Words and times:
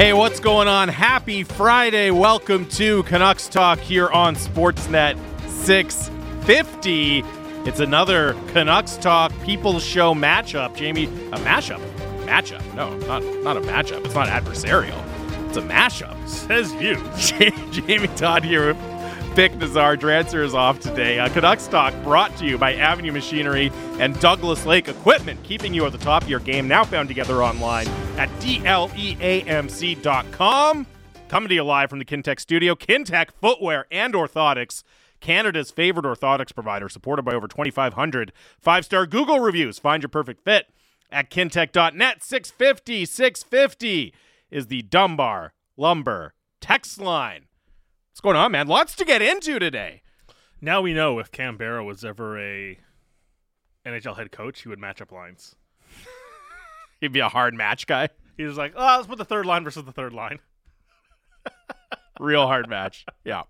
Hey, 0.00 0.14
what's 0.14 0.40
going 0.40 0.66
on? 0.66 0.88
Happy 0.88 1.42
Friday. 1.42 2.10
Welcome 2.10 2.66
to 2.70 3.02
Canucks 3.02 3.48
Talk 3.48 3.78
here 3.80 4.08
on 4.08 4.34
Sportsnet 4.34 5.18
650. 5.46 7.22
It's 7.68 7.80
another 7.80 8.32
Canucks 8.54 8.96
Talk 8.96 9.30
People's 9.42 9.84
Show 9.84 10.14
matchup. 10.14 10.74
Jamie, 10.74 11.04
a 11.04 11.36
mashup? 11.40 11.86
Matchup? 12.24 12.64
No, 12.74 12.96
not 13.00 13.22
not 13.44 13.58
a 13.58 13.60
matchup. 13.60 14.02
It's 14.06 14.14
not 14.14 14.28
adversarial. 14.28 14.98
It's 15.48 15.58
a 15.58 15.60
mashup. 15.60 16.16
Says 16.26 16.72
you. 16.80 16.96
Jamie 17.70 18.08
Dodd 18.16 18.42
here 18.42 18.72
Bik 19.40 19.58
Nizzar. 19.58 19.96
Drancer 19.96 20.44
is 20.44 20.52
off 20.52 20.80
today. 20.80 21.18
Uh, 21.18 21.30
Canucks 21.30 21.66
Talk 21.66 21.94
brought 22.02 22.36
to 22.36 22.44
you 22.44 22.58
by 22.58 22.74
Avenue 22.74 23.10
Machinery 23.10 23.72
and 23.98 24.20
Douglas 24.20 24.66
Lake 24.66 24.86
Equipment, 24.86 25.42
keeping 25.44 25.72
you 25.72 25.86
at 25.86 25.92
the 25.92 25.98
top 25.98 26.24
of 26.24 26.28
your 26.28 26.40
game. 26.40 26.68
Now 26.68 26.84
found 26.84 27.08
together 27.08 27.42
online 27.42 27.88
at 28.18 28.28
dleamc.com. 28.40 29.16
Coming 31.28 31.48
to 31.48 31.54
you 31.54 31.64
live 31.64 31.88
from 31.88 32.00
the 32.00 32.04
Kintec 32.04 32.38
studio. 32.38 32.74
Kintec 32.74 33.30
Footwear 33.30 33.86
and 33.90 34.12
Orthotics. 34.12 34.82
Canada's 35.20 35.70
favorite 35.70 36.04
orthotics 36.04 36.54
provider, 36.54 36.90
supported 36.90 37.22
by 37.22 37.32
over 37.32 37.48
2,500 37.48 38.34
five 38.60 38.84
star 38.84 39.06
Google 39.06 39.40
reviews. 39.40 39.78
Find 39.78 40.02
your 40.02 40.10
perfect 40.10 40.44
fit 40.44 40.66
at 41.10 41.30
kintec.net. 41.30 42.22
650 42.22 43.06
650 43.06 44.12
is 44.50 44.66
the 44.66 44.82
Dunbar 44.82 45.54
Lumber 45.78 46.34
text 46.60 47.00
line. 47.00 47.46
What's 48.20 48.34
going 48.34 48.36
on, 48.36 48.52
man? 48.52 48.66
Lots 48.66 48.94
to 48.96 49.06
get 49.06 49.22
into 49.22 49.58
today. 49.58 50.02
Now 50.60 50.82
we 50.82 50.92
know 50.92 51.18
if 51.20 51.32
Canberra 51.32 51.82
was 51.82 52.04
ever 52.04 52.38
a 52.38 52.78
NHL 53.86 54.18
head 54.18 54.30
coach, 54.30 54.60
he 54.60 54.68
would 54.68 54.78
match 54.78 55.00
up 55.00 55.10
lines. 55.10 55.56
He'd 57.00 57.14
be 57.14 57.20
a 57.20 57.30
hard 57.30 57.54
match 57.54 57.86
guy. 57.86 58.10
He 58.36 58.44
was 58.44 58.58
like, 58.58 58.74
oh, 58.76 58.96
let's 58.98 59.06
put 59.06 59.16
the 59.16 59.24
third 59.24 59.46
line 59.46 59.64
versus 59.64 59.86
the 59.86 59.92
third 59.92 60.12
line. 60.12 60.38
Real 62.20 62.46
hard 62.46 62.68
match. 62.68 63.06
Yeah, 63.24 63.44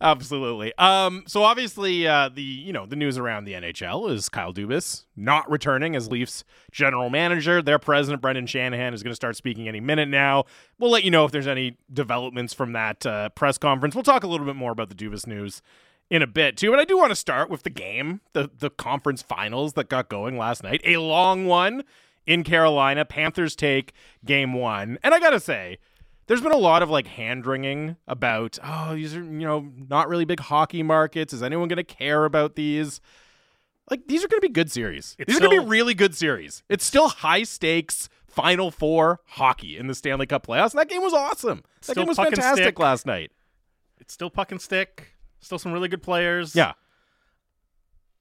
absolutely. 0.00 0.72
Um, 0.76 1.22
so 1.28 1.44
obviously, 1.44 2.06
uh, 2.08 2.28
the 2.28 2.42
you 2.42 2.72
know 2.72 2.84
the 2.84 2.96
news 2.96 3.16
around 3.16 3.44
the 3.44 3.52
NHL 3.52 4.10
is 4.10 4.28
Kyle 4.28 4.52
Dubas 4.52 5.04
not 5.14 5.48
returning 5.48 5.94
as 5.94 6.10
Leafs 6.10 6.42
general 6.72 7.10
manager. 7.10 7.62
Their 7.62 7.78
president 7.78 8.20
Brendan 8.20 8.46
Shanahan 8.46 8.92
is 8.92 9.04
going 9.04 9.12
to 9.12 9.16
start 9.16 9.36
speaking 9.36 9.68
any 9.68 9.78
minute 9.78 10.08
now. 10.08 10.46
We'll 10.80 10.90
let 10.90 11.04
you 11.04 11.12
know 11.12 11.24
if 11.26 11.30
there's 11.30 11.46
any 11.46 11.76
developments 11.92 12.52
from 12.52 12.72
that 12.72 13.06
uh, 13.06 13.28
press 13.30 13.56
conference. 13.56 13.94
We'll 13.94 14.02
talk 14.02 14.24
a 14.24 14.26
little 14.26 14.46
bit 14.46 14.56
more 14.56 14.72
about 14.72 14.88
the 14.88 14.96
Dubas 14.96 15.26
news 15.26 15.62
in 16.10 16.20
a 16.20 16.26
bit 16.26 16.56
too. 16.56 16.70
But 16.70 16.80
I 16.80 16.84
do 16.84 16.98
want 16.98 17.10
to 17.10 17.16
start 17.16 17.50
with 17.50 17.62
the 17.62 17.70
game, 17.70 18.20
the 18.32 18.50
the 18.58 18.70
conference 18.70 19.22
finals 19.22 19.74
that 19.74 19.88
got 19.88 20.08
going 20.08 20.36
last 20.36 20.64
night. 20.64 20.80
A 20.84 20.96
long 20.96 21.46
one 21.46 21.84
in 22.26 22.42
Carolina. 22.42 23.04
Panthers 23.04 23.54
take 23.54 23.92
game 24.24 24.54
one, 24.54 24.98
and 25.04 25.14
I 25.14 25.20
gotta 25.20 25.38
say 25.38 25.78
there's 26.28 26.40
been 26.40 26.52
a 26.52 26.56
lot 26.56 26.82
of 26.82 26.90
like 26.90 27.06
hand 27.08 27.44
wringing 27.46 27.96
about 28.06 28.58
oh 28.62 28.94
these 28.94 29.16
are 29.16 29.22
you 29.24 29.46
know 29.46 29.68
not 29.88 30.08
really 30.08 30.24
big 30.24 30.40
hockey 30.40 30.82
markets 30.84 31.32
is 31.32 31.42
anyone 31.42 31.66
going 31.68 31.76
to 31.78 31.82
care 31.84 32.24
about 32.24 32.54
these 32.54 33.00
like 33.90 34.06
these 34.06 34.22
are 34.24 34.28
going 34.28 34.40
to 34.40 34.46
be 34.46 34.52
good 34.52 34.70
series 34.70 35.16
It's 35.18 35.26
these 35.28 35.36
are 35.38 35.40
going 35.48 35.56
to 35.56 35.62
be 35.62 35.68
really 35.68 35.94
good 35.94 36.14
series 36.14 36.62
it's 36.68 36.84
still 36.84 37.08
high 37.08 37.42
stakes 37.42 38.08
final 38.26 38.70
four 38.70 39.20
hockey 39.26 39.76
in 39.76 39.86
the 39.88 39.94
stanley 39.94 40.26
cup 40.26 40.46
playoffs 40.46 40.70
and 40.72 40.78
that 40.80 40.88
game 40.88 41.02
was 41.02 41.12
awesome 41.14 41.64
that 41.86 41.96
game 41.96 42.06
was 42.06 42.16
fantastic 42.16 42.64
stick. 42.64 42.78
last 42.78 43.04
night 43.06 43.32
It's 43.98 44.14
still 44.14 44.30
puck 44.30 44.52
and 44.52 44.60
stick. 44.60 45.14
Still 45.40 45.58
some 45.58 45.72
really 45.72 45.88
good 45.88 46.02
players. 46.02 46.54
yeah 46.54 46.72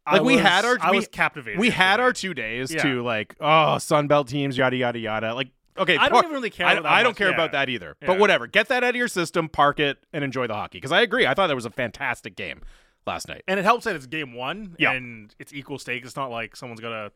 I 0.05 0.13
Like, 0.13 0.23
we 0.23 0.33
was- 0.35 0.41
had 0.43 0.63
our- 0.65 0.77
I 0.81 0.91
we- 0.91 0.97
was 0.97 1.07
captivated. 1.09 1.59
we 1.59 1.69
had 1.69 1.99
our 1.99 2.13
two 2.13 2.33
days 2.33 2.73
Yeah. 2.73 2.81
to 2.83 3.03
like 3.03 3.35
oh 3.41 3.75
sunbelt 3.79 4.27
teams 4.29 4.57
yada 4.57 4.77
yada 4.77 4.99
yada 4.99 5.33
like 5.35 5.49
okay 5.79 5.97
I 5.97 6.03
don't 6.03 6.11
park- 6.13 6.25
even 6.25 6.33
really 6.35 6.49
care. 6.49 6.65
I, 6.67 6.73
about 6.73 6.83
that 6.83 6.91
I 6.91 7.03
don't 7.03 7.11
much. 7.11 7.17
care 7.17 7.29
Yeah. 7.29 7.33
about 7.35 7.51
that 7.53 7.69
either. 7.69 7.95
But 7.99 8.19
whatever. 8.19 8.47
Get 8.47 8.67
that 8.69 8.83
out 8.83 8.91
of 8.91 8.95
your 8.95 9.07
system, 9.07 9.49
park 9.49 9.79
it, 9.79 9.97
and 10.13 10.23
enjoy 10.23 10.47
the 10.47 10.53
hockey. 10.55 10.77
Because 10.77 10.91
I 10.91 11.01
agree. 11.01 11.25
I 11.27 11.33
thought 11.33 11.47
that 11.47 11.55
was 11.55 11.65
a 11.65 11.69
fantastic 11.71 12.35
game 12.35 12.61
last 13.05 13.27
night. 13.27 13.43
And 13.47 13.59
it 13.59 13.63
helps 13.63 13.85
that 13.85 13.95
it's 13.95 14.05
game 14.05 14.33
one 14.33 14.75
Yeah. 14.79 14.91
and 14.93 15.33
it's 15.39 15.53
equal 15.53 15.79
stakes. 15.79 16.07
It's 16.07 16.15
not 16.15 16.29
like 16.31 16.55
someone's 16.55 16.81
got 16.81 16.91
a 16.91 17.11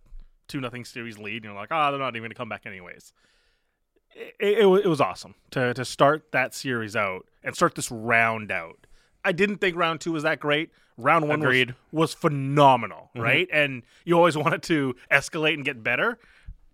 two 0.48 0.60
nothing 0.60 0.84
series 0.86 1.18
lead 1.18 1.38
and 1.38 1.46
you're 1.46 1.54
like, 1.54 1.70
oh, 1.72 1.92
they're 1.92 2.00
not 2.00 2.10
even 2.16 2.22
going 2.24 2.30
to 2.32 2.36
come 2.36 2.50
back 2.50 2.66
anyways. 2.66 3.14
It, 4.14 4.36
it, 4.40 4.66
it 4.66 4.88
was 4.88 5.00
awesome 5.00 5.36
to, 5.52 5.74
to 5.74 5.86
start 5.86 6.32
that 6.34 6.54
series 6.54 6.96
out 6.96 7.26
and 7.44 7.56
start 7.56 7.76
this 7.76 7.90
round 7.90 8.52
out. 8.52 8.86
I 9.24 9.32
didn't 9.32 9.58
think 9.58 9.78
round 9.78 10.02
two 10.02 10.12
was 10.12 10.24
that 10.24 10.40
great. 10.40 10.72
Round 10.98 11.28
one 11.30 11.40
was, 11.40 11.68
was 11.92 12.14
phenomenal, 12.14 13.10
Mhm. 13.16 13.22
right? 13.22 13.48
And 13.54 13.84
you 14.04 14.16
always 14.16 14.36
wanted 14.46 14.64
to 14.64 14.96
escalate 15.10 15.54
and 15.54 15.64
get 15.64 15.82
better. 15.84 16.20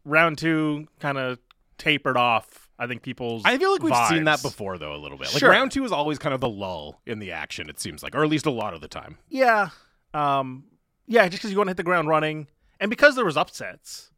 Round 0.05 0.37
two 0.37 0.87
kind 0.99 1.17
of 1.17 1.37
tapered 1.77 2.17
off. 2.17 2.69
I 2.79 2.85
think 2.87 3.01
people's. 3.01 3.41
I 3.45 3.57
feel 3.57 3.71
like 3.71 3.81
we've 3.81 3.95
seen 4.07 4.25
that 4.25 4.41
before, 4.41 4.77
though, 4.77 4.93
a 4.93 4.97
little 4.97 5.17
bit. 5.17 5.29
Like 5.33 5.39
Sure. 5.39 5.49
round 5.49 5.71
two 5.71 5.83
is 5.83 5.91
always 5.91 6.19
kind 6.19 6.33
of 6.33 6.41
the 6.41 6.49
lull 6.49 7.01
in 7.07 7.19
the 7.19 7.31
action. 7.31 7.69
It 7.69 7.79
seems 7.79 8.03
like, 8.03 8.15
or 8.15 8.23
at 8.23 8.29
least 8.29 8.45
a 8.45 8.51
lot 8.51 8.73
of 8.73 8.81
the 8.81 8.87
time. 8.87 9.17
Yeah. 9.29 9.69
Um 10.13 10.65
yeah, 11.07 11.27
just 11.27 11.41
because 11.41 11.51
you 11.51 11.57
want 11.57 11.67
to 11.67 11.71
hit 11.71 11.77
the 11.77 11.83
ground 11.83 12.07
running. 12.07 12.47
And 12.79 12.89
because 12.89 13.15
there 13.15 13.25
was 13.25 13.37
upsets 13.37 14.11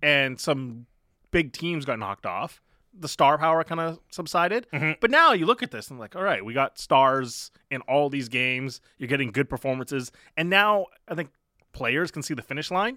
and 0.00 0.38
some 0.40 0.86
big 1.30 1.52
teams 1.52 1.84
got 1.84 1.98
knocked 1.98 2.24
off, 2.24 2.62
the 2.98 3.08
star 3.08 3.36
power 3.36 3.62
kind 3.64 3.80
of 3.80 3.98
subsided. 4.10 4.66
Mhm. 4.72 4.98
But 5.00 5.10
now 5.10 5.32
you 5.32 5.44
look 5.44 5.62
at 5.62 5.70
this 5.70 5.90
and 5.90 5.98
like, 5.98 6.16
all 6.16 6.22
right, 6.22 6.42
we 6.44 6.54
got 6.54 6.78
stars 6.78 7.50
in 7.70 7.82
all 7.82 8.08
these 8.08 8.28
games. 8.30 8.80
You're 8.96 9.08
getting 9.08 9.32
good 9.32 9.50
performances. 9.50 10.10
And 10.36 10.48
now 10.48 10.86
I 11.08 11.14
think 11.14 11.30
players 11.72 12.10
can 12.10 12.22
see 12.22 12.32
the 12.32 12.42
finish 12.42 12.70
line. 12.70 12.96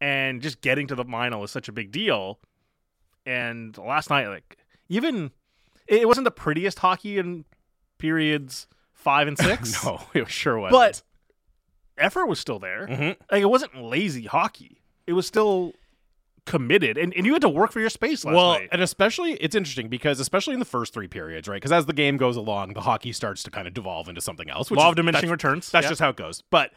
And 0.00 0.42
just 0.42 0.60
getting 0.60 0.86
to 0.88 0.94
the 0.94 1.04
final 1.04 1.42
is 1.44 1.50
such 1.50 1.68
a 1.68 1.72
big 1.72 1.90
deal. 1.92 2.38
And 3.26 3.76
last 3.78 4.10
night, 4.10 4.28
like, 4.28 4.56
even 4.88 5.30
it 5.86 6.06
wasn't 6.08 6.24
the 6.24 6.30
prettiest 6.30 6.78
hockey 6.80 7.18
in 7.18 7.44
periods 7.98 8.66
five 8.92 9.28
and 9.28 9.38
six. 9.38 9.84
no, 9.84 10.00
it 10.14 10.28
sure 10.30 10.58
was. 10.58 10.72
But 10.72 11.02
effort 11.98 12.26
was 12.26 12.38
still 12.40 12.58
there. 12.58 12.86
Mhm. 12.88 13.16
Like 13.30 13.42
it 13.42 13.50
wasn't 13.50 13.76
lazy 13.82 14.24
hockey. 14.24 14.78
It 15.06 15.12
was 15.12 15.26
still 15.26 15.72
committed, 16.44 16.98
and, 16.98 17.14
and 17.14 17.24
you 17.24 17.32
had 17.32 17.42
to 17.42 17.48
work 17.48 17.70
for 17.70 17.78
your 17.78 17.90
space 17.90 18.24
last 18.24 18.34
well, 18.34 18.52
night. 18.54 18.68
and 18.72 18.82
especially 18.82 19.34
it's 19.34 19.54
interesting 19.54 19.88
because 19.88 20.18
especially 20.18 20.54
in 20.54 20.58
the 20.60 20.66
first 20.66 20.92
three 20.92 21.06
periods, 21.06 21.46
right? 21.46 21.56
Because 21.56 21.70
as 21.72 21.86
the 21.86 21.92
game 21.92 22.16
goes 22.16 22.36
along, 22.36 22.72
the 22.74 22.80
hockey 22.80 23.12
starts 23.12 23.44
to 23.44 23.50
kind 23.50 23.68
of 23.68 23.74
devolve 23.74 24.08
into 24.08 24.20
something 24.20 24.50
else. 24.50 24.68
Which 24.70 24.78
Law 24.78 24.86
is- 24.88 24.90
of 24.92 24.96
diminishing 24.96 25.30
returns. 25.30 25.70
That's 25.70 25.84
Yeah. 25.84 25.90
just 25.90 26.00
how 26.00 26.08
it 26.10 26.16
goes. 26.16 26.42
But 26.50 26.72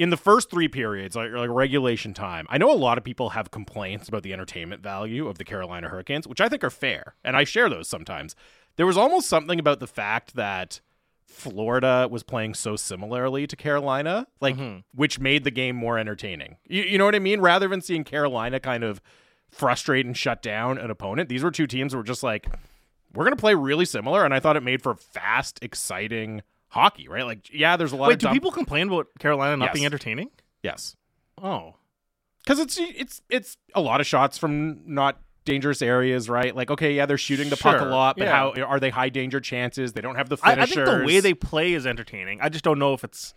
in 0.00 0.08
the 0.08 0.16
first 0.16 0.50
three 0.50 0.66
periods, 0.66 1.14
like, 1.14 1.30
like 1.30 1.50
regulation 1.50 2.14
time, 2.14 2.46
I 2.48 2.56
know 2.56 2.72
a 2.72 2.74
lot 2.74 2.96
of 2.96 3.04
people 3.04 3.30
have 3.30 3.50
complaints 3.50 4.08
about 4.08 4.22
the 4.22 4.32
entertainment 4.32 4.82
value 4.82 5.28
of 5.28 5.36
the 5.36 5.44
Carolina 5.44 5.90
Hurricanes, 5.90 6.26
which 6.26 6.40
I 6.40 6.48
think 6.48 6.64
are 6.64 6.70
fair, 6.70 7.14
and 7.22 7.36
I 7.36 7.44
share 7.44 7.68
those 7.68 7.86
sometimes. 7.86 8.34
There 8.76 8.86
was 8.86 8.96
almost 8.96 9.28
something 9.28 9.58
about 9.60 9.78
the 9.78 9.86
fact 9.86 10.36
that 10.36 10.80
Florida 11.26 12.08
was 12.10 12.22
playing 12.22 12.54
so 12.54 12.76
similarly 12.76 13.46
to 13.46 13.56
Carolina, 13.56 14.26
like 14.40 14.56
Mhm. 14.56 14.84
which 14.94 15.18
made 15.20 15.44
the 15.44 15.50
game 15.50 15.76
more 15.76 15.98
entertaining. 15.98 16.56
You, 16.66 16.82
you 16.82 16.96
know 16.98 17.04
what 17.04 17.14
I 17.14 17.18
mean? 17.18 17.40
Rather 17.40 17.68
than 17.68 17.82
seeing 17.82 18.02
Carolina 18.02 18.58
kind 18.58 18.82
of 18.82 19.02
frustrate 19.50 20.06
and 20.06 20.16
shut 20.16 20.42
down 20.42 20.78
an 20.78 20.90
opponent, 20.90 21.28
these 21.28 21.42
were 21.44 21.50
two 21.50 21.66
teams 21.66 21.92
that 21.92 21.98
were 21.98 22.04
just 22.04 22.22
like, 22.22 22.46
we're 23.12 23.24
going 23.24 23.36
to 23.36 23.40
play 23.40 23.54
really 23.54 23.84
similar. 23.84 24.24
And 24.24 24.32
I 24.32 24.40
thought 24.40 24.56
it 24.56 24.62
made 24.62 24.82
for 24.82 24.94
fast, 24.94 25.58
exciting 25.62 26.42
hockey, 26.70 27.06
right? 27.08 27.24
Like, 27.26 27.48
yeah, 27.52 27.76
there's 27.76 27.92
a 27.92 27.96
lot 27.96 28.08
Wait, 28.08 28.14
of 28.14 28.18
do 28.20 28.26
dumb- 28.26 28.32
people 28.34 28.50
complain 28.50 28.88
about 28.88 29.06
Carolina 29.18 29.56
not 29.56 29.66
Yes. 29.66 29.74
being 29.74 29.86
entertaining? 29.86 30.30
Yes. 30.62 30.96
Oh, 31.42 31.74
Because 32.44 32.58
it's 32.58 32.78
it's 32.78 33.20
it's 33.28 33.56
a 33.74 33.80
lot 33.80 34.00
of 34.00 34.06
shots 34.06 34.38
from 34.38 34.80
not 34.86 35.20
dangerous 35.44 35.80
areas, 35.82 36.28
right? 36.28 36.54
Like, 36.54 36.70
okay, 36.70 36.92
yeah, 36.94 37.06
they're 37.06 37.16
shooting 37.18 37.48
the 37.50 37.56
puck 37.56 37.76
a 37.76 37.80
Sure, 37.80 37.88
lot, 37.88 38.16
but 38.16 38.24
yeah. 38.24 38.36
how 38.36 38.52
are 38.62 38.78
they 38.80 38.90
high 38.90 39.08
danger 39.08 39.40
chances? 39.40 39.92
They 39.94 40.00
don't 40.00 40.16
have 40.16 40.28
the 40.28 40.36
I, 40.42 40.52
I 40.52 40.54
finishers. 40.54 40.74
think 40.88 40.98
the 41.00 41.04
way 41.06 41.20
they 41.20 41.34
play 41.34 41.72
is 41.74 41.86
entertaining. 41.86 42.40
I 42.40 42.48
just 42.50 42.62
don't 42.64 42.78
know 42.78 42.92
if 42.94 43.04
it's 43.04 43.34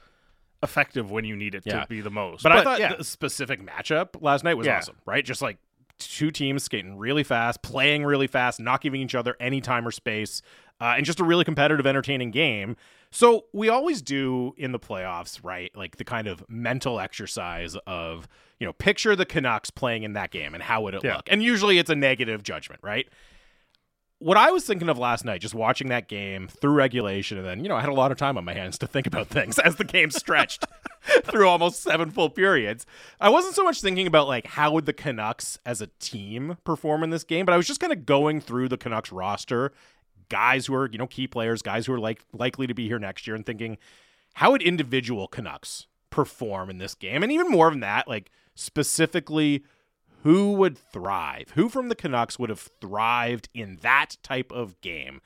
effective 0.61 1.11
when 1.11 1.25
you 1.25 1.35
need 1.35 1.55
it 1.55 1.63
Yeah. 1.65 1.81
to 1.81 1.87
be 1.87 2.01
the 2.01 2.09
most. 2.11 2.43
But, 2.43 2.51
I 2.53 2.63
thought 2.63 2.79
yeah, 2.79 2.95
the 2.95 3.03
specific 3.03 3.61
matchup 3.65 4.21
last 4.21 4.43
night 4.43 4.55
was 4.55 4.67
Yeah. 4.67 4.77
awesome, 4.77 4.95
right? 5.05 5.23
Just 5.25 5.41
like 5.41 5.57
two 5.99 6.31
teams 6.31 6.63
skating 6.63 6.97
really 6.97 7.23
fast, 7.23 7.61
playing 7.61 8.03
really 8.05 8.27
fast, 8.27 8.59
not 8.59 8.81
giving 8.81 9.01
each 9.01 9.15
other 9.15 9.35
any 9.39 9.61
time 9.61 9.87
or 9.87 9.91
space, 9.91 10.41
uh, 10.81 10.93
and 10.97 11.05
just 11.05 11.19
a 11.19 11.23
really 11.23 11.43
competitive, 11.45 11.85
entertaining 11.85 12.31
game. 12.31 12.75
So 13.15 13.45
we 13.53 13.69
always 13.69 14.01
do 14.01 14.53
in 14.57 14.71
the 14.71 14.79
playoffs, 14.79 15.39
right? 15.43 15.71
Like 15.75 15.97
the 15.97 16.03
kind 16.03 16.27
of 16.27 16.43
mental 16.49 16.99
exercise 16.99 17.75
of, 17.85 18.27
you 18.59 18.65
know, 18.65 18.73
picture 18.73 19.15
the 19.15 19.25
Canucks 19.25 19.69
playing 19.69 20.01
in 20.01 20.13
that 20.13 20.31
game 20.31 20.55
and 20.55 20.63
how 20.63 20.81
would 20.81 20.95
it 20.95 21.03
Yeah. 21.03 21.17
look? 21.17 21.27
And 21.31 21.43
usually 21.43 21.77
it's 21.77 21.91
a 21.91 21.95
negative 21.95 22.41
judgment, 22.41 22.81
right? 22.83 23.07
What 24.17 24.35
I 24.37 24.49
was 24.51 24.65
thinking 24.65 24.89
of 24.89 24.97
last 24.97 25.25
night, 25.25 25.41
just 25.41 25.53
watching 25.53 25.89
that 25.89 26.07
game 26.07 26.47
through 26.47 26.71
regulation, 26.71 27.37
and 27.37 27.45
then, 27.45 27.61
you 27.61 27.67
know, 27.69 27.75
I 27.75 27.81
had 27.81 27.89
a 27.89 27.93
lot 27.93 28.11
of 28.11 28.17
time 28.17 28.37
on 28.37 28.45
my 28.45 28.53
hands 28.53 28.77
to 28.79 28.87
think 28.87 29.05
about 29.05 29.27
things 29.29 29.59
as 29.59 29.75
the 29.75 29.83
game 29.83 30.09
stretched 30.09 30.65
through 31.25 31.47
almost 31.47 31.83
seven 31.83 32.09
full 32.09 32.29
periods. 32.31 32.85
I 33.19 33.29
wasn't 33.29 33.53
so 33.53 33.63
much 33.63 33.79
thinking 33.81 34.07
about 34.07 34.27
like 34.27 34.47
how 34.47 34.71
would 34.71 34.85
the 34.87 34.93
Canucks 34.93 35.59
as 35.67 35.81
a 35.81 35.87
team 35.99 36.57
perform 36.63 37.03
in 37.03 37.09
this 37.11 37.23
game, 37.25 37.45
but 37.45 37.53
I 37.53 37.57
was 37.57 37.67
just 37.67 37.79
kind 37.81 37.93
of 37.93 38.05
going 38.07 38.39
through 38.41 38.69
the 38.69 38.77
Canucks 38.77 39.11
roster, 39.11 39.71
guys 40.33 40.65
who 40.65 40.73
are, 40.73 40.89
you 40.91 40.97
know, 40.97 41.05
key 41.05 41.27
players, 41.27 41.61
guys 41.61 41.85
who 41.85 41.93
are 41.93 41.99
like 41.99 42.25
likely 42.33 42.65
to 42.65 42.73
be 42.73 42.87
here 42.87 42.97
next 42.97 43.27
year 43.27 43.35
and 43.35 43.45
thinking 43.45 43.77
how 44.33 44.49
would 44.49 44.63
individual 44.63 45.27
Canucks 45.27 45.85
perform 46.09 46.71
in 46.71 46.79
this 46.79 46.95
game? 46.95 47.21
And 47.21 47.31
even 47.31 47.49
more 47.49 47.69
than 47.69 47.81
that, 47.81 48.07
like 48.07 48.31
specifically 48.55 49.63
who 50.23 50.53
would 50.53 50.75
thrive? 50.75 51.51
Who 51.53 51.69
from 51.69 51.87
the 51.87 51.95
Canucks 51.95 52.39
would 52.39 52.49
have 52.49 52.67
thrived 52.81 53.49
in 53.53 53.77
that 53.83 54.17
type 54.23 54.51
of 54.51 54.81
game? 54.81 55.21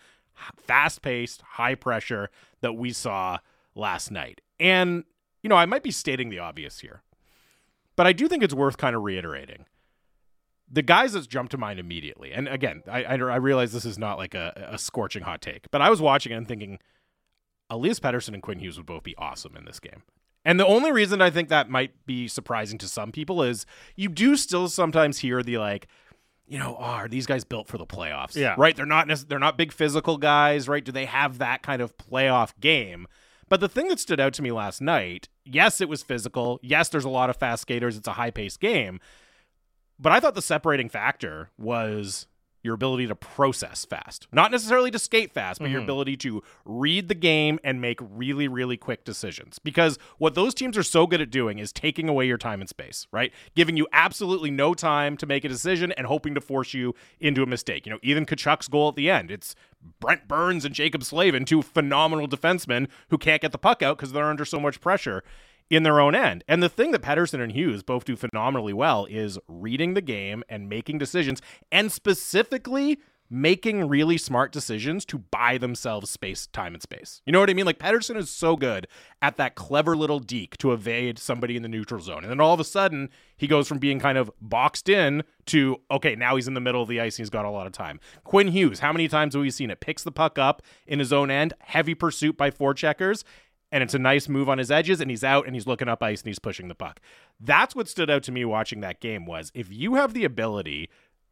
Fast 0.57 1.01
paced, 1.01 1.41
high 1.41 1.75
pressure 1.75 2.29
that 2.59 2.73
we 2.73 2.91
saw 2.91 3.37
last 3.75 4.11
night. 4.11 4.41
And, 4.59 5.05
you 5.41 5.49
know, 5.49 5.55
I 5.55 5.65
might 5.65 5.83
be 5.83 5.91
stating 5.91 6.29
the 6.29 6.39
obvious 6.39 6.81
here, 6.81 7.01
but 7.95 8.05
I 8.05 8.11
do 8.11 8.27
think 8.27 8.43
it's 8.43 8.53
worth 8.53 8.77
kind 8.77 8.93
of 8.93 9.03
reiterating. 9.03 9.67
The 10.69 10.81
guys 10.81 11.13
that 11.13 11.27
jumped 11.29 11.51
to 11.51 11.57
mind 11.57 11.79
immediately, 11.79 12.33
and 12.33 12.47
again, 12.47 12.83
I, 12.87 13.03
I, 13.03 13.13
I 13.13 13.35
realize 13.37 13.71
this 13.71 13.85
is 13.85 13.97
not 13.97 14.17
like 14.17 14.33
a, 14.33 14.69
a 14.71 14.77
scorching 14.77 15.23
hot 15.23 15.41
take, 15.41 15.71
but 15.71 15.81
I 15.81 15.89
was 15.89 16.01
watching 16.01 16.33
it 16.33 16.35
and 16.35 16.47
thinking, 16.47 16.79
Elias 17.69 17.99
Pettersson 17.99 18.33
and 18.33 18.43
Quinn 18.43 18.59
Hughes 18.59 18.77
would 18.77 18.85
both 18.85 19.03
be 19.03 19.15
awesome 19.17 19.55
in 19.55 19.65
this 19.65 19.79
game. 19.79 20.03
And 20.45 20.59
the 20.59 20.65
only 20.65 20.91
reason 20.91 21.21
I 21.21 21.29
think 21.29 21.49
that 21.49 21.69
might 21.69 22.05
be 22.05 22.27
surprising 22.27 22.77
to 22.79 22.87
some 22.87 23.11
people 23.11 23.43
is 23.43 23.65
you 23.95 24.07
do 24.07 24.37
still 24.37 24.69
sometimes 24.69 25.19
hear 25.19 25.43
the 25.43 25.57
like, 25.57 25.87
you 26.47 26.57
know, 26.57 26.77
oh, 26.79 26.83
are 26.83 27.07
these 27.09 27.25
guys 27.25 27.43
built 27.43 27.67
for 27.67 27.77
the 27.77 27.85
playoffs? 27.85 28.35
Yeah. 28.35 28.55
Right. 28.57 28.73
They're 28.73 28.85
not 28.85 29.09
they're 29.27 29.39
not 29.39 29.57
big 29.57 29.73
physical 29.73 30.17
guys, 30.17 30.69
right? 30.69 30.83
Do 30.83 30.93
they 30.93 31.05
have 31.05 31.39
that 31.39 31.63
kind 31.63 31.81
of 31.81 31.97
playoff 31.97 32.53
game? 32.61 33.07
But 33.49 33.59
the 33.59 33.67
thing 33.67 33.89
that 33.89 33.99
stood 33.99 34.21
out 34.21 34.33
to 34.33 34.41
me 34.41 34.51
last 34.51 34.81
night, 34.81 35.27
yes, 35.43 35.81
it 35.81 35.89
was 35.89 36.03
physical. 36.03 36.59
Yes, 36.61 36.89
there's 36.89 37.05
a 37.05 37.09
lot 37.09 37.29
of 37.29 37.35
fast 37.35 37.63
skaters. 37.63 37.97
It's 37.97 38.07
a 38.07 38.13
high 38.13 38.31
paced 38.31 38.61
game. 38.61 38.99
But 39.99 40.11
I 40.11 40.19
thought 40.19 40.35
the 40.35 40.41
separating 40.41 40.89
factor 40.89 41.49
was 41.57 42.27
your 42.63 42.75
ability 42.75 43.07
to 43.07 43.15
process 43.15 43.85
fast. 43.85 44.27
Not 44.31 44.51
necessarily 44.51 44.91
to 44.91 44.99
skate 44.99 45.31
fast, 45.31 45.59
but 45.59 45.65
mm-hmm. 45.65 45.73
your 45.73 45.81
ability 45.83 46.17
to 46.17 46.43
read 46.65 47.07
the 47.07 47.15
game 47.15 47.59
and 47.63 47.79
make 47.79 47.97
really, 48.01 48.47
really 48.47 48.77
quick 48.77 49.05
decisions. 49.05 49.57
Because 49.57 49.97
what 50.17 50.35
those 50.35 50.53
teams 50.53 50.77
are 50.77 50.83
so 50.83 51.07
good 51.07 51.21
at 51.21 51.31
doing 51.31 51.59
is 51.59 51.71
taking 51.71 52.09
away 52.09 52.27
your 52.27 52.37
time 52.37 52.59
and 52.59 52.69
space, 52.69 53.07
right? 53.11 53.31
Giving 53.55 53.77
you 53.77 53.87
absolutely 53.93 54.51
no 54.51 54.73
time 54.73 55.17
to 55.17 55.25
make 55.25 55.45
a 55.45 55.49
decision 55.49 55.91
and 55.93 56.07
hoping 56.07 56.35
to 56.35 56.41
force 56.41 56.73
you 56.73 56.93
into 57.19 57.41
a 57.41 57.47
mistake. 57.47 57.85
You 57.85 57.93
know, 57.93 57.99
even 58.03 58.25
Tkachuk's 58.25 58.67
goal 58.67 58.89
at 58.89 58.95
the 58.95 59.09
end, 59.09 59.31
it's 59.31 59.55
Brent 59.99 60.27
Burns 60.27 60.65
and 60.65 60.75
Jaccob 60.75 61.03
Slavin, 61.03 61.45
two 61.45 61.61
phenomenal 61.61 62.27
defensemen 62.27 62.87
who 63.09 63.17
can't 63.17 63.41
get 63.41 63.53
the 63.53 63.57
puck 63.57 63.81
out 63.81 63.97
because 63.97 64.11
they're 64.11 64.25
under 64.25 64.45
so 64.45 64.59
much 64.59 64.81
pressure 64.81 65.23
in 65.69 65.83
their 65.83 65.99
own 65.99 66.15
end. 66.15 66.43
And 66.47 66.63
the 66.63 66.69
thing 66.69 66.91
that 66.91 67.01
Pettersson 67.01 67.41
and 67.41 67.51
Hughes 67.51 67.83
both 67.83 68.05
do 68.05 68.15
phenomenally 68.15 68.73
well 68.73 69.05
is 69.09 69.37
reading 69.47 69.93
the 69.93 70.01
game 70.01 70.43
and 70.49 70.69
making 70.69 70.97
decisions, 70.97 71.41
and 71.71 71.91
specifically 71.91 72.99
making 73.29 73.87
really 73.87 74.17
smart 74.17 74.51
decisions 74.51 75.05
to 75.05 75.17
buy 75.17 75.57
themselves 75.57 76.09
space, 76.09 76.47
time, 76.47 76.73
and 76.73 76.81
space. 76.81 77.21
You 77.25 77.33
know 77.33 77.39
what 77.39 77.49
I 77.49 77.53
mean? 77.53 77.65
Like 77.65 77.79
Pettersson 77.79 78.15
is 78.15 78.29
so 78.29 78.55
good 78.55 78.87
at 79.21 79.37
that 79.37 79.55
clever 79.55 79.97
little 79.97 80.19
deke 80.19 80.57
to 80.57 80.71
evade 80.71 81.19
somebody 81.19 81.57
in 81.57 81.61
the 81.61 81.67
neutral 81.67 81.99
zone. 81.99 82.23
And 82.23 82.29
then 82.29 82.39
all 82.39 82.53
of 82.53 82.59
a 82.59 82.63
sudden, 82.63 83.09
he 83.35 83.47
goes 83.47 83.67
from 83.67 83.79
being 83.79 83.99
kind 83.99 84.17
of 84.17 84.31
boxed 84.41 84.87
in 84.87 85.23
to, 85.47 85.77
okay, 85.91 86.15
now 86.15 86.35
he's 86.35 86.47
in 86.47 86.53
the 86.53 86.61
middle 86.61 86.81
of 86.81 86.87
the 86.87 87.01
ice 87.01 87.17
and 87.17 87.25
he's 87.25 87.29
got 87.29 87.45
a 87.45 87.49
lot 87.49 87.67
of 87.67 87.73
time. 87.73 87.99
Quinn 88.23 88.47
Hughes, 88.47 88.79
how 88.79 88.93
many 88.93 89.07
times 89.07 89.33
have 89.33 89.41
we 89.41 89.51
seen 89.51 89.71
it? 89.71 89.81
Picks 89.81 90.03
the 90.03 90.11
puck 90.11 90.39
up 90.39 90.61
in 90.85 90.99
his 90.99 91.11
own 91.11 91.29
end, 91.29 91.53
heavy 91.59 91.95
pursuit 91.95 92.37
by 92.37 92.49
forecheckers, 92.49 93.23
and 93.71 93.83
it's 93.83 93.93
a 93.93 93.99
nice 93.99 94.29
move 94.29 94.49
on 94.49 94.57
his 94.57 94.71
edges 94.71 95.01
and 95.01 95.09
he's 95.09 95.23
out 95.23 95.45
and 95.45 95.55
he's 95.55 95.67
looking 95.67 95.87
up 95.87 96.01
ice 96.01 96.21
and 96.21 96.27
he's 96.27 96.39
pushing 96.39 96.67
the 96.67 96.75
puck. 96.75 96.99
That's 97.39 97.75
what 97.75 97.87
stood 97.87 98.09
out 98.09 98.23
to 98.23 98.31
me 98.31 98.45
watching 98.45 98.81
that 98.81 98.99
game 98.99 99.25
was 99.25 99.51
if 99.53 99.71
you 99.71 99.95
have 99.95 100.13
the 100.13 100.25
ability 100.25 100.89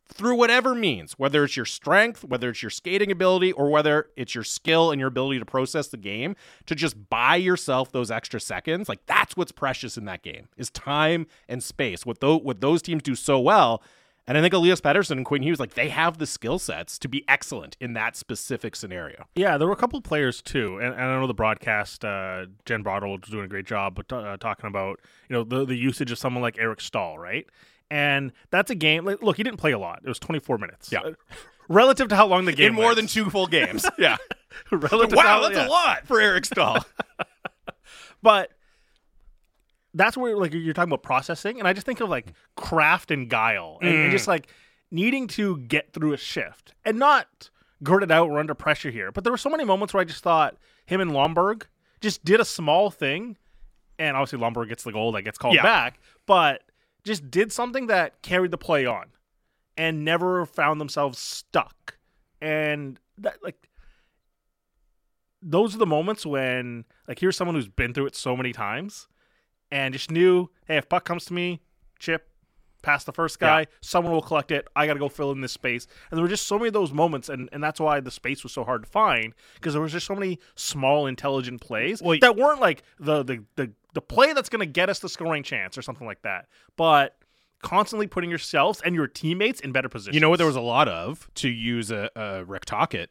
through 0.07 0.35
whatever 0.35 0.75
means, 0.75 1.13
whether 1.13 1.43
it's 1.43 1.55
your 1.55 1.65
strength, 1.65 2.23
whether 2.23 2.49
it's 2.49 2.61
your 2.61 2.69
skating 2.69 3.11
ability, 3.11 3.51
or 3.51 3.69
whether 3.69 4.09
it's 4.15 4.35
your 4.35 4.43
skill 4.43 4.91
and 4.91 4.99
your 4.99 5.07
ability 5.07 5.39
to 5.39 5.45
process 5.45 5.87
the 5.87 5.97
game, 5.97 6.35
to 6.67 6.75
just 6.75 7.09
buy 7.09 7.35
yourself 7.35 7.91
those 7.91 8.11
extra 8.11 8.39
seconds, 8.39 8.87
like 8.87 9.03
that's 9.07 9.35
what's 9.35 9.51
precious 9.51 9.97
in 9.97 10.05
that 10.05 10.21
game 10.21 10.47
is 10.57 10.69
time 10.69 11.25
and 11.49 11.63
space. 11.63 12.05
What 12.05 12.19
those 12.19 12.41
what 12.41 12.61
those 12.61 12.81
teams 12.81 13.01
do 13.01 13.15
so 13.15 13.39
well 13.39 13.81
and 14.27 14.37
I 14.37 14.41
think 14.41 14.53
Elias 14.53 14.81
Pettersson 14.81 15.11
and 15.11 15.25
Quinn 15.25 15.43
Hughes, 15.43 15.59
like 15.59 15.73
they 15.73 15.89
have 15.89 16.17
the 16.17 16.25
skill 16.25 16.59
sets 16.59 16.97
to 16.99 17.07
be 17.07 17.23
excellent 17.27 17.77
in 17.79 17.93
that 17.93 18.15
specific 18.15 18.75
scenario. 18.75 19.27
Yeah, 19.35 19.57
there 19.57 19.67
were 19.67 19.73
a 19.73 19.77
couple 19.77 20.01
players 20.01 20.41
too, 20.41 20.77
and, 20.77 20.93
and 20.93 21.01
I 21.01 21.19
know 21.19 21.27
the 21.27 21.33
broadcast, 21.33 22.03
uh, 22.03 22.47
Jen 22.65 22.83
Botterill 22.83 23.21
was 23.21 23.29
doing 23.29 23.45
a 23.45 23.47
great 23.47 23.65
job, 23.65 23.95
but 23.95 24.11
uh, 24.11 24.37
talking 24.37 24.67
about 24.67 24.99
you 25.29 25.35
know 25.35 25.43
the 25.43 25.65
the 25.65 25.75
usage 25.75 26.11
of 26.11 26.17
someone 26.17 26.41
like 26.41 26.57
Eric 26.57 26.81
Staal, 26.81 27.19
right? 27.19 27.45
And 27.91 28.31
that's 28.49 28.71
a 28.71 28.75
game. 28.75 29.05
Like, 29.05 29.21
look, 29.21 29.37
he 29.37 29.43
didn't 29.43 29.59
play 29.59 29.71
a 29.71 29.79
lot. 29.79 30.01
It 30.03 30.07
was 30.07 30.19
24 30.19 30.57
minutes. 30.57 30.91
Yeah. 30.91 31.01
Relative 31.67 32.07
to 32.09 32.15
how 32.15 32.27
long 32.27 32.45
the 32.45 32.53
game 32.53 32.69
in 32.69 32.75
more 32.75 32.85
went. 32.85 32.97
than 32.97 33.07
two 33.07 33.29
full 33.29 33.47
games. 33.47 33.85
yeah. 33.97 34.17
relative 34.71 35.17
wow, 35.17 35.23
how, 35.23 35.41
that's 35.41 35.55
yeah. 35.55 35.67
a 35.67 35.69
lot 35.69 36.05
for 36.05 36.21
Eric 36.21 36.45
Staal. 36.45 36.85
but 38.21 38.51
that's 39.95 40.17
where 40.17 40.37
like 40.37 40.53
you're 40.53 40.73
talking 40.73 40.91
about 40.91 41.03
processing, 41.03 41.57
and 41.57 41.67
I 41.67 41.73
just 41.73 41.85
think 41.85 42.01
of 42.01 42.09
like 42.09 42.33
craft 42.55 43.11
and 43.11 43.29
guile, 43.29 43.79
and, 43.81 43.91
mm. 43.91 44.03
and 44.03 44.11
just 44.11 44.27
like 44.27 44.47
needing 44.91 45.27
to 45.27 45.57
get 45.57 45.93
through 45.93 46.13
a 46.13 46.17
shift 46.17 46.73
and 46.83 46.99
not 46.99 47.49
it 47.81 48.11
out. 48.11 48.29
We're 48.29 48.39
under 48.39 48.53
pressure 48.53 48.91
here, 48.91 49.11
but 49.11 49.23
there 49.23 49.31
were 49.31 49.37
so 49.37 49.49
many 49.49 49.63
moments 49.63 49.93
where 49.93 50.01
I 50.01 50.03
just 50.03 50.23
thought 50.23 50.57
him 50.85 51.01
and 51.01 51.11
Lomberg 51.11 51.63
just 52.01 52.25
did 52.25 52.39
a 52.39 52.45
small 52.45 52.91
thing, 52.91 53.37
and 53.97 54.17
obviously 54.17 54.39
Lomberg 54.39 54.67
gets 54.67 54.83
the 54.83 54.91
goal 54.91 55.13
that 55.13 55.21
gets 55.21 55.37
called 55.37 55.55
yeah. 55.55 55.63
back, 55.63 55.99
but 56.25 56.63
just 57.05 57.31
did 57.31 57.51
something 57.51 57.87
that 57.87 58.21
carried 58.21 58.51
the 58.51 58.57
play 58.57 58.85
on, 58.85 59.05
and 59.77 60.03
never 60.03 60.45
found 60.45 60.81
themselves 60.81 61.19
stuck, 61.19 61.97
and 62.41 62.99
that 63.17 63.37
like 63.41 63.69
those 65.41 65.73
are 65.73 65.77
the 65.77 65.85
moments 65.85 66.25
when 66.25 66.83
like 67.07 67.19
here's 67.19 67.37
someone 67.37 67.55
who's 67.55 67.69
been 67.69 67.93
through 67.93 68.07
it 68.07 68.15
so 68.15 68.35
many 68.35 68.51
times 68.51 69.07
and 69.71 69.93
just 69.93 70.11
knew, 70.11 70.49
hey, 70.67 70.77
if 70.77 70.89
puck 70.89 71.05
comes 71.05 71.25
to 71.25 71.33
me, 71.33 71.61
chip, 71.99 72.29
past 72.85 73.07
the 73.07 73.11
first 73.11 73.39
guy, 73.39 73.61
yeah. 73.61 73.65
someone 73.81 74.13
will 74.13 74.21
collect 74.21 74.51
it. 74.51 74.67
I 74.75 74.85
got 74.85 74.93
to 74.93 74.99
go 74.99 75.09
fill 75.09 75.31
in 75.31 75.41
this 75.41 75.51
space. 75.51 75.87
And 76.09 76.17
there 76.17 76.23
were 76.23 76.29
just 76.29 76.47
so 76.47 76.57
many 76.57 76.67
of 76.67 76.73
those 76.73 76.93
moments, 76.93 77.27
and, 77.27 77.49
and 77.51 77.61
that's 77.61 77.79
why 77.79 77.99
the 77.99 78.11
space 78.11 78.43
was 78.43 78.53
so 78.53 78.63
hard 78.63 78.83
to 78.83 78.89
find 78.89 79.33
because 79.55 79.73
there 79.73 79.81
was 79.81 79.91
just 79.91 80.05
so 80.05 80.13
many 80.13 80.39
small, 80.55 81.07
intelligent 81.07 81.59
plays 81.61 82.01
well, 82.01 82.17
that 82.21 82.37
weren't 82.37 82.61
like 82.61 82.83
the 82.99 83.23
the 83.23 83.43
the, 83.55 83.71
the 83.93 84.01
play 84.01 84.33
that's 84.33 84.49
going 84.49 84.59
to 84.59 84.65
get 84.71 84.89
us 84.89 84.99
the 84.99 85.09
scoring 85.09 85.43
chance 85.43 85.77
or 85.77 85.81
something 85.81 86.05
like 86.05 86.21
that, 86.21 86.47
but 86.77 87.17
constantly 87.63 88.05
putting 88.05 88.29
yourselves 88.29 88.81
and 88.85 88.93
your 88.93 89.07
teammates 89.07 89.59
in 89.59 89.71
better 89.71 89.89
positions. 89.89 90.13
You 90.13 90.21
know 90.21 90.29
what? 90.29 90.37
There 90.37 90.47
was 90.47 90.55
a 90.55 90.61
lot 90.61 90.87
of 90.87 91.27
to 91.35 91.49
use 91.49 91.89
a, 91.89 92.09
a 92.15 92.45
Rick 92.45 92.65
Tocchet 92.65 93.09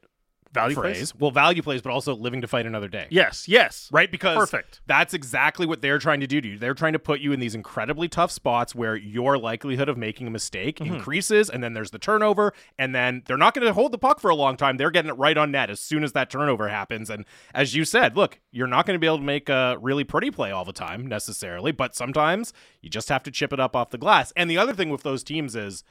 value 0.54 0.74
phrase. 0.74 0.96
plays. 0.96 1.14
Well, 1.16 1.30
value 1.30 1.62
plays, 1.62 1.82
but 1.82 1.92
also 1.92 2.14
living 2.14 2.40
to 2.40 2.48
fight 2.48 2.64
another 2.64 2.88
day. 2.88 3.06
Yes, 3.10 3.46
yes, 3.48 3.88
right. 3.92 4.10
Because 4.10 4.36
perfect. 4.36 4.80
That's 4.86 5.12
exactly 5.12 5.66
what 5.66 5.82
they're 5.82 5.98
trying 5.98 6.20
to 6.20 6.26
do 6.26 6.40
to 6.40 6.48
you. 6.48 6.58
They're 6.58 6.74
trying 6.74 6.92
to 6.94 6.98
put 6.98 7.20
you 7.20 7.32
in 7.32 7.40
these 7.40 7.54
incredibly 7.54 8.08
tough 8.08 8.30
spots 8.30 8.74
where 8.74 8.96
your 8.96 9.36
likelihood 9.36 9.88
of 9.88 9.98
making 9.98 10.26
a 10.26 10.30
mistake 10.30 10.78
mm-hmm. 10.78 10.94
increases, 10.94 11.50
and 11.50 11.62
then 11.62 11.74
there's 11.74 11.90
the 11.90 11.98
turnover, 11.98 12.54
and 12.78 12.94
then 12.94 13.22
they're 13.26 13.36
not 13.36 13.54
going 13.54 13.66
to 13.66 13.72
hold 13.72 13.92
the 13.92 13.98
puck 13.98 14.20
for 14.20 14.30
a 14.30 14.34
long 14.34 14.56
time. 14.56 14.76
They're 14.76 14.90
getting 14.90 15.10
it 15.10 15.18
right 15.18 15.36
on 15.36 15.50
net 15.50 15.68
as 15.68 15.80
soon 15.80 16.04
as 16.04 16.12
that 16.12 16.30
turnover 16.30 16.68
happens. 16.68 17.10
And 17.10 17.24
as 17.54 17.74
you 17.74 17.84
said, 17.84 18.16
look, 18.16 18.40
you're 18.52 18.66
not 18.66 18.86
going 18.86 18.94
to 18.94 19.00
be 19.00 19.06
able 19.06 19.18
to 19.18 19.24
make 19.24 19.48
a 19.48 19.76
really 19.80 20.04
pretty 20.04 20.30
play 20.30 20.50
all 20.50 20.64
the 20.64 20.72
time 20.72 21.06
necessarily, 21.06 21.72
but 21.72 21.94
sometimes 21.94 22.52
you 22.80 22.88
just 22.88 23.08
have 23.08 23.22
to 23.24 23.30
chip 23.30 23.52
it 23.52 23.60
up 23.60 23.74
off 23.74 23.90
the 23.90 23.98
glass. 23.98 24.32
And 24.36 24.48
the 24.48 24.58
other 24.58 24.72
thing 24.72 24.90
with 24.90 25.02
those 25.02 25.24
teams 25.24 25.56
is 25.56 25.84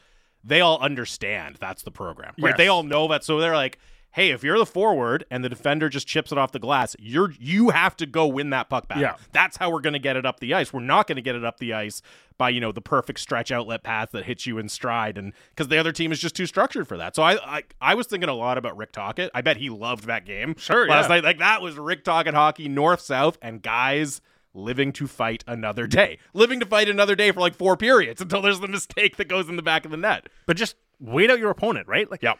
they 0.43 0.61
all 0.61 0.77
understand 0.79 1.57
that's 1.59 1.83
the 1.83 1.91
program, 1.91 2.33
right? 2.39 2.51
Yes. 2.51 2.57
They 2.57 2.67
all 2.67 2.83
know 2.83 3.07
that, 3.09 3.23
so 3.23 3.39
they're 3.39 3.55
like 3.55 3.79
hey, 4.13 4.29
if 4.29 4.43
you're 4.43 4.59
the 4.59 4.65
forward 4.65 5.25
and 5.29 5.43
the 5.43 5.49
defender 5.49 5.89
just 5.89 6.07
chips 6.07 6.31
it 6.31 6.37
off 6.37 6.51
the 6.51 6.59
glass, 6.59 6.95
you're 6.99 7.33
you 7.39 7.71
have 7.71 7.97
to 7.97 8.05
go 8.05 8.27
win 8.27 8.51
that 8.51 8.69
puck 8.69 8.87
back. 8.87 8.99
Yeah. 8.99 9.15
That's 9.31 9.57
how 9.57 9.71
we're 9.71 9.81
going 9.81 9.93
to 9.93 9.99
get 9.99 10.15
it 10.15 10.25
up 10.25 10.39
the 10.39 10.53
ice. 10.53 10.71
We're 10.71 10.81
not 10.81 11.07
going 11.07 11.17
to 11.17 11.21
get 11.21 11.35
it 11.35 11.43
up 11.43 11.57
the 11.57 11.73
ice 11.73 12.01
by, 12.37 12.49
you 12.49 12.59
know, 12.59 12.71
the 12.71 12.81
perfect 12.81 13.19
stretch 13.19 13.51
outlet 13.51 13.83
path 13.83 14.11
that 14.11 14.25
hits 14.25 14.45
you 14.45 14.57
in 14.57 14.69
stride 14.69 15.17
and 15.17 15.33
cuz 15.55 15.67
the 15.67 15.77
other 15.77 15.91
team 15.91 16.11
is 16.11 16.19
just 16.19 16.35
too 16.35 16.45
structured 16.45 16.87
for 16.87 16.97
that. 16.97 17.15
So 17.15 17.23
I, 17.23 17.57
I 17.57 17.63
I 17.81 17.95
was 17.95 18.07
thinking 18.07 18.29
a 18.29 18.33
lot 18.33 18.57
about 18.57 18.77
Rick 18.77 18.93
Tocchet. 18.93 19.31
I 19.33 19.41
bet 19.41 19.57
he 19.57 19.69
loved 19.69 20.05
that 20.05 20.25
game. 20.25 20.55
Sure, 20.57 20.87
last 20.87 21.05
yeah. 21.05 21.15
night 21.15 21.23
like 21.23 21.39
that 21.39 21.61
was 21.61 21.77
Rick 21.77 22.03
Tocchet 22.03 22.35
hockey 22.35 22.69
north 22.69 23.01
south 23.01 23.37
and 23.41 23.61
guys 23.61 24.21
living 24.53 24.93
to 24.93 25.07
fight 25.07 25.43
another 25.47 25.87
day. 25.87 26.19
Living 26.33 26.59
to 26.59 26.65
fight 26.67 26.87
another 26.87 27.15
day 27.15 27.31
for 27.31 27.39
like 27.39 27.55
four 27.55 27.75
periods 27.75 28.21
until 28.21 28.41
there's 28.43 28.59
the 28.59 28.67
mistake 28.67 29.17
that 29.17 29.27
goes 29.27 29.49
in 29.49 29.55
the 29.55 29.63
back 29.63 29.85
of 29.85 29.91
the 29.91 29.97
net. 29.97 30.29
But 30.45 30.57
just 30.57 30.75
wait 30.99 31.31
out 31.31 31.39
your 31.39 31.49
opponent, 31.49 31.87
right? 31.87 32.09
Like 32.09 32.21
yeah. 32.21 32.33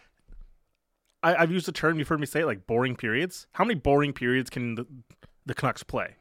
I, 1.24 1.42
have 1.42 1.52
used 1.52 1.66
the 1.66 1.72
term 1.72 1.98
you've 1.98 2.08
heard 2.08 2.20
me 2.20 2.26
say 2.26 2.42
it, 2.42 2.46
like 2.46 2.68
boring 2.68 2.96
periods. 2.96 3.48
How 3.54 3.64
many 3.64 3.80
boring 3.80 4.14
periods 4.14 4.50
can 4.50 4.76
the, 4.76 4.86
the 5.46 5.54
Canucks 5.54 5.84
play? 5.84 6.18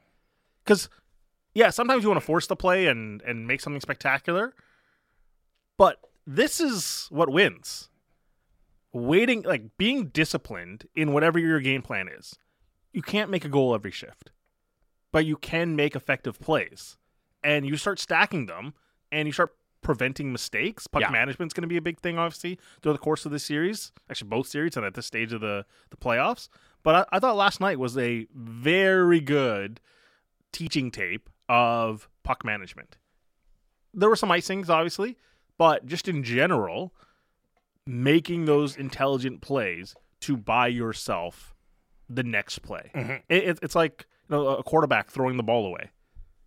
Because 0.65 0.89
yeah, 1.55 1.71
sometimes 1.71 2.03
you 2.03 2.09
want 2.09 2.21
to 2.21 2.27
force 2.27 2.47
the 2.47 2.57
play 2.57 2.87
and 2.87 3.21
and 3.23 3.47
make 3.47 3.61
something 3.61 3.81
spectacular, 3.81 4.55
but 5.77 6.01
this 6.27 6.61
is 6.61 7.09
what 7.11 7.31
wins. 7.31 7.89
Waiting, 8.93 9.43
like 9.43 9.77
being 9.79 10.09
disciplined 10.09 10.87
in 10.95 11.13
whatever 11.13 11.39
your 11.39 11.61
game 11.61 11.83
plan 11.83 12.09
is. 12.09 12.37
You 12.93 13.03
can't 13.03 13.31
make 13.31 13.45
a 13.45 13.49
goal 13.49 13.75
every 13.75 13.91
shift, 13.91 14.33
but 15.13 15.25
you 15.25 15.37
can 15.37 15.75
make 15.75 15.97
effective 15.97 16.39
plays, 16.39 16.99
and 17.43 17.67
you 17.67 17.77
start 17.77 17.99
stacking 17.99 18.47
them, 18.47 18.75
and 19.11 19.27
you 19.27 19.33
start 19.33 19.57
preventing 19.83 20.33
mistakes. 20.33 20.87
Puck 20.87 21.03
Yeah. 21.03 21.11
management's 21.11 21.53
going 21.55 21.63
to 21.63 21.69
be 21.69 21.77
a 21.77 21.83
big 21.83 21.99
thing, 22.01 22.19
obviously, 22.19 22.59
through 22.81 22.93
the 22.93 22.99
course 22.99 23.27
of 23.27 23.33
this 23.33 23.45
series. 23.45 23.93
Actually, 24.09 24.29
both 24.29 24.47
series 24.47 24.77
and 24.77 24.87
at 24.87 24.95
this 24.95 25.07
stage 25.07 25.33
of 25.33 25.41
the, 25.41 25.67
the 25.91 25.97
playoffs. 25.97 26.49
But 26.83 27.09
I, 27.13 27.17
I 27.17 27.19
thought 27.21 27.37
last 27.37 27.61
night 27.61 27.79
was 27.79 27.97
a 27.99 28.27
very 28.35 29.21
good 29.21 29.81
teaching 30.53 30.91
tape 30.91 31.29
of 31.49 32.09
puck 32.23 32.45
management. 32.45 32.97
There 33.95 34.09
were 34.09 34.17
some 34.17 34.31
icings, 34.31 34.69
obviously, 34.69 35.19
but 35.59 35.85
just 35.87 36.09
in 36.09 36.23
general, 36.25 36.95
making 37.87 38.45
those 38.45 38.77
intelligent 38.77 39.41
plays 39.41 39.95
to 40.21 40.37
buy 40.37 40.69
yourself 40.69 41.55
the 42.09 42.23
next 42.23 42.61
play. 42.61 42.91
Mhm. 42.95 43.23
It, 43.29 43.45
it- 43.45 43.59
it's 43.63 43.75
like 43.75 44.07
you 44.31 44.37
know, 44.37 44.49
a 44.49 44.63
quarterback 44.63 45.11
throwing 45.11 45.37
the 45.37 45.43
ball 45.43 45.67
away. 45.67 45.91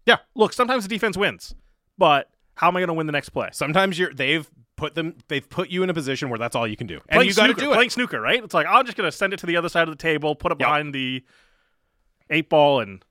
Yeah. 0.06 0.18
Look, 0.36 0.54
sometimes 0.54 0.84
the 0.84 0.90
defense 0.90 1.18
wins, 1.18 1.56
but 1.98 2.30
how 2.56 2.68
am 2.70 2.76
I 2.78 2.80
going 2.80 2.88
to 2.88 2.94
win 2.94 3.06
the 3.08 3.12
next 3.14 3.30
play? 3.30 3.50
Sometimes 3.52 3.98
you're 4.00 4.14
they've 4.14 4.50
put 4.78 4.96
them 4.96 5.16
they've 5.28 5.48
put 5.50 5.70
you 5.70 5.84
in 5.84 5.90
a 5.90 5.94
position 5.94 6.30
where 6.30 6.40
that's 6.40 6.56
all 6.56 6.68
you 6.68 6.76
can 6.78 6.88
do, 6.88 6.96
and 6.96 7.18
Playing 7.18 7.30
you 7.30 7.34
got 7.36 7.48
to 7.48 7.54
snooker, 7.54 7.62
do 7.62 7.72
it. 7.72 7.76
Playing 7.76 7.90
snooker, 7.90 8.22
right? 8.22 8.44
It's 8.44 8.54
like 8.54 8.68
I'm 8.68 8.86
just 8.86 8.98
going 8.98 9.10
to 9.10 9.16
send 9.16 9.34
it 9.34 9.38
to 9.40 9.46
the 9.46 9.58
other 9.58 9.70
side 9.70 9.88
of 9.88 9.90
the 9.98 10.02
table, 10.02 10.36
put 10.36 10.52
it 10.52 10.60
Yep. 10.60 10.68
behind 10.68 10.94
the 10.94 11.24
eight 12.30 12.50
ball, 12.50 12.80
and 12.80 13.04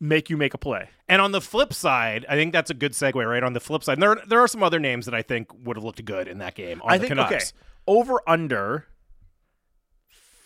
make 0.00 0.30
you 0.30 0.36
make 0.36 0.54
a 0.54 0.58
play. 0.58 0.88
And 1.08 1.20
on 1.22 1.30
the 1.32 1.40
flip 1.40 1.72
side, 1.72 2.24
I 2.28 2.34
think 2.34 2.52
that's 2.52 2.70
a 2.70 2.74
good 2.74 2.92
segue, 2.92 3.24
right? 3.28 3.42
On 3.42 3.52
the 3.52 3.60
flip 3.60 3.84
side, 3.84 4.00
there 4.00 4.16
there 4.26 4.40
are 4.40 4.48
some 4.48 4.62
other 4.62 4.80
names 4.80 5.04
that 5.06 5.14
I 5.14 5.22
think 5.22 5.48
would 5.64 5.76
have 5.76 5.84
looked 5.84 6.04
good 6.04 6.26
in 6.28 6.38
that 6.38 6.54
game 6.54 6.80
on 6.82 6.90
I 6.92 6.96
the 6.98 7.02
think 7.02 7.08
Canucks. 7.10 7.32
okay, 7.32 7.44
over 7.86 8.20
under 8.26 8.86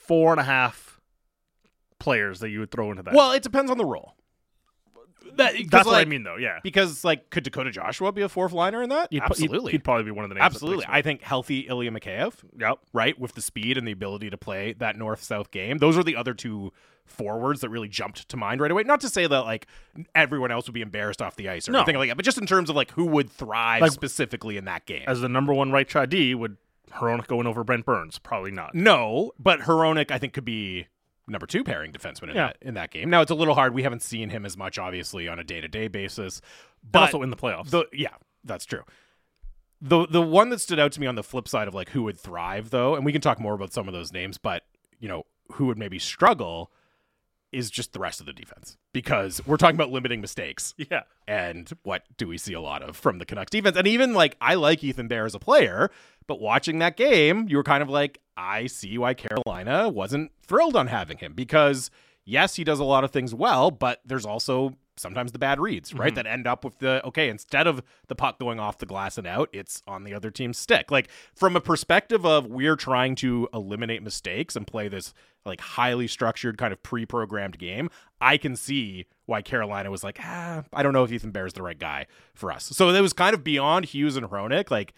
four 0.07 0.33
and 0.33 0.41
a 0.41 0.45
half 0.45 1.01
players 1.99 2.41
that 2.41 2.51
you 2.51 2.61
would 2.61 2.71
throw 2.71 2.91
into 2.91 3.03
that. 3.03 3.15
Well, 3.15 3.33
it 3.33 3.43
depends 3.43 3.71
on 3.71 3.79
the 3.79 3.85
role. 3.85 4.15
That, 5.35 5.55
'cause, 5.55 5.67
that's 5.71 5.87
what 5.87 5.95
I 5.97 6.05
mean, 6.05 6.23
though. 6.23 6.37
Yeah, 6.37 6.59
Because 6.63 7.05
like, 7.05 7.31
could 7.31 7.45
Dakota 7.45 7.71
Joshua 7.71 8.13
be 8.13 8.23
a 8.23 8.29
fourth 8.29 8.53
liner 8.53 8.83
in 8.83 8.89
that? 8.91 9.09
He'd 9.11 9.21
pro- 9.21 9.35
he'd- 9.37 9.45
Absolutely, 9.45 9.73
he'd, 9.73 9.85
probably 9.85 10.05
be 10.05 10.11
one 10.13 10.25
of 10.25 10.29
the 10.31 10.35
names. 10.37 10.45
absolutely. 10.45 10.85
I 10.89 11.03
think 11.03 11.23
healthy 11.23 11.61
Ilya 11.69 11.91
Mikheyev, 11.91 12.35
Yep. 12.59 12.79
right, 12.93 13.19
with 13.19 13.35
the 13.35 13.43
speed 13.43 13.77
and 13.79 13.87
the 13.87 13.93
ability 13.93 14.31
to 14.31 14.37
play 14.39 14.73
that 14.75 14.97
north-south 14.97 15.51
game. 15.51 15.79
Those 15.79 15.97
are 15.99 16.03
the 16.03 16.17
other 16.17 16.33
two 16.35 16.73
forwards 17.05 17.61
that 17.61 17.69
really 17.69 17.89
jumped 17.89 18.29
to 18.29 18.37
mind 18.37 18.61
right 18.61 18.71
away. 18.71 18.83
Not 18.83 19.01
to 19.03 19.09
say 19.09 19.27
that 19.27 19.41
like 19.45 19.67
everyone 20.15 20.51
else 20.51 20.67
would 20.67 20.75
be 20.75 20.81
embarrassed 20.83 21.23
off 21.23 21.37
the 21.37 21.49
ice 21.49 21.69
or 21.69 21.73
No. 21.73 21.79
anything 21.79 21.97
like 21.97 22.09
that, 22.11 22.17
but 22.17 22.25
just 22.25 22.39
in 22.39 22.47
terms 22.47 22.69
of 22.69 22.75
like 22.77 22.91
who 22.93 23.05
would 23.05 23.31
thrive 23.31 23.83
Like- 23.83 23.93
specifically 23.93 24.57
in 24.57 24.65
that 24.65 24.87
game. 24.87 25.05
As 25.07 25.21
the 25.21 25.29
number 25.29 25.55
one 25.55 25.71
right 25.71 25.89
shot 25.89 26.09
D, 26.09 26.35
would 26.35 26.57
Hronek 26.95 27.27
going 27.29 27.47
over 27.47 27.63
Brent 27.63 27.85
Burns? 27.85 28.19
Probably 28.19 28.51
not. 28.51 28.75
No, 28.75 29.33
but 29.39 29.61
Hronek 29.61 30.11
I 30.11 30.19
think 30.19 30.33
could 30.33 30.45
be 30.45 30.87
number 31.29 31.47
two 31.47 31.65
pairing 31.65 31.93
defenseman 31.93 32.31
in 32.31 32.37
Yeah. 32.37 32.47
that 32.49 32.57
in 32.61 32.75
that 32.75 32.91
game. 32.91 33.11
Now 33.11 33.21
it's 33.23 33.31
a 33.31 33.35
little 33.35 33.55
hard. 33.55 33.75
We 33.75 33.83
haven't 33.83 34.03
seen 34.03 34.31
him 34.31 34.45
as 34.47 34.57
much, 34.57 34.79
obviously, 34.79 35.29
on 35.29 35.39
a 35.39 35.45
day 35.45 35.61
to 35.61 35.69
day 35.69 35.89
basis. 35.89 36.41
But 36.91 37.03
also 37.03 37.23
in 37.23 37.31
the 37.31 37.37
playoffs. 37.37 37.71
the 37.71 37.87
yeah, 37.93 38.15
that's 38.45 38.65
true. 38.65 38.83
The 39.81 40.07
the 40.07 40.23
one 40.23 40.49
that 40.51 40.61
stood 40.61 40.79
out 40.79 40.93
to 40.93 41.01
me 41.01 41.07
on 41.07 41.17
the 41.17 41.23
flip 41.23 41.49
side 41.49 41.69
of 41.69 41.75
like 41.75 41.91
who 41.91 42.03
would 42.05 42.19
thrive 42.19 42.71
though, 42.71 42.95
and 42.95 43.05
we 43.05 43.13
can 43.13 43.21
talk 43.21 43.39
more 43.39 43.55
about 43.55 43.73
some 43.73 43.87
of 43.89 43.95
those 43.95 44.13
names, 44.13 44.39
but 44.39 44.65
you 45.01 45.09
know 45.09 45.25
who 45.53 45.67
would 45.67 45.79
maybe 45.79 45.99
struggle 45.99 46.71
is 47.57 47.71
just 47.71 47.95
the 47.95 47.99
rest 47.99 48.21
of 48.21 48.27
the 48.27 48.35
defense 48.35 48.77
because 48.93 49.41
we're 49.47 49.57
talking 49.57 49.77
about 49.77 49.91
limiting 49.91 50.21
mistakes 50.21 50.75
yeah. 50.91 51.05
and 51.27 51.73
what 51.85 52.03
do 52.19 52.29
we 52.29 52.37
see 52.37 52.53
a 52.53 52.61
lot 52.61 52.83
of 52.83 52.95
from 52.95 53.19
the 53.19 53.25
Canucks 53.25 53.51
defense? 53.51 53.79
And 53.79 53.87
even 53.87 54.13
like 54.13 54.37
I 54.43 54.57
like 54.57 54.85
Ethan 54.85 55.09
Bear 55.09 55.25
as 55.25 55.35
a 55.35 55.39
player, 55.39 55.91
but 56.27 56.39
watching 56.39 56.81
that 56.81 56.99
game, 56.99 57.47
you 57.49 57.57
were 57.57 57.63
kind 57.63 57.83
of 57.83 57.89
like, 57.89 58.21
I 58.37 58.67
see 58.67 58.99
why 58.99 59.15
Carolina 59.15 59.89
wasn't 59.89 60.33
thrilled 60.43 60.77
on 60.77 60.89
having 60.89 61.17
him 61.17 61.33
because 61.33 61.91
yes, 62.27 62.57
he 62.57 62.63
does 62.63 62.79
a 62.79 62.85
lot 62.85 63.05
of 63.05 63.11
things 63.11 63.35
well, 63.35 63.71
but 63.71 64.01
there's 64.05 64.27
also 64.27 64.77
sometimes 64.97 65.33
the 65.33 65.39
bad 65.39 65.61
reads, 65.61 65.95
right? 65.95 66.15
That 66.15 66.27
end 66.27 66.47
up 66.47 66.65
with 66.65 66.79
the 66.79 67.05
okay, 67.07 67.29
instead 67.29 67.67
of 67.67 67.83
the 68.09 68.15
puck 68.15 68.39
going 68.39 68.59
off 68.59 68.79
the 68.79 68.87
glass 68.87 69.19
and 69.19 69.27
out, 69.27 69.49
it's 69.53 69.83
on 69.87 70.05
the 70.05 70.15
other 70.15 70.31
team's 70.31 70.59
stick. 70.59 70.91
Like 70.91 71.09
from 71.35 71.57
a 71.57 71.61
perspective 71.61 72.25
of 72.25 72.47
we're 72.47 72.77
trying 72.77 73.15
to 73.17 73.49
eliminate 73.53 74.03
mistakes 74.03 74.57
and 74.57 74.67
play 74.67 74.89
this 74.89 75.15
like 75.45 75.61
highly 75.61 76.09
structured 76.09 76.59
kind 76.59 76.73
of 76.73 76.83
pre-programmed 76.83 77.59
game, 77.59 77.89
I 78.21 78.37
can 78.37 78.57
see 78.57 79.07
why 79.27 79.43
Carolina 79.43 79.91
was 79.91 80.03
like, 80.03 80.19
ah, 80.23 80.65
I 80.73 80.83
don't 80.83 80.93
know 80.93 81.05
if 81.05 81.13
Ethan 81.13 81.31
Bear 81.31 81.47
is 81.47 81.53
the 81.53 81.63
right 81.63 81.79
guy 81.79 82.07
for 82.35 82.51
us. 82.51 82.65
So 82.65 82.89
it 82.89 83.01
was 83.01 83.13
kind 83.13 83.35
of 83.35 83.45
beyond 83.45 83.87
Hughes 83.87 84.17
and 84.17 84.27
Hronek. 84.27 84.71
Like 84.71 84.93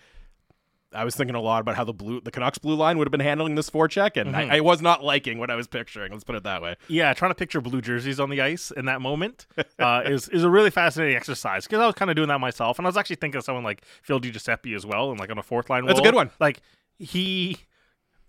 I 0.94 1.04
was 1.04 1.14
thinking 1.14 1.34
a 1.36 1.40
lot 1.40 1.60
about 1.60 1.76
how 1.76 1.84
the 1.84 1.92
blue 1.92 2.20
the 2.20 2.30
Canucks 2.30 2.56
blue 2.58 2.74
line 2.74 2.96
would 2.96 3.06
have 3.06 3.12
been 3.12 3.20
handling 3.20 3.56
this 3.56 3.68
forecheck, 3.68 4.16
and 4.18 4.34
Mhm. 4.34 4.50
I, 4.50 4.56
I 4.56 4.60
was 4.60 4.80
not 4.80 5.04
liking 5.04 5.38
what 5.38 5.50
I 5.50 5.54
was 5.54 5.66
picturing. 5.68 6.12
Let's 6.12 6.24
put 6.24 6.34
it 6.34 6.44
that 6.44 6.62
way. 6.62 6.76
Yeah, 6.88 7.12
trying 7.12 7.30
to 7.30 7.34
picture 7.34 7.60
blue 7.60 7.82
jerseys 7.82 8.18
on 8.18 8.30
the 8.30 8.40
ice 8.40 8.70
in 8.70 8.86
that 8.86 9.00
moment 9.02 9.46
uh, 9.78 10.02
is 10.06 10.28
is 10.30 10.44
a 10.44 10.50
really 10.50 10.70
fascinating 10.70 11.14
exercise 11.16 11.64
because 11.66 11.80
I 11.80 11.86
was 11.86 11.94
kind 11.94 12.10
of 12.10 12.16
doing 12.16 12.28
that 12.28 12.40
myself, 12.40 12.78
and 12.78 12.86
I 12.86 12.88
was 12.88 12.96
actually 12.96 13.16
thinking 13.16 13.38
of 13.38 13.44
someone 13.44 13.64
like 13.64 13.82
Phil 14.02 14.18
DiGiuseppe 14.20 14.74
as 14.74 14.86
well, 14.86 15.10
and 15.10 15.20
like 15.20 15.30
on 15.30 15.36
a 15.38 15.42
fourth 15.42 15.68
line. 15.68 15.84
That's 15.84 16.00
a 16.00 16.02
good 16.02 16.14
one. 16.14 16.30
Like 16.40 16.60
he 16.98 17.58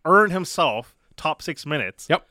earned 0.06 0.32
himself 0.34 0.96
top 1.16 1.42
six 1.42 1.66
minutes. 1.66 2.08
Yep. 2.10 2.28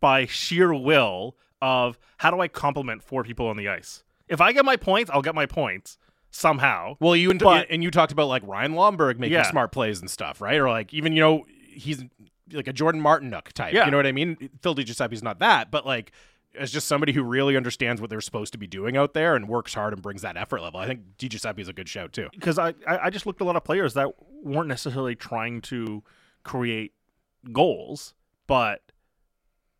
By 0.00 0.26
sheer 0.26 0.74
will 0.74 1.36
of 1.62 1.98
how 2.18 2.30
do 2.30 2.40
I 2.40 2.48
compliment 2.48 3.02
four 3.02 3.22
people 3.24 3.46
on 3.48 3.56
the 3.56 3.68
ice? 3.68 4.02
If 4.28 4.40
I 4.40 4.52
get 4.52 4.64
my 4.64 4.76
points, 4.76 5.10
I'll 5.12 5.22
get 5.22 5.34
my 5.34 5.46
points 5.46 5.98
somehow. 6.30 6.96
Well, 7.00 7.16
you 7.16 7.30
and, 7.30 7.40
But- 7.40 7.66
and 7.70 7.82
you 7.82 7.90
talked 7.90 8.12
about 8.12 8.28
like 8.28 8.42
Ryan 8.46 8.72
Lomberg 8.74 9.18
making 9.18 9.34
Yeah. 9.34 9.50
smart 9.50 9.72
plays 9.72 10.00
and 10.00 10.10
stuff, 10.10 10.40
right? 10.40 10.58
Or 10.58 10.68
like 10.68 10.92
even 10.94 11.12
you 11.12 11.20
know 11.20 11.44
he's 11.68 12.04
like 12.52 12.66
a 12.68 12.72
Jordan 12.72 13.00
Martinook 13.02 13.52
type. 13.52 13.74
Yeah. 13.74 13.84
You 13.84 13.90
know 13.90 13.96
what 13.98 14.06
I 14.06 14.12
mean? 14.12 14.50
Phil 14.62 14.74
DiGiuseppe's 14.74 15.22
not 15.22 15.38
that, 15.40 15.70
but 15.70 15.84
like 15.86 16.12
as 16.58 16.72
just 16.72 16.88
somebody 16.88 17.12
who 17.12 17.22
really 17.22 17.56
understands 17.56 18.00
what 18.00 18.08
they're 18.10 18.20
supposed 18.22 18.52
to 18.52 18.58
be 18.58 18.66
doing 18.66 18.96
out 18.96 19.12
there 19.14 19.36
and 19.36 19.48
works 19.48 19.74
hard 19.74 19.92
and 19.92 20.02
brings 20.02 20.22
that 20.22 20.36
effort 20.36 20.60
level. 20.62 20.80
I 20.80 20.86
think 20.86 21.02
DiGiuseppe 21.18 21.58
is 21.60 21.68
a 21.68 21.72
good 21.74 21.88
shout 21.88 22.12
too. 22.12 22.28
because 22.32 22.58
I, 22.58 22.70
I 22.86 22.98
I 23.04 23.10
just 23.10 23.26
looked 23.26 23.40
at 23.40 23.44
a 23.44 23.46
lot 23.46 23.56
of 23.56 23.64
players 23.64 23.94
that 23.94 24.08
weren't 24.42 24.68
necessarily 24.68 25.14
trying 25.14 25.60
to 25.62 26.02
create 26.44 26.92
goals, 27.52 28.14
but 28.46 28.80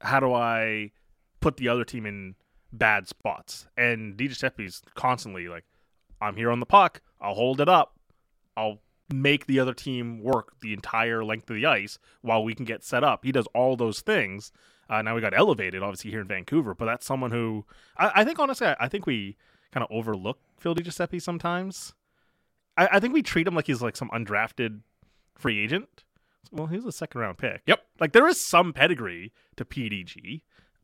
how 0.01 0.21
do 0.21 0.33
I 0.33 0.93
put 1.41 1.57
the 1.57 1.69
other 1.69 1.85
team 1.85 2.07
in 2.07 2.35
bad 2.73 3.09
spots? 3.09 3.67
And 3.77 4.17
DiGiuseppe's 4.17 4.83
constantly 4.95 5.49
like, 5.49 5.65
I'm 6.21 6.37
here 6.37 6.51
on 6.51 6.61
the 6.61 6.67
puck, 6.67 7.01
I'll 7.21 7.35
hold 7.35 7.61
it 7.61 7.69
up, 7.69 7.99
I'll 8.57 8.81
make 9.13 9.47
the 9.47 9.59
other 9.59 9.75
team 9.75 10.23
work 10.23 10.61
the 10.61 10.73
entire 10.73 11.25
length 11.25 11.49
of 11.49 11.57
the 11.57 11.67
ice 11.67 11.99
while 12.21 12.45
we 12.45 12.55
can 12.55 12.65
get 12.65 12.85
set 12.85 13.03
up. 13.03 13.25
He 13.25 13.33
does 13.33 13.47
all 13.55 13.77
those 13.77 14.01
things. 14.01 14.53
Uh, 14.91 15.03
now 15.03 15.15
we 15.15 15.21
got 15.21 15.37
elevated, 15.37 15.83
obviously 15.83 16.11
here 16.11 16.21
in 16.21 16.29
Vancouver, 16.29 16.75
but 16.75 16.87
that's 16.87 17.07
someone 17.07 17.31
who 17.31 17.65
I, 17.97 18.13
I 18.17 18.25
think 18.25 18.39
honestly, 18.39 18.67
I, 18.67 18.77
I 18.81 18.89
think 18.89 19.07
we 19.07 19.37
kind 19.73 19.85
of 19.85 19.91
overlook 19.91 20.39
Phil 20.59 20.75
DiGiuseppe 20.75 21.21
sometimes. 21.21 21.95
I, 22.77 22.89
I 22.93 23.01
think 23.01 23.13
we 23.13 23.23
treat 23.23 23.47
him 23.47 23.55
like 23.55 23.67
he's 23.67 23.83
like 23.83 23.97
some 23.97 24.11
undrafted 24.11 24.81
free 25.35 25.63
agent. 25.63 26.05
Well, 26.51 26.67
he's 26.67 26.85
a 26.85 26.93
second 26.93 27.21
round 27.21 27.39
pick. 27.39 27.63
Yep. 27.67 27.81
Like 28.01 28.13
there 28.13 28.27
is 28.27 28.41
some 28.41 28.73
pedigree 28.73 29.33
to 29.57 29.65
PDG. 29.65 30.43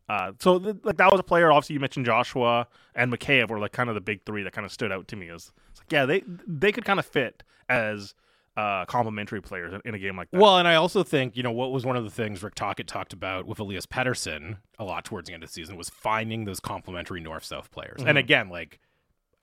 Uh, 0.09 0.33
so 0.39 0.59
th- 0.59 0.77
like 0.85 0.97
that 0.99 1.11
was 1.11 1.19
a 1.21 1.25
player. 1.25 1.51
Obviously, 1.51 1.75
you 1.75 1.81
mentioned 1.81 2.05
Joshua 2.07 2.67
and 2.95 3.13
Mikheyev 3.13 3.49
were 3.49 3.59
like 3.59 3.73
kind 3.73 3.89
of 3.89 3.95
the 3.95 4.01
big 4.01 4.25
three 4.27 4.43
that 4.43 4.53
kind 4.53 4.65
of 4.67 4.73
stood 4.73 4.93
out 4.93 5.09
to 5.09 5.17
me 5.17 5.29
as 5.31 5.51
it's 5.71 5.81
like 5.81 5.91
yeah 5.93 6.05
they 6.07 6.23
they 6.47 6.73
could 6.73 6.85
kind 6.85 6.99
of 6.99 7.07
fit 7.07 7.43
as 7.69 8.15
uh 8.57 8.85
complementary 8.85 9.41
players 9.41 9.73
in, 9.73 9.81
in 9.85 9.95
a 9.95 9.99
game 9.99 10.17
like 10.17 10.31
that. 10.31 10.41
Well, 10.41 10.59
and 10.59 10.69
I 10.69 10.75
also 10.77 11.03
think, 11.03 11.37
you 11.37 11.43
know, 11.43 11.51
what 11.53 11.73
was 11.73 11.85
one 11.87 11.97
of 11.97 12.05
the 12.05 12.11
things 12.11 12.43
Rick 12.43 12.55
Tocchet 12.55 12.87
talked 12.87 13.13
about 13.13 13.47
with 13.47 13.59
Elias 13.59 13.87
Pettersson 13.87 14.59
a 14.79 14.85
lot 14.85 15.05
towards 15.05 15.27
the 15.29 15.35
end 15.35 15.43
of 15.43 15.49
the 15.49 15.53
season 15.53 15.77
was 15.77 15.89
finding 15.91 16.45
those 16.45 16.61
complementary 16.61 17.21
north 17.21 17.45
south 17.45 17.71
players. 17.71 18.01
And 18.01 18.17
Mhm. 18.17 18.21
again, 18.21 18.49
like 18.51 18.79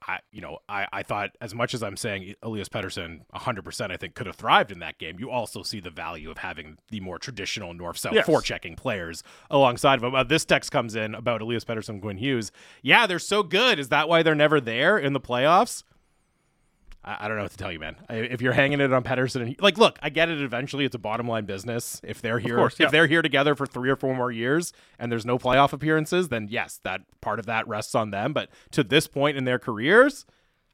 I 0.08 0.18
you 0.30 0.40
know, 0.40 0.58
I, 0.68 0.86
I 0.92 1.02
thought 1.02 1.30
as 1.40 1.54
much 1.54 1.74
as 1.74 1.82
I'm 1.82 1.96
saying 1.96 2.34
Elias 2.42 2.68
Pettersson 2.68 3.20
100% 3.34 3.90
I 3.90 3.96
think 3.96 4.14
could 4.14 4.26
have 4.26 4.36
thrived 4.36 4.70
in 4.72 4.78
that 4.80 4.98
game, 4.98 5.18
you 5.18 5.30
also 5.30 5.62
see 5.62 5.80
the 5.80 5.90
value 5.90 6.30
of 6.30 6.38
having 6.38 6.78
the 6.90 7.00
more 7.00 7.18
traditional 7.18 7.74
north 7.74 7.96
south 7.98 8.14
Yes. 8.14 8.26
forechecking 8.26 8.76
players 8.76 9.22
alongside 9.50 9.96
of 9.98 10.04
him. 10.04 10.14
Uh, 10.14 10.24
this 10.24 10.44
text 10.44 10.70
comes 10.72 10.94
in 10.94 11.14
about 11.14 11.40
Elias 11.42 11.64
Pettersson 11.64 11.90
and 11.90 12.02
Quinn 12.02 12.16
Hughes. 12.18 12.52
Yeah, 12.82 13.06
they're 13.06 13.18
so 13.18 13.42
good. 13.42 13.78
Is 13.78 13.88
that 13.90 14.08
why 14.08 14.22
they're 14.22 14.34
never 14.34 14.60
there 14.60 14.98
in 14.98 15.12
the 15.12 15.20
playoffs? 15.20 15.82
I, 17.04 17.16
I 17.20 17.28
don't 17.28 17.36
know 17.36 17.42
what 17.44 17.52
to 17.52 17.56
tell 17.56 17.72
you, 17.72 17.78
man. 17.78 17.96
I, 18.08 18.16
if 18.16 18.40
you're 18.40 18.52
hanging 18.52 18.80
it 18.80 18.92
on 18.92 19.02
Pettersson, 19.02 19.42
and 19.42 19.60
like, 19.60 19.78
look, 19.78 19.98
I 20.02 20.10
get 20.10 20.28
it. 20.28 20.40
Eventually, 20.40 20.84
it's 20.84 20.94
a 20.94 20.98
bottom 20.98 21.28
line 21.28 21.44
business. 21.44 22.00
If 22.04 22.20
they're 22.20 22.38
here, 22.38 22.56
course, 22.56 22.78
yeah. 22.78 22.86
if 22.86 22.92
they're 22.92 23.06
here 23.06 23.22
together 23.22 23.54
for 23.54 23.66
three 23.66 23.90
or 23.90 23.96
four 23.96 24.14
more 24.14 24.30
years, 24.30 24.72
and 24.98 25.10
there's 25.10 25.26
no 25.26 25.38
playoff 25.38 25.72
appearances, 25.72 26.28
then 26.28 26.48
yes, 26.50 26.80
that 26.84 27.02
part 27.20 27.38
of 27.38 27.46
that 27.46 27.66
rests 27.68 27.94
on 27.94 28.10
them. 28.10 28.32
But 28.32 28.50
to 28.72 28.84
this 28.84 29.06
point 29.06 29.36
in 29.36 29.44
their 29.44 29.58
careers, 29.58 30.26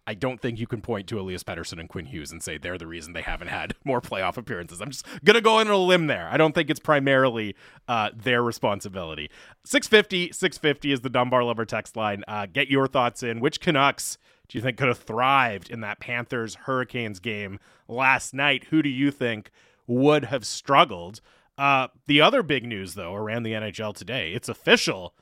I 0.09 0.15
don't 0.15 0.41
think 0.41 0.59
you 0.59 0.67
can 0.67 0.81
point 0.81 1.07
to 1.09 1.21
Elias 1.21 1.45
Pettersson 1.45 1.79
and 1.79 1.87
Quinn 1.87 2.07
Hughes 2.07 2.33
and 2.33 2.43
say 2.43 2.57
they're 2.57 2.79
the 2.79 2.87
reason 2.87 3.13
they 3.13 3.21
haven't 3.21 3.49
had 3.49 3.75
more 3.85 4.01
playoff 4.01 4.39
appearances. 4.39 4.81
I'm 4.81 4.91
just 4.91 5.07
gonna 5.23 5.43
go 5.43 5.59
in 5.59 5.69
on 5.69 5.75
a 5.75 5.77
limb 5.77 6.07
there. 6.07 6.29
I 6.31 6.39
don't 6.39 6.55
think 6.55 6.71
it's 6.71 6.81
primarily 6.81 7.55
uh, 7.89 8.11
their 8.17 8.43
responsibility. 8.43 9.31
650, 9.65 10.33
650 10.33 10.93
is 10.93 11.01
the 11.03 11.11
Dunbar 11.11 11.45
Lumber 11.45 11.67
text 11.67 11.95
line. 11.95 12.25
Uh, 12.27 12.47
get 12.47 12.69
your 12.69 12.87
thoughts 12.87 13.23
in. 13.23 13.41
Which 13.41 13.61
Canucks 13.61 14.17
do 14.49 14.57
you 14.57 14.63
think 14.63 14.79
could 14.79 14.89
have 14.89 14.99
thrived 14.99 15.71
in 15.71 15.81
that 15.81 16.01
Panthers 16.01 16.55
Hurricanes 16.55 17.21
game 17.21 17.59
last 17.87 18.33
night? 18.33 18.65
Who 18.71 18.83
do 18.83 18.89
you 18.89 19.11
think 19.11 19.51
would 19.87 20.27
have 20.27 20.47
struggled? 20.47 21.21
Uh, 21.59 21.89
the 22.07 22.21
other 22.21 22.43
big 22.43 22.65
news, 22.65 22.95
though, 22.95 23.15
around 23.15 23.43
the 23.43 23.53
NHL 23.53 23.95
today, 23.95 24.33
it's 24.33 24.49
official. 24.49 25.15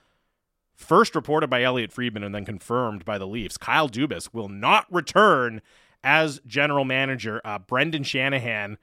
First 0.75 1.15
reported 1.15 1.49
by 1.49 1.63
Elliot 1.63 1.91
Friedman 1.91 2.23
and 2.23 2.35
then 2.35 2.45
confirmed 2.45 3.05
by 3.05 3.17
the 3.17 3.27
Leafs. 3.27 3.57
Kyle 3.57 3.89
Dubas 3.89 4.35
will 4.35 4.49
not 4.49 4.87
return 4.93 5.63
as 6.05 6.41
general 6.47 6.85
manager. 6.85 7.41
Uh, 7.45 7.59
Brendan 7.59 8.05
Shanahan 8.05 8.77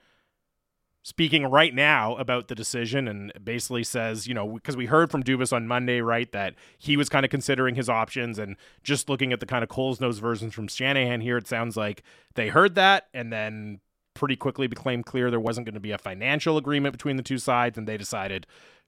speaking 1.03 1.45
right 1.45 1.75
now 1.75 2.15
about 2.15 2.47
the 2.47 2.55
decision 2.55 3.07
and 3.07 3.31
basically 3.43 3.83
says, 3.83 4.25
you 4.25 4.33
know, 4.33 4.47
because 4.47 4.77
we 4.77 4.85
heard 4.85 5.11
from 5.11 5.21
Dubas 5.21 5.53
on 5.53 5.67
Monday, 5.67 5.99
right, 5.99 6.31
that 6.31 6.55
he 6.77 6.95
was 6.95 7.09
kind 7.09 7.25
of 7.25 7.29
considering 7.29 7.75
his 7.75 7.89
options 7.89 8.39
and 8.39 8.55
just 8.83 9.09
looking 9.09 9.33
at 9.33 9.41
the 9.41 9.45
kind 9.45 9.63
of 9.63 9.69
Coles 9.69 9.99
Notes 9.99 10.19
versions 10.19 10.53
from 10.53 10.67
Shanahan 10.67 11.19
here, 11.19 11.37
it 11.37 11.47
sounds 11.47 11.75
like 11.75 12.03
they 12.35 12.47
heard 12.47 12.75
that 12.75 13.07
and 13.13 13.31
then 13.31 13.81
pretty 14.13 14.35
quickly 14.35 14.67
became 14.67 15.03
clear 15.03 15.29
there 15.29 15.39
wasn't 15.39 15.65
going 15.65 15.73
to 15.73 15.79
be 15.81 15.91
a 15.91 15.97
financial 15.97 16.57
agreement 16.57 16.93
between 16.93 17.17
the 17.17 17.23
two 17.23 17.37
sides, 17.37 17.77
and 17.77 17.87
they 17.87 17.97
decided 17.97 18.47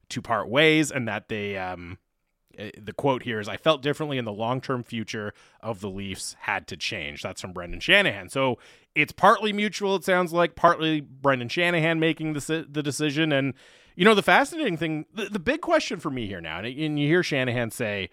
to 0.10 0.22
part 0.22 0.48
ways, 0.48 0.92
and 0.92 1.08
that 1.08 1.30
they 1.30 1.58
um, 1.58 1.98
uh, 2.58 2.70
the 2.78 2.94
quote 2.94 3.24
here 3.24 3.40
is 3.40 3.50
I 3.50 3.58
felt 3.58 3.82
differently 3.82 4.18
in 4.18 4.26
the 4.26 4.32
long 4.32 4.62
term 4.62 4.84
future 4.84 5.34
of 5.62 5.82
the 5.82 5.90
Leafs 5.90 6.36
had 6.42 6.68
to 6.68 6.78
change. 6.78 7.22
That's 7.22 7.42
from 7.42 7.54
Brendan 7.54 7.80
Shanahan. 7.80 8.30
So 8.30 8.60
it's 8.96 9.12
partly 9.12 9.54
mutual, 9.54 9.96
it 9.98 10.06
sounds 10.06 10.34
like, 10.34 10.56
partly 10.56 11.02
Brendan 11.02 11.50
Shanahan 11.50 12.00
making 12.00 12.34
the, 12.34 12.66
the 12.70 12.82
decision. 12.82 13.32
And, 13.32 13.54
you 13.96 14.06
know, 14.06 14.16
the 14.16 14.24
fascinating 14.24 14.78
thing, 14.78 15.06
the, 15.14 15.25
the 15.25 15.40
big 15.40 15.62
question 15.62 16.00
for 16.00 16.10
me 16.10 16.28
here 16.28 16.42
now, 16.42 16.60
and, 16.60 16.68
and 16.68 17.00
you 17.00 17.08
hear 17.08 17.22
Shanahan 17.22 17.72
say 17.72 18.10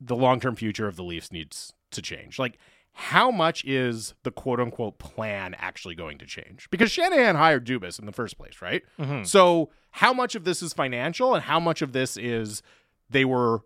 the 0.00 0.16
long 0.16 0.40
term 0.40 0.56
future 0.56 0.88
of 0.88 0.96
the 0.96 1.04
Leafs 1.04 1.32
needs 1.32 1.72
to 1.92 2.02
change. 2.02 2.38
Like, 2.38 2.58
how 2.92 3.30
much 3.30 3.64
is 3.64 4.14
the 4.24 4.32
quote 4.32 4.58
unquote 4.58 4.98
plan 4.98 5.54
actually 5.58 5.94
going 5.94 6.18
to 6.18 6.26
change? 6.26 6.68
Because 6.70 6.90
Shanahan 6.90 7.36
hired 7.36 7.64
Dubas 7.64 8.00
in 8.00 8.06
the 8.06 8.12
first 8.12 8.36
place, 8.36 8.60
right? 8.60 8.82
Mm-hmm. 8.98 9.22
So, 9.22 9.70
how 9.92 10.12
much 10.12 10.34
of 10.34 10.42
this 10.42 10.62
is 10.62 10.72
financial 10.72 11.32
and 11.34 11.44
how 11.44 11.60
much 11.60 11.80
of 11.80 11.92
this 11.92 12.16
is 12.16 12.60
they 13.08 13.24
were 13.24 13.60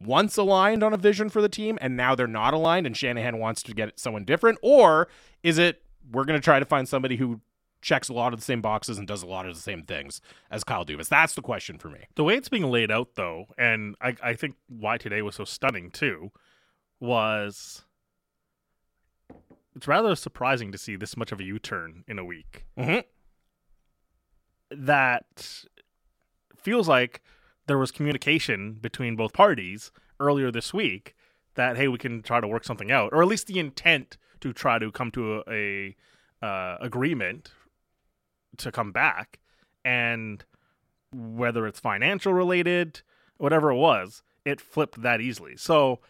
once 0.00 0.36
aligned 0.36 0.82
on 0.82 0.92
a 0.92 0.96
vision 0.96 1.28
for 1.28 1.40
the 1.40 1.48
team 1.48 1.78
and 1.80 1.96
now 1.96 2.16
they're 2.16 2.26
not 2.26 2.52
aligned 2.52 2.86
and 2.86 2.96
Shanahan 2.96 3.38
wants 3.38 3.62
to 3.62 3.74
get 3.74 3.98
someone 3.98 4.24
different? 4.24 4.58
Or 4.60 5.08
is 5.44 5.56
it 5.56 5.83
we're 6.10 6.24
going 6.24 6.40
to 6.40 6.44
try 6.44 6.58
to 6.58 6.64
find 6.64 6.88
somebody 6.88 7.16
who 7.16 7.40
checks 7.80 8.08
a 8.08 8.14
lot 8.14 8.32
of 8.32 8.38
the 8.38 8.44
same 8.44 8.62
boxes 8.62 8.98
and 8.98 9.06
does 9.06 9.22
a 9.22 9.26
lot 9.26 9.46
of 9.46 9.54
the 9.54 9.60
same 9.60 9.82
things 9.82 10.20
as 10.50 10.64
Kyle 10.64 10.84
Dubas? 10.84 11.08
That's 11.08 11.34
the 11.34 11.42
question 11.42 11.78
for 11.78 11.90
me. 11.90 12.00
The 12.14 12.24
way 12.24 12.34
it's 12.34 12.48
being 12.48 12.70
laid 12.70 12.90
out, 12.90 13.14
though, 13.14 13.46
and 13.58 13.94
I, 14.00 14.16
I 14.22 14.34
think 14.34 14.56
why 14.68 14.96
today 14.96 15.22
was 15.22 15.36
so 15.36 15.44
stunning 15.44 15.90
too, 15.90 16.32
was 16.98 17.84
it's 19.76 19.88
rather 19.88 20.14
surprising 20.16 20.72
to 20.72 20.78
see 20.78 20.96
this 20.96 21.16
much 21.16 21.32
of 21.32 21.40
a 21.40 21.44
U 21.44 21.58
turn 21.58 22.04
in 22.08 22.18
a 22.18 22.24
week. 22.24 22.64
Mm-hmm. 22.78 23.00
That 24.84 25.64
feels 26.56 26.88
like 26.88 27.22
there 27.66 27.78
was 27.78 27.90
communication 27.90 28.74
between 28.80 29.16
both 29.16 29.32
parties 29.32 29.90
earlier 30.20 30.50
this 30.50 30.72
week 30.72 31.14
that 31.54 31.76
hey 31.76 31.88
we 31.88 31.98
can 31.98 32.22
try 32.22 32.40
to 32.40 32.48
work 32.48 32.64
something 32.64 32.90
out 32.90 33.10
or 33.12 33.22
at 33.22 33.28
least 33.28 33.46
the 33.46 33.58
intent 33.58 34.16
to 34.44 34.52
try 34.52 34.78
to 34.78 34.92
come 34.92 35.10
to 35.10 35.42
a, 35.48 35.96
a 36.42 36.46
uh, 36.46 36.76
agreement 36.80 37.50
to 38.58 38.70
come 38.70 38.92
back 38.92 39.40
and 39.84 40.44
whether 41.12 41.66
it's 41.66 41.80
financial 41.80 42.32
related 42.32 43.00
whatever 43.38 43.70
it 43.70 43.76
was 43.76 44.22
it 44.44 44.60
flipped 44.60 45.00
that 45.00 45.20
easily 45.20 45.56
so 45.56 46.00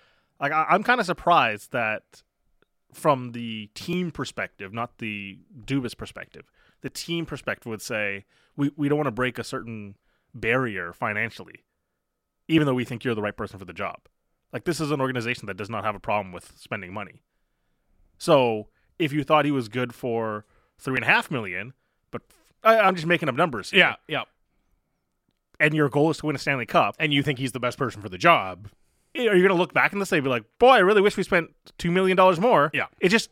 like 0.40 0.52
I, 0.52 0.66
i'm 0.70 0.82
kind 0.82 1.00
of 1.00 1.06
surprised 1.06 1.72
that 1.72 2.22
from 2.92 3.32
the 3.32 3.70
team 3.74 4.10
perspective 4.10 4.72
not 4.72 4.98
the 4.98 5.38
dubas 5.64 5.96
perspective 5.96 6.50
the 6.84 6.90
team 6.90 7.24
perspective 7.24 7.66
would 7.66 7.82
say 7.82 8.24
we, 8.56 8.70
we 8.76 8.88
don't 8.88 8.98
want 8.98 9.06
to 9.06 9.12
break 9.12 9.38
a 9.38 9.44
certain 9.44 9.96
barrier 10.34 10.92
financially, 10.92 11.64
even 12.48 12.66
though 12.66 12.74
we 12.74 12.84
think 12.84 13.04
you're 13.04 13.14
the 13.14 13.22
right 13.22 13.36
person 13.36 13.58
for 13.58 13.64
the 13.64 13.72
job. 13.72 14.00
Like 14.52 14.64
this 14.64 14.80
is 14.80 14.90
an 14.90 15.00
organization 15.00 15.46
that 15.46 15.56
does 15.56 15.70
not 15.70 15.84
have 15.84 15.94
a 15.94 16.00
problem 16.00 16.32
with 16.32 16.52
spending 16.56 16.92
money. 16.92 17.22
So 18.18 18.68
if 18.98 19.12
you 19.12 19.24
thought 19.24 19.44
he 19.44 19.50
was 19.50 19.68
good 19.68 19.94
for 19.94 20.44
three 20.78 20.94
and 20.96 21.04
a 21.04 21.06
half 21.06 21.30
million, 21.30 21.72
but 22.10 22.22
I, 22.62 22.78
I'm 22.80 22.94
just 22.94 23.06
making 23.06 23.28
up 23.28 23.34
numbers. 23.34 23.70
Here, 23.70 23.80
Yeah, 23.80 23.94
yeah. 24.08 24.22
and 25.60 25.74
your 25.74 25.88
goal 25.88 26.10
is 26.10 26.18
to 26.18 26.26
win 26.26 26.36
a 26.36 26.38
Stanley 26.38 26.66
Cup, 26.66 26.96
And 26.98 27.12
you 27.12 27.22
think 27.22 27.38
he's 27.38 27.52
the 27.52 27.60
best 27.60 27.78
person 27.78 28.00
for 28.02 28.08
the 28.08 28.18
job. 28.18 28.68
are 29.16 29.20
you 29.22 29.28
going 29.30 29.48
to 29.48 29.54
look 29.54 29.72
back 29.72 29.92
in 29.92 29.98
this 29.98 30.12
and 30.12 30.22
be 30.22 30.30
like, 30.30 30.44
"Boy, 30.58 30.70
I 30.70 30.78
really 30.78 31.00
wish 31.02 31.16
we 31.16 31.22
spent 31.22 31.50
two 31.78 31.90
million 31.90 32.16
dollars 32.16 32.40
more"? 32.40 32.70
Yeah. 32.74 32.86
it 33.00 33.08
just 33.10 33.30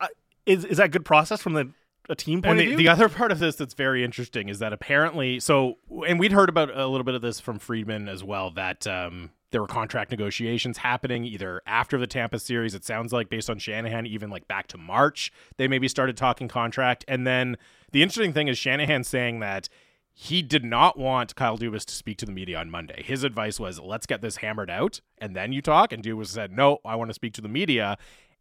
uh, 0.00 0.08
is. 0.46 0.64
Is 0.64 0.78
that 0.78 0.90
good 0.90 1.04
process 1.04 1.40
from 1.42 1.52
the 1.54 1.70
a 2.08 2.14
team 2.16 2.42
point 2.42 2.52
And 2.52 2.60
of 2.60 2.64
the, 2.64 2.68
view? 2.70 2.76
the 2.78 2.88
other 2.88 3.08
part 3.08 3.30
of 3.30 3.38
this 3.38 3.54
that's 3.54 3.74
very 3.74 4.02
interesting 4.02 4.48
is 4.48 4.58
that 4.58 4.72
apparently, 4.72 5.38
so, 5.38 5.74
and 6.08 6.18
we'd 6.18 6.32
heard 6.32 6.48
about 6.48 6.76
a 6.76 6.88
little 6.88 7.04
bit 7.04 7.14
of 7.14 7.22
this 7.22 7.38
from 7.38 7.60
Friedman 7.60 8.08
as 8.08 8.24
well, 8.24 8.50
that 8.52 8.84
um, 8.88 9.30
there 9.50 9.60
were 9.60 9.66
contract 9.66 10.10
negotiations 10.10 10.78
happening 10.78 11.24
either 11.24 11.60
after 11.66 11.98
the 11.98 12.06
Tampa 12.06 12.38
series. 12.38 12.74
It 12.74 12.84
sounds 12.84 13.12
like, 13.12 13.28
based 13.28 13.50
on 13.50 13.58
Shanahan, 13.58 14.06
even 14.06 14.30
like 14.30 14.46
back 14.46 14.66
to 14.68 14.78
March, 14.78 15.32
they 15.56 15.66
maybe 15.66 15.88
started 15.88 16.16
talking 16.16 16.48
contract. 16.48 17.04
And 17.08 17.26
then 17.26 17.56
the 17.92 18.02
interesting 18.02 18.32
thing 18.32 18.48
is 18.48 18.58
Shanahan 18.58 19.04
saying 19.04 19.40
that 19.40 19.68
he 20.12 20.42
did 20.42 20.64
not 20.64 20.98
want 20.98 21.34
Kyle 21.34 21.56
Dubas 21.56 21.84
to 21.86 21.94
speak 21.94 22.18
to 22.18 22.26
the 22.26 22.32
media 22.32 22.58
on 22.58 22.70
Monday. 22.70 23.02
His 23.02 23.24
advice 23.24 23.58
was, 23.58 23.80
let's 23.80 24.06
get 24.06 24.20
this 24.20 24.36
hammered 24.36 24.70
out 24.70 25.00
and 25.18 25.34
then 25.34 25.52
you 25.52 25.62
talk. 25.62 25.92
And 25.92 26.02
Dubas 26.02 26.26
said, 26.26 26.52
no, 26.52 26.78
I 26.84 26.96
want 26.96 27.10
to 27.10 27.14
speak 27.14 27.32
to 27.34 27.40
the 27.40 27.48
media. 27.48 27.96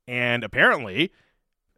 And 0.08 0.44
apparently, 0.44 1.12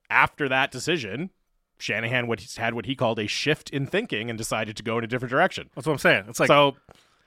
after 0.10 0.50
that 0.50 0.72
decision, 0.72 1.30
Shanahan 1.78 2.30
had 2.58 2.74
what 2.74 2.86
he 2.86 2.96
called 2.96 3.20
a 3.20 3.28
shift 3.28 3.70
in 3.70 3.86
thinking 3.86 4.30
and 4.30 4.38
decided 4.38 4.78
to 4.78 4.84
go 4.84 4.98
in 4.98 5.04
a 5.04 5.08
different 5.08 5.32
direction. 5.32 5.70
That's 5.76 5.88
what 5.88 5.94
I'm 5.94 6.00
saying. 6.00 6.26
It's 6.30 6.40
like 6.40 6.48
so, 6.48 6.78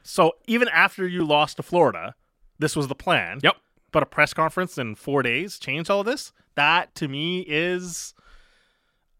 so, 0.04 0.32
even 0.46 0.68
after 0.68 1.08
you 1.08 1.24
lost 1.24 1.56
to 1.56 1.62
Florida, 1.62 2.14
this 2.58 2.76
was 2.76 2.88
the 2.88 2.94
plan. 2.94 3.40
yep. 3.42 3.56
But 3.90 4.02
a 4.02 4.06
press 4.06 4.34
conference 4.34 4.76
in 4.76 4.96
four 4.96 5.22
days 5.22 5.58
changed 5.58 5.88
all 5.88 6.00
of 6.00 6.06
this. 6.06 6.32
That 6.56 6.94
to 6.96 7.08
me 7.08 7.40
is 7.40 8.12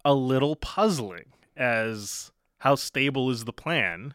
a 0.05 0.15
little 0.15 0.57
puzzling 0.57 1.27
as 1.57 2.33
how 2.59 2.75
stable 2.75 3.31
is 3.31 3.45
the 3.45 3.53
plan 3.53 4.15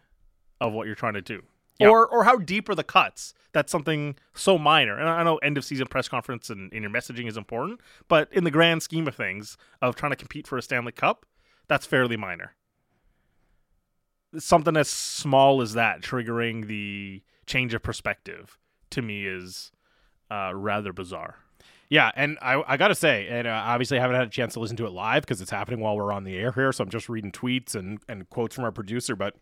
of 0.61 0.73
what 0.73 0.85
you're 0.85 0.95
trying 0.95 1.13
to 1.13 1.21
do. 1.21 1.43
Yeah. 1.79 1.87
Or 1.87 2.05
or 2.05 2.25
how 2.25 2.37
deep 2.37 2.67
are 2.67 2.75
the 2.75 2.83
cuts? 2.83 3.33
That's 3.53 3.71
something 3.71 4.17
so 4.35 4.57
minor. 4.57 4.97
And 4.99 5.07
I 5.07 5.23
know 5.23 5.37
end 5.37 5.57
of 5.57 5.63
season 5.65 5.87
press 5.87 6.07
conference 6.07 6.49
and, 6.49 6.71
and 6.73 6.81
your 6.81 6.91
messaging 6.91 7.27
is 7.27 7.37
important, 7.37 7.79
but 8.07 8.31
in 8.33 8.43
the 8.43 8.51
grand 8.51 8.83
scheme 8.83 9.07
of 9.07 9.15
things 9.15 9.57
of 9.81 9.95
trying 9.95 10.11
to 10.11 10.17
compete 10.17 10.45
for 10.45 10.57
a 10.57 10.61
Stanley 10.61 10.91
Cup, 10.91 11.25
that's 11.67 11.85
fairly 11.85 12.17
minor. 12.17 12.53
Something 14.37 14.77
as 14.77 14.89
small 14.89 15.61
as 15.61 15.73
that 15.73 16.01
triggering 16.01 16.67
the 16.67 17.23
change 17.47 17.73
of 17.73 17.81
perspective 17.81 18.57
to 18.91 19.01
me 19.01 19.25
is 19.25 19.71
uh, 20.29 20.51
rather 20.53 20.93
bizarre. 20.93 21.35
Yeah, 21.89 22.11
and 22.15 22.37
I, 22.39 22.61
I 22.67 22.77
got 22.77 22.89
to 22.89 22.95
say, 22.95 23.27
and 23.27 23.47
uh, 23.47 23.63
obviously 23.65 23.97
I 23.97 24.01
haven't 24.01 24.17
had 24.17 24.27
a 24.27 24.29
chance 24.29 24.53
to 24.53 24.59
listen 24.59 24.77
to 24.77 24.85
it 24.85 24.91
live 24.91 25.23
because 25.23 25.41
it's 25.41 25.49
happening 25.49 25.79
while 25.79 25.95
we're 25.97 26.11
on 26.11 26.23
the 26.23 26.37
air 26.37 26.51
here, 26.51 26.71
so 26.71 26.83
I'm 26.83 26.89
just 26.91 27.09
reading 27.09 27.31
tweets 27.31 27.73
and, 27.73 27.97
and 28.07 28.29
quotes 28.29 28.53
from 28.53 28.63
our 28.65 28.71
producer, 28.71 29.15
but 29.15 29.33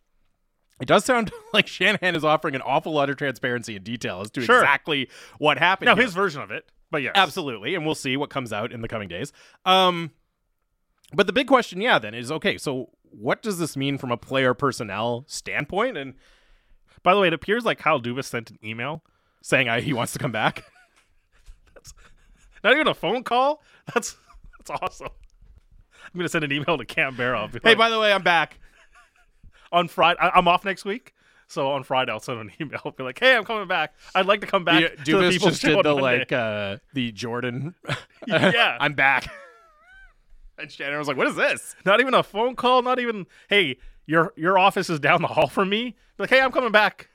it 0.79 0.85
does 0.87 1.03
sound 1.03 1.31
like 1.53 1.67
Shanahan 1.67 2.15
is 2.15 2.23
offering 2.23 2.55
an 2.55 2.61
awful 2.61 2.93
lot 2.93 3.09
of 3.09 3.17
transparency 3.17 3.75
and 3.75 3.83
detail 3.83 4.21
as 4.21 4.31
to 4.31 4.41
Sure. 4.41 4.59
exactly 4.59 5.09
what 5.39 5.57
happened. 5.57 5.87
Now 5.87 5.95
here. 5.95 6.05
his 6.05 6.13
version 6.13 6.41
of 6.41 6.49
it, 6.51 6.71
but 6.89 7.01
yeah, 7.01 7.11
Absolutely, 7.15 7.75
and 7.75 7.85
we'll 7.85 7.95
see 7.95 8.15
what 8.15 8.29
comes 8.29 8.53
out 8.53 8.71
in 8.71 8.79
the 8.79 8.87
coming 8.87 9.09
days. 9.09 9.33
Um, 9.65 10.11
but 11.13 11.27
the 11.27 11.33
big 11.33 11.47
question, 11.47 11.81
yeah, 11.81 11.99
then 11.99 12.13
is 12.13 12.31
okay. 12.31 12.57
So, 12.57 12.91
what 13.11 13.41
does 13.41 13.57
this 13.59 13.75
mean 13.77 13.97
from 13.97 14.11
a 14.11 14.17
player 14.17 14.53
personnel 14.53 15.23
standpoint? 15.27 15.97
And 15.97 16.15
By 17.03 17.13
the 17.13 17.19
way, 17.21 17.27
it 17.27 17.33
appears 17.33 17.65
like 17.65 17.79
Kyle 17.79 18.01
Dubas 18.01 18.25
sent 18.25 18.51
an 18.51 18.59
email, 18.63 19.03
saying 19.41 19.69
I, 19.69 19.81
he 19.81 19.93
wants 19.93 20.13
to 20.13 20.19
come 20.19 20.31
back. 20.31 20.63
That's 21.73 21.93
not 22.63 22.73
even 22.73 22.87
a 22.87 22.93
phone 22.93 23.23
call. 23.23 23.61
That's 23.93 24.17
that's 24.57 24.81
awesome. 24.81 25.09
I'm 26.13 26.17
gonna 26.17 26.29
send 26.29 26.43
an 26.43 26.51
email 26.51 26.77
to 26.77 26.85
Cam 26.85 27.15
Barrow. 27.15 27.39
I'll 27.41 27.49
hey, 27.63 27.75
by 27.75 27.89
the 27.89 27.99
way, 27.99 28.11
I'm 28.11 28.23
back. 28.23 28.59
on 29.71 29.87
Friday, 29.87 30.19
I- 30.19 30.31
I'm 30.31 30.47
off 30.47 30.65
next 30.65 30.83
week, 30.85 31.13
so 31.47 31.71
on 31.71 31.83
Friday 31.83 32.11
I'll 32.11 32.19
send 32.19 32.39
an 32.39 32.51
email. 32.59 32.79
I'll 32.85 32.91
be 32.91 33.03
like, 33.03 33.19
"Hey, 33.19 33.35
I'm 33.35 33.43
coming 33.45 33.67
back. 33.67 33.93
I'd 34.15 34.25
like 34.25 34.41
to 34.41 34.47
come 34.47 34.63
back." 34.65 34.81
Yeah, 34.81 34.87
Dubas 35.03 35.39
just 35.39 35.61
did 35.61 35.77
the 35.79 35.93
Monday." 35.95 36.01
like 36.01 36.31
uh 36.31 36.77
the 36.93 37.11
Jordan. 37.11 37.75
Yeah. 38.27 38.77
I'm 38.79 38.93
back. 38.93 39.27
and 40.57 40.71
Shannon 40.71 40.97
was 40.97 41.07
like, 41.07 41.17
"What 41.17 41.27
is 41.27 41.35
this?" 41.35 41.75
not 41.85 41.99
even 41.99 42.13
a 42.13 42.23
phone 42.23 42.55
call. 42.55 42.81
Not 42.81 42.99
even, 42.99 43.27
"Hey, 43.49 43.77
your 44.05 44.33
your 44.35 44.57
office 44.57 44.89
is 44.89 44.99
down 44.99 45.21
the 45.21 45.27
hall 45.29 45.47
from 45.47 45.69
me." 45.69 45.95
Like, 46.17 46.29
"Hey, 46.29 46.41
I'm 46.41 46.51
coming 46.51 46.71
back." 46.71 47.09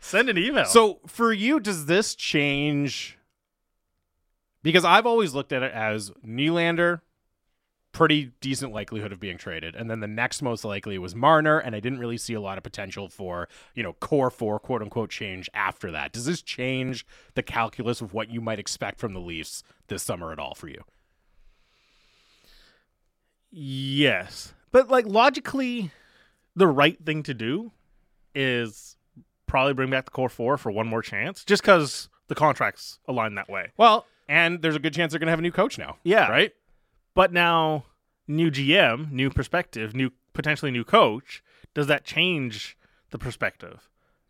Send 0.00 0.30
an 0.30 0.38
email. 0.38 0.64
So 0.64 1.00
for 1.06 1.32
you, 1.32 1.60
does 1.60 1.86
this 1.86 2.14
change? 2.14 3.18
Because 4.62 4.84
I've 4.84 5.06
always 5.06 5.34
looked 5.34 5.52
at 5.52 5.62
it 5.62 5.72
as 5.72 6.10
Nylander, 6.26 7.00
pretty 7.92 8.32
decent 8.40 8.72
likelihood 8.72 9.12
of 9.12 9.20
being 9.20 9.36
traded, 9.36 9.74
and 9.74 9.90
then 9.90 10.00
the 10.00 10.06
next 10.06 10.42
most 10.42 10.64
likely 10.64 10.98
was 10.98 11.14
Marner, 11.14 11.58
and 11.58 11.74
I 11.74 11.80
didn't 11.80 11.98
really 11.98 12.16
see 12.16 12.34
a 12.34 12.40
lot 12.40 12.56
of 12.56 12.64
potential 12.64 13.08
for 13.08 13.48
you 13.74 13.82
know 13.82 13.92
core 13.94 14.30
four 14.30 14.58
quote 14.58 14.82
unquote 14.82 15.10
change 15.10 15.50
after 15.52 15.90
that. 15.90 16.12
Does 16.12 16.24
this 16.24 16.42
change 16.42 17.06
the 17.34 17.42
calculus 17.42 18.00
of 18.00 18.14
what 18.14 18.30
you 18.30 18.40
might 18.40 18.58
expect 18.58 19.00
from 19.00 19.12
the 19.12 19.20
Leafs 19.20 19.62
this 19.88 20.02
summer 20.02 20.32
at 20.32 20.38
all 20.38 20.54
for 20.54 20.68
you? 20.68 20.82
Yes. 23.50 24.54
But 24.72 24.88
like 24.88 25.06
logically, 25.06 25.90
the 26.54 26.68
right 26.68 26.98
thing 27.04 27.22
to 27.24 27.34
do 27.34 27.72
is 28.34 28.96
probably 29.46 29.74
bring 29.74 29.90
back 29.90 30.04
the 30.04 30.10
core 30.10 30.28
four 30.28 30.56
for 30.56 30.70
one 30.70 30.86
more 30.86 31.02
chance, 31.02 31.44
just 31.44 31.62
because 31.62 32.08
the 32.28 32.34
contracts 32.34 32.98
align 33.08 33.34
that 33.34 33.48
way. 33.48 33.72
Well, 33.76 34.06
and 34.28 34.62
there's 34.62 34.76
a 34.76 34.80
good 34.80 34.94
chance 34.94 35.12
they're 35.12 35.18
going 35.18 35.26
to 35.26 35.32
have 35.32 35.40
a 35.40 35.42
new 35.42 35.50
coach 35.52 35.76
now. 35.78 35.96
Yeah. 36.04 36.28
right. 36.28 36.52
But 37.14 37.32
now, 37.32 37.84
new 38.28 38.50
GM, 38.50 39.10
new 39.10 39.30
perspective, 39.30 39.94
new 39.94 40.12
potentially 40.32 40.70
new 40.70 40.84
coach. 40.84 41.42
Does 41.74 41.88
that 41.88 42.04
change 42.04 42.76
the 43.10 43.18
perspective? 43.18 43.88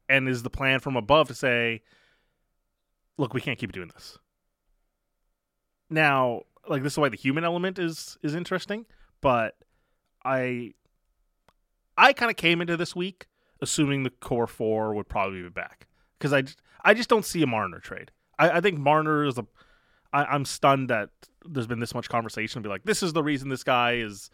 And 0.09 0.28
is 0.28 0.42
the 0.42 0.50
plan 0.50 0.80
from 0.80 0.96
above 0.96 1.28
to 1.28 1.35
say, 1.35 1.83
look, 3.18 3.35
we 3.35 3.40
can't 3.40 3.59
keep 3.59 3.72
doing 3.72 3.90
this? 3.94 4.18
Now, 5.90 6.42
like 6.68 6.83
this 6.83 6.94
is 6.94 6.98
why 6.98 7.09
the 7.11 7.16
human 7.16 7.44
element 7.44 7.78
is 7.78 8.16
is 8.22 8.35
interesting. 8.35 8.87
But 9.20 9.56
I 10.24 10.74
I 11.96 12.12
kind 12.12 12.30
of 12.30 12.37
came 12.37 12.61
into 12.61 12.76
this 12.76 12.96
week 12.96 13.26
assuming 13.62 14.02
the 14.02 14.11
core 14.11 14.46
four 14.46 14.94
would 14.94 15.09
probably 15.09 15.42
be 15.42 15.48
back 15.48 15.87
because 16.18 16.33
I 16.33 16.42
just, 16.42 16.61
I 16.85 16.94
just 16.94 17.09
don't 17.09 17.24
see 17.24 17.42
a 17.42 17.46
Marner 17.46 17.78
trade. 17.78 18.11
I, 18.38 18.50
I 18.50 18.61
think 18.61 18.78
Marner 18.78 19.24
is 19.24 19.38
a. 19.38 19.46
I, 20.12 20.24
I'm 20.24 20.44
stunned 20.44 20.90
that 20.90 21.11
there's 21.44 21.66
been 21.66 21.80
this 21.80 21.94
much 21.94 22.09
conversation. 22.09 22.62
To 22.62 22.66
be 22.66 22.70
like, 22.70 22.85
this 22.85 23.02
is 23.02 23.12
the 23.12 23.22
reason 23.22 23.48
this 23.48 23.64
guy 23.64 23.94
is 23.94 24.30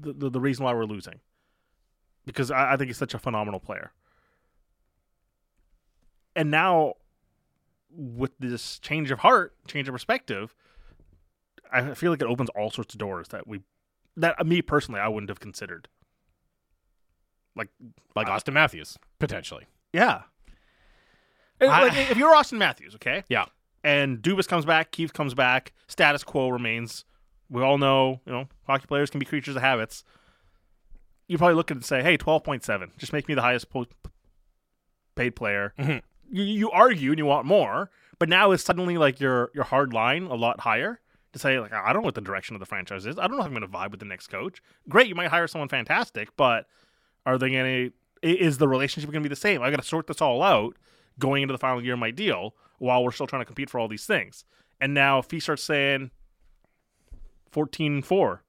the 0.00 0.12
the, 0.12 0.30
the 0.30 0.40
reason 0.40 0.64
why 0.64 0.72
we're 0.72 0.84
losing. 0.84 1.20
Because 2.26 2.50
I, 2.50 2.72
I 2.72 2.76
think 2.76 2.88
he's 2.88 2.96
such 2.96 3.14
a 3.14 3.18
phenomenal 3.18 3.60
player. 3.60 3.92
And 6.36 6.50
now, 6.50 6.94
with 7.90 8.32
this 8.38 8.78
change 8.80 9.10
of 9.10 9.20
heart, 9.20 9.54
change 9.68 9.88
of 9.88 9.94
perspective, 9.94 10.54
I 11.70 11.94
feel 11.94 12.10
like 12.10 12.22
it 12.22 12.28
opens 12.28 12.48
all 12.50 12.70
sorts 12.70 12.94
of 12.94 12.98
doors 12.98 13.28
that 13.28 13.46
we, 13.46 13.60
that 14.16 14.46
me 14.46 14.62
personally, 14.62 15.00
I 15.00 15.08
wouldn't 15.08 15.28
have 15.30 15.40
considered. 15.40 15.88
Like, 17.56 17.68
Like 18.16 18.26
Auston 18.26 18.52
Matthews, 18.52 18.98
potentially. 19.18 19.66
yeah. 19.92 20.22
I- 21.60 21.84
like, 21.88 22.10
if 22.10 22.16
you're 22.16 22.34
Auston 22.34 22.58
Matthews, 22.58 22.94
okay, 22.96 23.22
Yeah. 23.28 23.46
and 23.84 24.18
Dubas 24.20 24.48
comes 24.48 24.64
back, 24.64 24.90
Keefe 24.90 25.12
comes 25.12 25.34
back, 25.34 25.72
status 25.86 26.24
quo 26.24 26.48
remains. 26.48 27.04
We 27.48 27.62
all 27.62 27.78
know, 27.78 28.20
you 28.26 28.32
know, 28.32 28.48
hockey 28.66 28.86
players 28.86 29.08
can 29.10 29.18
be 29.20 29.24
creatures 29.26 29.54
of 29.56 29.62
habits. 29.62 30.02
You 31.28 31.38
probably 31.38 31.54
look 31.54 31.70
at 31.70 31.76
it 31.76 31.78
and 31.78 31.84
say, 31.84 32.02
"Hey, 32.02 32.16
twelve 32.16 32.42
point 32.44 32.64
seven, 32.64 32.90
just 32.98 33.12
make 33.12 33.28
me 33.28 33.34
the 33.34 33.40
highest 33.42 33.70
po- 33.70 33.86
paid 35.14 35.36
player." 35.36 35.72
Mhm. 35.78 36.02
You, 36.28 36.42
you 36.42 36.70
argue 36.70 37.10
and 37.12 37.18
you 37.18 37.24
want 37.26 37.46
more, 37.46 37.90
but 38.18 38.28
now 38.28 38.50
it's 38.50 38.64
suddenly 38.64 38.98
like 38.98 39.20
your 39.20 39.50
your 39.54 39.64
hard 39.64 39.92
line 39.92 40.24
a 40.24 40.34
lot 40.34 40.60
higher 40.60 41.00
to 41.34 41.38
say 41.38 41.60
like, 41.60 41.72
"I 41.72 41.92
don't 41.92 42.02
know 42.02 42.06
what 42.06 42.14
the 42.14 42.20
direction 42.20 42.56
of 42.56 42.60
the 42.60 42.66
franchise 42.66 43.06
is. 43.06 43.18
I 43.18 43.26
don't 43.26 43.36
know 43.36 43.42
if 43.42 43.46
I'm 43.46 43.52
going 43.52 43.62
to 43.62 43.68
vibe 43.68 43.90
with 43.90 44.00
the 44.00 44.06
next 44.06 44.28
coach." 44.28 44.62
Great, 44.88 45.08
you 45.08 45.14
might 45.14 45.28
hire 45.28 45.46
someone 45.46 45.68
fantastic, 45.68 46.34
but 46.36 46.66
are 47.26 47.38
they 47.38 47.50
going 47.50 47.90
to? 48.22 48.28
Is 48.28 48.58
the 48.58 48.68
relationship 48.68 49.10
going 49.10 49.22
to 49.22 49.28
be 49.28 49.32
the 49.32 49.40
same? 49.40 49.62
I 49.62 49.70
got 49.70 49.80
to 49.80 49.86
sort 49.86 50.06
this 50.06 50.22
all 50.22 50.42
out 50.42 50.76
going 51.18 51.42
into 51.42 51.52
the 51.52 51.58
final 51.58 51.82
year 51.82 51.92
of 51.92 51.98
my 51.98 52.10
deal 52.10 52.54
while 52.78 53.04
we're 53.04 53.12
still 53.12 53.26
trying 53.26 53.42
to 53.42 53.46
compete 53.46 53.70
for 53.70 53.78
all 53.78 53.88
these 53.88 54.06
things. 54.06 54.44
And 54.80 54.94
now 54.94 55.18
if 55.18 55.30
he 55.30 55.40
starts 55.40 55.62
saying 55.62 56.10
14 57.50 58.02
4, 58.02 58.42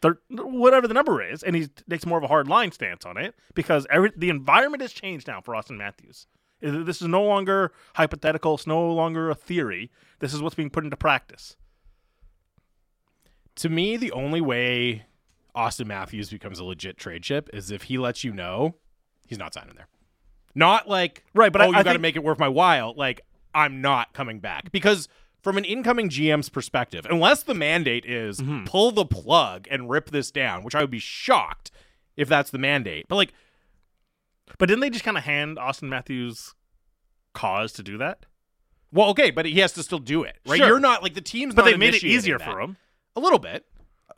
thir- 0.00 0.20
whatever 0.30 0.86
the 0.86 0.94
number 0.94 1.22
is, 1.22 1.42
and 1.42 1.56
he 1.56 1.68
takes 1.88 2.06
more 2.06 2.18
of 2.18 2.24
a 2.24 2.28
hard 2.28 2.48
line 2.48 2.72
stance 2.72 3.04
on 3.04 3.16
it 3.16 3.34
because 3.54 3.86
every, 3.90 4.12
the 4.16 4.30
environment 4.30 4.82
has 4.82 4.92
changed 4.92 5.26
now 5.26 5.40
for 5.40 5.54
Auston 5.54 5.76
Matthews. 5.76 6.26
This 6.60 7.02
is 7.02 7.08
no 7.08 7.22
longer 7.22 7.72
hypothetical, 7.94 8.54
it's 8.54 8.66
no 8.66 8.90
longer 8.92 9.28
a 9.30 9.34
theory. 9.34 9.90
This 10.20 10.32
is 10.32 10.40
what's 10.40 10.54
being 10.54 10.70
put 10.70 10.84
into 10.84 10.96
practice. 10.96 11.56
To 13.56 13.68
me, 13.68 13.96
the 13.96 14.12
only 14.12 14.40
way 14.40 15.06
Auston 15.54 15.86
Matthews 15.86 16.30
becomes 16.30 16.58
a 16.58 16.64
legit 16.64 16.98
trade 16.98 17.22
chip 17.22 17.48
is 17.52 17.70
if 17.70 17.84
he 17.84 17.98
lets 17.98 18.24
you 18.24 18.32
know 18.32 18.74
he's 19.26 19.38
not 19.38 19.54
signing 19.54 19.74
there. 19.76 19.88
Not 20.54 20.88
like 20.88 21.24
Right, 21.34 21.52
but 21.52 21.60
oh, 21.62 21.64
I- 21.64 21.66
you 21.68 21.72
got 21.74 21.82
to 21.84 21.90
think- 21.90 22.00
make 22.02 22.16
it 22.16 22.24
worth 22.24 22.38
my 22.38 22.48
while. 22.48 22.94
Like 22.96 23.22
I'm 23.54 23.80
not 23.80 24.12
coming 24.12 24.40
back 24.40 24.70
because 24.72 25.08
from 25.42 25.56
an 25.56 25.64
incoming 25.64 26.08
GM's 26.10 26.48
perspective, 26.48 27.06
unless 27.08 27.42
the 27.42 27.54
mandate 27.54 28.04
is 28.04 28.40
Mm-hmm. 28.40 28.64
pull 28.64 28.90
the 28.92 29.04
plug 29.06 29.66
and 29.70 29.88
rip 29.88 30.10
this 30.10 30.30
down, 30.30 30.62
which 30.64 30.74
I 30.74 30.80
would 30.80 30.90
be 30.90 30.98
shocked 30.98 31.70
if 32.16 32.28
that's 32.28 32.50
the 32.50 32.58
mandate. 32.58 33.06
But 33.08 33.16
like, 33.16 33.32
But 34.58 34.66
didn't 34.68 34.80
they 34.80 34.90
just 34.90 35.04
kind 35.04 35.16
of 35.18 35.24
hand 35.24 35.56
Auston 35.58 35.88
Matthews 35.88 36.54
cause 37.34 37.72
to 37.74 37.82
do 37.82 37.98
that? 37.98 38.26
well, 38.92 39.08
okay, 39.10 39.30
but 39.30 39.44
he 39.44 39.58
has 39.60 39.72
to 39.72 39.82
still 39.82 39.98
do 39.98 40.22
it, 40.22 40.36
right? 40.46 40.56
Sure. 40.58 40.68
You're 40.68 40.80
not 40.80 41.02
like 41.02 41.12
the 41.14 41.20
team's, 41.20 41.54
But 41.54 41.64
they 41.66 41.76
made 41.76 41.94
it 41.94 42.04
easier 42.04 42.38
that. 42.38 42.50
for 42.50 42.60
him. 42.60 42.76
a 43.14 43.20
little 43.20 43.40
bit, 43.40 43.66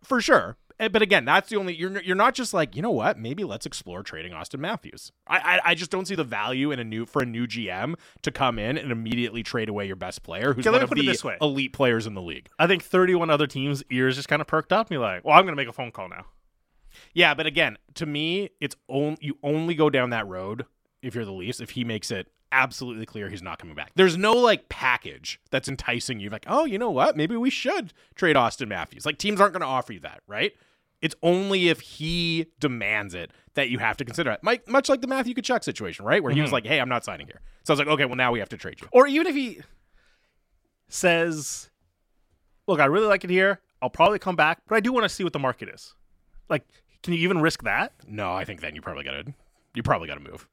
for 0.05 0.21
sure. 0.21 0.57
Eh, 0.79 0.87
But 0.87 1.03
again, 1.03 1.25
that's 1.25 1.49
the 1.49 1.57
only 1.57 1.75
you're 1.75 2.01
you're 2.03 2.15
not 2.15 2.35
just 2.35 2.55
like 2.55 2.77
you 2.77 2.83
know 2.83 2.91
what 2.93 3.19
maybe 3.19 3.43
let's 3.43 3.67
explore 3.67 4.05
trading 4.05 4.31
Auston 4.33 4.61
Matthews. 4.61 5.11
I, 5.27 5.39
I 5.39 5.61
I 5.71 5.75
just 5.75 5.91
don't 5.91 6.07
see 6.07 6.15
the 6.15 6.23
value 6.23 6.71
in 6.71 6.79
a 6.79 6.85
new 6.85 7.07
for 7.07 7.23
a 7.23 7.27
new 7.27 7.49
GM 7.49 7.95
to 8.23 8.31
come 8.31 8.59
in 8.61 8.79
and 8.79 8.93
immediately 8.93 9.43
trade 9.43 9.69
away 9.69 9.87
your 9.87 9.97
best 9.97 10.23
player 10.23 10.53
who's 10.53 10.65
Okay, 10.65 10.73
one 10.73 10.83
of 10.85 10.91
the 10.91 11.05
this 11.05 11.25
way. 11.25 11.37
elite 11.41 11.73
players 11.73 12.07
in 12.07 12.15
the 12.15 12.23
league. 12.23 12.49
I 12.61 12.69
think 12.69 12.85
31 12.85 13.31
other 13.31 13.49
teams' 13.49 13.83
ears 13.91 14.15
just 14.15 14.29
kind 14.29 14.41
of 14.41 14.47
perked 14.47 14.73
up. 14.73 14.91
Me 14.91 14.99
like, 14.99 15.25
well, 15.25 15.35
I'm 15.37 15.45
going 15.45 15.53
to 15.57 15.61
make 15.61 15.69
a 15.69 15.73
phone 15.73 15.91
call 15.91 16.09
now. 16.09 16.27
Yeah, 17.15 17.35
but 17.35 17.47
again, 17.47 17.79
to 17.95 18.07
me, 18.07 18.51
it's 18.61 18.77
only 18.89 19.19
you 19.21 19.39
only 19.43 19.75
go 19.75 19.91
down 19.91 20.11
that 20.11 20.27
road 20.27 20.65
if 21.03 21.15
you're 21.15 21.25
the 21.25 21.33
Leafs 21.33 21.61
if 21.61 21.71
he 21.71 21.85
makes 21.85 22.11
it 22.11 22.29
absolutely 22.51 23.05
clear 23.05 23.29
he's 23.29 23.43
not 23.43 23.59
coming 23.59 23.75
back. 23.75 23.93
There's 23.95 24.17
no 24.17 24.33
like 24.33 24.69
package 24.69 25.41
that's 25.51 25.69
enticing 25.69 26.19
you 26.21 26.31
like, 26.31 26.45
"Oh, 26.49 26.65
you 26.65 26.79
know 26.79 26.91
what? 26.91 27.17
Maybe 27.17 27.37
we 27.37 27.51
should 27.51 27.93
trade 28.15 28.37
Auston 28.37 28.69
Matthews." 28.69 29.05
Like 29.07 29.19
teams 29.19 29.41
aren't 29.41 29.53
going 29.53 29.61
to 29.63 29.67
offer 29.67 29.93
you 29.93 30.01
that, 30.01 30.23
right? 30.27 30.53
It's 31.01 31.15
only 31.23 31.69
if 31.69 31.81
he 31.81 32.47
demands 32.59 33.15
it 33.15 33.31
that 33.55 33.69
you 33.71 33.79
have 33.79 33.97
to 33.99 34.05
consider 34.05 34.31
it. 34.33 34.41
Mike, 34.43 34.67
much 34.69 34.89
like 34.89 35.01
the 35.01 35.07
Matthew 35.07 35.35
Tkachuk 35.35 35.63
situation, 35.63 36.05
right? 36.05 36.23
Where 36.23 36.33
he 36.33 36.41
was 36.41 36.51
Mhm. 36.51 36.55
like, 36.55 36.67
"Hey, 36.67 36.81
I'm 36.81 36.89
not 36.89 37.05
signing 37.05 37.27
here." 37.27 37.41
So 37.65 37.73
I 37.73 37.75
was 37.75 37.79
like, 37.79 37.89
"Okay, 37.89 38.05
well 38.05 38.17
now 38.17 38.33
we 38.33 38.39
have 38.41 38.49
to 38.49 38.57
trade 38.57 38.81
you." 38.81 38.89
Or 38.93 39.07
even 39.07 39.27
if 39.27 39.35
he 39.37 39.61
says, 40.89 41.71
look, 42.67 42.81
I 42.81 42.87
really 42.87 43.07
like 43.07 43.25
it 43.25 43.31
here. 43.31 43.61
I'll 43.83 43.91
probably 43.91 44.19
come 44.19 44.37
back, 44.37 44.61
but 44.67 44.75
I 44.77 44.81
do 44.81 44.93
want 44.93 45.05
to 45.05 45.09
see 45.09 45.23
what 45.25 45.33
the 45.33 45.39
market 45.39 45.69
is. 45.69 45.95
Like, 46.49 46.67
can 47.03 47.15
you 47.15 47.21
even 47.21 47.41
risk 47.41 47.63
that? 47.63 47.93
No, 48.07 48.33
I 48.33 48.45
think 48.45 48.61
then 48.61 48.75
you 48.75 48.81
probably 48.81 49.05
got 49.05 49.13
to 49.13 49.35
you 49.75 49.83
probably 49.83 50.09
got 50.09 50.15
to 50.15 50.31
move. 50.31 50.49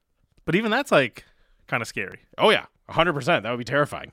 But 0.45 0.55
even 0.55 0.71
that's 0.71 0.91
like 0.91 1.25
kind 1.67 1.81
of 1.81 1.87
scary. 1.87 2.19
Oh 2.37 2.49
yeah, 2.49 2.65
hundred 2.89 3.13
percent. 3.13 3.43
That 3.43 3.51
would 3.51 3.57
be 3.57 3.63
terrifying. 3.63 4.11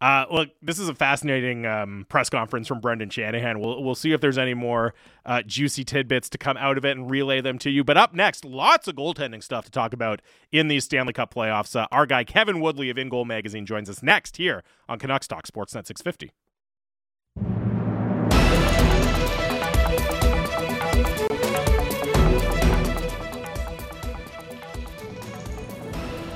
Uh, 0.00 0.26
look, 0.32 0.48
this 0.60 0.80
is 0.80 0.88
a 0.88 0.94
fascinating 0.96 1.64
um, 1.64 2.06
press 2.08 2.28
conference 2.28 2.66
from 2.66 2.80
Brendan 2.80 3.08
Shanahan. 3.08 3.60
We'll 3.60 3.82
we'll 3.84 3.94
see 3.94 4.12
if 4.12 4.20
there's 4.20 4.38
any 4.38 4.54
more 4.54 4.94
uh, 5.24 5.42
juicy 5.42 5.84
tidbits 5.84 6.28
to 6.30 6.38
come 6.38 6.56
out 6.56 6.76
of 6.76 6.84
it 6.84 6.96
and 6.96 7.08
relay 7.08 7.40
them 7.40 7.56
to 7.58 7.70
you. 7.70 7.84
But 7.84 7.96
up 7.96 8.12
next, 8.12 8.44
lots 8.44 8.88
of 8.88 8.96
goaltending 8.96 9.44
stuff 9.44 9.64
to 9.66 9.70
talk 9.70 9.92
about 9.92 10.20
in 10.50 10.66
these 10.66 10.84
Stanley 10.84 11.12
Cup 11.12 11.32
playoffs. 11.32 11.76
Uh, 11.76 11.86
our 11.92 12.06
guy 12.06 12.24
Kevin 12.24 12.60
Woodley 12.60 12.90
of 12.90 12.96
InGoal 12.96 13.24
Magazine 13.26 13.64
joins 13.64 13.88
us 13.88 14.02
next 14.02 14.38
here 14.38 14.64
on 14.88 14.98
Canucks 14.98 15.28
Talk 15.28 15.46
Sportsnet 15.46 15.86
650. 15.86 16.32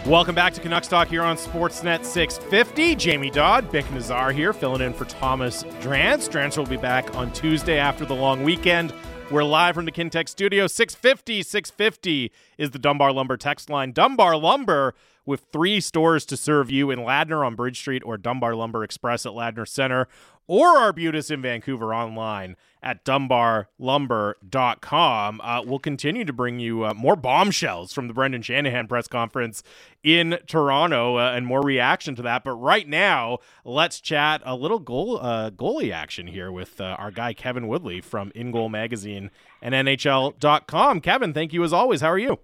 Welcome 0.06 0.36
back 0.36 0.54
to 0.54 0.60
Canucks 0.60 0.86
Talk 0.86 1.08
here 1.08 1.24
on 1.24 1.36
Sportsnet 1.36 2.04
650. 2.04 2.94
Jamie 2.94 3.28
Dodd, 3.28 3.72
Bik 3.72 3.82
Nizzar 3.86 4.32
here, 4.32 4.52
filling 4.52 4.80
in 4.80 4.92
for 4.92 5.04
Thomas 5.04 5.64
Drance. 5.80 6.28
Drance 6.28 6.56
will 6.56 6.64
be 6.64 6.76
back 6.76 7.12
on 7.16 7.32
Tuesday 7.32 7.76
after 7.76 8.04
the 8.04 8.14
long 8.14 8.44
weekend. 8.44 8.94
We're 9.32 9.42
live 9.42 9.74
from 9.74 9.84
the 9.84 9.90
Kintec 9.90 10.28
studio. 10.28 10.68
650, 10.68 11.42
650 11.42 12.30
is 12.56 12.70
the 12.70 12.78
Dunbar 12.78 13.10
Lumber 13.10 13.36
text 13.36 13.68
line. 13.68 13.90
Dunbar 13.90 14.36
Lumber 14.36 14.94
with 15.24 15.42
three 15.52 15.80
stores 15.80 16.24
to 16.26 16.36
serve 16.36 16.70
you 16.70 16.92
in 16.92 17.00
Ladner 17.00 17.44
on 17.44 17.56
Bridge 17.56 17.80
Street 17.80 18.04
or 18.06 18.16
Dunbar 18.16 18.54
Lumber 18.54 18.84
Express 18.84 19.26
at 19.26 19.32
Ladner 19.32 19.66
Center 19.66 20.06
or 20.46 20.76
Arbutus 20.76 21.30
in 21.30 21.42
Vancouver 21.42 21.94
online 21.94 22.56
at 22.82 23.04
dunbarlumber.com. 23.04 25.40
Uh, 25.42 25.62
we'll 25.64 25.78
continue 25.80 26.24
to 26.24 26.32
bring 26.32 26.58
you 26.60 26.84
uh, 26.84 26.94
more 26.94 27.16
bombshells 27.16 27.92
from 27.92 28.06
the 28.06 28.14
Brendan 28.14 28.42
Shanahan 28.42 28.86
press 28.86 29.08
conference 29.08 29.64
in 30.04 30.38
Toronto 30.46 31.18
uh, 31.18 31.32
and 31.32 31.44
more 31.46 31.62
reaction 31.62 32.14
to 32.14 32.22
that. 32.22 32.44
But 32.44 32.52
right 32.52 32.88
now, 32.88 33.38
let's 33.64 34.00
chat 34.00 34.40
a 34.44 34.54
little 34.54 34.78
goal 34.78 35.18
uh, 35.20 35.50
goalie 35.50 35.92
action 35.92 36.28
here 36.28 36.52
with 36.52 36.80
uh, 36.80 36.94
our 36.98 37.10
guy 37.10 37.32
Kevin 37.32 37.66
Woodley 37.66 38.00
from 38.00 38.30
InGoal 38.32 38.70
Magazine 38.70 39.32
and 39.60 39.74
NHL.com. 39.74 41.00
Kevin, 41.00 41.34
thank 41.34 41.52
you 41.52 41.64
as 41.64 41.72
always. 41.72 42.02
How 42.02 42.08
are 42.08 42.18
you? 42.18 42.38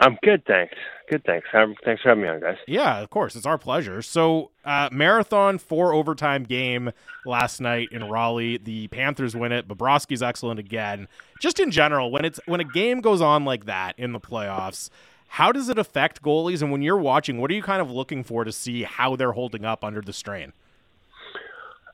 I'm 0.00 0.16
good, 0.22 0.44
thanks. 0.46 0.74
Good, 1.10 1.24
thanks. 1.24 1.48
Um, 1.52 1.74
thanks 1.84 2.02
for 2.02 2.10
having 2.10 2.22
me 2.22 2.28
on, 2.28 2.40
guys. 2.40 2.56
Yeah, 2.66 3.00
of 3.00 3.10
course. 3.10 3.34
It's 3.34 3.46
our 3.46 3.58
pleasure. 3.58 4.02
So, 4.02 4.50
uh, 4.64 4.88
marathon 4.92 5.58
four 5.58 5.92
overtime 5.92 6.44
game 6.44 6.92
last 7.24 7.60
night 7.60 7.88
in 7.90 8.04
Raleigh. 8.08 8.58
The 8.58 8.88
Panthers 8.88 9.34
win 9.34 9.52
it. 9.52 9.66
Bobrovsky's 9.66 10.22
excellent 10.22 10.60
again. 10.60 11.08
Just 11.40 11.58
in 11.58 11.70
general, 11.70 12.10
when 12.10 12.24
it's 12.24 12.38
when 12.46 12.60
a 12.60 12.64
game 12.64 13.00
goes 13.00 13.20
on 13.20 13.44
like 13.44 13.64
that 13.64 13.98
in 13.98 14.12
the 14.12 14.20
playoffs, 14.20 14.90
how 15.28 15.50
does 15.52 15.68
it 15.68 15.78
affect 15.78 16.22
goalies? 16.22 16.62
And 16.62 16.70
when 16.70 16.82
you're 16.82 16.98
watching, 16.98 17.40
what 17.40 17.50
are 17.50 17.54
you 17.54 17.62
kind 17.62 17.80
of 17.80 17.90
looking 17.90 18.22
for 18.22 18.44
to 18.44 18.52
see 18.52 18.82
how 18.82 19.16
they're 19.16 19.32
holding 19.32 19.64
up 19.64 19.82
under 19.84 20.00
the 20.00 20.12
strain? 20.12 20.52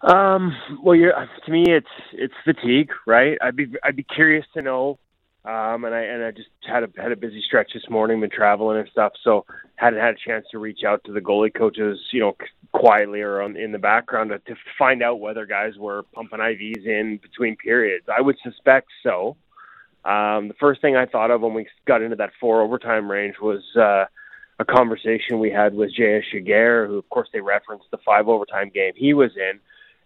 Um, 0.02 0.54
well, 0.82 0.94
you're, 0.94 1.12
to 1.12 1.50
me, 1.50 1.64
it's 1.68 1.86
it's 2.12 2.34
fatigue, 2.44 2.90
right? 3.06 3.38
I'd 3.40 3.56
be 3.56 3.74
I'd 3.82 3.96
be 3.96 4.04
curious 4.04 4.44
to 4.54 4.62
know. 4.62 4.98
Um, 5.44 5.84
and 5.84 5.94
I 5.94 6.00
and 6.00 6.24
I 6.24 6.30
just 6.30 6.48
had 6.66 6.84
a 6.84 6.88
had 6.96 7.12
a 7.12 7.16
busy 7.16 7.42
stretch 7.46 7.72
this 7.74 7.88
morning, 7.90 8.20
been 8.20 8.30
traveling 8.30 8.78
and 8.78 8.88
stuff, 8.90 9.12
so 9.22 9.44
hadn't 9.76 10.00
had 10.00 10.14
a 10.14 10.18
chance 10.26 10.46
to 10.52 10.58
reach 10.58 10.84
out 10.86 11.04
to 11.04 11.12
the 11.12 11.20
goalie 11.20 11.54
coaches, 11.54 11.98
you 12.12 12.20
know, 12.20 12.34
quietly 12.72 13.20
or 13.20 13.42
on, 13.42 13.54
in 13.54 13.70
the 13.70 13.78
background 13.78 14.30
to, 14.30 14.38
to 14.38 14.58
find 14.78 15.02
out 15.02 15.20
whether 15.20 15.44
guys 15.44 15.74
were 15.76 16.04
pumping 16.14 16.38
IVs 16.38 16.86
in 16.86 17.18
between 17.20 17.56
periods. 17.56 18.06
I 18.08 18.22
would 18.22 18.36
suspect 18.42 18.88
so. 19.02 19.36
Um, 20.06 20.48
the 20.48 20.54
first 20.58 20.80
thing 20.80 20.96
I 20.96 21.04
thought 21.04 21.30
of 21.30 21.42
when 21.42 21.52
we 21.52 21.66
got 21.86 22.00
into 22.00 22.16
that 22.16 22.32
four 22.40 22.62
overtime 22.62 23.10
range 23.10 23.36
was 23.40 23.62
uh, 23.76 24.06
a 24.58 24.64
conversation 24.64 25.40
we 25.40 25.50
had 25.50 25.74
with 25.74 25.94
J.S. 25.94 26.24
Giguere, 26.32 26.86
who 26.86 26.96
of 26.96 27.08
course 27.10 27.28
they 27.34 27.40
referenced 27.40 27.86
the 27.90 27.98
five 27.98 28.28
overtime 28.28 28.70
game 28.72 28.92
he 28.96 29.12
was 29.12 29.32
in 29.36 29.60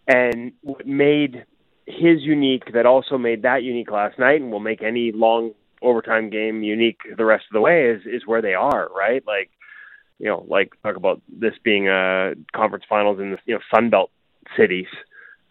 And 0.08 0.52
what 0.62 0.86
made 0.86 1.44
his 1.88 2.22
unique 2.22 2.72
that 2.74 2.86
also 2.86 3.16
made 3.16 3.42
that 3.42 3.62
unique 3.62 3.90
last 3.90 4.18
night 4.18 4.40
and 4.40 4.52
will 4.52 4.60
make 4.60 4.82
any 4.82 5.10
long 5.10 5.52
overtime 5.80 6.28
game 6.28 6.62
unique 6.62 7.00
the 7.16 7.24
rest 7.24 7.44
of 7.48 7.54
the 7.54 7.60
way 7.60 7.86
is 7.86 8.02
is 8.04 8.26
where 8.26 8.42
they 8.42 8.54
are, 8.54 8.88
right? 8.94 9.24
Like 9.26 9.50
you 10.18 10.26
know, 10.26 10.44
like 10.48 10.72
talk 10.82 10.96
about 10.96 11.22
this 11.28 11.54
being 11.62 11.88
a 11.88 12.34
conference 12.54 12.84
finals 12.88 13.20
in 13.20 13.32
the 13.32 13.38
you 13.46 13.54
know 13.54 13.60
Sun 13.74 13.90
Belt 13.90 14.10
cities. 14.56 14.88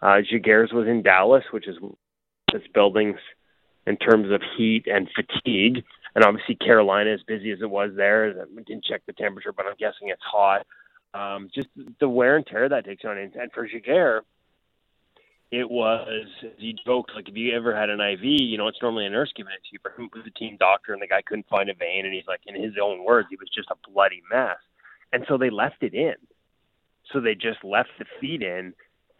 Uh, 0.01 0.21
Giguere's 0.29 0.71
was 0.71 0.87
in 0.87 1.01
Dallas, 1.01 1.45
which 1.51 1.67
is 1.67 1.77
its 2.53 2.67
buildings 2.73 3.17
in 3.87 3.97
terms 3.97 4.31
of 4.31 4.41
heat 4.57 4.85
and 4.85 5.09
fatigue. 5.15 5.83
And 6.13 6.23
obviously 6.23 6.55
Carolina, 6.55 7.11
as 7.11 7.23
busy 7.23 7.51
as 7.51 7.61
it 7.61 7.69
was 7.69 7.91
there, 7.95 8.29
I 8.41 8.61
didn't 8.61 8.85
check 8.85 9.01
the 9.07 9.13
temperature, 9.13 9.53
but 9.53 9.65
I'm 9.65 9.75
guessing 9.79 10.09
it's 10.09 10.21
hot. 10.23 10.67
Um, 11.13 11.49
just 11.53 11.67
the 11.99 12.09
wear 12.09 12.35
and 12.35 12.45
tear 12.45 12.69
that 12.69 12.85
takes 12.85 13.05
on. 13.05 13.17
And 13.17 13.33
for 13.53 13.67
Giguere, 13.67 14.21
it 15.51 15.69
was 15.69 16.27
he 16.57 16.75
joked 16.85 17.11
like 17.15 17.29
if 17.29 17.35
you 17.35 17.55
ever 17.55 17.75
had 17.75 17.89
an 17.89 18.01
IV, 18.01 18.19
you 18.21 18.57
know 18.57 18.67
it's 18.67 18.81
normally 18.81 19.05
a 19.05 19.09
nurse 19.09 19.31
giving 19.35 19.53
it 19.53 19.63
to 19.63 19.69
you. 19.71 19.79
but 19.81 19.93
him, 19.97 20.09
was 20.13 20.25
a 20.27 20.39
team 20.39 20.57
doctor, 20.59 20.93
and 20.93 21.01
the 21.01 21.07
guy 21.07 21.21
couldn't 21.21 21.47
find 21.47 21.69
a 21.69 21.73
vein, 21.73 22.05
and 22.05 22.13
he's 22.13 22.27
like, 22.27 22.41
in 22.45 22.61
his 22.61 22.73
own 22.81 23.03
words, 23.03 23.27
he 23.29 23.37
was 23.37 23.49
just 23.53 23.69
a 23.71 23.89
bloody 23.89 24.21
mess. 24.29 24.57
And 25.13 25.23
so 25.27 25.37
they 25.37 25.49
left 25.49 25.81
it 25.81 25.93
in. 25.93 26.15
So 27.13 27.21
they 27.21 27.35
just 27.35 27.63
left 27.63 27.89
the 27.97 28.05
feed 28.19 28.41
in, 28.41 28.73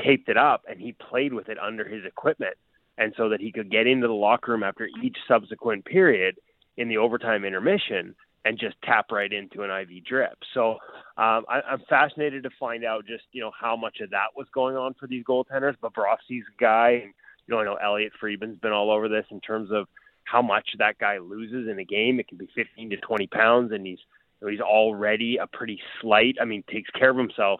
taped 0.04 0.28
it 0.28 0.38
up, 0.38 0.64
and 0.70 0.82
he 0.82 0.92
played 0.92 1.34
with 1.34 1.48
it 1.48 1.58
under 1.58 1.88
his 1.88 2.04
equipment, 2.04 2.56
and 2.98 3.14
so 3.16 3.30
that 3.30 3.40
he 3.40 3.54
could 3.54 3.72
get 3.72 3.88
into 3.88 4.08
the 4.08 4.14
locker 4.14 4.52
room 4.52 4.64
after 4.64 4.90
each 5.02 5.18
subsequent 5.28 5.86
period 5.86 6.36
in 6.76 6.90
the 6.90 6.98
overtime 6.98 7.46
intermission 7.46 8.16
and 8.48 8.58
just 8.58 8.76
tap 8.82 9.12
right 9.12 9.32
into 9.32 9.64
an 9.64 9.70
IV 9.70 10.06
drip. 10.06 10.38
So 10.54 10.72
um, 11.18 11.44
I, 11.50 11.62
I'm 11.70 11.82
fascinated 11.90 12.44
to 12.44 12.50
find 12.58 12.86
out 12.86 13.06
just 13.06 13.26
you 13.34 13.42
know 13.42 13.52
how 13.60 13.76
much 13.76 14.00
of 14.00 14.12
that 14.12 14.28
was 14.38 14.48
going 14.54 14.78
on 14.78 14.94
for 14.94 15.06
these 15.08 15.26
goaltenders. 15.26 15.76
But 15.82 15.94
Bobrovsky's 15.94 16.46
guy, 16.60 17.02
and 17.04 17.14
you 17.46 17.54
know 17.54 17.60
I 17.60 17.66
know 17.66 17.76
Elliot 17.76 18.14
Friedman's 18.20 18.58
been 18.60 18.72
all 18.72 18.90
over 18.90 19.10
this 19.10 19.26
in 19.32 19.42
terms 19.42 19.70
of 19.72 19.88
how 20.24 20.42
much 20.42 20.70
that 20.80 20.98
guy 20.98 21.18
loses 21.18 21.70
in 21.70 21.78
a 21.80 21.84
game. 21.84 22.20
It 22.20 22.30
can 22.30 22.38
be 22.38 22.50
15 22.56 22.92
to 22.92 22.98
20 22.98 23.28
pounds, 23.28 23.72
and 23.74 23.86
he's 23.86 24.00
you 24.40 24.48
know, 24.48 24.52
he's 24.52 24.62
already 24.62 25.38
a 25.38 25.48
pretty 25.48 25.80
slight. 26.02 26.38
I 26.42 26.46
mean, 26.46 26.64
takes 26.72 26.90
care 26.92 27.10
of 27.10 27.18
himself. 27.18 27.60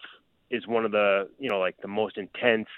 Is 0.50 0.66
one 0.66 0.86
of 0.86 0.92
the 0.92 1.30
you 1.38 1.50
know 1.50 1.60
like 1.60 1.76
the 1.82 1.90
most 1.90 2.18
intense 2.18 2.70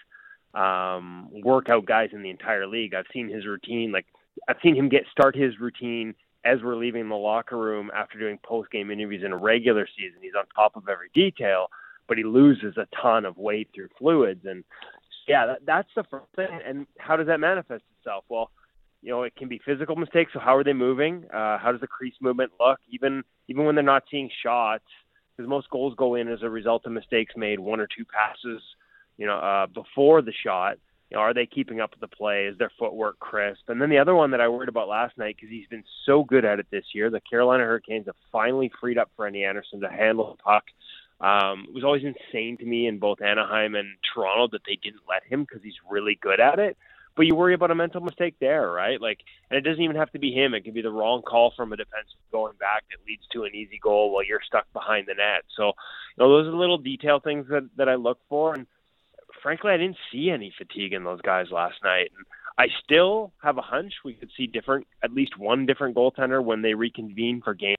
um, 0.56 1.30
workout 1.44 1.86
guys 1.86 2.10
in 2.12 2.24
the 2.24 2.32
entire 2.32 2.66
league. 2.66 2.96
I've 2.96 3.06
seen 3.14 3.30
his 3.30 3.46
routine. 3.46 3.92
Like 3.92 4.08
I've 4.48 4.58
seen 4.64 4.76
him 4.76 4.90
get 4.90 5.04
start 5.12 5.36
his 5.36 5.60
routine 5.60 6.16
as 6.46 6.60
we're 6.64 6.76
leaving 6.76 7.10
the 7.10 7.16
locker 7.16 7.58
room 7.58 7.92
after 7.94 8.18
doing 8.18 8.40
post 8.44 8.72
game 8.72 8.92
interviews 8.92 9.24
in 9.26 9.32
a 9.32 9.38
regular 9.38 9.88
season. 9.98 10.20
He's 10.22 10.34
on 10.38 10.46
top 10.56 10.76
of 10.76 10.88
every 10.88 11.10
detail, 11.14 11.68
but 12.08 12.18
he 12.18 12.24
loses 12.24 12.78
a 12.78 12.88
ton 13.02 13.26
of 13.26 13.38
weight 13.38 13.70
through 13.74 13.90
fluids. 13.98 14.46
And 14.46 14.64
yeah, 15.28 15.46
that, 15.46 15.66
that's 15.66 15.90
the 15.96 16.04
first 16.10 16.32
thing. 16.36 16.48
And 16.66 16.88
how 16.98 17.18
does 17.18 17.28
that 17.28 17.40
manifest 17.40 17.84
itself? 18.00 18.24
Well, 18.30 18.52
you 19.02 19.12
know, 19.12 19.24
it 19.24 19.36
can 19.36 19.48
be 19.48 19.62
physical 19.66 19.96
mistakes. 19.96 20.32
So 20.34 20.40
how 20.40 20.56
are 20.56 20.64
they 20.64 20.74
moving? 20.74 21.26
Uh, 21.34 21.58
how 21.58 21.72
does 21.72 21.82
the 21.82 21.88
crease 21.88 22.16
movement 22.22 22.52
look? 22.60 22.80
Even 22.90 23.24
even 23.48 23.66
when 23.66 23.76
they're 23.76 23.84
not 23.84 24.04
seeing 24.12 24.30
shots, 24.44 24.84
because 25.36 25.50
most 25.50 25.70
goals 25.70 25.94
go 25.98 26.16
in 26.16 26.28
as 26.28 26.40
a 26.42 26.50
result 26.50 26.86
of 26.86 26.92
mistakes 26.92 27.34
made, 27.38 27.60
one 27.60 27.80
or 27.80 27.88
two 27.88 28.06
passes, 28.06 28.62
you 29.18 29.26
know, 29.26 29.38
uh, 29.38 29.68
before 29.68 30.22
the 30.22 30.34
shot. 30.44 30.78
You 31.10 31.18
know, 31.18 31.22
are 31.22 31.34
they 31.34 31.48
keeping 31.48 31.80
up 31.80 31.92
with 31.92 32.02
the 32.02 32.16
play? 32.16 32.46
Is 32.46 32.58
their 32.58 32.72
footwork 32.78 33.20
crisp? 33.20 33.68
And 33.68 33.82
then 33.82 33.90
the 33.90 33.98
other 33.98 34.14
one 34.14 34.32
that 34.32 34.42
I 34.42 34.48
worried 34.48 34.70
about 34.70 34.88
last 34.88 35.18
night 35.18 35.36
because 35.36 35.50
he's 35.50 35.68
been 35.68 35.84
so 36.06 36.24
good 36.24 36.46
at 36.46 36.60
it 36.60 36.68
this 36.70 36.86
year. 36.94 37.10
The 37.10 37.22
Carolina 37.22 37.64
Hurricanes 37.64 38.06
have 38.06 38.16
finally 38.32 38.72
freed 38.80 38.98
up 38.98 39.10
Freddie 39.18 39.44
Andersen 39.44 39.82
to 39.82 39.90
handle 39.90 40.36
the 40.38 40.44
puck. 40.44 40.66
Um, 41.20 41.66
it 41.68 41.74
was 41.74 41.84
always 41.84 42.04
insane 42.04 42.58
to 42.58 42.66
me 42.66 42.88
in 42.88 43.00
both 43.00 43.22
Anaheim 43.22 43.76
and 43.76 43.90
Toronto 44.14 44.48
that 44.52 44.62
they 44.66 44.78
didn't 44.82 45.02
let 45.10 45.24
him 45.24 45.42
because 45.42 45.64
he's 45.64 45.74
really 45.90 46.18
good 46.22 46.40
at 46.40 46.60
it. 46.60 46.78
But 47.16 47.26
you 47.26 47.36
worry 47.36 47.54
about 47.54 47.72
a 47.72 47.76
mental 47.76 48.00
mistake 48.00 48.36
there, 48.40 48.72
right? 48.72 49.02
Like, 49.02 49.20
and 49.50 49.58
it 49.58 49.70
doesn't 49.70 49.84
even 49.84 49.98
have 49.98 50.12
to 50.12 50.20
be 50.20 50.32
him. 50.32 50.54
It 50.54 50.62
could 50.62 50.74
be 50.74 50.82
the 50.82 50.92
wrong 50.92 51.22
call 51.22 51.52
from 51.58 51.74
a 51.74 51.76
defense 51.76 52.08
going 52.32 52.54
back 52.60 52.86
that 52.90 53.06
leads 53.06 53.24
to 53.34 53.44
an 53.44 53.54
easy 53.54 53.78
goal 53.82 54.14
while 54.14 54.24
you're 54.24 54.40
stuck 54.46 54.72
behind 54.72 55.08
the 55.08 55.16
net. 55.16 55.44
So, 55.58 55.66
you 55.66 55.74
know, 56.20 56.30
those 56.30 56.48
are 56.48 56.56
little 56.56 56.78
detail 56.78 57.20
things 57.20 57.48
that 57.50 57.68
that 57.76 57.90
I 57.90 57.96
look 57.96 58.20
for. 58.30 58.54
And 58.54 58.68
frankly, 59.42 59.72
I 59.72 59.78
didn't 59.78 59.98
see 60.12 60.30
any 60.30 60.54
fatigue 60.58 60.94
in 60.94 61.04
those 61.04 61.22
guys 61.22 61.48
last 61.52 61.76
night. 61.84 62.12
And 62.16 62.26
I 62.58 62.68
still 62.84 63.32
have 63.42 63.58
a 63.58 63.62
hunch 63.62 63.94
we 64.04 64.14
could 64.14 64.32
see 64.36 64.48
different, 64.48 64.88
at 65.04 65.14
least 65.14 65.38
one 65.38 65.66
different 65.66 65.96
goaltender 65.96 66.44
when 66.44 66.62
they 66.62 66.74
reconvene 66.74 67.42
for 67.44 67.54
game. 67.54 67.76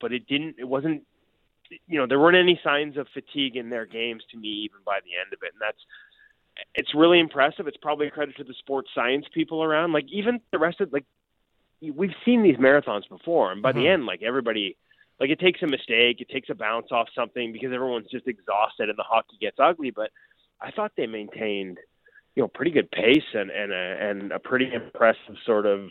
But 0.00 0.12
it 0.12 0.26
didn't. 0.26 0.56
It 0.58 0.68
wasn't. 0.68 1.02
You 1.88 1.98
know, 1.98 2.06
there 2.06 2.20
weren't 2.20 2.36
any 2.36 2.60
signs 2.62 2.96
of 2.96 3.08
fatigue 3.12 3.56
in 3.56 3.70
their 3.70 3.86
games 3.86 4.22
to 4.30 4.38
me, 4.38 4.48
even 4.48 4.78
by 4.84 4.98
the 5.04 5.18
end 5.18 5.32
of 5.32 5.40
it. 5.42 5.52
And 5.52 5.60
that's 5.60 5.78
it's 6.74 6.94
really 6.94 7.18
impressive. 7.18 7.66
It's 7.66 7.76
probably 7.76 8.06
a 8.06 8.10
credit 8.10 8.36
to 8.36 8.44
the 8.44 8.54
sports 8.58 8.90
science 8.94 9.26
people 9.32 9.62
around. 9.62 9.92
Like 9.92 10.06
even 10.12 10.40
the 10.52 10.58
rest 10.58 10.80
of 10.80 10.92
like 10.92 11.04
we've 11.80 12.14
seen 12.24 12.42
these 12.42 12.56
marathons 12.56 13.08
before, 13.08 13.52
and 13.52 13.62
by 13.62 13.70
mm-hmm. 13.70 13.80
the 13.80 13.88
end, 13.88 14.06
like 14.06 14.22
everybody 14.22 14.76
like 15.20 15.30
it 15.30 15.40
takes 15.40 15.62
a 15.62 15.66
mistake, 15.66 16.20
it 16.20 16.28
takes 16.28 16.50
a 16.50 16.54
bounce 16.54 16.88
off 16.90 17.08
something 17.14 17.52
because 17.52 17.72
everyone's 17.72 18.10
just 18.10 18.26
exhausted 18.26 18.88
and 18.88 18.98
the 18.98 19.04
hockey 19.04 19.36
gets 19.40 19.56
ugly. 19.58 19.90
But 19.90 20.10
I 20.60 20.70
thought 20.70 20.92
they 20.96 21.06
maintained, 21.06 21.78
you 22.34 22.42
know, 22.42 22.48
pretty 22.48 22.70
good 22.70 22.90
pace 22.90 23.24
and 23.34 23.50
and 23.50 23.72
a, 23.72 23.96
and 24.00 24.32
a 24.32 24.38
pretty 24.38 24.70
impressive 24.72 25.36
sort 25.44 25.66
of 25.66 25.90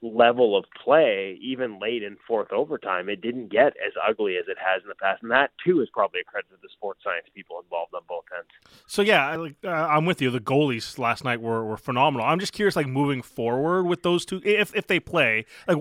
level 0.00 0.56
of 0.56 0.64
play 0.84 1.36
even 1.42 1.80
late 1.80 2.02
in 2.02 2.16
fourth 2.26 2.52
overtime. 2.52 3.08
It 3.08 3.20
didn't 3.20 3.50
get 3.50 3.68
as 3.84 3.92
ugly 4.08 4.36
as 4.36 4.44
it 4.48 4.56
has 4.58 4.82
in 4.82 4.88
the 4.88 4.94
past, 4.94 5.22
and 5.22 5.30
that 5.32 5.50
too 5.64 5.80
is 5.80 5.88
probably 5.92 6.20
a 6.20 6.24
credit 6.24 6.50
to 6.50 6.56
the 6.62 6.68
sports 6.72 7.00
science 7.02 7.26
people 7.34 7.60
involved 7.62 7.94
on 7.94 8.02
both 8.08 8.24
ends. 8.36 8.48
So 8.86 9.02
yeah, 9.02 9.34
like 9.36 9.56
uh, 9.64 9.70
I'm 9.70 10.04
with 10.06 10.22
you. 10.22 10.30
The 10.30 10.40
goalies 10.40 10.98
last 10.98 11.24
night 11.24 11.40
were, 11.40 11.64
were 11.64 11.76
phenomenal. 11.76 12.26
I'm 12.26 12.38
just 12.38 12.52
curious, 12.52 12.76
like 12.76 12.86
moving 12.86 13.22
forward 13.22 13.84
with 13.84 14.02
those 14.02 14.24
two, 14.24 14.40
if 14.44 14.74
if 14.76 14.86
they 14.86 15.00
play, 15.00 15.46
like 15.66 15.78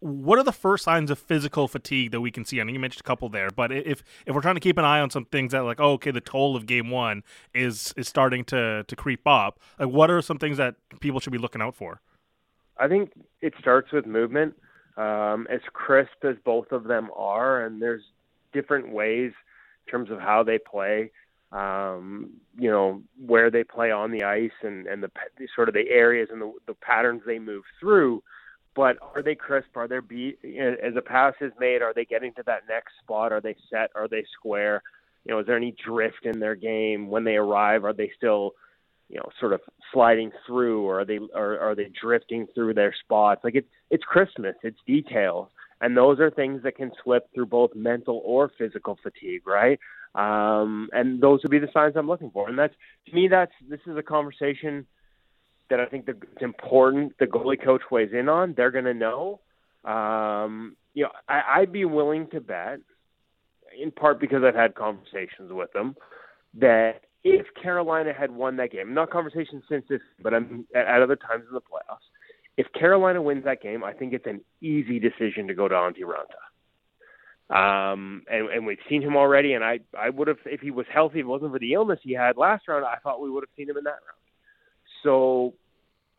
what 0.00 0.38
are 0.38 0.42
the 0.42 0.52
first 0.52 0.84
signs 0.84 1.10
of 1.10 1.18
physical 1.18 1.68
fatigue 1.68 2.10
that 2.12 2.20
we 2.20 2.30
can 2.30 2.44
see? 2.44 2.60
I 2.60 2.64
know 2.64 2.72
you 2.72 2.78
mentioned 2.78 3.02
a 3.02 3.04
couple 3.04 3.28
there, 3.28 3.50
but 3.50 3.70
if 3.70 4.02
if 4.26 4.34
we're 4.34 4.40
trying 4.40 4.54
to 4.54 4.60
keep 4.60 4.78
an 4.78 4.84
eye 4.84 5.00
on 5.00 5.10
some 5.10 5.26
things 5.26 5.52
that 5.52 5.60
like, 5.60 5.80
oh, 5.80 5.92
okay, 5.92 6.10
the 6.10 6.20
toll 6.20 6.56
of 6.56 6.66
game 6.66 6.90
one 6.90 7.22
is 7.52 7.92
is 7.96 8.08
starting 8.08 8.44
to 8.46 8.84
to 8.84 8.96
creep 8.96 9.26
up. 9.26 9.60
Like, 9.78 9.90
what 9.90 10.10
are 10.10 10.22
some 10.22 10.38
things 10.38 10.56
that 10.56 10.76
people 11.00 11.20
should 11.20 11.32
be 11.32 11.38
looking 11.38 11.60
out 11.60 11.74
for? 11.74 12.00
I 12.78 12.88
think 12.88 13.12
it 13.40 13.54
starts 13.60 13.92
with 13.92 14.06
movement. 14.06 14.54
Um, 14.96 15.48
as 15.50 15.60
crisp 15.72 16.24
as 16.24 16.36
both 16.44 16.70
of 16.70 16.84
them 16.84 17.10
are, 17.16 17.64
and 17.64 17.82
there's 17.82 18.04
different 18.52 18.90
ways 18.90 19.32
in 19.86 19.90
terms 19.90 20.10
of 20.10 20.20
how 20.20 20.44
they 20.44 20.58
play. 20.58 21.10
Um, 21.52 22.30
you 22.58 22.70
know 22.70 23.02
where 23.18 23.50
they 23.50 23.64
play 23.64 23.90
on 23.90 24.12
the 24.12 24.24
ice 24.24 24.50
and 24.62 24.86
and 24.86 25.02
the 25.02 25.10
sort 25.54 25.68
of 25.68 25.74
the 25.74 25.88
areas 25.90 26.28
and 26.32 26.40
the, 26.40 26.52
the 26.66 26.74
patterns 26.74 27.22
they 27.26 27.38
move 27.38 27.64
through 27.80 28.22
but 28.74 28.96
are 29.14 29.22
they 29.22 29.34
crisp? 29.34 29.76
Are 29.76 29.88
they 29.88 30.00
be 30.00 30.36
as 30.82 30.96
a 30.96 31.02
pass 31.02 31.34
is 31.40 31.52
made? 31.58 31.82
Are 31.82 31.94
they 31.94 32.04
getting 32.04 32.32
to 32.34 32.42
that 32.46 32.62
next 32.68 32.92
spot? 33.02 33.32
Are 33.32 33.40
they 33.40 33.56
set? 33.70 33.90
Are 33.94 34.08
they 34.08 34.24
square? 34.36 34.82
You 35.24 35.32
know, 35.32 35.40
is 35.40 35.46
there 35.46 35.56
any 35.56 35.74
drift 35.84 36.24
in 36.26 36.40
their 36.40 36.54
game 36.54 37.08
when 37.08 37.24
they 37.24 37.36
arrive? 37.36 37.84
Are 37.84 37.92
they 37.92 38.10
still, 38.16 38.52
you 39.08 39.16
know, 39.16 39.28
sort 39.40 39.52
of 39.52 39.60
sliding 39.92 40.32
through, 40.46 40.84
or 40.84 41.00
are 41.00 41.04
they 41.04 41.18
or 41.34 41.58
are 41.58 41.74
they 41.74 41.90
drifting 42.00 42.46
through 42.54 42.74
their 42.74 42.94
spots? 43.04 43.42
Like 43.44 43.54
it's 43.54 43.68
it's 43.90 44.04
Christmas, 44.04 44.56
it's 44.62 44.78
details, 44.86 45.48
and 45.80 45.96
those 45.96 46.20
are 46.20 46.30
things 46.30 46.62
that 46.64 46.76
can 46.76 46.92
slip 47.02 47.32
through 47.34 47.46
both 47.46 47.74
mental 47.74 48.20
or 48.24 48.50
physical 48.58 48.98
fatigue, 49.02 49.46
right? 49.46 49.78
Um, 50.14 50.88
and 50.92 51.20
those 51.20 51.40
would 51.42 51.50
be 51.50 51.58
the 51.58 51.70
signs 51.72 51.94
I'm 51.96 52.06
looking 52.06 52.30
for. 52.30 52.48
And 52.48 52.58
that's 52.58 52.74
to 53.06 53.14
me, 53.14 53.28
that's 53.28 53.52
this 53.68 53.80
is 53.86 53.96
a 53.96 54.02
conversation 54.02 54.86
that 55.70 55.80
I 55.80 55.86
think 55.86 56.06
it's 56.08 56.20
important 56.40 57.16
the 57.18 57.26
goalie 57.26 57.62
coach 57.62 57.82
weighs 57.90 58.10
in 58.12 58.28
on. 58.28 58.54
They're 58.56 58.70
going 58.70 58.84
to 58.84 58.94
know. 58.94 59.40
Um, 59.84 60.76
you 60.94 61.04
know, 61.04 61.10
I, 61.28 61.42
I'd 61.56 61.72
be 61.72 61.84
willing 61.84 62.28
to 62.28 62.40
bet, 62.40 62.80
in 63.80 63.90
part 63.90 64.20
because 64.20 64.42
I've 64.44 64.54
had 64.54 64.74
conversations 64.74 65.50
with 65.50 65.72
them, 65.72 65.96
that 66.54 67.00
if 67.24 67.46
Carolina 67.60 68.12
had 68.12 68.30
won 68.30 68.56
that 68.56 68.70
game, 68.70 68.94
not 68.94 69.10
conversations 69.10 69.64
since 69.68 69.84
this, 69.88 70.00
but 70.22 70.34
I'm 70.34 70.66
at, 70.74 70.86
at 70.86 71.02
other 71.02 71.16
times 71.16 71.44
in 71.48 71.54
the 71.54 71.60
playoffs. 71.60 72.04
If 72.56 72.72
Carolina 72.72 73.20
wins 73.20 73.44
that 73.44 73.60
game, 73.60 73.82
I 73.82 73.92
think 73.92 74.12
it's 74.12 74.26
an 74.26 74.40
easy 74.60 75.00
decision 75.00 75.48
to 75.48 75.54
go 75.54 75.66
to 75.66 75.74
Antti 75.74 76.02
Raanta. 76.02 76.38
Um, 77.50 78.22
and, 78.30 78.48
and 78.48 78.66
we've 78.66 78.78
seen 78.88 79.02
him 79.02 79.16
already, 79.16 79.54
and 79.54 79.64
I, 79.64 79.80
I 79.98 80.10
would 80.10 80.28
have, 80.28 80.38
if 80.46 80.60
he 80.60 80.70
was 80.70 80.86
healthy, 80.92 81.18
if 81.18 81.24
it 81.24 81.28
wasn't 81.28 81.52
for 81.52 81.58
the 81.58 81.72
illness 81.72 81.98
he 82.02 82.12
had 82.12 82.36
last 82.36 82.68
round, 82.68 82.84
I 82.84 82.96
thought 83.02 83.20
we 83.20 83.30
would 83.30 83.42
have 83.42 83.50
seen 83.56 83.68
him 83.68 83.76
in 83.76 83.84
that 83.84 83.90
round. 83.90 84.13
So 85.04 85.54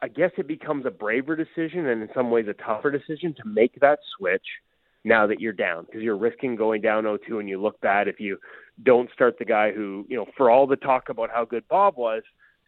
I 0.02 0.08
guess 0.08 0.32
it 0.38 0.48
becomes 0.48 0.86
a 0.86 0.92
braver 0.92 1.36
decision 1.36 1.88
and 1.88 2.02
in 2.02 2.10
some 2.14 2.32
ways 2.32 2.46
a 2.48 2.54
tougher 2.54 2.92
decision 2.92 3.34
to 3.34 3.44
make 3.46 3.80
that 3.82 4.00
switch 4.18 4.46
now 5.04 5.28
that 5.28 5.40
you're 5.40 5.54
down 5.54 5.86
because 5.86 6.02
you're 6.02 6.18
risking 6.18 6.56
going 6.56 6.82
down 6.82 7.04
0-2 7.04 7.40
and 7.40 7.50
you 7.50 7.62
look 7.62 7.80
bad 7.82 8.08
if 8.08 8.20
you 8.20 8.38
don't 8.84 9.10
start 9.14 9.38
the 9.38 9.46
guy 9.46 9.72
who, 9.72 10.06
you 10.08 10.16
know, 10.16 10.26
for 10.38 10.50
all 10.50 10.68
the 10.68 10.76
talk 10.76 11.10
about 11.10 11.30
how 11.30 11.46
good 11.46 11.68
Bob 11.68 11.96
was, 11.98 12.24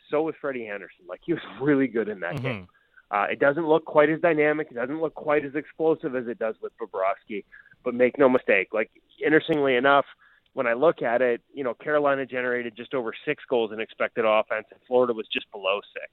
so 0.09 0.23
was 0.23 0.35
Freddie 0.39 0.67
Andersen. 0.67 1.05
Like 1.07 1.21
he 1.23 1.33
was 1.33 1.41
really 1.61 1.87
good 1.87 2.09
in 2.09 2.19
that 2.21 2.35
mm-hmm. 2.35 2.43
game. 2.43 2.67
Uh, 3.09 3.25
it 3.31 3.39
doesn't 3.39 3.67
look 3.67 3.85
quite 3.85 4.09
as 4.09 4.19
dynamic. 4.19 4.67
It 4.69 4.75
doesn't 4.75 4.99
look 4.99 5.15
quite 5.15 5.45
as 5.45 5.55
explosive 5.55 6.15
as 6.15 6.27
it 6.27 6.39
does 6.39 6.55
with 6.61 6.73
Bobrovsky. 6.77 7.45
But 7.83 7.93
make 7.93 8.17
no 8.17 8.27
mistake, 8.27 8.69
like 8.73 8.91
interestingly 9.23 9.75
enough, 9.75 10.05
when 10.57 10.65
I 10.65 10.73
look 10.73 11.03
at 11.03 11.21
it, 11.21 11.41
you 11.53 11.63
know, 11.63 11.75
Carolina 11.75 12.25
generated 12.25 12.75
just 12.75 12.95
over 12.95 13.13
six 13.25 13.43
goals 13.47 13.71
in 13.71 13.79
expected 13.79 14.25
offense, 14.25 14.65
and 14.71 14.79
Florida 14.87 15.13
was 15.13 15.27
just 15.31 15.45
below 15.51 15.81
six. 15.93 16.09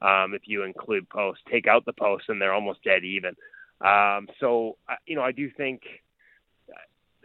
Um, 0.00 0.32
if 0.32 0.42
you 0.46 0.62
include 0.62 1.10
post, 1.10 1.40
take 1.50 1.66
out 1.66 1.84
the 1.84 1.92
post, 1.92 2.24
and 2.28 2.40
they're 2.40 2.54
almost 2.54 2.82
dead 2.82 3.04
even. 3.04 3.34
Um, 3.82 4.28
so, 4.40 4.78
you 5.06 5.14
know, 5.14 5.20
I 5.20 5.32
do 5.32 5.50
think 5.50 5.82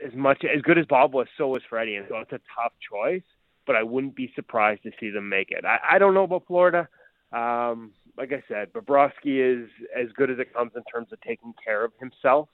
as 0.06 0.14
much 0.14 0.44
as 0.44 0.62
good 0.62 0.78
as 0.78 0.86
Bob 0.86 1.14
was, 1.14 1.28
so 1.38 1.48
was 1.48 1.62
Freddie, 1.70 1.96
and 1.96 2.06
so 2.10 2.18
it's 2.18 2.34
a 2.34 2.42
tough 2.54 2.74
choice. 2.92 3.24
But 3.66 3.78
I 3.78 3.84
wouldn't 3.84 4.18
be 4.18 4.34
surprised 4.36 4.84
to 4.84 4.92
see 5.00 5.10
them 5.10 5.30
make 5.30 5.52
it. 5.52 5.64
I, 5.64 5.96
I 5.96 6.00
don't 6.00 6.14
know 6.14 6.24
about 6.24 6.48
Florida. 6.48 6.90
Um, 7.32 7.94
like 8.18 8.34
I 8.34 8.44
said, 8.50 8.74
Bobrovsky 8.74 9.64
is 9.64 9.70
as 9.98 10.12
good 10.18 10.30
as 10.30 10.38
it 10.40 10.54
comes 10.54 10.74
in 10.76 10.84
terms 10.84 11.14
of 11.14 11.22
taking 11.22 11.54
care 11.64 11.86
of 11.86 11.94
himself. 11.98 12.50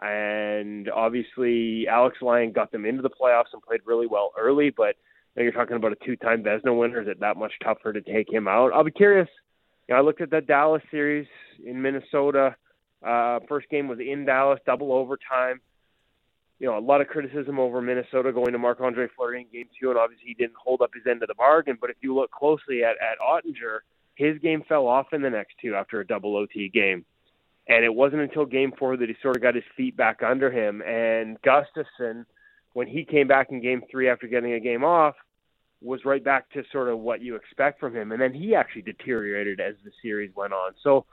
And 0.00 0.88
obviously, 0.88 1.88
Alex 1.88 2.18
Lyon 2.20 2.52
got 2.52 2.70
them 2.70 2.84
into 2.86 3.02
the 3.02 3.10
playoffs 3.10 3.52
and 3.52 3.62
played 3.62 3.80
really 3.84 4.06
well 4.06 4.32
early. 4.38 4.70
But 4.70 4.96
know, 5.38 5.44
you're 5.44 5.52
talking 5.52 5.76
about 5.76 5.92
a 5.92 6.04
two-time 6.04 6.42
Vezina 6.42 6.76
winner. 6.78 7.00
Is 7.02 7.08
it 7.08 7.20
that 7.20 7.36
much 7.36 7.52
tougher 7.62 7.92
to 7.92 8.00
take 8.00 8.30
him 8.30 8.48
out? 8.48 8.72
I'll 8.74 8.84
be 8.84 8.90
curious. 8.90 9.28
You 9.88 9.94
know, 9.94 10.00
I 10.00 10.04
looked 10.04 10.20
at 10.20 10.30
that 10.30 10.46
Dallas 10.46 10.82
series 10.90 11.26
in 11.64 11.80
Minnesota. 11.80 12.56
Uh, 13.04 13.38
first 13.48 13.68
game 13.70 13.88
was 13.88 14.00
in 14.00 14.24
Dallas, 14.24 14.60
double 14.66 14.92
overtime. 14.92 15.60
You 16.58 16.66
know, 16.66 16.76
a 16.76 16.80
lot 16.80 17.00
of 17.00 17.06
criticism 17.06 17.60
over 17.60 17.80
Minnesota 17.80 18.32
going 18.32 18.52
to 18.52 18.58
Marc 18.58 18.80
Andre 18.80 19.06
Fleury 19.16 19.42
in 19.42 19.46
game 19.56 19.68
two, 19.80 19.90
and 19.90 19.98
obviously 19.98 20.26
he 20.26 20.34
didn't 20.34 20.56
hold 20.62 20.82
up 20.82 20.90
his 20.92 21.04
end 21.08 21.22
of 21.22 21.28
the 21.28 21.34
bargain. 21.34 21.78
But 21.80 21.90
if 21.90 21.96
you 22.00 22.14
look 22.14 22.32
closely 22.32 22.82
at, 22.82 22.96
at 22.96 23.18
Oettinger, 23.24 23.78
his 24.16 24.38
game 24.40 24.64
fell 24.68 24.88
off 24.88 25.06
in 25.12 25.22
the 25.22 25.30
next 25.30 25.54
two 25.62 25.76
after 25.76 26.00
a 26.00 26.06
double 26.06 26.36
OT 26.36 26.68
game. 26.68 27.04
And 27.68 27.84
it 27.84 27.94
wasn't 27.94 28.22
until 28.22 28.46
game 28.46 28.72
four 28.78 28.96
that 28.96 29.08
he 29.08 29.16
sort 29.22 29.36
of 29.36 29.42
got 29.42 29.54
his 29.54 29.64
feet 29.76 29.96
back 29.96 30.22
under 30.22 30.50
him. 30.50 30.82
And 30.82 31.40
Gustavsson, 31.42 32.24
when 32.72 32.86
he 32.86 33.04
came 33.04 33.28
back 33.28 33.48
in 33.50 33.60
game 33.60 33.82
three 33.90 34.08
after 34.08 34.26
getting 34.26 34.54
a 34.54 34.60
game 34.60 34.84
off, 34.84 35.14
was 35.80 36.04
right 36.04 36.24
back 36.24 36.50
to 36.50 36.62
sort 36.72 36.88
of 36.88 36.98
what 36.98 37.20
you 37.20 37.36
expect 37.36 37.78
from 37.78 37.94
him. 37.94 38.10
And 38.10 38.20
then 38.20 38.32
he 38.32 38.54
actually 38.54 38.82
deteriorated 38.82 39.60
as 39.60 39.74
the 39.84 39.90
series 40.02 40.34
went 40.34 40.52
on. 40.52 40.72
So 40.82 41.04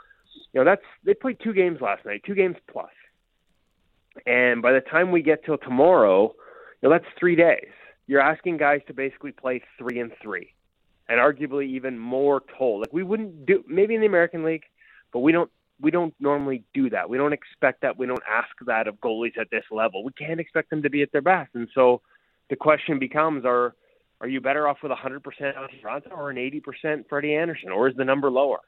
you 0.54 0.62
know, 0.62 0.66
that's 0.66 0.82
they 1.04 1.14
played 1.14 1.38
two 1.44 1.54
games 1.54 1.82
last 1.82 2.06
night, 2.06 2.22
two 2.26 2.36
games 2.36 2.56
plus. 2.72 2.90
And 4.26 4.62
by 4.62 4.72
the 4.72 4.82
time 4.82 5.12
we 5.12 5.22
get 5.22 5.44
till 5.44 5.58
tomorrow, 5.58 6.34
you 6.82 6.90
know, 6.90 6.96
that's 6.96 7.06
three 7.20 7.36
days. 7.36 7.72
You're 8.08 8.22
asking 8.22 8.58
guys 8.58 8.82
to 8.88 8.94
basically 8.94 9.32
play 9.32 9.62
three 9.78 10.00
and 10.00 10.12
three, 10.22 10.54
and 11.10 11.20
arguably 11.20 11.66
even 11.68 11.98
more 11.98 12.44
toll. 12.58 12.80
Like 12.80 12.94
we 12.94 13.04
wouldn't 13.04 13.46
do 13.46 13.64
maybe 13.68 13.96
in 13.96 14.02
the 14.02 14.08
American 14.08 14.44
League, 14.44 14.64
but 15.12 15.20
we 15.20 15.32
don't 15.32 15.52
we 15.80 15.92
don't 15.92 16.14
normally 16.20 16.64
do 16.74 16.90
that. 16.90 17.10
We 17.10 17.18
don't 17.18 17.34
expect 17.34 17.82
that. 17.82 17.98
We 17.98 18.08
don't 18.08 18.24
ask 18.30 18.50
that 18.66 18.88
of 18.88 18.96
goalies 18.96 19.38
at 19.40 19.50
this 19.52 19.66
level. 19.72 20.04
We 20.04 20.14
can't 20.14 20.40
expect 20.40 20.70
them 20.70 20.84
to 20.84 20.90
be 20.90 21.02
at 21.02 21.12
their 21.12 21.22
best. 21.22 21.52
And 21.54 21.68
so 21.74 22.02
the 22.50 22.56
question 22.56 23.00
becomes: 23.00 23.46
Are 23.46 23.76
are 24.22 24.28
you 24.28 24.42
better 24.42 24.68
off 24.68 24.78
with 24.82 24.92
100% 24.92 25.22
Raanta 25.84 26.12
or 26.12 26.30
an 26.30 26.38
80% 26.38 27.10
Freddie 27.10 27.36
Andersen 27.36 27.70
or 27.70 27.90
is 27.90 27.96
the 27.96 28.06
number 28.06 28.32
lower? 28.32 28.62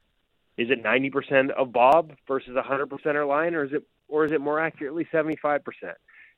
Is 0.58 0.70
it 0.70 0.84
90% 0.84 1.52
of 1.52 1.72
Bob 1.72 2.14
versus 2.28 2.56
100% 2.56 3.06
or 3.16 3.26
Lyon, 3.26 3.56
or 3.56 3.64
is 3.64 3.74
it 3.74 3.84
or 4.08 4.26
is 4.26 4.32
it 4.32 4.42
more 4.42 4.60
accurately 4.60 5.08
75%? 5.14 5.62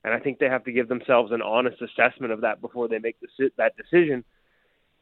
And 0.03 0.13
I 0.13 0.19
think 0.19 0.39
they 0.39 0.49
have 0.49 0.63
to 0.65 0.71
give 0.71 0.87
themselves 0.87 1.31
an 1.31 1.41
honest 1.41 1.81
assessment 1.81 2.31
of 2.33 2.41
that 2.41 2.61
before 2.61 2.87
they 2.87 2.99
make 2.99 3.17
that 3.57 3.75
decision. 3.77 4.23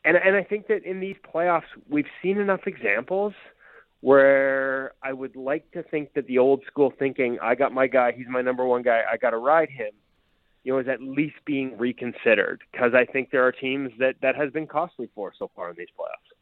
And 0.06 0.18
and 0.18 0.36
I 0.36 0.44
think 0.44 0.68
that 0.68 0.84
in 0.84 1.00
these 1.00 1.16
playoffs, 1.34 1.70
we've 1.90 2.08
seen 2.22 2.38
enough 2.38 2.62
examples 2.68 3.34
where 4.02 4.94
I 5.02 5.14
would 5.14 5.36
like 5.36 5.72
to 5.72 5.84
think 5.84 6.14
that 6.14 6.28
the 6.28 6.38
old 6.38 6.64
school 6.68 6.94
thinking, 6.98 7.40
I 7.42 7.56
got 7.56 7.74
my 7.74 7.88
guy, 7.88 8.12
he's 8.12 8.28
my 8.30 8.42
number 8.42 8.66
one 8.66 8.84
guy, 8.84 9.02
I 9.12 9.18
got 9.18 9.32
to 9.32 9.38
ride 9.38 9.70
him, 9.70 9.92
you 10.64 10.74
know, 10.74 10.80
is 10.80 10.88
at 10.88 11.02
least 11.02 11.36
being 11.46 11.78
reconsidered 11.78 12.62
because 12.72 12.94
I 12.94 13.06
think 13.06 13.32
there 13.32 13.46
are 13.46 13.52
teams 13.52 13.92
that 14.00 14.16
that 14.22 14.36
has 14.36 14.52
been 14.52 14.68
costly 14.68 15.10
for 15.16 15.34
so 15.38 15.50
far 15.56 15.72
in 15.72 15.76
these 15.78 15.88
playoffs. 16.00 16.36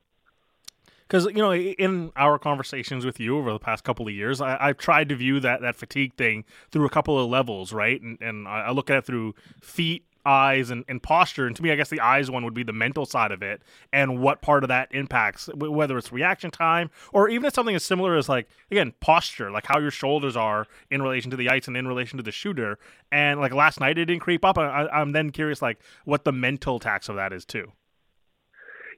Because 1.07 1.25
you 1.25 1.33
know 1.33 1.53
in 1.53 2.11
our 2.15 2.39
conversations 2.39 3.05
with 3.05 3.19
you 3.19 3.37
over 3.37 3.53
the 3.53 3.59
past 3.59 3.83
couple 3.83 4.07
of 4.07 4.13
years 4.13 4.41
I, 4.41 4.67
have 4.67 4.77
tried 4.77 5.09
to 5.09 5.15
view 5.15 5.39
that 5.39 5.61
that 5.61 5.75
fatigue 5.75 6.15
thing 6.15 6.45
through 6.71 6.87
a 6.87 6.89
couple 6.89 7.19
of 7.19 7.29
levels 7.29 7.71
right? 7.71 8.01
And, 8.01 8.17
and 8.21 8.47
I, 8.47 8.71
look 8.71 8.89
at 8.89 8.97
it 8.97 9.05
through 9.05 9.35
feet 9.61 10.03
eyes 10.25 10.69
and, 10.69 10.83
and 10.87 11.01
posture 11.03 11.45
and 11.47 11.55
to 11.55 11.61
me 11.61 11.71
i 11.71 11.75
guess 11.75 11.89
the 11.89 11.99
eyes 11.99 12.31
one 12.31 12.43
would 12.43 12.53
be 12.53 12.63
the 12.63 12.73
mental 12.73 13.05
side 13.05 13.31
of 13.31 13.41
it 13.41 13.61
and 13.93 14.19
what 14.19 14.41
part 14.41 14.63
of 14.63 14.67
that 14.67 14.87
impacts 14.91 15.49
whether 15.55 15.97
it's 15.97 16.11
reaction 16.11 16.49
time 16.51 16.89
or 17.13 17.29
even 17.29 17.45
if 17.45 17.53
something 17.53 17.75
as 17.75 17.83
similar 17.83 18.15
as 18.15 18.27
like 18.27 18.47
again 18.71 18.93
posture 18.99 19.51
like 19.51 19.65
how 19.67 19.79
your 19.79 19.91
shoulders 19.91 20.35
are 20.35 20.65
in 20.89 21.01
relation 21.01 21.29
to 21.31 21.37
the 21.37 21.49
ice 21.49 21.67
and 21.67 21.77
in 21.77 21.87
relation 21.87 22.17
to 22.17 22.23
the 22.23 22.31
shooter 22.31 22.77
and 23.11 23.39
like 23.39 23.53
last 23.53 23.79
night 23.79 23.97
it 23.97 24.05
didn't 24.05 24.21
creep 24.21 24.43
up 24.43 24.57
I, 24.57 24.87
i'm 24.91 25.11
then 25.11 25.31
curious 25.31 25.61
like 25.61 25.79
what 26.05 26.23
the 26.23 26.31
mental 26.31 26.79
tax 26.79 27.09
of 27.09 27.15
that 27.15 27.31
is 27.33 27.45
too 27.45 27.71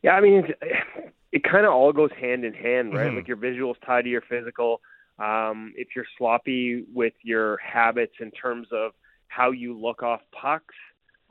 yeah 0.03 0.11
i 0.11 0.21
mean 0.21 0.43
it 1.31 1.43
kind 1.43 1.65
of 1.65 1.73
all 1.73 1.91
goes 1.91 2.09
hand 2.19 2.45
in 2.45 2.53
hand, 2.53 2.93
right? 2.93 3.07
Mm-hmm. 3.07 3.17
Like 3.17 3.27
your 3.27 3.37
visuals 3.37 3.75
tied 3.85 4.03
to 4.03 4.09
your 4.09 4.21
physical. 4.21 4.81
Um, 5.19 5.73
if 5.75 5.89
you're 5.95 6.05
sloppy 6.17 6.85
with 6.93 7.13
your 7.23 7.57
habits 7.57 8.13
in 8.19 8.31
terms 8.31 8.67
of 8.71 8.91
how 9.27 9.51
you 9.51 9.77
look 9.77 10.03
off 10.03 10.21
pucks, 10.39 10.75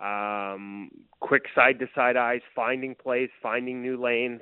um, 0.02 0.90
quick 1.20 1.44
side 1.54 1.78
to 1.80 1.86
side 1.94 2.16
eyes, 2.16 2.40
finding 2.54 2.94
plays, 2.94 3.30
finding 3.42 3.82
new 3.82 4.00
lanes, 4.00 4.40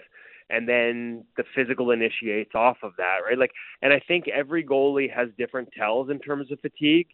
and 0.51 0.69
then 0.69 1.25
the 1.37 1.45
physical 1.55 1.91
initiates 1.91 2.55
off 2.55 2.79
of 2.83 2.93
that, 2.99 3.19
right? 3.27 3.39
Like, 3.39 3.53
and 3.81 3.93
I 3.93 4.01
think 4.07 4.29
every 4.29 4.65
goalie 4.65 5.13
has 5.15 5.29
different 5.39 5.71
tells 5.77 6.11
in 6.11 6.19
terms 6.19 6.51
of 6.51 6.61
fatigue, 6.61 7.07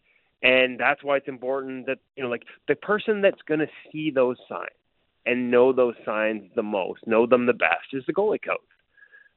and 0.43 0.81
that's 0.81 1.05
why 1.05 1.17
it's 1.17 1.29
important 1.29 1.87
that 1.87 1.99
you 2.17 2.23
know, 2.23 2.31
like 2.31 2.45
the 2.67 2.75
person 2.75 3.21
that's 3.21 3.43
going 3.47 3.61
to 3.61 3.69
see 3.93 4.11
those 4.11 4.37
signs 4.49 4.71
and 5.27 5.51
know 5.51 5.73
those 5.73 5.95
signs 6.05 6.51
the 6.57 6.63
most, 6.63 7.07
know 7.07 7.27
them 7.27 7.47
the 7.47 7.53
best, 7.53 7.93
is 7.93 8.05
the 8.07 8.13
goalie 8.13 8.43
coach 8.43 8.59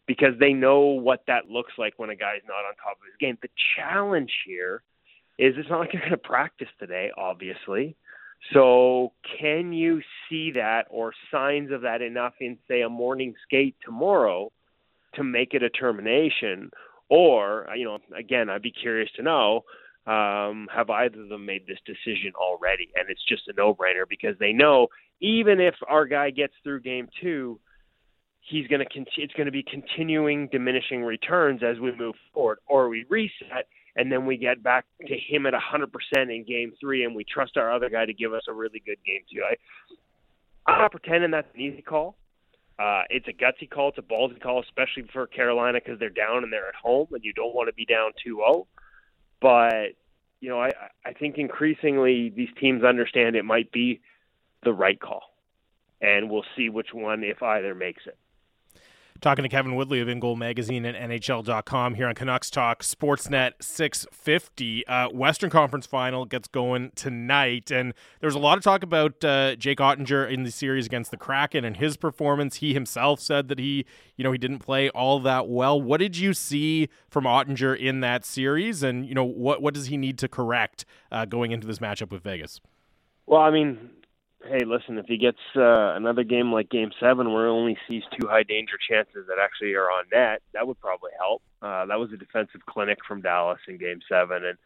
because 0.08 0.34
they 0.40 0.54
know 0.54 0.80
what 0.80 1.24
that 1.28 1.50
looks 1.50 1.74
like 1.78 1.94
when 1.98 2.10
a 2.10 2.16
guy's 2.16 2.42
not 2.48 2.66
on 2.66 2.76
top 2.76 2.98
of 2.98 3.06
his 3.06 3.16
game. 3.20 3.38
The 3.42 3.50
challenge 3.76 4.32
here 4.46 4.84
is 5.40 5.56
it's 5.58 5.70
not 5.70 5.80
like 5.80 5.94
you're 5.94 6.02
going 6.02 6.12
to 6.12 6.18
practice 6.18 6.68
today, 6.80 7.12
obviously. 7.18 7.96
So, 8.52 9.14
can 9.40 9.72
you 9.72 10.02
see 10.30 10.52
that 10.52 10.88
or 10.90 11.14
signs 11.32 11.72
of 11.72 11.82
that 11.82 12.02
enough 12.02 12.34
in, 12.42 12.58
say, 12.68 12.82
a 12.82 12.90
morning 12.90 13.36
skate 13.44 13.76
tomorrow 13.86 14.52
to 15.16 15.24
make 15.24 15.54
a 15.54 15.60
determination? 15.60 16.72
Or, 17.10 17.68
you 17.76 17.86
know, 17.86 18.00
again, 18.18 18.50
I'd 18.50 18.62
be 18.62 18.72
curious 18.72 19.10
to 19.16 19.24
know 19.24 19.64
um, 20.06 20.68
have 20.74 20.90
either 20.90 21.22
of 21.22 21.30
them 21.30 21.46
made 21.46 21.66
this 21.68 21.80
decision 21.86 22.34
already? 22.36 22.90
And 22.96 23.10
it's 23.10 23.24
just 23.28 23.48
a 23.48 23.54
no 23.56 23.74
brainer 23.74 24.08
because 24.08 24.38
they 24.40 24.52
know 24.52 24.88
even 25.22 25.60
if 25.60 25.76
our 25.88 26.06
guy 26.06 26.30
gets 26.30 26.54
through 26.64 26.82
game 26.82 27.08
two, 27.22 27.60
he's 28.42 28.68
going 28.68 28.80
to 28.80 28.94
con- 28.94 29.06
it's 29.18 29.34
going 29.34 29.46
to 29.46 29.52
be 29.52 29.64
continuing 29.64 30.50
diminishing 30.52 31.04
returns 31.04 31.62
as 31.64 31.80
we 31.80 31.96
move 31.96 32.16
forward, 32.34 32.58
or 32.68 32.90
we 32.90 33.06
reset 33.10 33.68
and 33.96 34.12
then 34.12 34.26
we 34.26 34.38
get 34.38 34.64
back 34.64 34.86
to 35.08 35.16
him 35.18 35.46
at 35.46 35.54
100% 35.54 35.88
in 36.16 36.46
game 36.48 36.74
three, 36.80 37.04
and 37.04 37.16
we 37.16 37.24
trust 37.24 37.58
our 37.58 37.72
other 37.72 37.90
guy 37.90 38.06
to 38.06 38.14
give 38.14 38.34
us 38.34 38.44
a 38.48 38.54
really 38.54 38.82
good 38.86 38.98
game 39.06 39.22
two. 39.32 39.42
I, 39.44 40.72
I'm 40.72 40.80
not 40.80 40.92
pretending 40.92 41.32
that's 41.32 41.48
an 41.54 41.62
easy 41.62 41.82
call. 41.82 42.16
Uh, 42.80 43.04
it's 43.10 43.28
a 43.28 43.34
gutsy 43.34 43.70
call. 43.70 43.90
It's 43.90 44.00
a 44.00 44.02
ballsy 44.02 44.42
call, 44.42 44.62
especially 44.62 45.04
for 45.14 45.28
Carolina 45.28 45.80
because 45.84 46.00
they're 46.00 46.10
down 46.10 46.44
and 46.44 46.52
they're 46.52 46.68
at 46.68 46.76
home, 46.76 47.08
and 47.12 47.24
you 47.24 47.34
don't 47.34 47.54
want 47.54 47.70
to 47.70 47.74
be 47.74 47.86
down 47.86 48.12
2-0. 48.26 48.66
But 49.42 49.94
you 50.40 50.50
know, 50.50 50.60
I 50.60 50.72
I 51.06 51.14
think 51.14 51.38
increasingly 51.38 52.30
these 52.30 52.50
teams 52.60 52.84
understand 52.84 53.36
it 53.36 53.46
might 53.46 53.72
be 53.72 54.02
the 54.64 54.74
right 54.74 55.00
call. 55.00 55.22
And 56.02 56.30
we'll 56.30 56.46
see 56.58 56.68
which 56.68 56.94
one, 56.94 57.24
if 57.24 57.42
either, 57.42 57.74
makes 57.74 58.04
it. 58.06 58.18
Talking 59.24 59.44
to 59.44 59.50
Kevin 59.50 59.76
Woodley 59.76 60.02
of 60.02 60.10
InGoal 60.10 60.36
Magazine 60.36 60.84
and 60.84 61.10
NHL.com 61.10 61.94
here 61.94 62.10
on 62.10 62.14
Canucks 62.14 62.52
Talk 62.52 62.84
Sportsnet 62.84 63.54
650. 63.62 64.86
Uh, 64.86 65.08
Western 65.12 65.50
Conference 65.50 65.86
Final 65.86 66.26
gets 66.26 66.50
going 66.50 66.92
tonight, 66.94 67.72
and 67.72 67.94
there 68.20 68.28
was 68.28 68.36
a 68.36 68.40
lot 68.40 68.58
of 68.58 68.66
talk 68.66 68.84
about 68.84 69.24
uh, 69.24 69.56
Jake 69.56 69.78
Oettinger 69.78 70.30
in 70.30 70.44
the 70.44 70.52
series 70.52 70.86
against 70.86 71.10
the 71.10 71.16
Kraken 71.16 71.64
and 71.64 71.78
his 71.78 71.96
performance. 71.96 72.58
He 72.58 72.74
himself 72.74 73.22
said 73.22 73.48
that 73.48 73.60
he, 73.60 73.86
you 74.18 74.26
know, 74.26 74.34
he 74.34 74.38
didn't 74.38 74.60
play 74.60 74.90
all 74.90 75.22
that 75.22 75.48
well. 75.48 75.82
What 75.82 76.02
did 76.02 76.18
you 76.18 76.34
see 76.34 76.90
from 77.10 77.24
Oettinger 77.24 77.80
in 77.80 78.02
that 78.02 78.26
series, 78.26 78.84
and 78.84 79.06
you 79.06 79.16
know, 79.16 79.24
what 79.24 79.62
what 79.62 79.74
does 79.74 79.86
he 79.86 79.96
need 79.96 80.18
to 80.18 80.28
correct 80.28 80.84
uh, 81.14 81.24
going 81.24 81.52
into 81.52 81.66
this 81.66 81.80
matchup 81.80 82.12
with 82.12 82.24
Vegas? 82.24 82.60
Well, 83.26 83.40
I 83.40 83.52
mean, 83.52 83.90
hey, 84.50 84.66
listen, 84.66 84.98
if 84.98 85.06
he 85.06 85.18
gets 85.18 85.38
uh, 85.56 85.96
another 85.96 86.24
game 86.24 86.52
like 86.52 86.70
Game 86.70 86.92
Seven 87.00 87.32
where 87.32 87.46
he 87.46 87.52
only 87.52 87.78
sees 87.88 88.04
two 88.20 88.28
high 88.28 88.44
danger 88.44 88.78
chances 88.90 89.26
that 89.28 89.38
actually 89.42 89.74
are 89.74 89.90
on 89.92 90.06
net, 90.12 90.42
that 90.54 90.68
would 90.68 90.80
probably 90.80 91.12
help. 91.18 91.42
Uh, 91.62 91.86
that 91.86 92.00
was 92.00 92.12
a 92.14 92.18
defensive 92.18 92.66
clinic 92.66 93.00
from 93.08 93.22
Dallas 93.22 93.60
in 93.68 93.78
Game 93.78 94.00
Seven, 94.10 94.46
and 94.46 94.58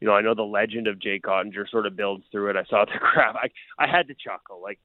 you 0.00 0.06
know 0.06 0.14
I 0.14 0.20
know 0.20 0.34
the 0.34 0.42
legend 0.42 0.86
of 0.86 1.00
Jake 1.00 1.24
Oettinger 1.24 1.68
sort 1.70 1.86
of 1.86 1.96
builds 1.96 2.24
through 2.30 2.50
it. 2.50 2.56
I 2.56 2.64
saw 2.64 2.84
the 2.84 2.98
graph. 2.98 3.36
I 3.36 3.48
I 3.78 3.88
had 3.88 4.08
to 4.08 4.14
chuckle 4.14 4.60
like 4.62 4.78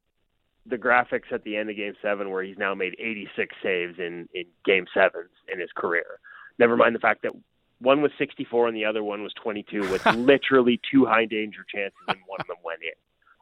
the 0.66 0.78
graphics 0.78 1.32
at 1.32 1.44
the 1.44 1.56
end 1.56 1.70
of 1.70 1.76
Game 1.76 1.94
Seven 2.02 2.30
where 2.30 2.44
he's 2.44 2.58
now 2.58 2.76
made 2.76 2.96
86 3.00 3.56
saves 3.62 4.00
in 4.00 4.28
in 4.34 4.46
Game 4.66 4.86
Sevens 4.94 5.32
in 5.52 5.60
his 5.60 5.70
career. 5.76 6.20
Never 6.60 6.76
mind 6.76 6.96
the 6.96 7.00
fact 7.00 7.24
that 7.24 7.34
one 7.80 8.02
was 8.02 8.12
64 8.18 8.70
and 8.70 8.76
the 8.76 8.86
other 8.86 9.04
one 9.04 9.22
was 9.22 9.34
22 9.34 9.82
with 9.92 10.06
literally 10.16 10.80
two 10.92 11.06
high 11.06 11.26
danger 11.26 11.64
chances 11.74 12.00
and 12.08 12.18
one 12.26 12.42
of 12.42 12.48
them 12.48 12.58
went 12.64 12.82
in. 12.82 12.98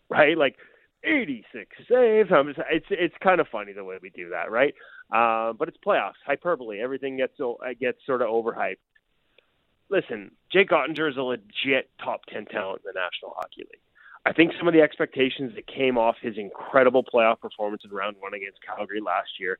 Right? 0.09 0.37
Like 0.37 0.57
86 1.05 1.75
saves. 1.89 2.29
I'm 2.31 2.47
just, 2.47 2.59
it's 2.71 2.85
it's 2.89 3.15
kind 3.21 3.39
of 3.39 3.47
funny 3.51 3.73
the 3.73 3.83
way 3.83 3.97
we 4.01 4.09
do 4.09 4.29
that, 4.29 4.51
right? 4.51 4.73
Uh, 5.13 5.53
but 5.53 5.67
it's 5.67 5.77
playoffs, 5.85 6.13
hyperbole. 6.25 6.79
Everything 6.79 7.17
gets 7.17 7.33
so 7.37 7.57
gets 7.79 7.99
sort 8.05 8.21
of 8.21 8.29
overhyped. 8.29 8.77
Listen, 9.89 10.31
Jake 10.51 10.69
Oettinger 10.69 11.09
is 11.09 11.17
a 11.17 11.21
legit 11.21 11.89
top 12.03 12.21
10 12.33 12.45
talent 12.45 12.81
in 12.83 12.91
the 12.91 12.99
National 12.99 13.33
Hockey 13.35 13.61
League. 13.61 13.81
I 14.25 14.33
think 14.33 14.53
some 14.57 14.67
of 14.67 14.73
the 14.73 14.81
expectations 14.81 15.53
that 15.53 15.67
came 15.67 15.99
off 15.99 16.15
his 16.19 16.37
incredible 16.37 17.03
playoff 17.03 17.39
performance 17.39 17.83
in 17.85 17.91
round 17.91 18.15
one 18.19 18.33
against 18.33 18.57
Calgary 18.65 18.99
last 18.99 19.39
year, 19.39 19.59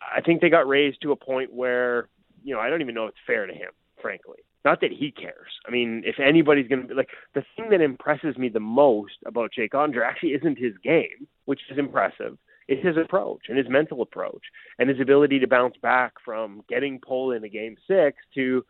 I 0.00 0.22
think 0.22 0.40
they 0.40 0.48
got 0.48 0.66
raised 0.66 1.02
to 1.02 1.12
a 1.12 1.16
point 1.16 1.52
where, 1.52 2.08
you 2.42 2.54
know, 2.54 2.60
I 2.60 2.70
don't 2.70 2.80
even 2.80 2.94
know 2.94 3.04
if 3.04 3.10
it's 3.10 3.18
fair 3.26 3.44
to 3.46 3.52
him, 3.52 3.70
frankly. 4.00 4.38
Not 4.64 4.80
that 4.80 4.92
he 4.92 5.10
cares. 5.10 5.50
I 5.66 5.70
mean, 5.70 6.02
if 6.04 6.20
anybody's 6.20 6.68
going 6.68 6.82
to 6.82 6.88
be 6.88 6.94
like, 6.94 7.08
the 7.34 7.44
thing 7.56 7.70
that 7.70 7.80
impresses 7.80 8.36
me 8.36 8.48
the 8.48 8.60
most 8.60 9.14
about 9.26 9.52
Jake 9.52 9.72
Oettinger 9.72 10.06
actually 10.06 10.30
isn't 10.30 10.58
his 10.58 10.74
game, 10.84 11.26
which 11.46 11.60
is 11.70 11.78
impressive. 11.78 12.38
It's 12.68 12.86
his 12.86 12.96
approach 12.96 13.46
and 13.48 13.58
his 13.58 13.68
mental 13.68 14.02
approach 14.02 14.42
and 14.78 14.88
his 14.88 15.00
ability 15.00 15.40
to 15.40 15.48
bounce 15.48 15.76
back 15.82 16.14
from 16.24 16.62
getting 16.68 17.00
pulled 17.00 17.34
in 17.34 17.42
a 17.42 17.48
game 17.48 17.76
six 17.88 18.18
to 18.34 18.64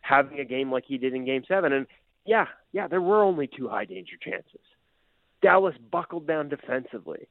having 0.00 0.38
a 0.38 0.44
game 0.44 0.70
like 0.70 0.84
he 0.86 0.96
did 0.96 1.12
in 1.12 1.24
game 1.24 1.42
seven. 1.48 1.72
And 1.72 1.86
yeah, 2.24 2.46
yeah, 2.72 2.86
there 2.86 3.02
were 3.02 3.22
only 3.22 3.48
two 3.48 3.68
high 3.68 3.84
danger 3.84 4.16
chances. 4.22 4.60
Dallas 5.42 5.74
buckled 5.90 6.28
down 6.28 6.48
defensively, 6.48 7.26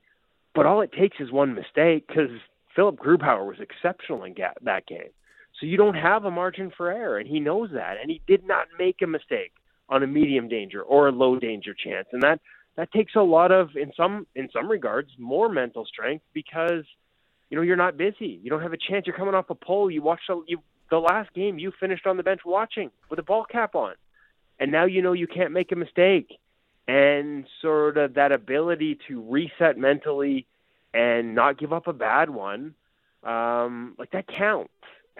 but 0.53 0.66
all 0.66 0.82
it 0.82 0.91
takes 0.91 1.18
is 1.22 1.32
one 1.32 1.55
mistake 1.55 2.07
because 2.07 2.30
Philipp 2.76 2.97
Grubauer 2.97 3.47
was 3.47 3.62
exceptional 3.62 4.26
in 4.26 4.36
that 4.64 4.86
game. 4.86 5.12
So 5.62 5.68
you 5.68 5.78
don't 5.78 5.93
have 5.93 6.26
a 6.26 6.32
margin 6.32 6.72
for 6.76 6.91
error, 6.91 7.20
and 7.20 7.30
he 7.30 7.39
knows 7.39 7.70
that, 7.74 7.97
and 8.01 8.09
he 8.09 8.20
did 8.26 8.47
not 8.47 8.66
make 8.80 9.03
a 9.03 9.07
mistake 9.07 9.53
on 9.88 10.01
a 10.01 10.07
medium 10.07 10.47
danger 10.47 10.82
or 10.82 11.07
a 11.07 11.12
low 11.12 11.38
danger 11.38 11.76
chance, 11.76 12.07
and 12.12 12.24
that 12.24 12.39
that 12.78 12.91
takes 12.91 13.14
a 13.16 13.22
lot 13.22 13.51
of, 13.51 13.76
in 13.76 13.91
some 13.95 14.26
in 14.34 14.49
some 14.51 14.68
regards, 14.68 15.12
more 15.20 15.49
mental 15.49 15.86
strength 15.86 16.26
because 16.34 16.84
you 17.51 17.55
know 17.55 17.62
you're 17.62 17.76
not 17.76 17.95
busy, 17.95 18.39
you 18.41 18.49
don't 18.49 18.64
have 18.64 18.74
a 18.74 18.78
chance, 18.78 19.05
you're 19.05 19.16
coming 19.16 19.36
off 19.36 19.51
a 19.51 19.55
pull, 19.55 19.91
you 19.91 20.01
watched 20.01 20.28
the, 20.28 20.43
you 20.47 20.57
the 20.89 20.97
last 20.97 21.32
game 21.36 21.59
you 21.59 21.72
finished 21.80 22.07
on 22.07 22.18
the 22.18 22.24
bench 22.24 22.41
watching 22.43 22.89
with 23.12 23.20
a 23.20 23.24
ball 23.24 23.45
cap 23.45 23.76
on, 23.76 23.93
and 24.59 24.72
now 24.72 24.86
you 24.86 25.03
know 25.03 25.14
you 25.14 25.28
can't 25.28 25.51
make 25.51 25.72
a 25.72 25.76
mistake, 25.76 26.39
and 26.88 27.45
sort 27.62 27.97
of 27.97 28.16
that 28.16 28.32
ability 28.32 28.97
to 29.07 29.22
reset 29.30 29.78
mentally 29.78 30.47
and 30.91 31.36
not 31.36 31.59
give 31.59 31.72
up 31.72 31.86
a 31.86 31.93
bad 31.93 32.32
one, 32.32 32.74
um, 33.24 33.93
like 33.99 34.09
that 34.09 34.26
counts 34.28 34.72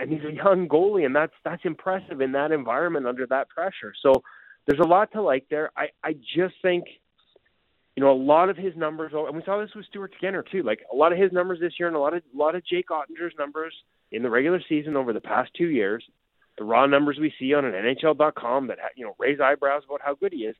and 0.02 0.12
he's 0.12 0.24
a 0.24 0.34
young 0.34 0.68
goalie, 0.68 1.06
and 1.06 1.16
that's 1.16 1.34
that's 1.45 1.62
impressive 1.64 2.22
in 2.22 2.32
that 2.32 2.52
environment 2.52 3.06
under 3.06 3.28
that 3.28 3.49
pressure. 3.49 3.93
So 4.02 4.24
there's 4.66 4.80
a 4.80 4.88
lot 4.88 5.12
to 5.12 5.22
like 5.22 5.45
there. 5.49 5.72
I 5.78 5.89
I 6.04 6.14
just 6.14 6.56
think, 6.64 6.86
you 7.95 8.04
know, 8.04 8.12
a 8.12 8.18
lot 8.18 8.49
of 8.49 8.58
his 8.58 8.76
numbers, 8.76 9.12
and 9.14 9.36
we 9.36 9.43
saw 9.45 9.62
this 9.62 9.70
with 9.76 9.86
Stuart 9.86 10.14
Skinner 10.18 10.43
too. 10.43 10.64
Like 10.64 10.80
a 10.91 10.95
lot 10.95 11.14
of 11.14 11.20
his 11.20 11.32
numbers 11.32 11.60
this 11.60 11.74
year, 11.80 11.88
and 11.88 11.95
a 11.95 11.99
lot 11.99 12.16
of 12.16 12.24
a 12.34 12.38
lot 12.38 12.56
of 12.56 12.66
Jake 12.66 12.88
Oettinger's 12.89 13.36
numbers 13.38 13.74
in 14.12 14.24
the 14.24 14.30
regular 14.30 14.62
season 14.68 14.97
over 14.97 15.14
the 15.14 15.22
past 15.22 15.52
two 15.56 15.70
years, 15.70 16.04
the 16.58 16.64
raw 16.64 16.88
numbers 16.88 17.18
we 17.20 17.32
see 17.39 17.54
on 17.54 17.64
an 17.64 17.74
NHL.com 17.74 18.68
that 18.68 18.80
you 18.95 19.06
know 19.06 19.16
raise 19.20 19.39
eyebrows 19.39 19.84
about 19.86 20.02
how 20.04 20.16
good 20.16 20.34
he 20.34 20.39
is. 20.39 20.56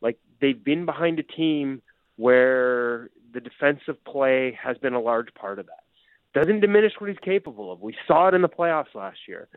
Like 0.00 0.18
they've 0.40 0.62
been 0.62 0.86
behind 0.86 1.18
a 1.18 1.22
team 1.22 1.82
where 2.16 3.10
the 3.34 3.40
defensive 3.40 4.02
play 4.06 4.58
has 4.62 4.78
been 4.78 4.94
a 4.94 5.00
large 5.00 5.34
part 5.34 5.58
of 5.58 5.66
that 5.66 5.85
doesn't 6.34 6.60
diminish 6.60 6.92
what 6.98 7.08
he's 7.08 7.18
capable 7.18 7.72
of. 7.72 7.80
We 7.80 7.96
saw 8.06 8.28
it 8.28 8.34
in 8.34 8.42
the 8.42 8.48
playoffs 8.48 8.94
last 8.94 9.18
year. 9.26 9.48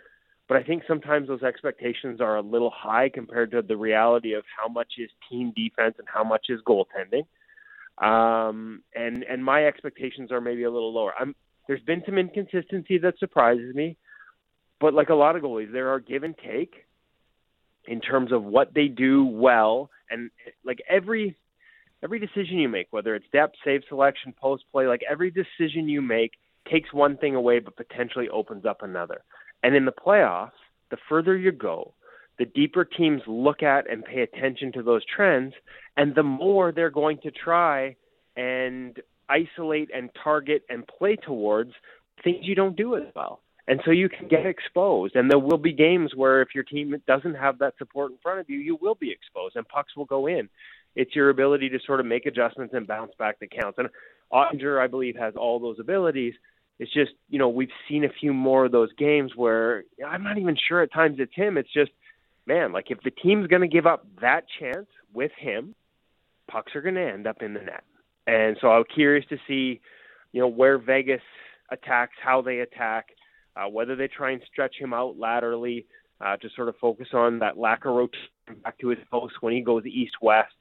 But 0.48 0.58
I 0.58 0.64
think 0.64 0.84
sometimes 0.88 1.28
those 1.28 1.44
expectations 1.44 2.20
are 2.20 2.38
a 2.38 2.42
little 2.42 2.72
high 2.76 3.10
compared 3.10 3.52
to 3.52 3.62
the 3.62 3.78
reality 3.78 4.34
of 4.34 4.44
how 4.58 4.68
much 4.68 4.94
is 4.98 5.10
team 5.30 5.54
defense 5.56 5.96
and 6.00 6.08
how 6.12 6.24
much 6.24 6.48
is 6.50 6.60
goaltending. 6.68 7.26
Um, 8.04 8.82
and 8.96 9.24
and 9.24 9.46
my 9.46 9.66
expectations 9.66 10.32
are 10.32 10.42
maybe 10.42 10.64
a 10.64 10.72
little 10.72 10.92
lower. 10.92 11.14
I'm 11.20 11.36
there's 11.68 11.82
been 11.82 12.02
some 12.04 12.18
inconsistency 12.18 12.98
that 12.98 13.20
surprises 13.20 13.76
me, 13.76 13.96
but 14.80 14.96
like 14.96 15.10
a 15.10 15.16
lot 15.16 15.36
of 15.36 15.44
goalies, 15.44 15.72
there 15.72 15.90
are 15.90 16.00
give 16.00 16.24
and 16.24 16.36
take 16.36 16.74
in 17.86 18.02
terms 18.02 18.32
of 18.32 18.44
what 18.44 18.74
they 18.74 18.88
do 18.88 19.26
well, 19.26 19.92
and 20.10 20.32
like 20.64 20.80
every 20.90 21.36
every 22.02 22.20
decision 22.20 22.58
you 22.58 22.70
make, 22.70 22.88
whether 22.90 23.14
it's 23.14 23.26
depth, 23.32 23.56
save 23.64 23.82
selection, 23.88 24.34
post 24.34 24.64
play, 24.72 24.88
like 24.88 25.02
every 25.08 25.30
decision 25.30 25.88
you 25.88 26.02
make 26.02 26.32
takes 26.72 26.94
one 26.94 27.18
thing 27.18 27.36
away 27.36 27.60
but 27.60 27.76
potentially 27.76 28.30
opens 28.30 28.66
up 28.66 28.82
another. 28.82 29.22
And 29.64 29.76
in 29.76 29.86
the 29.86 29.92
playoffs, 29.92 30.52
the 30.92 30.98
further 31.08 31.38
you 31.38 31.52
go, 31.52 31.94
the 32.38 32.46
deeper 32.46 32.86
teams 32.86 33.22
look 33.28 33.62
at 33.64 33.90
and 33.92 34.04
pay 34.04 34.22
attention 34.22 34.72
to 34.74 34.84
those 34.84 35.04
trends, 35.06 35.54
and 35.98 36.16
the 36.16 36.24
more 36.24 36.72
they're 36.72 36.90
going 36.90 37.20
to 37.24 37.32
try 37.32 37.96
and 38.38 38.98
isolate 39.28 39.90
and 39.94 40.10
target 40.24 40.64
and 40.70 40.88
play 40.88 41.16
towards 41.18 41.72
things 42.24 42.40
you 42.42 42.56
don't 42.56 42.78
do 42.78 42.96
as 42.96 43.04
well. 43.16 43.42
And 43.68 43.82
so 43.86 43.92
you 43.92 44.10
can 44.10 44.28
get 44.28 44.48
exposed. 44.48 45.16
And 45.16 45.30
there 45.30 45.38
will 45.38 45.60
be 45.60 45.74
games 45.74 46.14
where 46.16 46.42
if 46.42 46.56
your 46.56 46.64
team 46.64 46.96
doesn't 47.06 47.36
have 47.36 47.60
that 47.60 47.76
support 47.78 48.12
in 48.12 48.18
front 48.24 48.40
of 48.40 48.50
you, 48.50 48.58
you 48.58 48.78
will 48.82 48.96
be 48.96 49.12
exposed 49.12 49.56
and 49.56 49.68
pucks 49.68 49.96
will 49.96 50.06
go 50.06 50.26
in. 50.26 50.50
It's 50.96 51.16
your 51.16 51.30
ability 51.30 51.70
to 51.70 51.80
sort 51.86 52.00
of 52.00 52.08
make 52.08 52.26
adjustments 52.26 52.74
and 52.74 52.88
bounce 52.88 53.12
back 53.20 53.40
that 53.40 53.52
counts. 53.52 53.78
And 53.78 53.90
Oettinger, 54.34 54.82
I 54.84 54.88
believe, 54.88 55.16
has 55.18 55.36
all 55.36 55.60
those 55.60 55.80
abilities. 55.80 56.34
It's 56.80 56.94
just, 56.94 57.12
you 57.30 57.38
know, 57.38 57.50
we've 57.50 57.70
seen 57.90 58.06
a 58.06 58.10
few 58.20 58.34
more 58.34 58.66
of 58.66 58.72
those 58.72 58.90
games 58.98 59.34
where 59.36 59.84
I'm 60.06 60.24
not 60.24 60.38
even 60.38 60.56
sure 60.68 60.82
at 60.82 60.94
times 60.94 61.18
it's 61.20 61.36
him. 61.36 61.58
It's 61.58 61.72
just, 61.74 61.92
man, 62.46 62.72
like 62.72 62.90
if 62.90 63.02
the 63.04 63.12
team's 63.12 63.48
going 63.48 63.62
to 63.62 63.68
give 63.68 63.86
up 63.86 64.06
that 64.22 64.46
chance 64.60 64.88
with 65.14 65.32
him, 65.38 65.76
pucks 66.50 66.76
are 66.76 66.82
going 66.82 66.96
to 66.96 67.02
end 67.02 67.28
up 67.28 67.42
in 67.42 67.54
the 67.54 67.60
net. 67.60 67.84
And 68.28 68.58
so 68.62 68.70
I'm 68.70 68.86
curious 68.94 69.26
to 69.30 69.38
see, 69.48 69.82
you 70.32 70.42
know, 70.42 70.48
where 70.48 70.78
Vegas 70.78 71.22
attacks, 71.70 72.16
how 72.24 72.42
they 72.42 72.60
attack, 72.60 73.08
uh, 73.56 73.68
whether 73.68 73.96
they 73.96 74.08
try 74.08 74.32
and 74.32 74.42
stretch 74.52 74.76
him 74.80 74.94
out 74.94 75.18
laterally 75.18 75.86
uh, 76.22 76.38
to 76.38 76.50
sort 76.56 76.70
of 76.70 76.76
focus 76.78 77.08
on 77.14 77.40
that 77.40 77.58
lack 77.58 77.86
of 77.86 77.94
rotation 77.94 78.30
back 78.64 78.78
to 78.80 78.90
his 78.90 79.00
post 79.12 79.34
when 79.42 79.54
he 79.54 79.62
goes 79.62 79.86
east 79.86 80.16
west. 80.22 80.54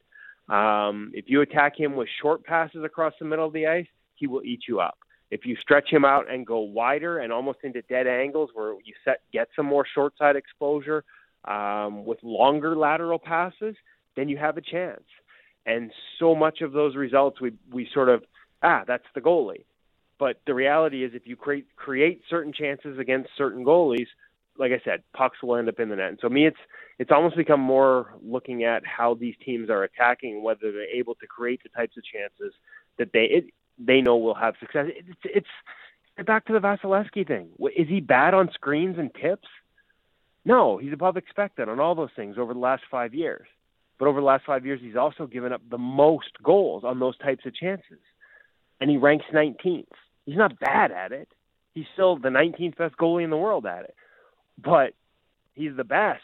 Um, 0.48 1.12
if 1.14 1.26
you 1.28 1.42
attack 1.42 1.78
him 1.78 1.94
with 1.94 2.08
short 2.20 2.44
passes 2.44 2.82
across 2.84 3.12
the 3.18 3.26
middle 3.26 3.46
of 3.46 3.52
the 3.52 3.66
ice, 3.66 3.86
he 4.14 4.26
will 4.26 4.42
eat 4.42 4.62
you 4.66 4.80
up. 4.80 4.98
If 5.30 5.44
you 5.44 5.56
stretch 5.60 5.90
him 5.90 6.04
out 6.04 6.30
and 6.30 6.46
go 6.46 6.60
wider 6.60 7.18
and 7.18 7.32
almost 7.32 7.58
into 7.62 7.82
dead 7.82 8.06
angles 8.06 8.50
where 8.54 8.72
you 8.84 8.94
set 9.04 9.20
get 9.32 9.48
some 9.54 9.66
more 9.66 9.86
short 9.94 10.14
side 10.18 10.36
exposure 10.36 11.04
um, 11.44 12.04
with 12.04 12.18
longer 12.22 12.76
lateral 12.76 13.18
passes, 13.18 13.76
then 14.16 14.28
you 14.28 14.38
have 14.38 14.56
a 14.56 14.62
chance. 14.62 15.04
And 15.66 15.92
so 16.18 16.34
much 16.34 16.62
of 16.62 16.72
those 16.72 16.96
results, 16.96 17.40
we 17.40 17.52
we 17.70 17.88
sort 17.92 18.08
of 18.08 18.24
ah, 18.62 18.84
that's 18.86 19.04
the 19.14 19.20
goalie. 19.20 19.64
But 20.18 20.40
the 20.46 20.54
reality 20.54 21.04
is, 21.04 21.12
if 21.14 21.26
you 21.26 21.36
create 21.36 21.66
create 21.76 22.22
certain 22.28 22.52
chances 22.52 22.98
against 22.98 23.30
certain 23.36 23.64
goalies, 23.64 24.06
like 24.58 24.72
I 24.72 24.80
said, 24.84 25.02
pucks 25.16 25.42
will 25.42 25.56
end 25.56 25.68
up 25.68 25.78
in 25.78 25.88
the 25.88 25.96
net. 25.96 26.08
And 26.08 26.18
so 26.20 26.28
me, 26.28 26.46
it's 26.46 26.58
it's 26.98 27.10
almost 27.12 27.36
become 27.36 27.60
more 27.60 28.14
looking 28.22 28.64
at 28.64 28.82
how 28.84 29.14
these 29.14 29.34
teams 29.44 29.70
are 29.70 29.84
attacking, 29.84 30.42
whether 30.42 30.72
they're 30.72 30.96
able 30.96 31.14
to 31.16 31.26
create 31.26 31.62
the 31.62 31.68
types 31.68 31.96
of 31.96 32.02
chances 32.04 32.52
that 32.98 33.12
they 33.12 33.24
it, 33.24 33.44
they 33.78 34.00
know 34.00 34.16
will 34.16 34.34
have 34.34 34.54
success. 34.60 34.86
It's, 35.24 35.46
it's 36.16 36.26
back 36.26 36.46
to 36.46 36.52
the 36.52 36.58
Vasilevskiy 36.58 37.26
thing. 37.26 37.48
Is 37.76 37.88
he 37.88 38.00
bad 38.00 38.34
on 38.34 38.50
screens 38.52 38.98
and 38.98 39.10
tips? 39.14 39.48
No, 40.44 40.78
he's 40.78 40.92
above 40.92 41.16
expected 41.16 41.68
on 41.68 41.80
all 41.80 41.94
those 41.94 42.10
things 42.16 42.36
over 42.38 42.54
the 42.54 42.60
last 42.60 42.82
five 42.90 43.14
years. 43.14 43.46
But 43.98 44.08
over 44.08 44.20
the 44.20 44.26
last 44.26 44.44
five 44.46 44.64
years, 44.64 44.80
he's 44.82 44.96
also 44.96 45.26
given 45.26 45.52
up 45.52 45.60
the 45.68 45.78
most 45.78 46.30
goals 46.42 46.84
on 46.84 47.00
those 47.00 47.18
types 47.18 47.44
of 47.46 47.54
chances, 47.54 47.98
and 48.80 48.88
he 48.88 48.96
ranks 48.96 49.26
19th. 49.32 49.86
He's 50.24 50.36
not 50.36 50.58
bad 50.60 50.92
at 50.92 51.12
it. 51.12 51.28
He's 51.74 51.86
still 51.94 52.16
the 52.16 52.28
19th 52.28 52.76
best 52.76 52.96
goalie 52.96 53.24
in 53.24 53.30
the 53.30 53.36
world 53.36 53.66
at 53.66 53.84
it, 53.84 53.94
but 54.56 54.94
he's 55.54 55.76
the 55.76 55.84
best 55.84 56.22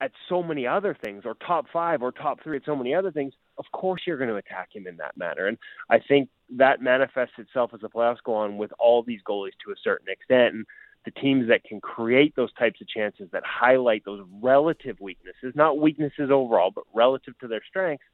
at 0.00 0.12
so 0.28 0.42
many 0.42 0.66
other 0.66 0.96
things, 1.04 1.22
or 1.24 1.34
top 1.34 1.66
five, 1.72 2.02
or 2.02 2.12
top 2.12 2.42
three 2.42 2.58
at 2.58 2.64
so 2.64 2.76
many 2.76 2.94
other 2.94 3.10
things 3.10 3.32
of 3.58 3.64
course 3.72 4.02
you're 4.06 4.18
going 4.18 4.30
to 4.30 4.36
attack 4.36 4.70
him 4.72 4.86
in 4.86 4.96
that 4.98 5.16
manner. 5.16 5.46
And 5.46 5.58
I 5.90 5.98
think 5.98 6.28
that 6.56 6.80
manifests 6.80 7.34
itself 7.38 7.70
as 7.74 7.80
the 7.80 7.88
playoffs 7.88 8.22
go 8.24 8.34
on 8.34 8.56
with 8.58 8.70
all 8.78 9.02
these 9.02 9.20
goalies 9.28 9.52
to 9.64 9.72
a 9.72 9.76
certain 9.82 10.08
extent. 10.08 10.54
And 10.54 10.66
the 11.04 11.10
teams 11.12 11.48
that 11.48 11.64
can 11.64 11.80
create 11.80 12.34
those 12.36 12.52
types 12.54 12.80
of 12.80 12.88
chances 12.88 13.28
that 13.32 13.42
highlight 13.46 14.04
those 14.04 14.24
relative 14.42 15.00
weaknesses, 15.00 15.52
not 15.54 15.78
weaknesses 15.78 16.30
overall, 16.32 16.72
but 16.74 16.84
relative 16.94 17.38
to 17.38 17.48
their 17.48 17.62
strengths, 17.68 18.04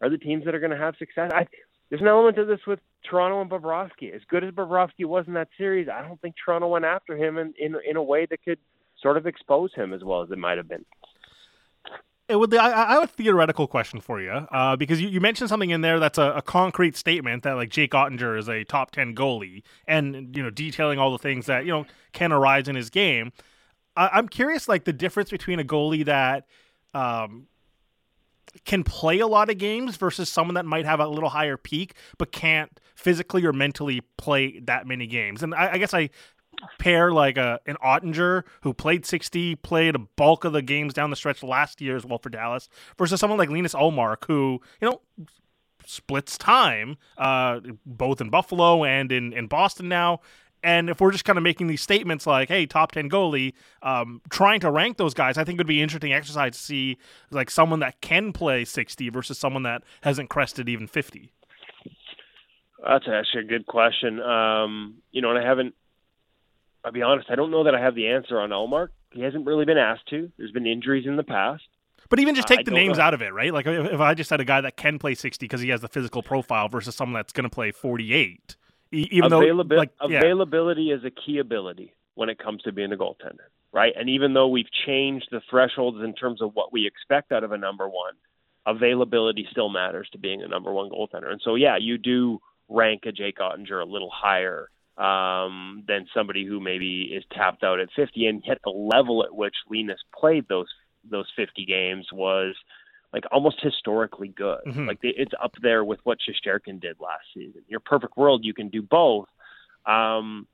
are 0.00 0.08
the 0.08 0.18
teams 0.18 0.44
that 0.44 0.54
are 0.54 0.60
going 0.60 0.70
to 0.70 0.76
have 0.76 0.94
success. 0.98 1.30
I, 1.34 1.46
there's 1.90 2.00
an 2.00 2.08
element 2.08 2.38
of 2.38 2.46
this 2.46 2.60
with 2.66 2.80
Toronto 3.08 3.40
and 3.40 3.50
Bobrovsky. 3.50 4.14
As 4.14 4.22
good 4.28 4.44
as 4.44 4.52
Bobrovsky 4.52 5.04
was 5.04 5.24
in 5.26 5.34
that 5.34 5.48
series, 5.58 5.88
I 5.88 6.02
don't 6.02 6.20
think 6.20 6.36
Toronto 6.42 6.68
went 6.68 6.84
after 6.84 7.16
him 7.16 7.38
in, 7.38 7.52
in, 7.58 7.74
in 7.88 7.96
a 7.96 8.02
way 8.02 8.26
that 8.26 8.42
could 8.42 8.58
sort 9.02 9.16
of 9.16 9.26
expose 9.26 9.72
him 9.74 9.92
as 9.92 10.02
well 10.02 10.22
as 10.22 10.30
it 10.30 10.38
might 10.38 10.56
have 10.56 10.68
been 10.68 10.84
it 12.28 12.36
would. 12.36 12.54
I, 12.54 12.90
I 12.90 12.92
have 12.94 13.04
a 13.04 13.06
theoretical 13.06 13.66
question 13.66 14.00
for 14.00 14.20
you 14.20 14.30
uh, 14.30 14.76
because 14.76 15.00
you, 15.00 15.08
you 15.08 15.20
mentioned 15.20 15.48
something 15.48 15.70
in 15.70 15.80
there 15.80 15.98
that's 15.98 16.18
a, 16.18 16.32
a, 16.32 16.42
concrete 16.42 16.96
statement 16.96 17.42
that 17.42 17.52
like 17.52 17.70
Jake 17.70 17.92
Oettinger 17.92 18.38
is 18.38 18.48
a 18.48 18.64
top 18.64 18.90
ten 18.90 19.14
goalie, 19.14 19.62
and 19.86 20.36
you 20.36 20.42
know 20.42 20.50
detailing 20.50 20.98
all 20.98 21.10
the 21.10 21.18
things 21.18 21.46
that 21.46 21.64
you 21.64 21.72
know 21.72 21.86
can 22.12 22.32
arise 22.32 22.68
in 22.68 22.76
his 22.76 22.90
game. 22.90 23.32
I, 23.96 24.18
am 24.18 24.28
curious, 24.28 24.68
like 24.68 24.84
the 24.84 24.92
difference 24.92 25.30
between 25.30 25.58
a 25.58 25.64
goalie 25.64 26.04
that 26.04 26.46
um, 26.94 27.46
can 28.64 28.84
play 28.84 29.18
a 29.20 29.26
lot 29.26 29.50
of 29.50 29.58
games 29.58 29.96
versus 29.96 30.28
someone 30.28 30.54
that 30.54 30.66
might 30.66 30.84
have 30.84 31.00
a 31.00 31.08
little 31.08 31.30
higher 31.30 31.56
peak 31.56 31.94
but 32.18 32.32
can't 32.32 32.80
physically 32.94 33.44
or 33.44 33.52
mentally 33.52 34.02
play 34.16 34.60
that 34.60 34.86
many 34.86 35.06
games. 35.06 35.42
And 35.42 35.54
I, 35.54 35.72
I 35.72 35.78
guess 35.78 35.94
I 35.94 36.10
pair 36.78 37.12
like 37.12 37.36
a 37.36 37.60
an 37.66 37.76
Oettinger 37.84 38.44
who 38.62 38.72
played 38.72 39.04
60, 39.04 39.56
played 39.56 39.94
a 39.94 39.98
bulk 39.98 40.44
of 40.44 40.52
the 40.52 40.62
games 40.62 40.94
down 40.94 41.10
the 41.10 41.16
stretch 41.16 41.42
last 41.42 41.80
year 41.80 41.96
as 41.96 42.04
well 42.04 42.18
for 42.18 42.30
Dallas, 42.30 42.68
versus 42.96 43.20
someone 43.20 43.38
like 43.38 43.50
Linus 43.50 43.74
Ullmark 43.74 44.24
who, 44.26 44.60
you 44.80 44.88
know, 44.88 45.00
splits 45.84 46.36
time 46.36 46.96
uh, 47.16 47.60
both 47.86 48.20
in 48.20 48.30
Buffalo 48.30 48.84
and 48.84 49.10
in, 49.10 49.32
in 49.32 49.46
Boston 49.46 49.88
now. 49.88 50.20
And 50.62 50.90
if 50.90 51.00
we're 51.00 51.12
just 51.12 51.24
kind 51.24 51.38
of 51.38 51.44
making 51.44 51.68
these 51.68 51.80
statements 51.80 52.26
like, 52.26 52.48
"Hey, 52.48 52.66
top 52.66 52.90
ten 52.90 53.08
goalie," 53.08 53.52
um, 53.82 54.20
trying 54.28 54.58
to 54.60 54.70
rank 54.72 54.96
those 54.96 55.14
guys, 55.14 55.38
I 55.38 55.44
think 55.44 55.58
would 55.58 55.68
be 55.68 55.80
interesting 55.80 56.12
exercise 56.12 56.52
to 56.52 56.58
see 56.58 56.98
like 57.30 57.48
someone 57.48 57.78
that 57.80 58.00
can 58.00 58.32
play 58.32 58.64
sixty 58.64 59.08
versus 59.08 59.38
someone 59.38 59.62
that 59.62 59.84
hasn't 60.02 60.30
crested 60.30 60.68
even 60.68 60.88
fifty. 60.88 61.30
That's 62.84 63.06
actually 63.08 63.42
a 63.42 63.48
good 63.48 63.66
question. 63.66 64.20
Um, 64.20 64.96
you 65.12 65.22
know, 65.22 65.30
and 65.30 65.38
I 65.38 65.46
haven't. 65.46 65.74
I'll 66.84 66.92
be 66.92 67.02
honest. 67.02 67.28
I 67.30 67.34
don't 67.34 67.50
know 67.50 67.64
that 67.64 67.74
I 67.74 67.80
have 67.80 67.94
the 67.94 68.08
answer 68.08 68.38
on 68.40 68.50
Ullmark. 68.50 68.88
He 69.12 69.22
hasn't 69.22 69.46
really 69.46 69.64
been 69.64 69.78
asked 69.78 70.08
to. 70.10 70.30
There's 70.36 70.52
been 70.52 70.66
injuries 70.66 71.06
in 71.06 71.16
the 71.16 71.24
past. 71.24 71.64
But 72.08 72.20
even 72.20 72.34
just 72.34 72.50
I 72.50 72.56
take 72.56 72.64
the 72.64 72.70
don't 72.70 72.80
names 72.80 72.98
know. 72.98 73.04
out 73.04 73.14
of 73.14 73.22
it, 73.22 73.32
right? 73.32 73.52
Like 73.52 73.66
if, 73.66 73.92
if 73.92 74.00
I 74.00 74.14
just 74.14 74.30
had 74.30 74.40
a 74.40 74.44
guy 74.44 74.60
that 74.60 74.76
can 74.76 74.98
play 74.98 75.14
60 75.14 75.44
because 75.44 75.60
he 75.60 75.68
has 75.70 75.80
the 75.80 75.88
physical 75.88 76.22
profile 76.22 76.68
versus 76.68 76.94
someone 76.94 77.14
that's 77.14 77.32
going 77.32 77.44
to 77.44 77.50
play 77.50 77.70
48, 77.70 78.56
e- 78.92 79.08
even 79.10 79.30
though 79.30 79.40
like 79.40 79.90
yeah, 80.08 80.18
availability 80.18 80.90
is 80.90 81.04
a 81.04 81.10
key 81.10 81.38
ability 81.38 81.94
when 82.14 82.28
it 82.28 82.38
comes 82.38 82.62
to 82.62 82.72
being 82.72 82.92
a 82.92 82.96
goaltender, 82.96 83.48
right? 83.72 83.92
And 83.96 84.08
even 84.08 84.32
though 84.32 84.48
we've 84.48 84.70
changed 84.86 85.28
the 85.30 85.40
thresholds 85.50 86.02
in 86.02 86.14
terms 86.14 86.40
of 86.40 86.54
what 86.54 86.72
we 86.72 86.86
expect 86.86 87.30
out 87.30 87.44
of 87.44 87.52
a 87.52 87.58
number 87.58 87.86
one, 87.88 88.14
availability 88.66 89.46
still 89.50 89.68
matters 89.68 90.08
to 90.12 90.18
being 90.18 90.42
a 90.42 90.48
number 90.48 90.72
one 90.72 90.90
goaltender. 90.90 91.30
And 91.30 91.40
so, 91.44 91.54
yeah, 91.54 91.76
you 91.78 91.98
do 91.98 92.40
rank 92.68 93.02
a 93.06 93.12
Jake 93.12 93.38
Oettinger 93.38 93.82
a 93.82 93.88
little 93.88 94.10
higher 94.12 94.68
um, 94.98 95.84
than 95.86 96.06
somebody 96.12 96.44
who 96.44 96.60
maybe 96.60 97.10
is 97.14 97.24
tapped 97.32 97.62
out 97.62 97.80
at 97.80 97.88
50 97.94 98.26
and 98.26 98.42
hit 98.44 98.58
the 98.64 98.70
level 98.70 99.24
at 99.24 99.34
which 99.34 99.54
Linus 99.70 100.00
played 100.18 100.46
those 100.48 100.68
those 101.08 101.26
50 101.36 101.64
games 101.64 102.06
was 102.12 102.54
like 103.12 103.24
almost 103.32 103.60
historically 103.62 104.28
good. 104.28 104.60
Mhm. 104.66 104.86
Like 104.86 104.98
it's 105.02 105.32
up 105.42 105.54
there 105.62 105.84
with 105.84 106.00
what 106.04 106.18
Shesterkin 106.18 106.80
did 106.80 107.00
last 107.00 107.24
season. 107.32 107.62
Your 107.68 107.80
perfect 107.80 108.16
world, 108.16 108.44
you 108.44 108.52
can 108.52 108.68
do 108.68 108.82
both. 108.82 109.28
Um, 109.86 110.46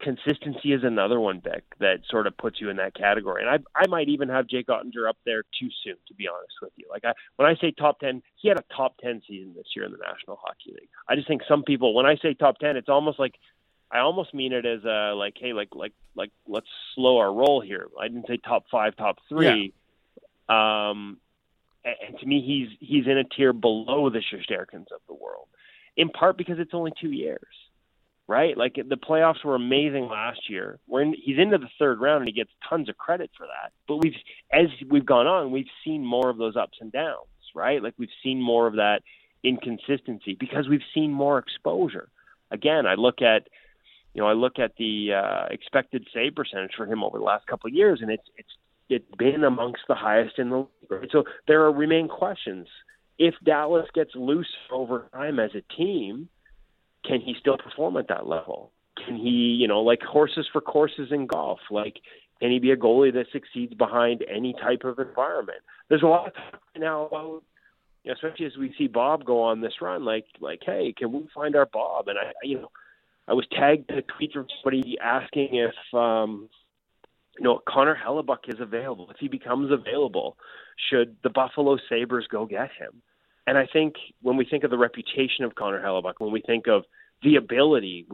consistency 0.00 0.72
is 0.72 0.84
another 0.84 1.18
one, 1.20 1.40
Bik, 1.40 1.62
that 1.80 2.00
sort 2.08 2.26
of 2.26 2.36
puts 2.36 2.60
you 2.60 2.70
in 2.70 2.76
that 2.76 2.94
category. 2.94 3.42
And 3.42 3.50
I, 3.50 3.80
I 3.80 3.86
might 3.88 4.08
even 4.08 4.28
have 4.28 4.46
Jake 4.46 4.68
Oettinger 4.68 5.08
up 5.08 5.18
there 5.24 5.42
too 5.58 5.68
soon, 5.84 5.96
to 6.06 6.14
be 6.14 6.28
honest 6.28 6.54
with 6.62 6.72
you. 6.76 6.86
Like 6.90 7.04
I, 7.04 7.12
when 7.36 7.48
I 7.48 7.54
say 7.56 7.72
top 7.72 8.00
10, 8.00 8.22
he 8.36 8.48
had 8.48 8.58
a 8.58 8.64
top 8.74 8.96
10 9.02 9.22
season 9.28 9.54
this 9.56 9.66
year 9.74 9.84
in 9.84 9.92
the 9.92 9.98
National 9.98 10.36
Hockey 10.42 10.72
League. 10.72 10.88
I 11.08 11.16
just 11.16 11.26
think 11.28 11.42
some 11.48 11.62
people, 11.62 11.94
when 11.94 12.06
I 12.06 12.16
say 12.16 12.34
top 12.34 12.58
10, 12.58 12.76
it's 12.76 12.88
almost 12.88 13.18
like 13.18 13.34
I 13.90 14.00
almost 14.00 14.34
mean 14.34 14.52
it 14.52 14.66
as 14.66 14.84
a 14.84 15.14
like, 15.14 15.34
hey, 15.38 15.52
like 15.52 15.68
like 15.74 15.92
like 16.14 16.30
let's 16.46 16.66
slow 16.94 17.18
our 17.18 17.32
roll 17.32 17.60
here. 17.60 17.88
I 17.98 18.08
didn't 18.08 18.26
say 18.26 18.36
top 18.36 18.64
five, 18.70 18.96
top 18.96 19.18
three. 19.28 19.72
Um, 20.48 21.18
and, 21.84 21.94
and 22.06 22.18
to 22.20 22.26
me, 22.26 22.42
he's 22.42 22.76
he's 22.80 23.06
in 23.06 23.18
a 23.18 23.24
tier 23.24 23.52
below 23.52 24.10
the 24.10 24.18
Shesterkins 24.20 24.92
of 24.92 25.00
the 25.06 25.14
world, 25.14 25.48
in 25.96 26.10
part 26.10 26.36
because 26.36 26.58
it's 26.58 26.74
only 26.74 26.92
two 27.00 27.10
years, 27.10 27.54
right? 28.26 28.56
Like 28.56 28.74
the 28.74 28.96
playoffs 28.96 29.44
were 29.44 29.54
amazing 29.54 30.08
last 30.08 30.50
year. 30.50 30.78
We're 30.86 31.02
in, 31.02 31.14
he's 31.14 31.38
into 31.38 31.58
the 31.58 31.70
third 31.78 32.00
round 32.00 32.22
and 32.22 32.28
he 32.28 32.34
gets 32.34 32.50
tons 32.68 32.88
of 32.88 32.98
credit 32.98 33.30
for 33.36 33.46
that. 33.46 33.72
But 33.86 33.96
we've 33.96 34.16
as 34.52 34.66
we've 34.88 35.06
gone 35.06 35.26
on, 35.26 35.50
we've 35.50 35.70
seen 35.84 36.04
more 36.04 36.28
of 36.28 36.36
those 36.36 36.56
ups 36.56 36.78
and 36.80 36.92
downs, 36.92 37.26
right? 37.54 37.82
Like 37.82 37.94
we've 37.96 38.08
seen 38.22 38.40
more 38.40 38.66
of 38.66 38.74
that 38.74 39.02
inconsistency 39.42 40.36
because 40.38 40.68
we've 40.68 40.80
seen 40.94 41.12
more 41.12 41.38
exposure. 41.38 42.08
Again, 42.50 42.86
I 42.86 42.94
look 42.94 43.22
at 43.22 43.48
you 44.14 44.22
know, 44.22 44.28
I 44.28 44.32
look 44.32 44.58
at 44.58 44.72
the 44.78 45.10
uh, 45.14 45.46
expected 45.50 46.06
save 46.12 46.34
percentage 46.34 46.72
for 46.76 46.86
him 46.86 47.04
over 47.04 47.18
the 47.18 47.24
last 47.24 47.46
couple 47.46 47.68
of 47.68 47.74
years, 47.74 48.00
and 48.02 48.10
it's 48.10 48.28
it's 48.36 48.48
it's 48.88 49.14
been 49.18 49.44
amongst 49.44 49.82
the 49.88 49.94
highest 49.94 50.38
in 50.38 50.50
the 50.50 50.56
league. 50.90 51.10
So 51.12 51.24
there 51.46 51.62
are 51.62 51.72
remain 51.72 52.08
questions. 52.08 52.66
If 53.18 53.34
Dallas 53.44 53.86
gets 53.94 54.14
loose 54.14 54.52
over 54.70 55.08
time 55.12 55.38
as 55.40 55.50
a 55.54 55.62
team, 55.74 56.28
can 57.04 57.20
he 57.20 57.34
still 57.38 57.58
perform 57.58 57.96
at 57.96 58.08
that 58.08 58.26
level? 58.26 58.72
Can 59.04 59.16
he, 59.16 59.56
you 59.60 59.68
know, 59.68 59.80
like 59.80 60.02
horses 60.02 60.48
for 60.52 60.60
courses 60.60 61.08
in 61.10 61.26
golf, 61.26 61.60
like 61.70 61.96
can 62.40 62.50
he 62.50 62.58
be 62.58 62.70
a 62.70 62.76
goalie 62.76 63.12
that 63.12 63.26
succeeds 63.32 63.74
behind 63.74 64.24
any 64.32 64.52
type 64.54 64.84
of 64.84 64.98
environment? 64.98 65.58
There's 65.88 66.02
a 66.02 66.06
lot 66.06 66.28
of 66.28 66.34
talk 66.34 66.60
now 66.76 67.06
about 67.06 67.42
you 68.04 68.10
know, 68.10 68.14
especially 68.14 68.46
as 68.46 68.56
we 68.56 68.72
see 68.78 68.86
Bob 68.86 69.24
go 69.24 69.42
on 69.42 69.60
this 69.60 69.74
run, 69.80 70.04
like 70.04 70.26
like, 70.40 70.60
hey, 70.64 70.94
can 70.96 71.12
we 71.12 71.28
find 71.34 71.56
our 71.56 71.66
Bob? 71.66 72.08
And 72.08 72.18
I- 72.18 72.32
you 72.42 72.60
know, 72.60 72.70
I 73.28 73.34
was 73.34 73.46
tagged 73.52 73.90
a 73.90 74.02
tweet 74.02 74.32
from 74.32 74.46
somebody 74.62 74.98
asking 74.98 75.50
if 75.52 75.94
um, 75.94 76.48
you 77.36 77.44
know 77.44 77.60
Connor 77.68 77.96
Hellebuyck 77.96 78.48
is 78.48 78.60
available. 78.60 79.10
If 79.10 79.18
he 79.20 79.28
becomes 79.28 79.70
available, 79.70 80.36
should 80.90 81.16
the 81.22 81.30
Buffalo 81.30 81.76
Sabres 81.88 82.26
go 82.30 82.46
get 82.46 82.70
him? 82.78 83.02
And 83.46 83.58
I 83.58 83.66
think 83.70 83.94
when 84.22 84.36
we 84.36 84.44
think 84.44 84.64
of 84.64 84.70
the 84.70 84.78
reputation 84.78 85.44
of 85.44 85.54
Connor 85.54 85.82
Hellebuyck, 85.82 86.14
when 86.18 86.32
we 86.32 86.42
think 86.42 86.68
of 86.68 86.84
the 87.22 87.36
ability, 87.36 88.06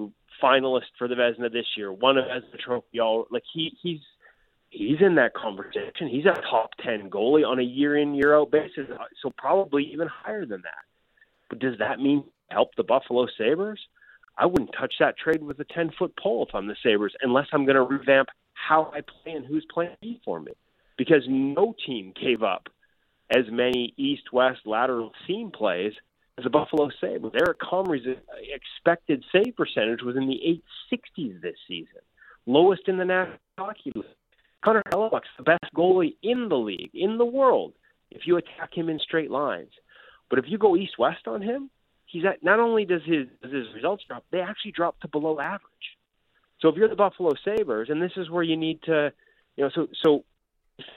finalist 0.42 0.90
for 0.98 1.06
the 1.06 1.14
Vezina 1.14 1.52
this 1.52 1.66
year, 1.76 1.92
one 1.92 2.18
of 2.18 2.24
Vezina 2.24 2.58
Trophy, 2.58 3.00
all 3.00 3.26
like 3.30 3.44
he 3.52 3.76
he's 3.82 4.00
he's 4.70 5.00
in 5.00 5.14
that 5.14 5.34
conversation. 5.34 6.08
He's 6.08 6.26
a 6.26 6.40
top 6.50 6.70
ten 6.82 7.08
goalie 7.08 7.46
on 7.46 7.60
a 7.60 7.62
year 7.62 7.96
in 7.96 8.14
year 8.14 8.34
out 8.34 8.50
basis, 8.50 8.86
so 9.22 9.32
probably 9.38 9.84
even 9.92 10.08
higher 10.08 10.44
than 10.44 10.62
that. 10.62 10.84
But 11.48 11.60
does 11.60 11.78
that 11.78 12.00
mean 12.00 12.24
help 12.50 12.74
the 12.76 12.82
Buffalo 12.82 13.28
Sabres? 13.38 13.80
I 14.36 14.46
wouldn't 14.46 14.74
touch 14.78 14.94
that 15.00 15.16
trade 15.16 15.42
with 15.42 15.60
a 15.60 15.64
10 15.64 15.92
foot 15.98 16.16
pole 16.16 16.46
if 16.48 16.54
I'm 16.54 16.66
the 16.66 16.76
Sabres, 16.82 17.14
unless 17.22 17.46
I'm 17.52 17.64
going 17.64 17.76
to 17.76 17.82
revamp 17.82 18.28
how 18.54 18.90
I 18.94 19.00
play 19.00 19.32
and 19.32 19.46
who's 19.46 19.66
playing 19.72 19.96
B 20.00 20.20
for 20.24 20.40
me. 20.40 20.52
Because 20.96 21.24
no 21.28 21.74
team 21.86 22.12
gave 22.20 22.42
up 22.42 22.68
as 23.30 23.44
many 23.50 23.94
east 23.96 24.32
west 24.32 24.60
lateral 24.64 25.12
seam 25.26 25.50
plays 25.50 25.92
as 26.38 26.44
the 26.44 26.50
Buffalo 26.50 26.88
Sabres. 27.00 27.32
Eric 27.34 27.58
Comrie's 27.58 28.06
expected 28.52 29.24
save 29.32 29.56
percentage 29.56 30.02
was 30.02 30.16
in 30.16 30.28
the 30.28 30.40
860s 31.18 31.40
this 31.40 31.56
season, 31.66 32.00
lowest 32.46 32.82
in 32.88 32.96
the 32.96 33.04
National 33.04 33.38
Hockey 33.58 33.92
League. 33.94 34.04
Connor 34.64 34.82
Hellebuyck's 34.92 35.28
the 35.36 35.44
best 35.44 35.64
goalie 35.76 36.16
in 36.22 36.48
the 36.48 36.56
league, 36.56 36.90
in 36.94 37.18
the 37.18 37.24
world, 37.24 37.74
if 38.10 38.26
you 38.26 38.36
attack 38.36 38.72
him 38.72 38.88
in 38.88 38.98
straight 38.98 39.30
lines. 39.30 39.70
But 40.30 40.38
if 40.38 40.46
you 40.48 40.58
go 40.58 40.76
east 40.76 40.98
west 40.98 41.26
on 41.26 41.42
him, 41.42 41.70
he's 42.14 42.24
at 42.24 42.42
not 42.42 42.60
only 42.60 42.84
does 42.84 43.02
his 43.04 43.26
does 43.42 43.52
his 43.52 43.66
results 43.74 44.04
drop, 44.08 44.24
they 44.30 44.40
actually 44.40 44.70
drop 44.70 44.98
to 45.00 45.08
below 45.08 45.40
average. 45.40 45.60
So 46.60 46.68
if 46.68 46.76
you're 46.76 46.88
the 46.88 46.96
Buffalo 46.96 47.32
Sabres, 47.44 47.88
and 47.90 48.00
this 48.00 48.12
is 48.16 48.30
where 48.30 48.44
you 48.44 48.56
need 48.56 48.80
to, 48.84 49.12
you 49.56 49.64
know, 49.64 49.70
so 49.74 49.88
so 50.02 50.24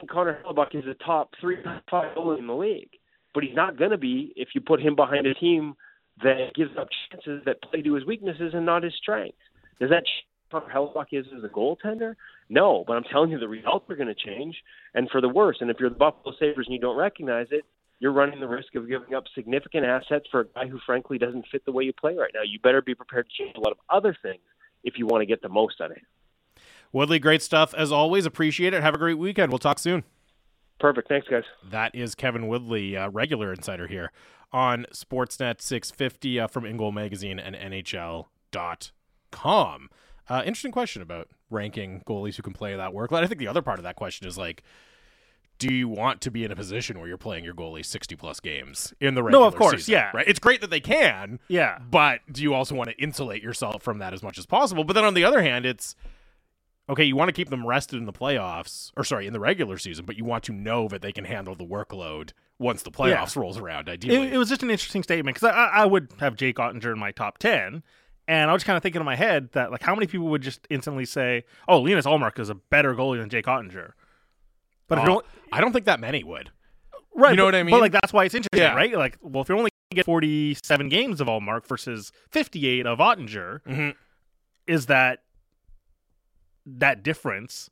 Connor 0.09 0.39
Hellebuyck 0.45 0.76
is 0.76 0.86
a 0.86 0.93
top 1.03 1.32
three, 1.41 1.57
five 1.89 2.15
goalie 2.15 2.39
in 2.39 2.47
the 2.47 2.53
league, 2.53 2.91
but 3.34 3.43
he's 3.43 3.55
not 3.55 3.78
going 3.78 3.91
to 3.91 3.97
be 3.97 4.32
if 4.36 4.49
you 4.53 4.61
put 4.61 4.80
him 4.80 4.95
behind 4.95 5.26
a 5.26 5.34
team 5.34 5.76
that 6.24 6.53
gives 6.55 6.72
up 6.80 6.88
chances 7.11 7.41
that 7.45 7.61
play 7.63 7.82
to 7.82 7.93
his 7.95 8.05
weaknesses 8.05 8.53
and 8.53 8.65
not 8.65 8.84
his 8.84 8.93
strengths. 9.01 9.38
Does 9.80 9.89
that 9.89 10.03
Connor 10.51 10.72
Hellebuyck 10.74 11.07
is 11.11 11.26
as 11.36 11.43
a 11.43 11.49
goaltender? 11.49 12.13
No, 12.47 12.84
but 12.88 12.93
I'm 12.93 13.03
telling 13.03 13.32
you 13.32 13.39
the 13.39 13.47
results 13.47 13.89
are 13.89 13.95
going 13.95 14.07
to 14.07 14.15
change, 14.15 14.55
and 14.93 15.09
for 15.09 15.20
the 15.20 15.30
worse. 15.30 15.57
And 15.61 15.70
if 15.72 15.78
you're 15.80 15.89
the 15.89 15.95
Buffalo 15.95 16.34
Sabres 16.39 16.68
and 16.68 16.74
you 16.74 16.80
don't 16.80 16.95
recognize 16.95 17.47
it, 17.51 17.65
you're 18.00 18.12
running 18.12 18.39
the 18.39 18.48
risk 18.48 18.76
of 18.76 18.88
giving 18.88 19.14
up 19.14 19.24
significant 19.34 19.86
assets 19.86 20.26
for 20.32 20.41
a 20.41 20.45
guy 20.45 20.68
who 20.68 20.80
frankly 20.86 21.18
doesn't 21.18 21.45
fit 21.52 21.66
the 21.66 21.72
way 21.72 21.84
you 21.84 21.93
play 21.93 22.16
right 22.16 22.32
now. 22.34 22.41
You 22.45 22.60
better 22.60 22.82
be 22.82 22.95
prepared 22.95 23.28
to 23.30 23.43
change 23.43 23.56
a 23.58 23.60
lot 23.60 23.72
of 23.72 23.78
other 23.89 24.16
things 24.22 24.41
if 24.84 24.98
you 24.98 25.08
want 25.08 25.22
to 25.22 25.26
get 25.26 25.41
the 25.41 25.50
most 25.50 25.82
out 25.82 25.91
of 25.91 25.98
him. 25.98 26.06
Woodley, 26.91 27.20
great 27.20 27.41
stuff 27.41 27.74
as 27.74 27.91
always. 27.91 28.26
Appreciate 28.26 28.74
it. 28.74 28.82
Have 28.82 28.95
a 28.95 29.00
great 29.00 29.18
weekend. 29.18 29.52
We'll 29.52 29.60
talk 29.60 29.80
soon. 29.80 30.04
Perfect. 30.80 31.10
Thanks, 31.10 31.28
guys. 31.28 31.43
That 31.70 31.93
is 31.95 32.14
Kevin 32.16 32.48
Woodley, 32.48 32.95
uh, 32.95 33.10
regular 33.10 33.52
insider 33.52 33.88
here 33.88 34.12
on 34.52 34.86
Sportsnet 34.93 35.60
650 35.62 36.39
uh, 36.39 36.48
from 36.48 36.64
InGoal 36.64 36.93
Magazine 36.93 37.39
and 37.39 37.56
NHL.com. 37.56 38.26
Uh, 40.30 40.43
interesting 40.45 40.72
question 40.72 41.02
about 41.02 41.30
ranking 41.50 42.04
goalies 42.06 42.36
who 42.36 42.43
can 42.43 42.54
play 42.54 42.76
that 42.76 42.91
workload. 42.91 43.24
I 43.24 43.28
think 43.28 43.39
the 43.39 43.48
other 43.48 43.64
part 43.64 43.80
of 43.80 43.84
that 43.84 43.95
question 43.95 44.28
is 44.28 44.38
like, 44.38 44.64
do 45.60 45.74
you 45.74 45.88
want 45.89 46.22
to 46.22 46.32
be 46.32 46.43
in 46.43 46.51
a 46.51 46.55
position 46.55 46.99
where 46.99 47.08
you're 47.08 47.18
playing 47.18 47.43
your 47.43 47.53
goalie 47.53 47.86
60 47.86 48.16
plus 48.16 48.39
games 48.39 48.93
in 48.99 49.16
the 49.16 49.24
regular 49.24 49.32
season? 49.39 49.41
No, 49.41 49.47
of 49.47 49.55
course, 49.55 49.86
season, 49.86 49.91
yeah. 49.93 50.12
Right? 50.14 50.28
It's 50.28 50.39
great 50.39 50.62
that 50.62 50.70
they 50.70 50.80
can, 50.80 51.39
Yeah. 51.47 51.80
but 51.89 52.22
do 52.32 52.43
you 52.43 52.53
also 52.53 52.76
want 52.76 52.89
to 52.89 52.95
insulate 52.97 53.41
yourself 53.41 53.82
from 53.82 53.99
that 53.99 54.14
as 54.14 54.22
much 54.22 54.38
as 54.38 54.45
possible? 54.45 54.84
But 54.84 54.93
then 54.93 55.03
on 55.05 55.14
the 55.14 55.24
other 55.24 55.41
hand, 55.41 55.66
it's 55.66 55.95
okay, 56.89 57.03
you 57.03 57.16
want 57.16 57.28
to 57.30 57.34
keep 57.34 57.49
them 57.49 57.66
rested 57.68 57.97
in 57.97 58.05
the 58.05 58.14
playoffs, 58.14 58.91
or 58.95 59.03
sorry, 59.03 59.28
in 59.28 59.34
the 59.34 59.39
regular 59.39 59.78
season, 59.78 60.05
but 60.05 60.18
you 60.18 60.24
want 60.24 60.43
to 60.45 60.53
know 60.53 60.88
that 60.88 61.01
they 61.01 61.12
can 61.12 61.26
handle 61.26 61.53
the 61.53 61.66
workload 61.66 62.32
once 62.60 62.82
the 62.82 62.91
playoffs 62.91 63.36
rolls 63.36 63.58
around, 63.58 63.89
ideally. 63.89 64.28
It, 64.28 64.34
it 64.34 64.38
was 64.38 64.49
just 64.49 64.64
an 64.64 64.72
interesting 64.72 65.03
statement 65.03 65.36
because 65.36 65.51
I, 65.53 65.68
I 65.82 65.86
would 65.86 66.14
have 66.20 66.36
Jake 66.36 66.55
Oettinger 66.55 66.93
in 66.93 66.99
my 66.99 67.12
top 67.12 67.38
10. 67.39 67.84
And 68.30 68.49
I 68.49 68.53
was 68.53 68.64
kind 68.66 68.76
of 68.76 68.84
thinking 68.84 68.99
in 68.99 69.05
my 69.05 69.16
head 69.16 69.49
that, 69.53 69.72
like, 69.72 69.82
how 69.82 69.95
many 69.95 70.05
people 70.08 70.28
would 70.28 70.41
just 70.41 70.68
instantly 70.70 71.05
say, 71.05 71.45
oh, 71.68 71.80
Linus 71.80 72.05
Ullmark 72.05 72.39
is 72.39 72.49
a 72.49 72.55
better 72.55 72.93
goalie 72.93 73.20
than 73.20 73.30
Jake 73.30 73.45
Oettinger? 73.45 73.91
But 74.88 74.98
if 75.00 75.04
Uh, 75.04 75.06
you're 75.08 75.12
only, 75.12 75.26
I 75.52 75.62
don't 75.62 75.74
think 75.74 75.86
that 75.86 76.00
many 76.00 76.24
would. 76.24 76.52
Right. 77.16 77.32
You 77.32 77.38
know 77.38 77.44
but, 77.44 77.48
what 77.48 77.56
I 77.56 77.64
mean? 77.64 77.74
But 77.74 77.82
like 77.82 77.92
that's 77.92 78.14
why 78.14 78.26
it's 78.26 78.36
interesting, 78.36 78.60
Yeah. 78.62 78.76
right? 78.76 78.94
Like, 78.96 79.18
well, 79.22 79.42
if 79.42 79.50
you 79.50 79.58
only 79.58 79.72
get 79.94 80.06
47 80.06 80.90
games 80.90 81.20
of 81.22 81.28
Ullmark 81.28 81.66
versus 81.68 82.12
58 82.32 82.86
of 82.86 83.00
Oettinger, 83.00 83.62
Mhm. 83.64 83.96
is 84.68 84.86
that 84.88 85.24
that 86.66 87.02
difference? 87.04 87.70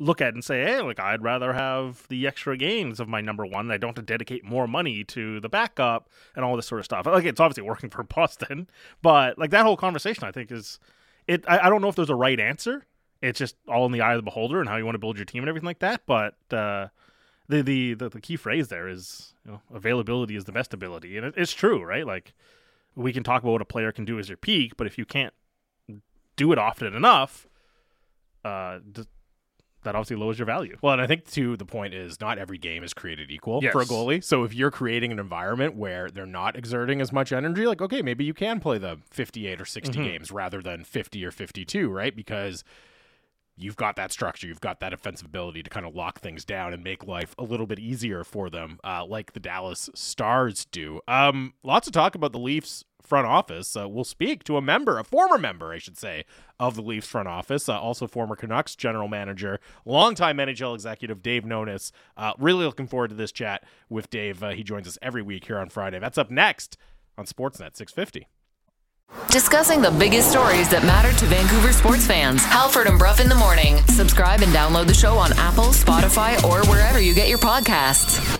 Look 0.00 0.20
at 0.20 0.28
it 0.28 0.34
and 0.34 0.44
say, 0.44 0.62
hey, 0.62 0.80
like 0.80 1.00
I'd 1.00 1.22
rather 1.24 1.54
have 1.54 2.06
the 2.08 2.24
extra 2.26 2.56
games 2.56 3.00
of 3.00 3.08
my 3.08 3.20
number 3.20 3.44
one. 3.44 3.68
I 3.72 3.78
don't 3.78 3.88
have 3.88 3.96
to 3.96 4.02
dedicate 4.02 4.44
more 4.44 4.68
money 4.68 5.02
to 5.04 5.40
the 5.40 5.48
backup 5.48 6.08
and 6.36 6.44
all 6.44 6.54
this 6.54 6.66
sort 6.66 6.78
of 6.78 6.84
stuff. 6.84 7.04
Like 7.06 7.24
it's 7.24 7.40
obviously 7.40 7.64
working 7.64 7.90
for 7.90 8.02
Boston, 8.14 8.70
but 9.02 9.38
like 9.38 9.50
that 9.50 9.64
whole 9.64 9.76
conversation, 9.76 10.22
I 10.24 10.30
think 10.30 10.52
is 10.52 10.78
it. 11.26 11.44
I, 11.48 11.66
I 11.66 11.68
don't 11.68 11.82
know 11.82 11.88
if 11.88 11.96
there's 11.96 12.10
a 12.10 12.14
right 12.14 12.38
answer. 12.38 12.86
It's 13.20 13.38
just 13.38 13.56
all 13.66 13.84
in 13.86 13.92
the 13.92 14.00
eye 14.00 14.12
of 14.12 14.18
the 14.18 14.22
beholder 14.22 14.60
and 14.60 14.68
how 14.68 14.76
you 14.76 14.84
want 14.84 14.94
to 14.94 15.00
build 15.00 15.16
your 15.16 15.24
team 15.24 15.42
and 15.42 15.48
everything 15.48 15.66
like 15.66 15.80
that. 15.80 16.02
But 16.06 16.34
uh, 16.52 16.88
the, 17.48 17.62
the 17.62 17.94
the 17.94 18.08
the 18.10 18.20
key 18.20 18.36
phrase 18.36 18.68
there 18.68 18.88
is 18.88 19.34
you 19.44 19.52
know 19.52 19.60
availability 19.74 20.36
is 20.36 20.44
the 20.44 20.52
best 20.52 20.72
ability, 20.72 21.16
and 21.16 21.26
it, 21.26 21.34
it's 21.36 21.52
true, 21.52 21.82
right? 21.82 22.06
Like 22.06 22.32
we 22.94 23.12
can 23.12 23.22
talk 23.24 23.42
about 23.42 23.52
what 23.52 23.62
a 23.62 23.66
player 23.66 23.90
can 23.92 24.04
do 24.04 24.18
as 24.18 24.28
their 24.28 24.36
peak, 24.36 24.76
but 24.76 24.86
if 24.86 24.98
you 24.98 25.04
can't 25.04 25.34
do 26.36 26.52
it 26.52 26.58
often 26.58 26.94
enough, 26.94 27.46
uh, 28.44 28.78
d- 28.92 29.02
that 29.84 29.94
obviously 29.94 30.16
lowers 30.16 30.38
your 30.38 30.46
value. 30.46 30.76
Well, 30.82 30.92
and 30.92 31.02
I 31.02 31.06
think 31.06 31.28
too 31.28 31.56
the 31.56 31.64
point 31.64 31.94
is 31.94 32.20
not 32.20 32.38
every 32.38 32.58
game 32.58 32.82
is 32.84 32.92
created 32.94 33.30
equal 33.30 33.60
Yes. 33.62 33.72
for 33.72 33.80
a 33.80 33.84
goalie. 33.84 34.22
So 34.22 34.44
if 34.44 34.52
you're 34.54 34.70
creating 34.70 35.12
an 35.12 35.18
environment 35.18 35.74
where 35.76 36.10
they're 36.10 36.26
not 36.26 36.56
exerting 36.56 37.00
as 37.00 37.12
much 37.12 37.32
energy, 37.32 37.66
like 37.66 37.80
okay, 37.80 38.02
maybe 38.02 38.24
you 38.24 38.34
can 38.34 38.60
play 38.60 38.78
the 38.78 38.98
58 39.10 39.60
or 39.60 39.64
60 39.64 39.98
Mhm. 39.98 40.04
games 40.04 40.30
rather 40.32 40.60
than 40.62 40.84
50 40.84 41.24
or 41.24 41.30
52, 41.30 41.88
right? 41.90 42.14
Because 42.14 42.64
you've 43.58 43.76
got 43.76 43.96
that 43.96 44.12
structure, 44.12 44.46
you've 44.46 44.60
got 44.60 44.80
that 44.80 44.92
offensive 44.92 45.26
ability 45.26 45.62
to 45.62 45.70
kind 45.70 45.86
of 45.86 45.94
lock 45.94 46.20
things 46.20 46.44
down 46.44 46.72
and 46.72 46.82
make 46.82 47.06
life 47.06 47.34
a 47.38 47.42
little 47.42 47.66
bit 47.66 47.78
easier 47.78 48.24
for 48.24 48.48
them, 48.48 48.78
uh, 48.84 49.04
like 49.04 49.32
the 49.32 49.40
Dallas 49.40 49.90
Stars 49.94 50.64
do. 50.66 51.00
Um, 51.08 51.54
lots 51.62 51.86
of 51.86 51.92
talk 51.92 52.14
about 52.14 52.32
the 52.32 52.38
Leafs 52.38 52.84
front 53.02 53.26
office. 53.26 53.76
Uh, 53.76 53.88
we'll 53.88 54.04
speak 54.04 54.44
to 54.44 54.56
a 54.56 54.62
member, 54.62 54.98
a 54.98 55.04
former 55.04 55.38
member, 55.38 55.72
I 55.72 55.78
should 55.78 55.96
say, 55.96 56.24
of 56.60 56.76
the 56.76 56.82
Leafs 56.82 57.08
front 57.08 57.28
office, 57.28 57.68
uh, 57.68 57.78
also 57.78 58.06
former 58.06 58.36
Canucks 58.36 58.76
general 58.76 59.08
manager, 59.08 59.60
longtime 59.84 60.36
NHL 60.38 60.74
executive 60.74 61.22
Dave 61.22 61.44
Nonis. 61.44 61.90
Uh, 62.16 62.32
really 62.38 62.64
looking 62.64 62.86
forward 62.86 63.08
to 63.08 63.16
this 63.16 63.32
chat 63.32 63.64
with 63.88 64.10
Dave. 64.10 64.42
Uh, 64.42 64.50
he 64.50 64.62
joins 64.62 64.86
us 64.86 64.98
every 65.02 65.22
week 65.22 65.46
here 65.46 65.58
on 65.58 65.68
Friday. 65.68 65.98
That's 65.98 66.18
up 66.18 66.30
next 66.30 66.76
on 67.16 67.24
Sportsnet 67.24 67.76
650. 67.76 68.28
Discussing 69.30 69.82
the 69.82 69.90
biggest 69.90 70.30
stories 70.30 70.68
that 70.70 70.82
matter 70.84 71.12
to 71.18 71.24
Vancouver 71.26 71.72
sports 71.72 72.06
fans. 72.06 72.42
Halford 72.42 72.86
and 72.86 72.98
Brough 72.98 73.20
in 73.20 73.28
the 73.28 73.34
morning. 73.34 73.76
Subscribe 73.88 74.40
and 74.40 74.52
download 74.52 74.86
the 74.86 74.94
show 74.94 75.18
on 75.18 75.32
Apple, 75.34 75.64
Spotify, 75.66 76.42
or 76.44 76.66
wherever 76.68 76.98
you 76.98 77.14
get 77.14 77.28
your 77.28 77.38
podcasts. 77.38 78.38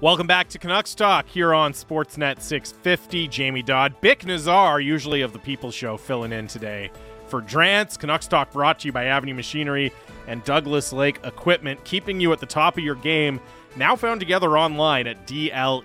Welcome 0.00 0.26
back 0.26 0.48
to 0.48 0.58
Canucks 0.58 0.96
Talk 0.96 1.28
here 1.28 1.54
on 1.54 1.72
Sportsnet 1.72 2.40
650. 2.40 3.28
Jamie 3.28 3.62
Dodd, 3.62 3.94
Bik 4.02 4.24
Nizzar, 4.24 4.84
usually 4.84 5.20
of 5.20 5.32
the 5.32 5.38
People 5.38 5.70
Show, 5.70 5.96
filling 5.96 6.32
in 6.32 6.48
today 6.48 6.90
for 7.32 7.40
Drance. 7.40 7.98
Canucks 7.98 8.28
Talk 8.28 8.52
brought 8.52 8.80
to 8.80 8.88
you 8.88 8.92
by 8.92 9.06
Avenue 9.06 9.32
Machinery 9.32 9.90
and 10.26 10.44
Douglas 10.44 10.92
Lake 10.92 11.18
Equipment, 11.24 11.82
keeping 11.82 12.20
you 12.20 12.30
at 12.30 12.40
the 12.40 12.46
top 12.46 12.76
of 12.76 12.84
your 12.84 12.94
game. 12.94 13.40
Now 13.74 13.96
found 13.96 14.20
together 14.20 14.58
online 14.58 15.06
at 15.06 15.26
dleamc.com. 15.26 15.78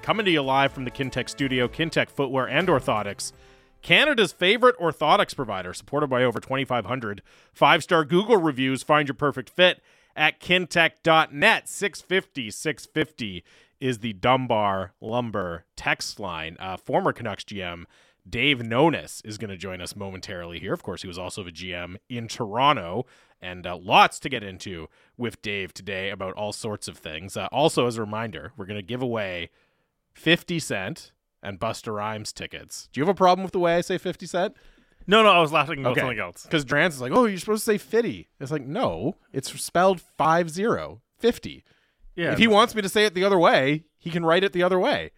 Coming 0.00 0.24
to 0.24 0.32
you 0.32 0.40
live 0.40 0.72
from 0.72 0.86
the 0.86 0.90
Kintec 0.90 1.28
studio, 1.28 1.68
Kintec 1.68 2.08
Footwear 2.08 2.48
and 2.48 2.66
Orthotics. 2.66 3.32
Canada's 3.82 4.32
favorite 4.32 4.78
orthotics 4.78 5.36
provider, 5.36 5.74
supported 5.74 6.06
by 6.06 6.24
over 6.24 6.40
2,500 6.40 7.20
five 7.52 7.82
star 7.82 8.06
Google 8.06 8.38
reviews. 8.38 8.82
Find 8.82 9.06
your 9.06 9.16
perfect 9.16 9.50
fit 9.50 9.82
at 10.16 10.40
kintec.net. 10.40 11.68
650 11.68 12.50
650 12.50 13.44
is 13.80 13.98
the 13.98 14.14
Dunbar 14.14 14.94
Lumber 15.02 15.66
text 15.76 16.18
line. 16.18 16.56
Uh, 16.58 16.78
former 16.78 17.12
Canucks 17.12 17.44
GM 17.44 17.84
Dave 18.28 18.58
Nonis 18.58 19.20
is 19.24 19.36
going 19.38 19.50
to 19.50 19.56
join 19.56 19.80
us 19.80 19.94
momentarily 19.94 20.58
here. 20.58 20.72
Of 20.72 20.82
course, 20.82 21.02
he 21.02 21.08
was 21.08 21.18
also 21.18 21.42
the 21.42 21.50
GM 21.52 21.96
in 22.08 22.26
Toronto, 22.28 23.04
and 23.40 23.66
uh, 23.66 23.76
lots 23.76 24.18
to 24.20 24.28
get 24.30 24.42
into 24.42 24.88
with 25.16 25.42
Dave 25.42 25.74
today 25.74 26.10
about 26.10 26.32
all 26.34 26.52
sorts 26.52 26.88
of 26.88 26.96
things. 26.96 27.36
Uh, 27.36 27.48
also, 27.52 27.86
as 27.86 27.96
a 27.98 28.00
reminder, 28.00 28.52
we're 28.56 28.64
going 28.66 28.78
to 28.80 28.86
give 28.86 29.02
away 29.02 29.50
50 30.14 30.58
Cent 30.58 31.12
and 31.42 31.60
Busta 31.60 31.94
Rhymes 31.94 32.32
tickets. 32.32 32.88
Do 32.92 33.00
you 33.00 33.04
have 33.06 33.14
a 33.14 33.16
problem 33.16 33.42
with 33.44 33.52
the 33.52 33.58
way 33.58 33.76
I 33.76 33.82
say 33.82 33.98
50 33.98 34.24
Cent? 34.26 34.56
No, 35.06 35.22
no, 35.22 35.28
I 35.28 35.40
was 35.40 35.52
laughing 35.52 35.80
about 35.80 35.92
Okay. 35.92 36.00
something 36.00 36.18
else. 36.18 36.44
Because 36.44 36.64
Drance 36.64 36.90
is 36.90 37.00
like, 37.02 37.12
oh, 37.12 37.26
you're 37.26 37.38
supposed 37.38 37.66
to 37.66 37.72
say 37.72 37.76
50. 37.78 38.28
It's 38.40 38.50
like, 38.50 38.64
no, 38.64 39.16
it's 39.34 39.52
spelled 39.60 40.00
50, 40.00 41.00
50. 41.18 41.64
Yeah, 42.16 42.32
if 42.32 42.38
he 42.38 42.46
wants 42.46 42.74
me 42.74 42.80
to 42.80 42.88
say 42.88 43.04
it 43.04 43.12
the 43.12 43.24
other 43.24 43.38
way, 43.38 43.84
he 43.98 44.08
can 44.08 44.24
write 44.24 44.44
it 44.44 44.52
the 44.54 44.62
other 44.62 44.78
way. 44.78 45.10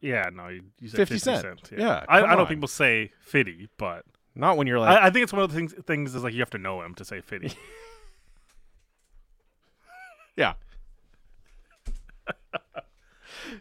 Yeah, 0.00 0.30
no, 0.32 0.48
you, 0.48 0.62
you 0.80 0.88
said 0.88 0.98
50 0.98 1.14
50, 1.14 1.18
cent. 1.24 1.42
cent. 1.42 1.70
Yeah, 1.80 2.04
I, 2.08 2.20
come 2.20 2.30
I 2.30 2.34
know 2.34 2.40
on. 2.42 2.46
people 2.46 2.68
say 2.68 3.12
fitty, 3.20 3.68
but 3.76 4.04
Not 4.34 4.56
when 4.56 4.66
you're 4.66 4.78
like, 4.78 4.98
I, 5.00 5.06
I 5.06 5.10
think 5.10 5.24
it's 5.24 5.32
one 5.32 5.42
of 5.42 5.50
the 5.50 5.56
things. 5.56 5.74
Things 5.86 6.14
is 6.14 6.22
like 6.24 6.32
you 6.34 6.40
have 6.40 6.50
to 6.50 6.58
know 6.58 6.82
him 6.82 6.94
to 6.96 7.04
say 7.04 7.20
fitty. 7.20 7.52
yeah. 10.36 10.54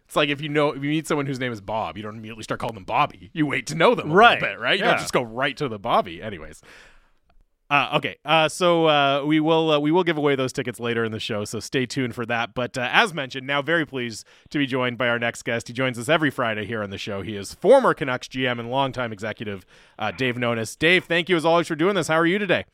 it's 0.06 0.16
like 0.16 0.30
if 0.30 0.42
you 0.42 0.50
know, 0.50 0.70
if 0.72 0.84
you 0.84 0.90
meet 0.90 1.08
someone 1.08 1.26
whose 1.26 1.40
name 1.40 1.52
is 1.52 1.62
Bob, 1.62 1.98
you 1.98 2.04
don't 2.04 2.18
immediately 2.18 2.44
start 2.44 2.60
calling 2.60 2.76
them 2.76 2.84
Bobby. 2.84 3.30
You 3.34 3.46
wait 3.46 3.68
to 3.68 3.76
know 3.76 3.96
them 3.96 4.12
a 4.12 4.14
Right. 4.14 4.42
little 4.42 4.56
bit, 4.56 4.62
right? 4.62 4.78
You 4.78 4.86
Yeah. 4.86 4.92
don't 4.92 5.00
just 5.00 5.14
go 5.14 5.22
right 5.24 5.56
to 5.58 5.68
the 5.68 5.80
Bobby. 5.80 6.22
Anyways. 6.22 6.62
Uh, 7.70 7.92
okay, 7.94 8.18
uh, 8.26 8.50
so 8.50 8.88
uh, 8.88 9.24
we 9.24 9.40
will 9.40 9.70
uh, 9.70 9.80
we 9.80 9.92
will 9.92 10.04
give 10.04 10.18
away 10.18 10.36
those 10.36 10.52
tickets 10.52 10.80
later 10.80 11.06
in 11.06 11.12
the 11.12 11.20
show, 11.20 11.46
so 11.46 11.60
stay 11.60 11.86
tuned 11.86 12.16
for 12.16 12.26
that. 12.26 12.56
But 12.56 12.78
uh, 12.80 12.90
as 12.92 13.14
mentioned, 13.14 13.46
now 13.46 13.62
very 13.62 13.86
pleased 13.86 14.26
to 14.50 14.58
be 14.58 14.66
joined 14.66 14.98
by 14.98 15.08
our 15.08 15.20
next 15.20 15.44
guest. 15.44 15.68
He 15.68 15.74
joins 15.74 16.00
us 16.00 16.10
every 16.10 16.32
Friday 16.32 16.66
here 16.66 16.82
on 16.82 16.90
the 16.90 16.98
show. 16.98 17.22
He 17.22 17.36
is 17.36 17.54
former 17.54 17.94
Canucks 17.94 18.28
GM 18.28 18.60
and 18.60 18.72
longtime 18.72 19.14
executive 19.14 19.68
uh, 20.00 20.10
Dave 20.10 20.36
Nonis. 20.36 20.78
Dave, 20.78 21.06
thank 21.06 21.30
you 21.30 21.36
as 21.36 21.46
always 21.46 21.68
for 21.68 21.76
doing 21.76 21.94
this. 21.94 22.08
How 22.08 22.16
are 22.16 22.26
you 22.26 22.40
today? 22.40 22.66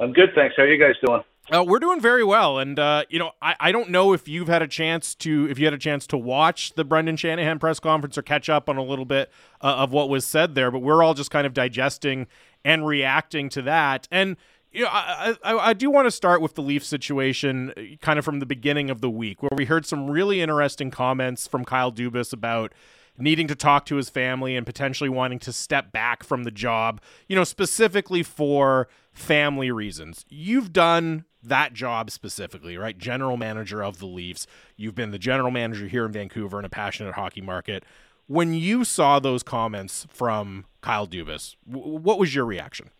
I'm 0.00 0.14
good, 0.14 0.30
thanks. 0.34 0.54
How 0.56 0.62
are 0.62 0.72
you 0.72 0.82
guys 0.82 0.94
doing? 1.04 1.22
Uh, 1.54 1.62
we're 1.62 1.78
doing 1.78 2.00
very 2.00 2.24
well, 2.24 2.58
and 2.58 2.76
uh, 2.76 3.04
you 3.08 3.20
know, 3.20 3.30
I, 3.40 3.54
I 3.60 3.72
don't 3.72 3.90
know 3.90 4.12
if 4.12 4.26
you've 4.26 4.48
had 4.48 4.62
a 4.62 4.66
chance 4.66 5.14
to 5.16 5.46
if 5.48 5.60
you 5.60 5.66
had 5.66 5.74
a 5.74 5.78
chance 5.78 6.04
to 6.08 6.18
watch 6.18 6.72
the 6.72 6.84
Brendan 6.84 7.16
Shanahan 7.16 7.60
press 7.60 7.78
conference 7.78 8.18
or 8.18 8.22
catch 8.22 8.48
up 8.48 8.68
on 8.68 8.78
a 8.78 8.82
little 8.82 9.04
bit 9.04 9.30
uh, 9.60 9.76
of 9.76 9.92
what 9.92 10.08
was 10.08 10.26
said 10.26 10.56
there, 10.56 10.72
but 10.72 10.80
we're 10.80 11.04
all 11.04 11.14
just 11.14 11.30
kind 11.30 11.46
of 11.46 11.54
digesting 11.54 12.26
and 12.66 12.84
reacting 12.84 13.48
to 13.48 13.62
that. 13.62 14.08
And 14.10 14.36
you 14.72 14.82
know, 14.82 14.88
I, 14.90 15.36
I, 15.44 15.56
I 15.68 15.72
do 15.72 15.88
want 15.88 16.06
to 16.06 16.10
start 16.10 16.42
with 16.42 16.56
the 16.56 16.62
Leaf 16.62 16.84
situation, 16.84 17.72
uh, 17.76 17.82
kind 18.02 18.18
of 18.18 18.24
from 18.24 18.40
the 18.40 18.46
beginning 18.46 18.90
of 18.90 19.00
the 19.00 19.08
week, 19.08 19.40
where 19.40 19.56
we 19.56 19.66
heard 19.66 19.86
some 19.86 20.10
really 20.10 20.40
interesting 20.40 20.90
comments 20.90 21.46
from 21.46 21.64
Kyle 21.64 21.92
Dubas 21.92 22.32
about 22.32 22.72
needing 23.16 23.46
to 23.46 23.54
talk 23.54 23.86
to 23.86 23.96
his 23.96 24.10
family 24.10 24.56
and 24.56 24.66
potentially 24.66 25.08
wanting 25.08 25.38
to 25.38 25.52
step 25.52 25.92
back 25.92 26.24
from 26.24 26.42
the 26.42 26.50
job, 26.50 27.00
you 27.28 27.36
know, 27.36 27.44
specifically 27.44 28.24
for 28.24 28.88
family 29.12 29.70
reasons. 29.70 30.24
You've 30.28 30.72
done 30.72 31.24
that 31.44 31.72
job 31.72 32.10
specifically, 32.10 32.76
right? 32.76 32.98
General 32.98 33.36
manager 33.36 33.82
of 33.82 34.00
the 34.00 34.06
Leafs. 34.06 34.48
You've 34.76 34.96
been 34.96 35.12
the 35.12 35.18
general 35.18 35.52
manager 35.52 35.86
here 35.86 36.04
in 36.04 36.10
Vancouver 36.10 36.58
in 36.58 36.64
a 36.64 36.68
passionate 36.68 37.14
hockey 37.14 37.40
market. 37.40 37.84
When 38.28 38.54
you 38.54 38.84
saw 38.84 39.18
those 39.20 39.42
comments 39.42 40.06
from 40.10 40.64
Kyle 40.80 41.06
Dubas, 41.06 41.56
w- 41.70 41.98
what 41.98 42.18
was 42.18 42.34
your 42.34 42.44
reaction? 42.44 42.90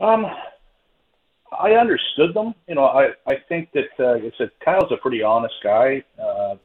Um, 0.00 0.26
I 1.58 1.72
understood 1.72 2.34
them. 2.34 2.54
You 2.66 2.74
know, 2.74 2.86
I 2.86 3.10
I 3.26 3.36
think 3.48 3.70
that 3.72 3.88
uh, 3.98 4.14
like 4.14 4.24
I 4.24 4.32
said 4.38 4.50
Kyle's 4.64 4.90
a 4.90 4.96
pretty 4.96 5.22
honest 5.22 5.54
guy. 5.62 6.02
Uh, 6.18 6.56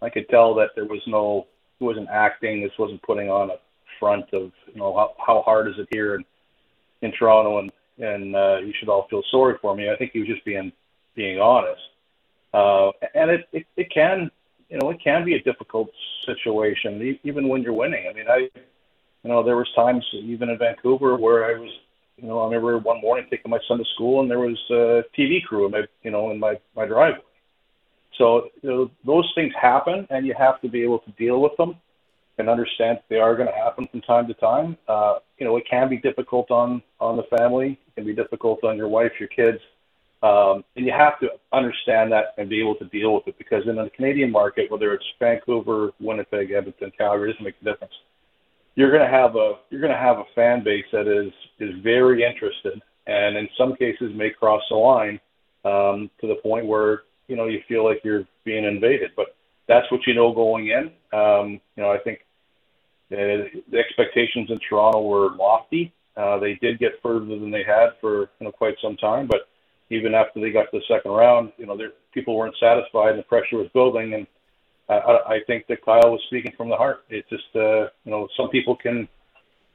I 0.00 0.10
could 0.10 0.28
tell 0.28 0.54
that 0.56 0.70
there 0.74 0.84
was 0.84 1.00
no, 1.06 1.46
he 1.78 1.84
wasn't 1.84 2.08
acting. 2.08 2.62
This 2.62 2.72
wasn't 2.78 3.02
putting 3.02 3.30
on 3.30 3.50
a 3.50 3.56
front 3.98 4.26
of 4.32 4.50
you 4.72 4.76
know 4.76 4.94
how 4.94 5.14
how 5.24 5.42
hard 5.42 5.68
is 5.68 5.74
it 5.78 5.88
here 5.90 6.16
in 6.16 6.24
in 7.02 7.12
Toronto 7.12 7.58
and 7.58 7.72
and 7.98 8.34
uh, 8.34 8.58
you 8.58 8.72
should 8.78 8.88
all 8.88 9.06
feel 9.08 9.22
sorry 9.30 9.56
for 9.60 9.76
me. 9.76 9.90
I 9.90 9.96
think 9.96 10.12
he 10.12 10.20
was 10.20 10.28
just 10.28 10.44
being 10.44 10.72
being 11.14 11.40
honest. 11.40 11.82
Uh, 12.54 12.90
and 13.14 13.30
it, 13.30 13.48
it 13.52 13.66
it 13.76 13.90
can 13.92 14.30
you 14.72 14.78
know 14.78 14.90
it 14.90 15.00
can 15.02 15.24
be 15.24 15.34
a 15.34 15.42
difficult 15.42 15.90
situation 16.26 17.18
even 17.22 17.48
when 17.48 17.62
you're 17.62 17.72
winning. 17.72 18.04
I 18.10 18.12
mean 18.12 18.28
I 18.28 18.48
you 19.22 19.30
know 19.30 19.42
there 19.42 19.56
was 19.56 19.70
times 19.76 20.04
even 20.14 20.48
in 20.48 20.58
Vancouver 20.58 21.16
where 21.16 21.44
I 21.44 21.58
was 21.58 21.70
you 22.22 22.28
know, 22.28 22.40
I 22.40 22.44
remember 22.44 22.78
one 22.78 23.00
morning 23.00 23.26
taking 23.30 23.50
my 23.50 23.58
son 23.66 23.78
to 23.78 23.84
school, 23.94 24.20
and 24.20 24.30
there 24.30 24.38
was 24.38 24.58
a 24.70 25.02
TV 25.18 25.42
crew 25.42 25.66
in 25.66 25.72
my, 25.72 25.82
you 26.02 26.10
know, 26.10 26.30
in 26.30 26.38
my 26.38 26.58
my 26.76 26.86
driveway. 26.86 27.20
So 28.18 28.48
you 28.62 28.70
know, 28.70 28.90
those 29.04 29.30
things 29.34 29.52
happen, 29.60 30.06
and 30.10 30.26
you 30.26 30.34
have 30.38 30.60
to 30.60 30.68
be 30.68 30.82
able 30.82 31.00
to 31.00 31.10
deal 31.12 31.40
with 31.40 31.56
them 31.56 31.76
and 32.38 32.48
understand 32.48 32.98
they 33.08 33.18
are 33.18 33.36
going 33.36 33.48
to 33.48 33.54
happen 33.54 33.86
from 33.90 34.00
time 34.02 34.26
to 34.26 34.34
time. 34.34 34.76
Uh, 34.88 35.18
you 35.38 35.46
know, 35.46 35.56
it 35.56 35.64
can 35.68 35.88
be 35.88 35.96
difficult 35.96 36.50
on 36.50 36.82
on 37.00 37.16
the 37.16 37.24
family. 37.36 37.78
It 37.88 37.94
can 37.96 38.06
be 38.06 38.14
difficult 38.14 38.62
on 38.64 38.76
your 38.76 38.88
wife, 38.88 39.12
your 39.18 39.28
kids. 39.28 39.58
Um, 40.22 40.62
and 40.76 40.86
you 40.86 40.92
have 40.92 41.18
to 41.18 41.30
understand 41.52 42.12
that 42.12 42.34
and 42.38 42.48
be 42.48 42.60
able 42.60 42.76
to 42.76 42.84
deal 42.86 43.12
with 43.12 43.26
it 43.26 43.36
because 43.38 43.64
in 43.66 43.74
the 43.74 43.90
Canadian 43.90 44.30
market, 44.30 44.70
whether 44.70 44.94
it's 44.94 45.04
Vancouver, 45.18 45.90
Winnipeg, 45.98 46.52
Edmonton, 46.52 46.92
Calgary, 46.96 47.30
it 47.30 47.32
doesn't 47.32 47.44
make 47.44 47.56
a 47.60 47.64
difference. 47.64 47.92
You're 48.76 48.90
going 48.90 49.02
to 49.02 49.10
have 49.10 49.34
a 49.34 49.54
you're 49.68 49.80
going 49.80 49.92
to 49.92 49.98
have 49.98 50.18
a 50.18 50.24
fan 50.34 50.62
base 50.62 50.84
that 50.92 51.08
is 51.08 51.32
is 51.58 51.74
very 51.82 52.24
interested, 52.24 52.80
and 53.06 53.36
in 53.36 53.48
some 53.58 53.74
cases 53.74 54.12
may 54.14 54.30
cross 54.30 54.62
the 54.70 54.76
line 54.76 55.20
um, 55.64 56.08
to 56.20 56.28
the 56.28 56.36
point 56.36 56.66
where 56.66 57.02
you 57.26 57.36
know 57.36 57.46
you 57.46 57.60
feel 57.68 57.84
like 57.84 58.00
you're 58.04 58.24
being 58.44 58.64
invaded. 58.64 59.10
But 59.16 59.34
that's 59.66 59.90
what 59.90 60.06
you 60.06 60.14
know 60.14 60.32
going 60.32 60.68
in. 60.68 60.92
Um, 61.18 61.60
you 61.76 61.82
know, 61.82 61.90
I 61.90 61.98
think 61.98 62.20
uh, 63.12 63.50
the 63.70 63.78
expectations 63.78 64.50
in 64.50 64.58
Toronto 64.66 65.02
were 65.02 65.34
lofty. 65.36 65.92
Uh, 66.16 66.38
they 66.38 66.54
did 66.54 66.78
get 66.78 66.92
further 67.02 67.26
than 67.26 67.50
they 67.50 67.64
had 67.64 67.90
for 68.00 68.30
you 68.38 68.46
know 68.46 68.52
quite 68.52 68.76
some 68.80 68.96
time, 68.96 69.26
but 69.26 69.48
even 69.90 70.14
after 70.14 70.40
they 70.40 70.50
got 70.50 70.70
to 70.70 70.78
the 70.78 70.82
second 70.88 71.10
round, 71.10 71.52
you 71.58 71.66
know, 71.66 71.78
people 72.12 72.36
weren't 72.36 72.56
satisfied 72.60 73.10
and 73.10 73.18
the 73.18 73.24
pressure 73.24 73.56
was 73.56 73.68
building. 73.74 74.14
And 74.14 74.26
I, 74.88 75.34
I 75.34 75.38
think 75.46 75.66
that 75.68 75.84
Kyle 75.84 76.10
was 76.10 76.20
speaking 76.26 76.52
from 76.56 76.68
the 76.68 76.76
heart. 76.76 77.04
It's 77.08 77.28
just, 77.28 77.44
uh, 77.54 77.88
you 78.04 78.10
know, 78.10 78.28
some 78.36 78.48
people 78.50 78.76
can, 78.76 79.08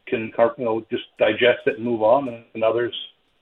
can, 0.08 0.32
you 0.58 0.66
know, 0.66 0.86
just 0.90 1.04
digest 1.20 1.66
it 1.66 1.78
and 1.78 1.86
move 1.86 2.02
on, 2.02 2.28
and, 2.30 2.44
and 2.54 2.64
others, 2.64 2.94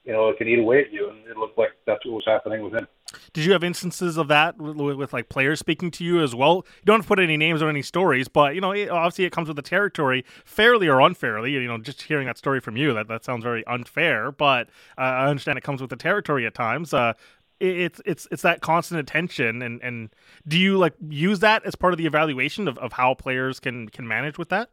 you 0.03 0.13
know, 0.13 0.29
it 0.29 0.37
can 0.37 0.47
eat 0.47 0.59
away 0.59 0.81
at 0.81 0.91
you. 0.91 1.09
And 1.09 1.19
it 1.27 1.37
looked 1.37 1.57
like 1.57 1.71
that's 1.85 2.05
what 2.05 2.15
was 2.15 2.23
happening 2.25 2.63
with 2.63 2.73
him. 2.73 2.87
Did 3.33 3.45
you 3.45 3.53
have 3.53 3.63
instances 3.63 4.17
of 4.17 4.27
that 4.27 4.57
with, 4.57 4.77
with, 4.77 5.13
like 5.13 5.29
players 5.29 5.59
speaking 5.59 5.91
to 5.91 6.03
you 6.03 6.21
as 6.21 6.33
well? 6.33 6.65
You 6.79 6.85
don't 6.85 7.05
put 7.05 7.19
any 7.19 7.37
names 7.37 7.61
or 7.61 7.69
any 7.69 7.81
stories, 7.81 8.27
but 8.27 8.55
you 8.55 8.61
know, 8.61 8.71
it, 8.71 8.89
obviously 8.89 9.25
it 9.25 9.31
comes 9.31 9.47
with 9.47 9.57
the 9.57 9.61
territory, 9.61 10.25
fairly 10.43 10.87
or 10.87 10.99
unfairly. 10.99 11.51
You 11.51 11.67
know, 11.67 11.77
just 11.77 12.03
hearing 12.03 12.27
that 12.27 12.37
story 12.37 12.59
from 12.59 12.77
you, 12.77 12.93
that 12.93 13.07
that 13.07 13.25
sounds 13.25 13.43
very 13.43 13.65
unfair. 13.67 14.31
But 14.31 14.67
uh, 14.97 15.01
I 15.01 15.27
understand 15.27 15.57
it 15.57 15.63
comes 15.63 15.81
with 15.81 15.89
the 15.89 15.95
territory 15.95 16.45
at 16.45 16.53
times. 16.53 16.93
Uh, 16.93 17.13
it, 17.59 17.77
it's 17.79 18.01
it's 18.05 18.27
it's 18.31 18.41
that 18.41 18.61
constant 18.61 18.99
attention, 18.99 19.61
and 19.61 19.81
and 19.81 20.09
do 20.47 20.57
you 20.57 20.77
like 20.77 20.93
use 21.07 21.39
that 21.39 21.65
as 21.65 21.75
part 21.75 21.93
of 21.93 21.97
the 21.97 22.05
evaluation 22.05 22.67
of, 22.67 22.77
of 22.79 22.93
how 22.93 23.13
players 23.13 23.59
can 23.59 23.89
can 23.89 24.07
manage 24.07 24.37
with 24.37 24.49
that? 24.49 24.69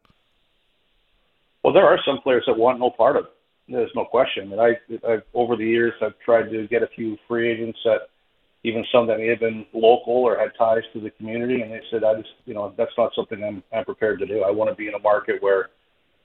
Well, 1.62 1.72
there 1.72 1.86
are 1.86 1.99
some 2.05 2.18
players 2.22 2.45
that 2.47 2.57
want 2.59 2.80
no 2.80 2.90
part 2.90 3.16
of 3.16 3.26
it. 3.26 3.30
There's 3.68 3.93
no 3.95 4.05
question. 4.05 4.53
And 4.53 4.61
I, 4.61 4.70
I've, 5.09 5.22
over 5.32 5.57
the 5.57 5.64
years, 5.64 5.93
I've 6.03 6.18
tried 6.24 6.51
to 6.51 6.66
get 6.66 6.82
a 6.82 6.88
few 6.88 7.16
free 7.28 7.51
agents 7.51 7.78
that 7.84 8.09
even 8.65 8.85
some 8.93 9.07
that 9.09 9.19
may 9.19 9.29
have 9.29 9.41
been 9.41 9.67
local 9.73 10.15
or 10.15 10.39
had 10.39 10.53
ties 10.57 10.85
to 10.93 11.01
the 11.01 11.11
community, 11.11 11.63
and 11.63 11.73
they 11.73 11.81
said, 11.91 12.05
"I 12.05 12.15
just, 12.15 12.35
you 12.45 12.55
know, 12.55 12.73
that's 12.77 12.97
not 12.97 13.13
something 13.15 13.43
I'm 13.43 13.63
I'm 13.73 13.85
prepared 13.85 14.19
to 14.21 14.27
do. 14.27 14.43
I 14.43 14.51
want 14.51 14.71
to 14.71 14.77
be 14.77 14.89
in 14.89 14.95
a 14.95 14.99
market 15.01 15.43
where 15.43 15.71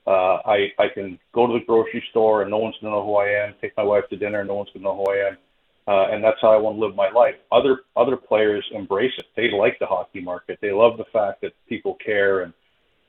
uh, 0.05 0.37
I 0.45 0.71
I 0.77 0.87
can 0.93 1.19
go 1.33 1.47
to 1.47 1.53
the 1.53 1.65
grocery 1.65 2.03
store 2.11 2.41
and 2.43 2.51
no 2.51 2.57
one's 2.57 2.75
gonna 2.81 2.95
know 2.95 3.05
who 3.05 3.15
I 3.15 3.29
am. 3.29 3.55
Take 3.61 3.75
my 3.75 3.83
wife 3.83 4.03
to 4.09 4.17
dinner 4.17 4.39
and 4.39 4.47
no 4.47 4.55
one's 4.55 4.69
gonna 4.73 4.83
know 4.83 4.95
who 4.95 5.11
I 5.11 5.29
am." 5.29 5.37
Uh, 5.87 6.07
and 6.11 6.21
that's 6.21 6.37
how 6.41 6.51
I 6.51 6.57
want 6.57 6.77
to 6.77 6.85
live 6.85 6.95
my 6.95 7.09
life. 7.09 7.35
Other 7.51 7.79
other 7.95 8.17
players 8.17 8.65
embrace 8.71 9.13
it. 9.17 9.25
They 9.35 9.49
like 9.49 9.79
the 9.79 9.85
hockey 9.85 10.21
market. 10.21 10.59
They 10.61 10.71
love 10.71 10.97
the 10.97 11.05
fact 11.13 11.41
that 11.41 11.53
people 11.67 11.95
care 12.05 12.41
and 12.41 12.53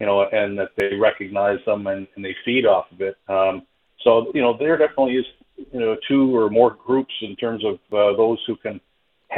you 0.01 0.07
know 0.07 0.23
and 0.23 0.59
that 0.59 0.71
they 0.77 0.95
recognize 0.95 1.59
them 1.67 1.87
and, 1.87 2.07
and 2.17 2.25
they 2.25 2.35
feed 2.45 2.67
off 2.67 2.87
of 2.93 3.01
it. 3.01 3.17
Um, 3.29 3.63
so 4.05 4.31
you 4.33 4.41
know 4.41 4.57
there 4.57 4.79
definitely 4.79 5.17
is 5.17 5.27
you 5.73 5.81
know 5.81 5.97
two 6.07 6.35
or 6.37 6.49
more 6.49 6.71
groups 6.71 7.13
in 7.21 7.37
terms 7.37 7.65
of 7.65 7.75
uh, 7.93 8.17
those 8.17 8.39
who 8.47 8.57
can 8.57 8.81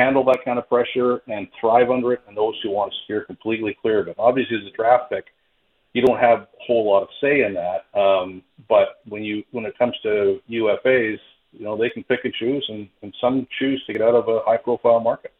handle 0.01 0.24
that 0.24 0.38
kind 0.44 0.59
of 0.59 0.68
pressure 0.68 1.22
and 1.28 1.48
thrive 1.61 1.90
under 1.90 2.12
it, 2.12 2.20
and 2.26 2.36
those 2.36 2.55
who 2.62 2.70
want 2.70 2.92
to 2.92 2.98
steer 3.05 3.24
completely 3.24 3.76
clear 3.80 4.01
of 4.01 4.09
it. 4.09 4.16
Obviously, 4.18 4.57
as 4.57 4.66
a 4.66 4.76
draft 4.76 5.11
pick, 5.11 5.26
you 5.92 6.03
don't 6.03 6.18
have 6.18 6.40
a 6.40 6.48
whole 6.66 6.88
lot 6.90 7.03
of 7.03 7.09
say 7.20 7.42
in 7.42 7.55
that. 7.55 7.86
Um, 7.98 8.42
but 8.68 9.01
when 9.09 9.22
you 9.22 9.42
when 9.51 9.66
it 9.66 9.76
comes 9.78 9.94
to 10.03 10.40
UFAs, 10.51 11.18
you 11.53 11.64
know 11.64 11.76
they 11.76 11.90
can 11.90 12.05
pick 12.05 12.20
and 12.24 12.34
choose, 12.34 12.64
and, 12.68 12.88
and 13.03 13.14
some 13.20 13.46
choose 13.59 13.82
to 13.86 13.92
get 13.92 14.03
out 14.03 14.14
of 14.14 14.28
a 14.28 14.40
high 14.44 14.57
profile 14.57 15.01
market. 15.01 15.32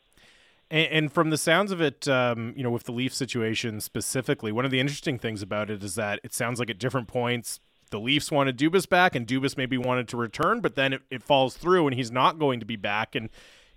And, 0.71 0.93
and 0.93 1.13
from 1.13 1.31
the 1.31 1.39
sounds 1.39 1.73
of 1.73 1.81
it, 1.81 2.07
um, 2.07 2.53
you 2.57 2.63
know, 2.63 2.71
with 2.71 2.85
the 2.85 2.93
Leaf 2.93 3.15
situation 3.15 3.81
specifically, 3.81 4.53
one 4.53 4.65
of 4.65 4.71
the 4.71 4.81
interesting 4.81 5.19
things 5.19 5.43
about 5.43 5.71
it 5.71 5.83
is 5.83 5.95
that 5.95 6.21
it 6.23 6.35
sounds 6.35 6.59
like 6.59 6.71
at 6.71 6.79
different 6.79 7.09
points 7.09 7.61
the 7.91 8.01
Leafs 8.01 8.31
wanted 8.31 8.57
Dubas 8.57 8.89
back, 8.89 9.15
and 9.15 9.27
Dubas 9.27 9.57
maybe 9.57 9.77
wanted 9.77 10.09
to 10.09 10.17
return, 10.17 10.61
but 10.61 10.75
then 10.75 10.93
it, 10.93 11.03
it 11.11 11.23
falls 11.23 11.57
through, 11.57 11.87
and 11.87 11.97
he's 11.97 12.11
not 12.11 12.39
going 12.39 12.61
to 12.61 12.67
be 12.67 12.77
back, 12.77 13.15
and 13.15 13.29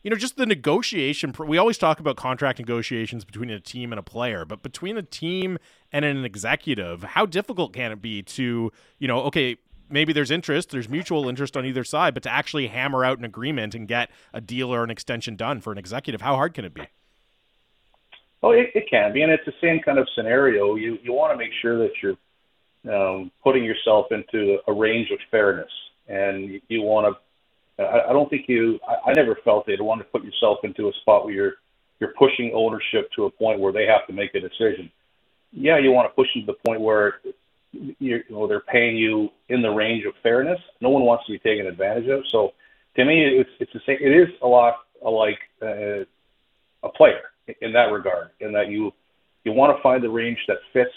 you 0.04 0.10
know, 0.10 0.18
just 0.18 0.36
the 0.36 0.46
negotiation. 0.46 1.34
We 1.38 1.58
always 1.58 1.78
talk 1.78 2.00
about 2.00 2.18
contract 2.18 2.60
negotiations 2.60 3.24
between 3.24 3.50
a 3.50 3.60
team 3.60 3.92
and 3.92 4.00
a 4.00 4.04
player, 4.04 4.46
but 4.46 4.62
between 4.62 4.98
a 4.98 5.02
team 5.02 5.58
and 5.92 6.04
an 6.04 6.26
executive, 6.26 7.04
how 7.04 7.26
difficult 7.26 7.74
can 7.74 7.92
it 7.92 8.02
be 8.02 8.22
to, 8.24 8.72
you 9.00 9.08
know, 9.08 9.22
okay, 9.22 9.58
maybe 9.90 10.12
there's 10.12 10.30
interest, 10.30 10.72
there's 10.72 10.90
mutual 10.90 11.30
interest 11.30 11.56
on 11.56 11.66
either 11.66 11.84
side, 11.86 12.14
but 12.14 12.24
to 12.24 12.30
actually 12.30 12.68
hammer 12.68 13.06
out 13.06 13.18
an 13.18 13.24
agreement 13.24 13.74
and 13.74 13.88
get 13.88 14.10
a 14.34 14.42
deal 14.42 14.74
or 14.74 14.84
an 14.84 14.90
extension 14.90 15.36
done 15.38 15.62
for 15.62 15.72
an 15.72 15.78
executive, 15.78 16.22
how 16.22 16.36
hard 16.36 16.54
can 16.54 16.66
it 16.66 16.74
be? 16.74 16.84
Oh, 18.42 18.52
it, 18.52 18.72
it 18.76 18.90
can 18.90 19.14
be, 19.14 19.22
and 19.22 19.32
it's 19.32 19.46
the 19.46 19.54
same 19.62 19.80
kind 19.80 19.98
of 19.98 20.08
scenario. 20.16 20.76
You 20.76 20.98
you 21.02 21.14
want 21.14 21.32
to 21.32 21.38
make 21.38 21.52
sure 21.62 21.78
that 21.78 21.92
you're 22.02 22.18
um, 22.94 23.32
putting 23.42 23.64
yourself 23.64 24.08
into 24.12 24.58
a 24.68 24.74
range 24.74 25.12
of 25.12 25.20
fairness, 25.32 25.72
and 26.10 26.50
you, 26.50 26.62
you 26.68 26.82
want 26.82 27.08
to 27.08 27.22
I, 27.80 28.10
I 28.10 28.14
don't 28.14 28.30
think 28.30 28.46
you. 28.48 28.80
I, 28.88 29.12
I 29.12 29.14
never 29.14 29.38
felt 29.44 29.68
it. 29.70 29.82
want 29.82 30.02
to 30.02 30.06
put 30.06 30.24
yourself 30.24 30.60
into 30.64 30.88
a 30.88 30.92
spot 31.02 31.26
where 31.26 31.34
you're 31.34 31.54
you're 32.00 32.14
pushing 32.18 32.52
ownership 32.54 33.10
to 33.16 33.26
a 33.26 33.32
point 33.32 33.60
where 33.60 33.72
they 33.72 33.86
have 33.86 34.06
to 34.08 34.14
make 34.14 34.36
a 34.36 34.40
decision. 34.40 34.92
Yeah, 35.52 35.78
you 35.78 35.92
want 35.92 36.10
to 36.10 36.16
push 36.16 36.28
them 36.34 36.46
to 36.46 36.54
the 36.54 36.58
point 36.66 36.82
where 36.82 37.22
you 37.72 38.24
know 38.30 38.48
they're 38.48 38.60
paying 38.62 38.98
you 38.98 39.30
in 39.50 39.62
the 39.62 39.70
range 39.70 40.06
of 40.06 40.14
fairness. 40.22 40.60
No 40.82 40.90
one 40.90 41.04
wants 41.04 41.26
to 41.28 41.32
be 41.32 41.40
taken 41.40 41.68
advantage 41.68 42.08
of. 42.10 42.24
So 42.32 42.54
to 42.96 43.06
me, 43.06 43.24
it's 43.24 43.50
it's 43.60 43.74
the 43.74 43.82
same. 43.86 43.98
It 44.02 44.16
is 44.16 44.30
a 44.42 44.48
lot 44.48 44.76
like 45.04 45.40
uh, 45.62 46.06
a 46.84 46.90
player 46.96 47.22
in 47.62 47.74
that 47.74 47.92
regard, 47.92 48.30
in 48.40 48.52
that 48.54 48.70
you 48.70 48.92
you 49.44 49.52
want 49.52 49.76
to 49.76 49.82
find 49.82 50.04
the 50.04 50.10
range 50.10 50.40
that 50.48 50.58
fits 50.72 50.94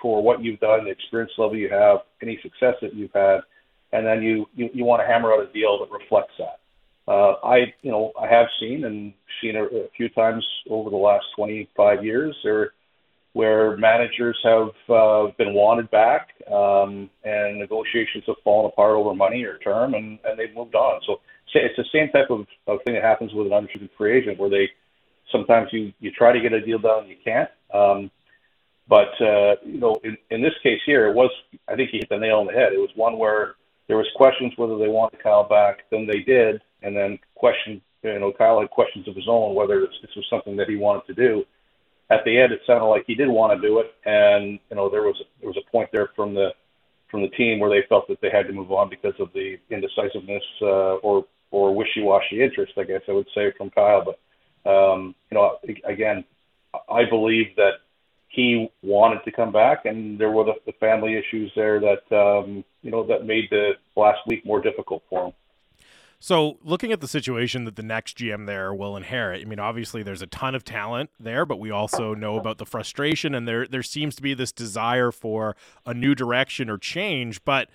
for 0.00 0.22
what 0.22 0.42
you've 0.42 0.60
done, 0.60 0.84
the 0.84 0.90
experience 0.90 1.32
level 1.38 1.56
you 1.56 1.68
have, 1.68 1.98
any 2.22 2.38
success 2.42 2.74
that 2.80 2.94
you've 2.94 3.12
had, 3.12 3.40
and 3.92 4.06
then 4.06 4.22
you, 4.22 4.46
you, 4.54 4.68
you 4.72 4.84
want 4.84 5.02
to 5.02 5.06
hammer 5.06 5.32
out 5.32 5.48
a 5.48 5.52
deal 5.52 5.78
that 5.78 5.90
reflects 5.90 6.34
that. 6.38 6.60
Uh, 7.08 7.36
I, 7.42 7.72
you 7.82 7.90
know, 7.90 8.12
I 8.20 8.26
have 8.26 8.46
seen 8.60 8.84
and 8.84 9.14
seen 9.40 9.56
a, 9.56 9.64
a 9.64 9.88
few 9.96 10.10
times 10.10 10.46
over 10.68 10.90
the 10.90 10.96
last 10.96 11.24
25 11.36 12.04
years 12.04 12.36
or 12.44 12.74
where 13.32 13.76
managers 13.76 14.38
have 14.42 14.68
uh, 14.90 15.28
been 15.38 15.54
wanted 15.54 15.90
back 15.90 16.34
um, 16.52 17.08
and 17.24 17.58
negotiations 17.58 18.24
have 18.26 18.36
fallen 18.44 18.66
apart 18.66 18.96
over 18.96 19.14
money 19.14 19.42
or 19.44 19.58
term 19.58 19.94
and, 19.94 20.18
and 20.24 20.38
they've 20.38 20.54
moved 20.54 20.74
on. 20.74 21.00
So 21.06 21.20
it's 21.54 21.76
the 21.76 21.84
same 21.92 22.10
type 22.10 22.30
of, 22.30 22.46
of 22.66 22.80
thing 22.84 22.94
that 22.94 23.02
happens 23.02 23.32
with 23.32 23.46
an 23.46 23.52
unrestricted 23.52 23.90
free 23.96 24.18
agent 24.18 24.38
where 24.38 24.50
they 24.50 24.68
sometimes 25.32 25.68
you, 25.72 25.92
you 26.00 26.10
try 26.10 26.32
to 26.32 26.40
get 26.40 26.52
a 26.52 26.60
deal 26.60 26.78
done 26.78 27.04
and 27.04 27.08
you 27.08 27.16
can't. 27.24 27.50
Um, 27.72 28.10
but, 28.88 29.12
uh, 29.20 29.56
you 29.64 29.78
know, 29.78 29.96
in, 30.02 30.16
in 30.30 30.42
this 30.42 30.54
case 30.62 30.80
here, 30.84 31.06
it 31.08 31.14
was, 31.14 31.30
I 31.68 31.76
think 31.76 31.90
he 31.90 31.98
hit 31.98 32.08
the 32.08 32.18
nail 32.18 32.38
on 32.38 32.46
the 32.46 32.52
head. 32.52 32.72
It 32.72 32.78
was 32.78 32.90
one 32.96 33.18
where 33.18 33.54
there 33.88 33.96
was 33.96 34.06
questions 34.14 34.52
whether 34.56 34.78
they 34.78 34.88
wanted 34.88 35.22
Kyle 35.22 35.48
back. 35.48 35.80
Then 35.90 36.06
they 36.06 36.20
did, 36.20 36.62
and 36.82 36.96
then 36.96 37.18
question, 37.34 37.80
you 38.02 38.18
know, 38.18 38.32
Kyle 38.32 38.60
had 38.60 38.70
questions 38.70 39.08
of 39.08 39.16
his 39.16 39.26
own 39.28 39.54
whether 39.54 39.80
this 39.80 40.14
was 40.14 40.26
something 40.30 40.56
that 40.56 40.68
he 40.68 40.76
wanted 40.76 41.06
to 41.06 41.14
do. 41.14 41.44
At 42.10 42.24
the 42.24 42.38
end, 42.38 42.52
it 42.52 42.60
sounded 42.66 42.86
like 42.86 43.04
he 43.06 43.14
did 43.14 43.28
want 43.28 43.60
to 43.60 43.66
do 43.66 43.80
it, 43.80 43.94
and 44.04 44.58
you 44.70 44.76
know, 44.76 44.88
there 44.88 45.02
was 45.02 45.16
there 45.40 45.48
was 45.48 45.58
a 45.58 45.70
point 45.70 45.90
there 45.92 46.10
from 46.14 46.34
the 46.34 46.50
from 47.10 47.22
the 47.22 47.28
team 47.28 47.58
where 47.58 47.70
they 47.70 47.86
felt 47.88 48.06
that 48.08 48.20
they 48.20 48.30
had 48.30 48.46
to 48.46 48.52
move 48.52 48.70
on 48.70 48.90
because 48.90 49.14
of 49.18 49.32
the 49.32 49.56
indecisiveness 49.70 50.44
uh, 50.62 50.96
or 50.96 51.24
or 51.50 51.74
wishy-washy 51.74 52.42
interest, 52.42 52.72
I 52.76 52.84
guess 52.84 53.00
I 53.08 53.12
would 53.12 53.28
say, 53.34 53.52
from 53.56 53.70
Kyle. 53.70 54.04
But 54.04 54.70
um, 54.70 55.14
you 55.30 55.36
know, 55.36 55.58
again, 55.84 56.24
I 56.90 57.04
believe 57.08 57.56
that 57.56 57.80
he 58.28 58.70
wanted 58.82 59.24
to 59.24 59.32
come 59.32 59.52
back, 59.52 59.84
and 59.84 60.18
there 60.18 60.30
were 60.30 60.44
the, 60.44 60.54
the 60.66 60.72
family 60.72 61.16
issues 61.16 61.50
there 61.56 61.80
that 61.80 62.16
um, 62.16 62.64
you 62.82 62.90
know 62.90 63.06
that 63.06 63.26
made 63.26 63.48
the 63.50 63.72
last 63.96 64.20
week 64.26 64.44
more 64.44 64.60
difficult 64.60 65.02
for 65.08 65.26
him. 65.26 65.32
So, 66.20 66.58
looking 66.64 66.90
at 66.90 67.00
the 67.00 67.06
situation 67.06 67.64
that 67.64 67.76
the 67.76 67.82
next 67.82 68.18
GM 68.18 68.46
there 68.46 68.74
will 68.74 68.96
inherit, 68.96 69.40
I 69.40 69.44
mean, 69.44 69.60
obviously 69.60 70.02
there's 70.02 70.22
a 70.22 70.26
ton 70.26 70.56
of 70.56 70.64
talent 70.64 71.10
there, 71.20 71.46
but 71.46 71.60
we 71.60 71.70
also 71.70 72.12
know 72.12 72.36
about 72.36 72.58
the 72.58 72.66
frustration, 72.66 73.34
and 73.34 73.46
there 73.46 73.66
there 73.66 73.84
seems 73.84 74.16
to 74.16 74.22
be 74.22 74.34
this 74.34 74.52
desire 74.52 75.12
for 75.12 75.56
a 75.86 75.94
new 75.94 76.14
direction 76.14 76.68
or 76.68 76.76
change. 76.76 77.44
But 77.44 77.68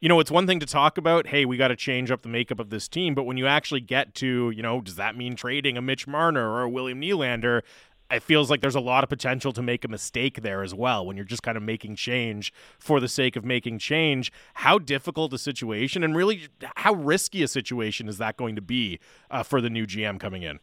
you 0.00 0.08
know, 0.08 0.18
it's 0.18 0.30
one 0.30 0.46
thing 0.46 0.60
to 0.60 0.66
talk 0.66 0.96
about, 0.96 1.26
hey, 1.26 1.44
we 1.44 1.58
got 1.58 1.68
to 1.68 1.76
change 1.76 2.10
up 2.10 2.22
the 2.22 2.28
makeup 2.28 2.58
of 2.58 2.70
this 2.70 2.88
team, 2.88 3.14
but 3.14 3.24
when 3.24 3.36
you 3.36 3.46
actually 3.46 3.82
get 3.82 4.14
to, 4.14 4.50
you 4.50 4.62
know, 4.62 4.80
does 4.80 4.96
that 4.96 5.14
mean 5.14 5.36
trading 5.36 5.76
a 5.76 5.82
Mitch 5.82 6.06
Marner 6.06 6.50
or 6.50 6.62
a 6.62 6.70
William 6.70 7.02
Nylander? 7.02 7.60
It 8.10 8.22
feels 8.22 8.50
like 8.50 8.60
there's 8.60 8.74
a 8.74 8.80
lot 8.80 9.04
of 9.04 9.10
potential 9.10 9.52
to 9.52 9.62
make 9.62 9.84
a 9.84 9.88
mistake 9.88 10.42
there 10.42 10.62
as 10.62 10.74
well 10.74 11.06
when 11.06 11.16
you're 11.16 11.24
just 11.24 11.42
kind 11.42 11.56
of 11.56 11.62
making 11.62 11.96
change 11.96 12.52
for 12.78 13.00
the 13.00 13.08
sake 13.08 13.36
of 13.36 13.44
making 13.44 13.78
change. 13.78 14.32
How 14.54 14.78
difficult 14.78 15.32
a 15.32 15.38
situation 15.38 16.02
and 16.02 16.16
really 16.16 16.48
how 16.76 16.94
risky 16.94 17.42
a 17.42 17.48
situation 17.48 18.08
is 18.08 18.18
that 18.18 18.36
going 18.36 18.56
to 18.56 18.62
be 18.62 18.98
uh, 19.30 19.42
for 19.42 19.60
the 19.60 19.70
new 19.70 19.86
GM 19.86 20.18
coming 20.18 20.42
in? 20.42 20.58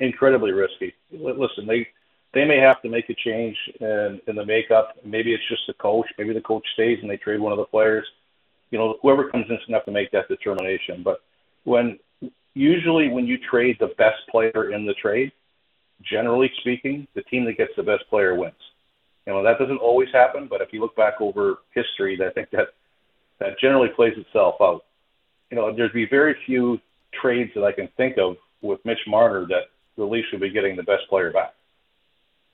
Incredibly 0.00 0.52
risky. 0.52 0.94
Listen, 1.12 1.66
they 1.66 1.86
they 2.34 2.44
may 2.44 2.58
have 2.58 2.82
to 2.82 2.88
make 2.88 3.08
a 3.08 3.14
change 3.14 3.56
in, 3.80 4.20
in 4.26 4.36
the 4.36 4.44
makeup. 4.44 4.96
Maybe 5.04 5.32
it's 5.32 5.48
just 5.48 5.62
the 5.66 5.72
coach. 5.74 6.06
Maybe 6.18 6.34
the 6.34 6.40
coach 6.40 6.66
stays 6.74 6.98
and 7.00 7.10
they 7.10 7.16
trade 7.16 7.40
one 7.40 7.52
of 7.52 7.58
the 7.58 7.64
players. 7.64 8.06
You 8.70 8.78
know, 8.78 8.98
whoever 9.00 9.30
comes 9.30 9.46
in 9.48 9.54
is 9.54 9.60
going 9.60 9.68
to 9.68 9.74
have 9.74 9.84
to 9.86 9.92
make 9.92 10.10
that 10.10 10.28
determination. 10.28 11.02
But 11.02 11.22
when 11.64 11.98
usually 12.54 13.08
when 13.08 13.26
you 13.26 13.38
trade 13.50 13.76
the 13.80 13.94
best 13.98 14.18
player 14.30 14.72
in 14.72 14.84
the 14.84 14.94
trade, 14.94 15.32
generally 16.02 16.50
speaking, 16.60 17.06
the 17.14 17.22
team 17.22 17.44
that 17.46 17.56
gets 17.56 17.72
the 17.76 17.82
best 17.82 18.04
player 18.08 18.34
wins. 18.34 18.54
You 19.26 19.34
know 19.34 19.42
that 19.42 19.58
doesn't 19.58 19.78
always 19.78 20.08
happen, 20.12 20.46
but 20.48 20.60
if 20.60 20.72
you 20.72 20.80
look 20.80 20.96
back 20.96 21.20
over 21.20 21.58
history, 21.74 22.18
I 22.24 22.30
think 22.30 22.50
that 22.50 22.68
that 23.40 23.58
generally 23.60 23.88
plays 23.88 24.14
itself 24.16 24.56
out. 24.60 24.84
You 25.50 25.56
know, 25.56 25.74
there'd 25.74 25.92
be 25.92 26.06
very 26.06 26.34
few 26.46 26.80
trades 27.20 27.50
that 27.54 27.64
I 27.64 27.72
can 27.72 27.88
think 27.96 28.16
of 28.18 28.36
with 28.62 28.80
Mitch 28.84 28.98
Marner 29.06 29.46
that 29.46 29.64
the 29.96 30.04
Leafs 30.04 30.28
would 30.32 30.40
be 30.40 30.50
getting 30.50 30.76
the 30.76 30.82
best 30.82 31.08
player 31.08 31.30
back. 31.30 31.54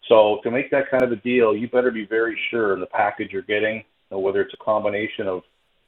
So 0.08 0.40
to 0.42 0.50
make 0.50 0.70
that 0.70 0.90
kind 0.90 1.02
of 1.02 1.12
a 1.12 1.16
deal, 1.16 1.56
you 1.56 1.68
better 1.68 1.90
be 1.90 2.06
very 2.06 2.38
sure 2.50 2.74
in 2.74 2.80
the 2.80 2.86
package 2.86 3.30
you're 3.32 3.42
getting, 3.42 3.76
you 3.76 3.82
know, 4.10 4.18
whether 4.18 4.42
it's 4.42 4.54
a 4.54 4.64
combination 4.64 5.26
of 5.26 5.42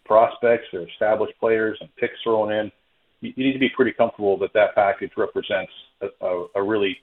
prospects 0.04 0.66
or 0.72 0.82
established 0.88 1.34
players 1.38 1.76
and 1.80 1.94
picks 1.96 2.20
thrown 2.22 2.52
in. 2.52 2.72
You, 3.20 3.32
you 3.36 3.46
need 3.46 3.52
to 3.52 3.58
be 3.58 3.68
pretty 3.68 3.92
comfortable 3.92 4.38
that 4.38 4.52
that 4.54 4.74
package 4.74 5.12
represents 5.16 5.72
a, 6.00 6.08
a, 6.24 6.46
a 6.56 6.62
really 6.62 6.96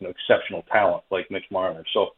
know, 0.00 0.10
exceptional 0.10 0.62
talent 0.70 1.04
like 1.10 1.30
Mitch 1.30 1.44
Marner. 1.50 1.84
So 1.92 2.10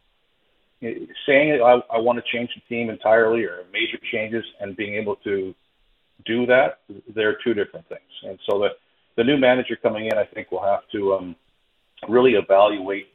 saying 1.27 1.61
I, 1.62 1.81
I 1.91 1.99
want 1.99 2.19
to 2.19 2.37
change 2.37 2.51
the 2.55 2.75
team 2.75 2.91
entirely 2.91 3.45
or 3.45 3.65
major 3.73 3.99
changes 4.12 4.45
and 4.61 4.77
being 4.77 4.95
able 4.95 5.17
to 5.17 5.55
do 6.27 6.47
that, 6.47 6.81
they're 7.15 7.39
two 7.45 7.55
different 7.55 7.89
things. 7.89 8.01
And 8.23 8.39
so 8.49 8.59
the 8.59 8.69
the 9.17 9.25
new 9.25 9.37
manager 9.37 9.77
coming 9.81 10.07
in, 10.07 10.19
I 10.19 10.25
think, 10.25 10.51
will 10.51 10.65
have 10.65 10.81
to 10.91 11.15
um, 11.15 11.37
really 12.09 12.33
evaluate 12.33 13.07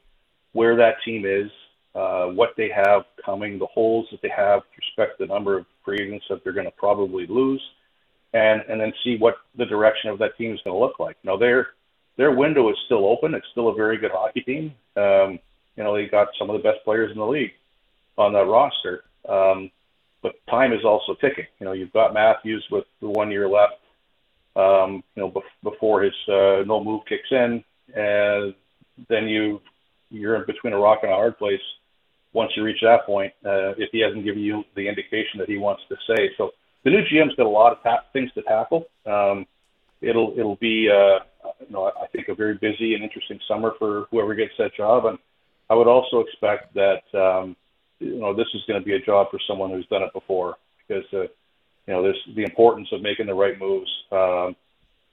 where 0.54 0.78
that 0.78 0.96
team 1.04 1.26
is, 1.26 1.52
uh, 1.94 2.28
what 2.28 2.52
they 2.56 2.70
have 2.70 3.04
coming, 3.24 3.60
the 3.60 3.66
holes 3.66 4.08
that 4.12 4.22
they 4.22 4.30
have 4.30 4.62
with 4.62 4.78
respect 4.78 5.20
to 5.20 5.26
the 5.26 5.34
number 5.34 5.58
of 5.58 5.66
free 5.84 5.98
agents 6.02 6.26
that 6.30 6.42
they're 6.44 6.54
going 6.54 6.66
to 6.66 6.72
probably 6.72 7.28
lose, 7.28 7.62
and 8.34 8.62
and 8.70 8.80
then 8.80 8.94
see 9.04 9.18
what 9.18 9.36
the 9.58 9.66
direction 9.66 10.10
of 10.10 10.20
that 10.20 10.38
team 10.38 10.54
is 10.54 10.60
going 10.64 10.76
to 10.76 10.80
look 10.80 11.00
like. 11.00 11.18
Now 11.24 11.38
their 11.38 11.70
their 12.20 12.32
window 12.32 12.70
is 12.70 12.76
still 12.86 13.06
open. 13.08 13.34
It's 13.34 13.48
still 13.52 13.70
a 13.70 13.74
very 13.74 13.98
good 13.98 14.12
hockey 14.12 14.42
team. 14.42 14.76
Um, 14.98 15.40
you 15.78 15.84
know 15.86 15.96
they 15.96 16.06
got 16.08 16.28
some 16.38 16.50
of 16.50 16.58
the 16.58 16.70
best 16.70 16.84
players 16.84 17.12
in 17.14 17.18
the 17.18 17.26
league 17.26 17.54
on 18.18 18.34
that 18.34 18.46
roster, 18.46 19.06
um, 19.30 19.72
but 20.22 20.34
time 20.50 20.74
is 20.74 20.84
also 20.84 21.14
ticking. 21.14 21.48
You 21.60 21.66
know 21.66 21.72
you've 21.72 21.94
got 21.94 22.14
Matthews 22.14 22.68
with 22.70 22.84
the 23.00 23.08
one 23.08 23.32
year 23.32 23.48
left. 23.48 23.80
Um, 24.58 25.02
you 25.16 25.24
know 25.24 25.32
bef- 25.32 25.64
before 25.64 26.04
his 26.04 26.14
uh, 26.28 26.64
no 26.68 26.84
move 26.84 27.04
kicks 27.08 27.32
in, 27.32 27.64
and 27.96 28.54
then 29.08 29.30
you 29.30 29.62
you're 30.10 30.36
in 30.36 30.46
between 30.46 30.74
a 30.74 30.78
rock 30.78 31.00
and 31.04 31.14
a 31.14 31.16
hard 31.16 31.38
place 31.38 31.62
once 32.34 32.52
you 32.58 32.64
reach 32.64 32.82
that 32.82 33.06
point. 33.06 33.32
Uh, 33.46 33.72
if 33.78 33.92
he 33.94 34.02
hasn't 34.02 34.26
given 34.26 34.42
you 34.42 34.66
the 34.76 34.90
indication 34.90 35.40
that 35.40 35.48
he 35.48 35.58
wants 35.58 35.84
to 35.88 35.96
say, 36.06 36.30
so 36.38 36.52
the 36.84 36.90
new 36.90 37.02
GM's 37.06 37.36
got 37.36 37.46
a 37.46 37.50
lot 37.50 37.72
of 37.72 37.82
ta- 37.82 38.04
things 38.12 38.30
to 38.34 38.42
tackle. 38.42 38.88
Um, 39.06 39.46
it'll 40.02 40.34
it'll 40.38 40.56
be 40.58 40.90
uh, 40.90 41.20
you 41.60 41.72
know 41.72 41.86
I 41.86 42.08
think 42.08 42.28
a 42.28 42.36
very 42.36 42.56
busy 42.56 42.94
and 42.94 43.04
interesting 43.04 43.40
summer 43.48 43.74
for 43.78 44.08
whoever 44.12 44.36
gets 44.36 44.54
that 44.58 44.76
job, 44.76 45.06
and 45.06 45.18
I 45.70 45.76
would 45.76 45.88
also 45.88 46.20
expect 46.22 46.74
that 46.76 47.04
um, 47.14 47.56
you 48.00 48.20
know 48.20 48.34
this 48.34 48.48
is 48.54 48.62
going 48.68 48.80
to 48.80 48.86
be 48.86 48.96
a 48.96 49.00
job 49.00 49.28
for 49.32 49.40
someone 49.48 49.72
who's 49.72 49.88
done 49.88 50.04
it 50.04 50.14
before 50.14 50.58
because 50.88 51.06
uh, 51.14 51.22
you 51.22 51.94
know 51.94 52.02
there's 52.02 52.22
the 52.36 52.44
importance 52.44 52.88
of 52.92 53.02
making 53.02 53.28
the 53.28 53.34
right 53.34 53.60
moves. 53.60 53.90
Um, 54.12 54.56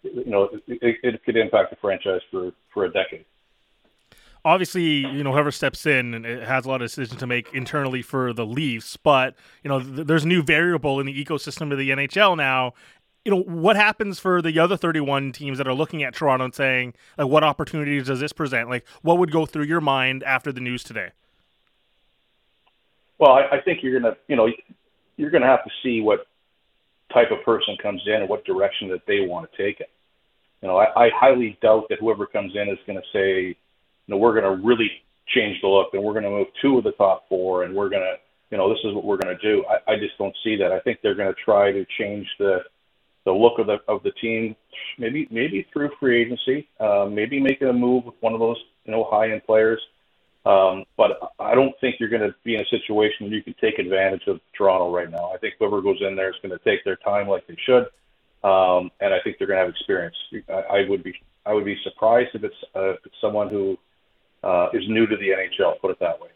you 0.03 0.30
know 0.30 0.51
it, 0.66 0.97
it 1.03 1.24
could 1.24 1.37
impact 1.37 1.70
the 1.70 1.76
franchise 1.76 2.20
for 2.30 2.53
for 2.72 2.84
a 2.84 2.93
decade 2.93 3.24
obviously, 4.47 4.82
you 4.82 5.24
know, 5.24 5.32
whoever 5.32 5.51
steps 5.51 5.84
in 5.84 6.14
and 6.14 6.24
it 6.24 6.45
has 6.45 6.64
a 6.64 6.68
lot 6.68 6.80
of 6.80 6.89
decisions 6.89 7.18
to 7.18 7.26
make 7.26 7.53
internally 7.53 8.01
for 8.01 8.32
the 8.32 8.47
Leafs, 8.47 8.97
but 8.97 9.34
you 9.64 9.68
know, 9.68 9.80
th- 9.80 10.07
there's 10.07 10.24
a 10.24 10.28
new 10.28 10.41
variable 10.41 11.01
in 11.01 11.07
the 11.07 11.24
ecosystem 11.24 11.72
of 11.72 11.78
the 11.78 11.91
NHL 11.91 12.37
now. 12.37 12.72
You 13.27 13.33
know, 13.33 13.43
what 13.43 13.74
happens 13.74 14.20
for 14.20 14.41
the 14.41 14.57
other 14.61 14.77
31 14.77 15.33
teams 15.33 15.59
that 15.59 15.66
are 15.66 15.74
looking 15.74 16.05
at 16.05 16.14
Toronto 16.14 16.45
and 16.45 16.55
saying, 16.55 16.95
like, 17.18 17.27
what 17.27 17.43
opportunities 17.43 18.07
does 18.07 18.20
this 18.20 18.33
present? 18.33 18.70
Like, 18.70 18.87
what 19.03 19.18
would 19.18 19.33
go 19.33 19.45
through 19.45 19.64
your 19.64 19.81
mind 19.81 20.22
after 20.22 20.53
the 20.53 20.61
news 20.61 20.85
today? 20.85 21.11
Well, 23.18 23.33
I, 23.33 23.57
I 23.57 23.61
think 23.62 23.83
you're 23.83 23.99
gonna, 23.99 24.16
you 24.29 24.37
know, 24.37 24.49
you're 25.16 25.31
gonna 25.31 25.47
have 25.47 25.64
to 25.64 25.70
see 25.83 26.01
what 26.01 26.29
type 27.12 27.33
of 27.33 27.45
person 27.45 27.77
comes 27.83 28.01
in 28.07 28.14
and 28.14 28.29
what 28.29 28.45
direction 28.45 28.91
that 28.91 29.01
they 29.09 29.27
want 29.27 29.51
to 29.51 29.57
take 29.57 29.81
it. 29.81 29.91
You 30.62 30.68
know, 30.68 30.77
I, 30.77 31.07
I 31.07 31.11
highly 31.12 31.59
doubt 31.61 31.87
that 31.91 31.99
whoever 31.99 32.27
comes 32.27 32.55
in 32.55 32.68
is 32.68 32.79
going 32.87 33.01
to 33.01 33.05
say, 33.12 33.49
you 33.49 33.55
know, 34.07 34.18
we're 34.18 34.41
going 34.41 34.45
to 34.45 34.64
really 34.64 34.91
change 35.35 35.61
the 35.62 35.68
look 35.68 35.95
and 35.95 36.03
we're 36.03 36.12
going 36.12 36.24
to 36.24 36.31
move 36.31 36.47
two 36.62 36.79
of 36.79 36.85
the 36.85 36.93
top 36.93 37.29
four 37.29 37.64
and 37.64 37.74
we're 37.74 37.89
going 37.89 38.03
to, 38.03 38.14
you 38.51 38.57
know, 38.57 38.68
this 38.68 38.79
is 38.85 38.95
what 38.95 39.05
we're 39.05 39.16
going 39.16 39.37
to 39.37 39.43
do. 39.43 39.64
I, 39.66 39.93
I 39.93 39.97
just 39.97 40.16
don't 40.16 40.35
see 40.45 40.57
that. 40.57 40.70
I 40.70 40.79
think 40.81 41.01
they're 41.03 41.16
going 41.16 41.33
to 41.33 41.41
try 41.45 41.72
to 41.72 41.85
change 41.99 42.27
the 42.39 42.61
the 43.27 43.33
look 43.33 43.59
of 43.59 43.66
the 43.66 43.79
of 43.89 44.03
the 44.05 44.12
team, 44.12 44.57
maybe 44.99 45.29
maybe 45.31 45.66
through 45.72 45.91
free 46.01 46.22
agency, 46.22 46.66
uh, 46.81 47.07
maybe 47.11 47.39
making 47.39 47.68
a 47.68 47.72
move 47.72 48.07
with 48.07 48.14
one 48.20 48.33
of 48.33 48.41
those 48.41 48.57
you 48.87 48.93
know 48.93 49.05
high 49.11 49.31
end 49.31 49.43
players. 49.45 49.81
Um, 50.47 50.85
but 50.97 51.18
I 51.41 51.57
don't 51.57 51.74
think 51.81 51.97
you're 51.99 52.09
going 52.09 52.22
to 52.22 52.33
be 52.45 52.55
in 52.55 52.61
a 52.61 52.66
situation 52.66 53.27
where 53.27 53.35
you 53.35 53.43
can 53.43 53.57
take 53.61 53.81
advantage 53.81 54.29
of 54.29 54.39
Toronto 54.57 54.95
right 54.95 55.11
now. 55.11 55.33
I 55.35 55.39
think 55.39 55.55
whoever 55.59 55.83
goes 55.83 55.99
in 56.01 56.14
there 56.14 56.31
is 56.31 56.37
going 56.41 56.57
to 56.57 56.64
take 56.64 56.85
their 56.85 56.95
time 56.95 57.27
like 57.27 57.45
they 57.49 57.57
should, 57.66 57.87
um, 58.49 58.93
and 59.01 59.12
I 59.12 59.18
think 59.24 59.39
they're 59.39 59.49
going 59.49 59.59
to 59.59 59.64
have 59.64 59.70
experience. 59.70 60.14
I, 60.49 60.79
I 60.79 60.89
would 60.89 61.03
be 61.03 61.14
I 61.45 61.53
would 61.53 61.64
be 61.64 61.77
surprised 61.83 62.31
if 62.35 62.45
it's, 62.45 62.55
uh, 62.74 62.91
if 62.91 63.01
it's 63.07 63.14
someone 63.20 63.49
who 63.49 63.77
uh, 64.45 64.68
is 64.72 64.89
new 64.89 65.07
to 65.07 65.16
the 65.16 65.31
NHL. 65.31 65.81
Put 65.81 65.91
it 65.91 65.99
that 65.99 66.20
way. 66.20 66.29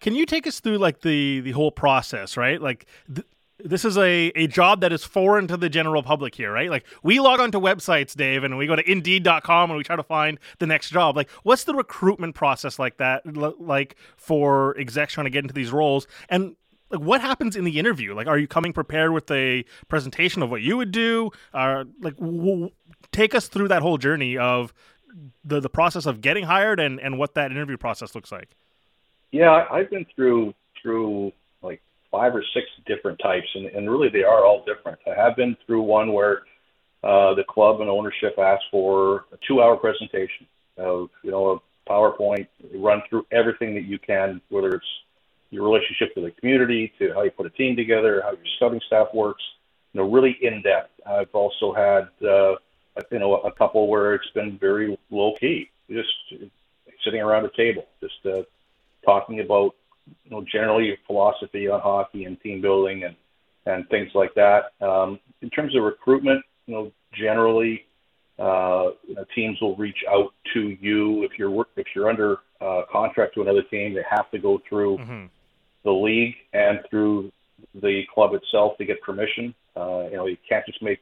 Can 0.00 0.14
you 0.14 0.26
take 0.26 0.46
us 0.46 0.60
through 0.60 0.78
like 0.78 1.00
the 1.00 1.40
the 1.40 1.52
whole 1.52 1.72
process, 1.72 2.36
right? 2.36 2.62
Like. 2.62 2.86
Th- 3.12 3.26
this 3.58 3.84
is 3.84 3.96
a, 3.96 4.26
a 4.34 4.46
job 4.46 4.80
that 4.80 4.92
is 4.92 5.04
foreign 5.04 5.46
to 5.48 5.56
the 5.56 5.68
general 5.68 6.02
public 6.02 6.34
here, 6.34 6.52
right? 6.52 6.70
Like 6.70 6.84
we 7.02 7.20
log 7.20 7.40
onto 7.40 7.58
websites, 7.58 8.14
Dave, 8.14 8.44
and 8.44 8.58
we 8.58 8.66
go 8.66 8.76
to 8.76 8.90
indeed.com 8.90 9.70
and 9.70 9.76
we 9.76 9.82
try 9.82 9.96
to 9.96 10.02
find 10.02 10.38
the 10.58 10.66
next 10.66 10.90
job. 10.90 11.16
Like 11.16 11.30
what's 11.42 11.64
the 11.64 11.74
recruitment 11.74 12.34
process 12.34 12.78
like 12.78 12.98
that 12.98 13.22
like 13.60 13.96
for 14.16 14.76
execs 14.78 15.14
trying 15.14 15.24
to 15.24 15.30
get 15.30 15.44
into 15.44 15.54
these 15.54 15.72
roles? 15.72 16.06
And 16.28 16.56
like 16.90 17.00
what 17.00 17.20
happens 17.20 17.56
in 17.56 17.64
the 17.64 17.78
interview? 17.78 18.14
Like 18.14 18.26
are 18.26 18.38
you 18.38 18.46
coming 18.46 18.72
prepared 18.72 19.12
with 19.12 19.30
a 19.30 19.64
presentation 19.88 20.42
of 20.42 20.50
what 20.50 20.60
you 20.60 20.76
would 20.76 20.92
do? 20.92 21.30
Uh, 21.54 21.84
like 22.00 22.16
w- 22.16 22.70
take 23.10 23.34
us 23.34 23.48
through 23.48 23.68
that 23.68 23.82
whole 23.82 23.96
journey 23.96 24.36
of 24.36 24.74
the 25.44 25.60
the 25.60 25.70
process 25.70 26.04
of 26.04 26.20
getting 26.20 26.44
hired 26.44 26.78
and 26.78 27.00
and 27.00 27.18
what 27.18 27.34
that 27.34 27.50
interview 27.50 27.78
process 27.78 28.14
looks 28.14 28.30
like. 28.30 28.50
Yeah, 29.32 29.66
I've 29.70 29.90
been 29.90 30.06
through 30.14 30.54
through 30.80 31.32
five 32.16 32.34
or 32.34 32.44
six 32.54 32.66
different 32.86 33.18
types, 33.18 33.48
and, 33.54 33.66
and 33.66 33.90
really 33.90 34.08
they 34.08 34.22
are 34.22 34.44
all 34.44 34.64
different. 34.64 34.98
I 35.06 35.14
have 35.20 35.36
been 35.36 35.56
through 35.66 35.82
one 35.82 36.12
where 36.12 36.42
uh, 37.04 37.34
the 37.34 37.44
club 37.48 37.80
and 37.80 37.90
ownership 37.90 38.38
asked 38.38 38.64
for 38.70 39.26
a 39.32 39.38
two-hour 39.46 39.76
presentation 39.76 40.46
of 40.78 41.10
you 41.22 41.30
know 41.30 41.44
a 41.52 41.90
PowerPoint, 41.90 42.48
run 42.74 43.02
through 43.08 43.26
everything 43.30 43.74
that 43.74 43.84
you 43.84 43.98
can, 43.98 44.40
whether 44.48 44.74
it's 44.74 44.92
your 45.50 45.64
relationship 45.64 46.14
to 46.14 46.20
the 46.20 46.32
community, 46.32 46.92
to 46.98 47.12
how 47.14 47.22
you 47.22 47.30
put 47.30 47.46
a 47.46 47.50
team 47.50 47.76
together, 47.76 48.22
how 48.24 48.30
your 48.30 48.40
scouting 48.56 48.80
staff 48.86 49.08
works, 49.14 49.42
you 49.92 50.00
know, 50.00 50.10
really 50.10 50.36
in 50.42 50.62
depth. 50.62 50.90
I've 51.06 51.32
also 51.32 51.72
had 51.72 52.08
uh, 52.26 52.56
you 53.10 53.18
know, 53.18 53.36
a 53.36 53.52
couple 53.52 53.88
where 53.88 54.14
it's 54.14 54.30
been 54.30 54.58
very 54.58 54.98
low 55.10 55.34
key, 55.38 55.70
just 55.90 56.08
sitting 57.04 57.20
around 57.20 57.44
a 57.44 57.50
table, 57.56 57.86
just 58.00 58.24
uh, 58.26 58.42
talking 59.04 59.40
about, 59.40 59.74
you 60.24 60.30
know, 60.30 60.44
generally 60.50 60.96
philosophy 61.06 61.68
on 61.68 61.80
hockey 61.80 62.24
and 62.24 62.40
team 62.40 62.60
building 62.60 63.04
and 63.04 63.16
and 63.66 63.88
things 63.88 64.10
like 64.14 64.32
that. 64.34 64.72
Um, 64.80 65.18
in 65.42 65.50
terms 65.50 65.74
of 65.76 65.82
recruitment, 65.82 66.44
you 66.66 66.74
know, 66.74 66.92
generally, 67.12 67.82
uh, 68.38 68.90
you 69.06 69.14
know, 69.16 69.24
teams 69.34 69.60
will 69.60 69.76
reach 69.76 70.04
out 70.08 70.32
to 70.54 70.76
you 70.80 71.24
if 71.24 71.32
you're 71.38 71.50
work, 71.50 71.68
if 71.76 71.86
you're 71.94 72.08
under 72.08 72.38
uh, 72.60 72.82
contract 72.90 73.34
to 73.34 73.42
another 73.42 73.62
team. 73.62 73.94
They 73.94 74.04
have 74.08 74.30
to 74.30 74.38
go 74.38 74.60
through 74.68 74.98
mm-hmm. 74.98 75.26
the 75.84 75.90
league 75.90 76.34
and 76.52 76.80
through 76.88 77.32
the 77.74 78.02
club 78.14 78.34
itself 78.34 78.78
to 78.78 78.84
get 78.84 79.00
permission. 79.02 79.54
Uh, 79.76 80.04
you 80.10 80.16
know, 80.16 80.26
you 80.26 80.36
can't 80.48 80.64
just 80.66 80.82
make 80.82 81.00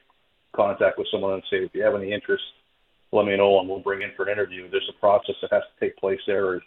contact 0.54 0.98
with 0.98 1.06
someone 1.10 1.34
and 1.34 1.42
say, 1.50 1.58
if 1.58 1.74
you 1.74 1.82
have 1.82 1.94
any 1.94 2.12
interest, 2.12 2.44
let 3.12 3.26
me 3.26 3.36
know 3.36 3.60
and 3.60 3.68
we'll 3.68 3.80
bring 3.80 4.02
in 4.02 4.10
for 4.16 4.24
an 4.24 4.32
interview. 4.32 4.70
There's 4.70 4.88
a 4.88 4.98
process 4.98 5.34
that 5.42 5.52
has 5.52 5.62
to 5.62 5.86
take 5.86 5.96
place 5.96 6.20
there, 6.26 6.46
or, 6.46 6.62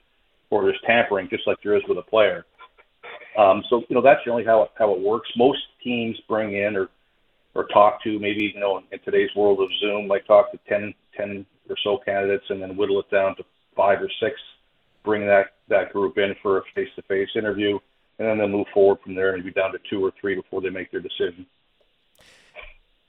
or 0.49 0.63
there's 0.63 0.79
tampering, 0.85 1.27
just 1.29 1.47
like 1.47 1.57
there 1.63 1.75
is 1.75 1.83
with 1.87 1.97
a 1.97 2.03
player. 2.03 2.45
Um, 3.37 3.63
so 3.69 3.83
you 3.89 3.95
know 3.95 4.01
that's 4.01 4.23
generally 4.23 4.45
how 4.45 4.63
it, 4.63 4.71
how 4.77 4.93
it 4.93 4.99
works. 4.99 5.29
Most 5.37 5.59
teams 5.83 6.17
bring 6.27 6.55
in 6.55 6.75
or 6.75 6.89
or 7.53 7.65
talk 7.67 8.03
to 8.03 8.19
maybe 8.19 8.51
you 8.53 8.59
know 8.59 8.81
in 8.91 8.99
today's 8.99 9.29
world 9.35 9.59
of 9.61 9.69
Zoom, 9.79 10.07
like 10.07 10.25
talk 10.25 10.51
to 10.51 10.59
10, 10.69 10.93
10 11.15 11.45
or 11.69 11.75
so 11.83 11.99
candidates 12.03 12.45
and 12.49 12.61
then 12.61 12.77
whittle 12.77 12.99
it 12.99 13.09
down 13.11 13.35
to 13.37 13.43
five 13.75 14.01
or 14.01 14.09
six. 14.21 14.35
Bring 15.03 15.25
that 15.27 15.53
that 15.69 15.93
group 15.93 16.17
in 16.17 16.35
for 16.41 16.57
a 16.57 16.61
face-to-face 16.75 17.29
interview, 17.35 17.79
and 18.19 18.27
then 18.27 18.37
they'll 18.37 18.47
move 18.47 18.67
forward 18.73 18.99
from 19.03 19.15
there 19.15 19.35
and 19.35 19.43
be 19.43 19.51
down 19.51 19.71
to 19.71 19.79
two 19.89 20.03
or 20.03 20.11
three 20.19 20.35
before 20.35 20.61
they 20.61 20.69
make 20.69 20.91
their 20.91 21.01
decision 21.01 21.45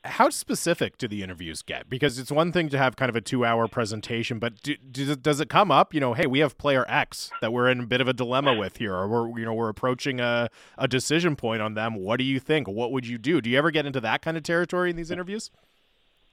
how 0.05 0.31
specific 0.31 0.97
do 0.97 1.09
the 1.09 1.23
interviews 1.23 1.63
get? 1.63 1.91
Because 1.91 2.19
it's 2.19 2.31
one 2.31 2.53
thing 2.53 2.69
to 2.69 2.79
have 2.79 2.97
kind 2.97 3.09
of 3.09 3.17
a 3.17 3.21
two-hour 3.21 3.69
presentation, 3.69 4.39
but 4.39 4.63
do, 4.63 4.77
do, 4.77 5.17
does 5.17 5.41
it 5.41 5.49
come 5.49 5.71
up? 5.71 5.93
You 5.93 6.01
know, 6.01 6.15
hey, 6.15 6.27
we 6.27 6.39
have 6.39 6.57
player 6.57 6.85
X 6.89 7.31
that 7.41 7.53
we're 7.53 7.69
in 7.69 7.81
a 7.81 7.87
bit 7.87 8.01
of 8.01 8.09
a 8.09 8.13
dilemma 8.13 8.55
with 8.55 8.77
here, 8.77 8.95
or 8.95 9.09
we're 9.09 9.39
you 9.39 9.45
know 9.45 9.55
we're 9.55 9.69
approaching 9.69 10.21
a 10.21 10.51
a 10.77 10.87
decision 10.87 11.37
point 11.37 11.63
on 11.63 11.75
them. 11.75 11.97
What 11.97 12.19
do 12.19 12.25
you 12.25 12.39
think? 12.39 12.69
What 12.69 12.93
would 12.93 13.07
you 13.07 13.19
do? 13.19 13.41
Do 13.41 13.51
you 13.51 13.59
ever 13.59 13.71
get 13.71 13.87
into 13.87 14.01
that 14.01 14.23
kind 14.23 14.37
of 14.37 14.43
territory 14.43 14.91
in 14.91 14.97
these 14.97 15.11
interviews? 15.11 15.51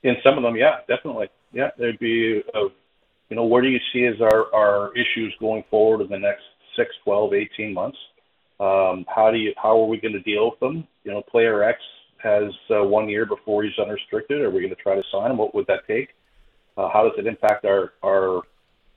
In 0.03 0.16
some 0.24 0.38
of 0.38 0.43
them, 0.43 0.55
yeah, 0.55 0.80
definitely. 0.88 1.30
yeah, 1.51 1.70
there'd 1.80 1.97
be 1.97 2.43
a, 2.53 2.59
you 3.30 3.36
know, 3.36 3.45
where 3.45 3.63
do 3.63 3.70
you 3.70 3.80
see 3.91 4.05
as 4.05 4.22
our 4.22 4.53
our 4.53 4.91
issues 4.95 5.34
going 5.39 5.63
forward 5.72 6.01
in 6.01 6.09
the 6.09 6.20
next 6.20 6.43
six, 6.78 6.91
twelve, 7.03 7.34
eighteen 7.34 7.74
months? 7.74 7.97
Um, 8.59 9.05
how 9.13 9.32
do 9.32 9.38
you 9.38 9.53
how 9.57 9.82
are 9.82 9.88
we 9.88 9.97
going 9.97 10.13
to 10.13 10.22
deal 10.22 10.51
with 10.51 10.59
them? 10.59 10.88
You 11.03 11.11
know, 11.11 11.24
player 11.24 11.63
X 11.63 11.80
has 12.18 12.51
uh, 12.70 12.84
one 12.84 13.09
year 13.09 13.26
before 13.26 13.63
he's 13.63 13.78
unrestricted. 13.80 14.41
Are 14.41 14.49
we 14.49 14.61
going 14.61 14.76
to 14.76 14.82
try 14.82 14.95
to 14.95 15.03
sign 15.11 15.32
him? 15.32 15.38
What 15.38 15.53
would 15.55 15.68
that 15.68 15.88
take? 15.88 16.09
Uh, 16.78 16.89
how 16.89 17.03
does 17.03 17.13
it 17.18 17.28
impact 17.28 17.66
our 17.66 17.93
our 18.03 18.41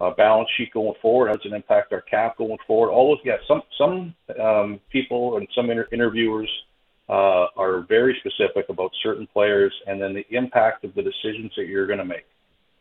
uh, 0.00 0.10
balance 0.14 0.48
sheet 0.56 0.72
going 0.72 0.94
forward? 1.02 1.28
How 1.28 1.34
does 1.34 1.46
it 1.46 1.54
impact 1.54 1.92
our 1.92 2.00
cap 2.00 2.38
going 2.38 2.58
forward? 2.66 2.90
All 2.90 3.10
those, 3.10 3.24
yeah. 3.24 3.36
Some 3.46 3.62
some 3.76 4.14
um, 4.40 4.80
people 4.90 5.36
and 5.36 5.48
some 5.54 5.70
inter- 5.70 5.88
interviewers 5.92 6.48
uh, 7.08 7.46
are 7.56 7.86
very 7.88 8.16
specific 8.20 8.68
about 8.68 8.90
certain 9.02 9.26
players, 9.26 9.72
and 9.86 10.00
then 10.00 10.14
the 10.14 10.26
impact 10.36 10.84
of 10.84 10.94
the 10.94 11.02
decisions 11.02 11.52
that 11.56 11.66
you're 11.66 11.86
going 11.86 11.98
to 11.98 12.04
make. 12.04 12.26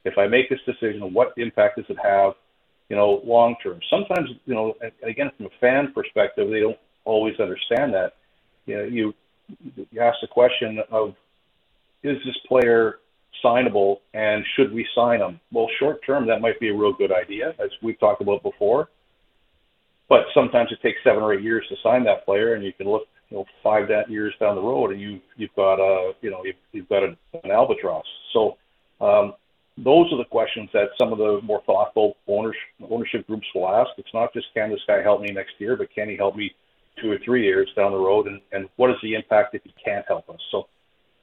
If 0.05 0.17
I 0.17 0.27
make 0.27 0.49
this 0.49 0.59
decision, 0.65 1.13
what 1.13 1.33
impact 1.38 1.77
does 1.77 1.85
it 1.89 1.97
have? 2.03 2.33
You 2.89 2.95
know, 2.95 3.21
long 3.25 3.55
term. 3.61 3.79
Sometimes, 3.89 4.29
you 4.45 4.53
know, 4.53 4.75
again, 5.03 5.31
from 5.35 5.47
a 5.47 5.49
fan 5.59 5.91
perspective, 5.93 6.49
they 6.49 6.61
don't 6.61 6.77
always 7.03 7.39
understand 7.39 7.93
that. 7.93 8.13
You 8.65 8.77
know, 8.77 8.83
you 8.83 9.13
you 9.76 10.02
ask 10.02 10.18
the 10.22 10.28
question 10.28 10.80
of, 10.91 11.16
is 12.04 12.18
this 12.26 12.38
player 12.48 13.00
signable 13.43 13.98
and 14.14 14.43
should 14.56 14.74
we 14.74 14.86
sign 14.95 15.20
him? 15.22 15.39
Well, 15.52 15.68
short 15.80 16.00
term, 16.06 16.28
that 16.28 16.41
might 16.41 16.60
be 16.60 16.70
a 16.70 16.74
real 16.74 16.93
good 16.93 17.12
idea, 17.12 17.54
as 17.60 17.70
we've 17.82 18.00
talked 18.00 18.22
about 18.22 18.43
before. 18.43 18.89
But 20.10 20.22
sometimes 20.34 20.72
it 20.72 20.82
takes 20.82 21.00
seven 21.04 21.22
or 21.22 21.34
eight 21.34 21.43
years 21.43 21.66
to 21.70 21.76
sign 21.84 22.04
that 22.06 22.26
player, 22.26 22.54
and 22.54 22.64
you 22.64 22.72
can 22.72 22.88
look, 22.88 23.08
you 23.30 23.38
know, 23.38 23.45
five 23.62 23.89
that 23.89 24.10
years 24.10 24.34
down 24.39 24.56
the 24.56 24.62
road, 24.62 24.91
and 24.91 25.02
you 25.02 25.20
you've 25.36 25.54
got 25.56 25.76
a, 25.76 26.14
you 26.22 26.32
know, 26.32 26.45
you've, 26.45 26.56
you've 26.72 26.89
got 26.89 27.04
a, 27.04 27.18
an 27.43 27.52
albatross. 27.52 28.06
So 28.32 28.58
um, 29.02 29.34
those 29.78 30.12
are 30.14 30.18
the 30.18 30.30
questions 30.30 30.70
that 30.74 30.89
some 30.98 31.12
of 31.12 31.18
the 31.18 31.41
more 31.43 31.62
thoughtful 31.66 32.16
ownership, 32.28 32.62
ownership 32.89 33.28
groups 33.28 33.48
will 33.54 33.68
ask. 33.68 33.89
It's 33.98 34.14
not 34.14 34.34
just 34.34 34.48
can 34.54 34.70
this 34.70 34.80
guy 34.88 35.02
help 35.02 35.22
me 35.22 35.30
next 35.32 35.54
year, 35.60 35.76
but 35.76 35.93
can 35.93 36.10
he 36.10 36.16
help 36.16 36.36
me 36.36 36.56
two 37.02 37.12
or 37.12 37.18
three 37.24 37.43
years 37.43 37.70
down 37.76 37.91
the 37.91 37.98
road, 37.98 38.28
and, 38.28 38.41
and 38.52 38.70
what 38.76 38.89
is 38.89 38.98
the 39.02 39.16
impact 39.16 39.56
if 39.56 39.64
he 39.64 39.74
can't 39.84 40.06
help 40.08 40.30
us? 40.30 40.39
So 40.52 40.68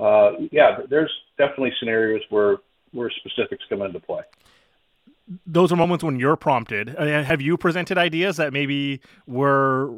uh, 0.01 0.33
yeah, 0.51 0.79
there's 0.89 1.13
definitely 1.39 1.73
scenarios 1.79 2.23
where 2.31 2.59
where 2.93 3.11
specifics 3.11 3.65
come 3.69 3.83
into 3.83 4.01
play. 4.01 4.23
Those 5.47 5.73
are 5.73 5.77
moments 5.77 6.05
when 6.05 6.19
you're 6.19 6.37
prompted. 6.37 6.95
Uh, 6.97 7.23
have 7.23 7.41
you 7.41 7.57
presented 7.57 7.99
ideas 7.99 8.37
that 8.37 8.53
maybe 8.53 9.01
were 9.27 9.91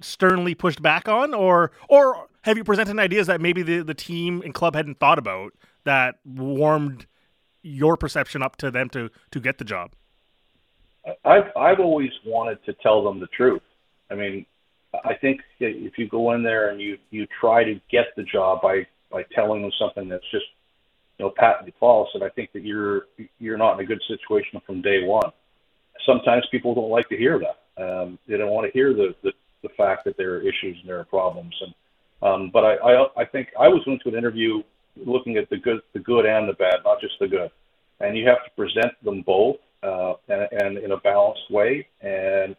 sternly 0.00 0.54
pushed 0.54 0.82
back 0.82 1.08
on, 1.08 1.32
or 1.32 1.72
or 1.88 2.28
have 2.42 2.56
you 2.56 2.64
presented 2.64 2.98
ideas 2.98 3.26
that 3.26 3.40
maybe 3.40 3.62
the, 3.62 3.82
the 3.82 3.94
team 3.94 4.42
and 4.42 4.52
club 4.52 4.74
hadn't 4.74 4.98
thought 4.98 5.18
about 5.18 5.52
that 5.84 6.16
warmed 6.24 7.06
your 7.62 7.96
perception 7.96 8.42
up 8.42 8.56
to 8.56 8.70
them 8.70 8.88
to 8.90 9.10
to 9.30 9.40
get 9.40 9.58
the 9.58 9.64
job? 9.64 9.92
I've 11.24 11.50
I've 11.56 11.80
always 11.80 12.10
wanted 12.24 12.64
to 12.64 12.74
tell 12.74 13.04
them 13.04 13.20
the 13.20 13.28
truth. 13.28 13.62
I 14.10 14.14
mean, 14.14 14.46
I 15.04 15.14
think 15.14 15.40
if 15.60 15.98
you 15.98 16.08
go 16.08 16.32
in 16.32 16.42
there 16.42 16.70
and 16.70 16.80
you 16.80 16.98
you 17.10 17.26
try 17.40 17.64
to 17.64 17.80
get 17.90 18.06
the 18.16 18.22
job 18.22 18.62
by 18.62 18.86
by 19.10 19.24
telling 19.34 19.62
them 19.62 19.72
something 19.78 20.08
that's 20.08 20.28
just 20.30 20.46
you 21.18 21.24
know 21.24 21.32
patently 21.36 21.74
false, 21.78 22.10
and 22.14 22.22
I 22.22 22.28
think 22.28 22.52
that 22.52 22.62
you're 22.62 23.06
you're 23.38 23.56
not 23.56 23.74
in 23.74 23.84
a 23.84 23.86
good 23.86 24.02
situation 24.08 24.60
from 24.66 24.82
day 24.82 25.04
one. 25.04 25.30
Sometimes 26.04 26.46
people 26.50 26.74
don't 26.74 26.90
like 26.90 27.08
to 27.08 27.16
hear 27.16 27.38
that. 27.40 27.82
Um, 27.82 28.18
they 28.28 28.36
don't 28.36 28.50
want 28.50 28.66
to 28.66 28.72
hear 28.72 28.92
the, 28.92 29.14
the 29.22 29.32
the 29.62 29.68
fact 29.70 30.04
that 30.04 30.16
there 30.16 30.34
are 30.34 30.40
issues 30.40 30.76
and 30.80 30.88
there 30.88 31.00
are 31.00 31.04
problems. 31.04 31.54
And 31.60 31.74
um, 32.22 32.50
but 32.52 32.64
I, 32.64 32.74
I 32.76 33.22
I 33.22 33.24
think 33.24 33.48
I 33.58 33.68
was 33.68 33.82
going 33.84 34.00
to 34.00 34.08
an 34.10 34.16
interview 34.16 34.62
looking 34.96 35.36
at 35.36 35.48
the 35.50 35.56
good 35.56 35.80
the 35.92 36.00
good 36.00 36.26
and 36.26 36.48
the 36.48 36.54
bad, 36.54 36.76
not 36.84 37.00
just 37.00 37.14
the 37.18 37.28
good. 37.28 37.50
And 38.00 38.16
you 38.18 38.26
have 38.28 38.44
to 38.44 38.50
present 38.56 38.92
them 39.04 39.22
both 39.22 39.56
uh, 39.82 40.14
and, 40.28 40.48
and 40.52 40.78
in 40.78 40.92
a 40.92 40.96
balanced 40.96 41.50
way 41.50 41.86
and 42.00 42.56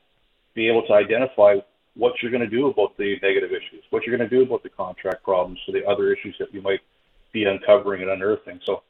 be 0.53 0.67
able 0.67 0.83
to 0.87 0.93
identify 0.93 1.55
what 1.95 2.13
you're 2.21 2.31
going 2.31 2.47
to 2.47 2.49
do 2.49 2.67
about 2.67 2.97
the 2.97 3.15
negative 3.21 3.51
issues, 3.51 3.83
what 3.89 4.03
you're 4.03 4.15
going 4.15 4.29
to 4.29 4.35
do 4.35 4.43
about 4.43 4.63
the 4.63 4.69
contract 4.69 5.23
problems, 5.23 5.59
or 5.67 5.73
the 5.73 5.85
other 5.85 6.13
issues 6.13 6.35
that 6.39 6.53
you 6.53 6.61
might 6.61 6.81
be 7.33 7.45
uncovering 7.45 8.01
and 8.01 8.11
unearthing. 8.11 8.59
So, 8.65 8.83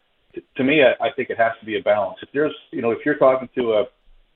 to 0.57 0.63
me, 0.63 0.83
I, 0.83 1.07
I 1.07 1.11
think 1.15 1.29
it 1.29 1.37
has 1.37 1.53
to 1.59 1.65
be 1.65 1.77
a 1.77 1.81
balance. 1.81 2.17
If 2.21 2.29
there's, 2.33 2.55
you 2.71 2.81
know, 2.81 2.91
if 2.91 2.99
you're 3.05 3.17
talking 3.17 3.49
to 3.55 3.73
a 3.73 3.85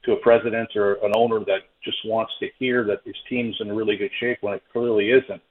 to 0.06 0.14
a 0.14 0.18
president 0.18 0.70
or 0.76 0.94
an 1.04 1.12
owner 1.14 1.40
that 1.40 1.64
just 1.84 1.98
wants 2.06 2.32
to 2.40 2.48
hear 2.58 2.86
that 2.86 3.02
his 3.04 3.16
team's 3.28 3.58
in 3.60 3.70
really 3.70 3.98
good 3.98 4.12
shape 4.20 4.38
when 4.40 4.54
it 4.54 4.64
clearly 4.72 5.10
isn't, 5.10 5.42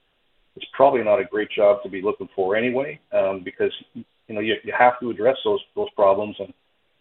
it's 0.57 0.65
probably 0.73 1.03
not 1.05 1.21
a 1.21 1.25
great 1.25 1.51
job 1.51 1.83
to 1.83 1.91
be 1.91 2.01
looking 2.01 2.29
for 2.35 2.57
anyway, 2.57 2.99
um, 3.13 3.43
because 3.45 3.73
you 3.95 4.35
know 4.35 4.41
you, 4.41 4.55
you 4.65 4.73
have 4.79 4.99
to 5.01 5.11
address 5.11 5.37
those 5.45 5.61
those 5.75 5.91
problems 5.97 6.37
and. 6.39 6.53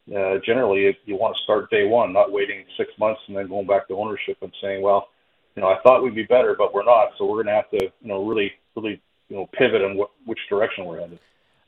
Uh, 0.08 0.40
generally, 0.46 0.84
you, 0.84 0.94
you 1.04 1.16
want 1.18 1.36
to 1.36 1.44
start 1.44 1.70
day 1.70 1.84
one, 1.86 2.14
not 2.14 2.32
waiting 2.32 2.64
six 2.78 2.90
months 2.98 3.20
and 3.28 3.36
then 3.36 3.46
going 3.50 3.68
back 3.68 3.86
to 3.90 3.94
ownership 3.94 4.38
and 4.42 4.54
saying, 4.62 4.82
"Well, 4.82 5.10
you 5.58 5.64
know, 5.64 5.70
I 5.70 5.80
thought 5.82 6.04
we'd 6.04 6.16
be 6.16 6.24
better, 6.24 6.56
but 6.56 6.72
we're 6.72 6.86
not. 6.86 7.10
So 7.18 7.26
we're 7.26 7.44
going 7.44 7.48
to 7.48 7.54
have 7.54 7.70
to, 7.72 7.86
you 8.02 8.08
know, 8.08 8.24
really, 8.24 8.52
really, 8.76 9.02
you 9.28 9.36
know, 9.36 9.50
pivot 9.58 9.82
on 9.82 9.98
what, 9.98 10.12
which 10.26 10.38
direction 10.48 10.86
we're 10.86 11.00
headed. 11.00 11.20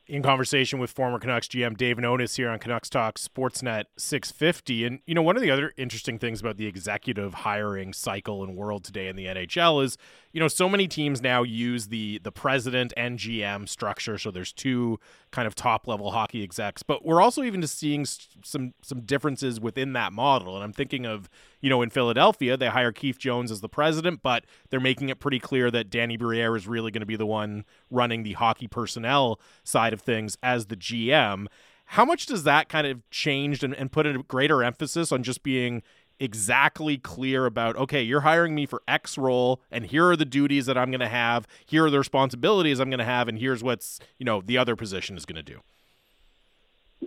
In 0.05 0.21
conversation 0.21 0.79
with 0.79 0.91
former 0.91 1.19
Canucks 1.19 1.47
GM 1.47 1.75
Dave 1.75 1.97
Nonis 1.97 2.35
here 2.35 2.49
on 2.49 2.59
Canucks 2.59 2.89
Talk 2.89 3.17
Sportsnet 3.17 3.85
650. 3.97 4.85
And, 4.85 4.99
you 5.07 5.15
know, 5.15 5.23
one 5.23 5.35
of 5.35 5.41
the 5.41 5.49
other 5.49 5.73
interesting 5.75 6.19
things 6.19 6.39
about 6.39 6.57
the 6.57 6.67
executive 6.67 7.33
hiring 7.33 7.93
cycle 7.93 8.43
and 8.43 8.55
world 8.55 8.83
today 8.83 9.07
in 9.07 9.15
the 9.15 9.25
NHL 9.25 9.83
is 9.83 9.97
you 10.31 10.39
know, 10.39 10.47
so 10.47 10.69
many 10.69 10.87
teams 10.87 11.21
now 11.21 11.41
use 11.41 11.87
the 11.87 12.19
the 12.19 12.31
president 12.31 12.93
and 12.95 13.17
GM 13.17 13.67
structure. 13.67 14.17
So 14.17 14.29
there's 14.29 14.53
two 14.53 14.99
kind 15.31 15.47
of 15.47 15.55
top 15.55 15.87
level 15.87 16.11
hockey 16.11 16.43
execs, 16.43 16.83
but 16.83 17.03
we're 17.03 17.21
also 17.21 17.41
even 17.43 17.61
just 17.61 17.77
seeing 17.77 18.05
some 18.05 18.73
some 18.81 19.01
differences 19.01 19.59
within 19.59 19.93
that 19.93 20.13
model. 20.13 20.55
And 20.55 20.63
I'm 20.63 20.73
thinking 20.73 21.05
of 21.05 21.29
you 21.61 21.69
know 21.69 21.81
in 21.81 21.89
Philadelphia 21.89 22.57
they 22.57 22.67
hire 22.67 22.91
Keith 22.91 23.17
Jones 23.17 23.51
as 23.51 23.61
the 23.61 23.69
president, 23.69 24.21
but 24.21 24.45
they're 24.69 24.79
making 24.79 25.09
it 25.09 25.19
pretty 25.19 25.39
clear 25.39 25.71
that 25.71 25.89
Danny 25.89 26.17
Briere 26.17 26.55
is 26.55 26.67
really 26.67 26.91
going 26.91 27.01
to 27.01 27.07
be 27.07 27.15
the 27.15 27.25
one 27.25 27.65
running 27.89 28.23
the 28.23 28.33
hockey 28.33 28.67
personnel 28.67 29.39
side 29.63 29.93
of 29.93 30.01
things 30.01 30.37
as 30.41 30.67
the 30.67 30.75
GM. 30.75 31.47
How 31.85 32.05
much 32.05 32.27
does 32.27 32.43
that 32.43 32.69
kind 32.69 32.85
of 32.85 33.09
change 33.09 33.63
and, 33.63 33.73
and 33.73 33.91
put 33.91 34.05
a 34.05 34.19
greater 34.19 34.63
emphasis 34.63 35.11
on 35.11 35.23
just 35.23 35.41
being 35.41 35.81
exactly 36.19 36.97
clear 36.97 37.45
about 37.45 37.77
okay 37.77 38.01
you're 38.01 38.21
hiring 38.21 38.53
me 38.53 38.65
for 38.65 38.81
x 38.89 39.17
role 39.17 39.61
and 39.71 39.85
here 39.85 40.05
are 40.09 40.17
the 40.17 40.25
duties 40.25 40.65
that 40.65 40.77
i'm 40.77 40.91
going 40.91 40.99
to 40.99 41.07
have 41.07 41.47
here 41.65 41.85
are 41.85 41.89
the 41.89 41.97
responsibilities 41.97 42.79
i'm 42.79 42.89
going 42.89 42.99
to 42.99 43.05
have 43.05 43.29
and 43.29 43.39
here's 43.39 43.63
what's 43.63 44.01
you 44.17 44.25
know 44.25 44.41
the 44.41 44.57
other 44.57 44.75
position 44.75 45.15
is 45.15 45.25
going 45.25 45.37
to 45.37 45.53
do 45.53 45.61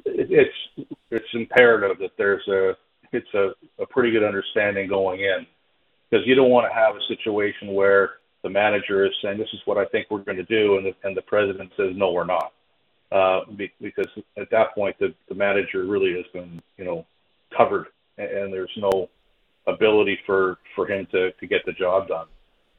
it's 0.07 0.57
it's 1.11 1.27
imperative 1.35 1.99
that 1.99 2.13
there's 2.17 2.47
a 2.49 2.75
it's 3.13 3.33
a, 3.35 3.53
a 3.81 3.87
pretty 3.87 4.11
good 4.11 4.25
understanding 4.25 4.89
going 4.89 5.21
in 5.21 5.47
because 6.11 6.27
you 6.27 6.35
don't 6.35 6.51
want 6.51 6.71
to 6.71 6.75
have 6.75 6.97
a 6.97 7.01
situation 7.09 7.75
where 7.75 8.13
the 8.43 8.51
manager 8.51 9.07
is 9.07 9.13
saying 9.23 9.39
this 9.39 9.53
is 9.53 9.61
what 9.65 9.79
I 9.79 9.85
think 9.87 10.09
we're 10.11 10.19
going 10.19 10.37
to 10.37 10.45
do, 10.45 10.77
and 10.77 10.87
the, 10.87 10.95
and 11.05 11.17
the 11.17 11.23
president 11.23 11.73
says 11.77 11.93
no, 11.95 12.13
we're 12.13 12.25
not, 12.25 12.53
uh, 13.11 13.41
because 13.81 14.09
at 14.37 14.51
that 14.51 14.75
point 14.75 14.97
the, 14.99 15.15
the 15.29 15.35
manager 15.35 15.85
really 15.85 16.15
has 16.15 16.27
been 16.33 16.61
you 16.77 16.85
know 16.85 17.07
covered 17.57 17.87
and 18.19 18.53
there's 18.53 18.71
no 18.77 19.09
ability 19.67 20.19
for 20.27 20.59
for 20.75 20.87
him 20.87 21.07
to 21.13 21.33
to 21.33 21.47
get 21.47 21.65
the 21.67 21.73
job 21.73 22.09
done. 22.09 22.27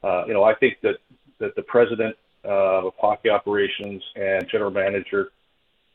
Uh, 0.03 0.25
you 0.27 0.34
know, 0.34 0.43
I 0.43 0.53
think 0.55 0.77
that 0.81 0.97
that 1.39 1.55
the 1.55 1.63
president 1.63 2.15
uh, 2.45 2.88
of 2.88 2.93
hockey 2.99 3.29
operations 3.29 4.03
and 4.15 4.47
general 4.49 4.71
manager 4.71 5.31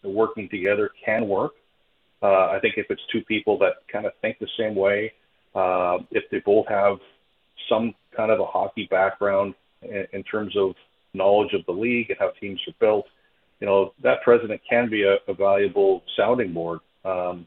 working 0.02 0.48
together 0.48 0.90
can 1.04 1.28
work. 1.28 1.52
Uh, 2.22 2.48
I 2.48 2.58
think 2.60 2.74
if 2.76 2.86
it's 2.90 3.02
two 3.12 3.22
people 3.22 3.58
that 3.58 3.74
kind 3.92 4.06
of 4.06 4.12
think 4.20 4.38
the 4.38 4.48
same 4.58 4.74
way, 4.74 5.12
uh, 5.54 5.98
if 6.10 6.24
they 6.30 6.40
both 6.40 6.66
have 6.68 6.98
some 7.68 7.94
kind 8.16 8.30
of 8.30 8.40
a 8.40 8.46
hockey 8.46 8.88
background 8.90 9.54
in, 9.82 10.06
in 10.12 10.22
terms 10.24 10.56
of 10.56 10.74
knowledge 11.14 11.52
of 11.54 11.64
the 11.66 11.72
league 11.72 12.10
and 12.10 12.18
how 12.18 12.30
teams 12.40 12.60
are 12.66 12.74
built, 12.80 13.06
you 13.60 13.66
know, 13.66 13.92
that 14.02 14.22
president 14.22 14.60
can 14.68 14.88
be 14.88 15.02
a, 15.02 15.16
a 15.30 15.34
valuable 15.34 16.02
sounding 16.16 16.52
board. 16.52 16.80
Um, 17.04 17.46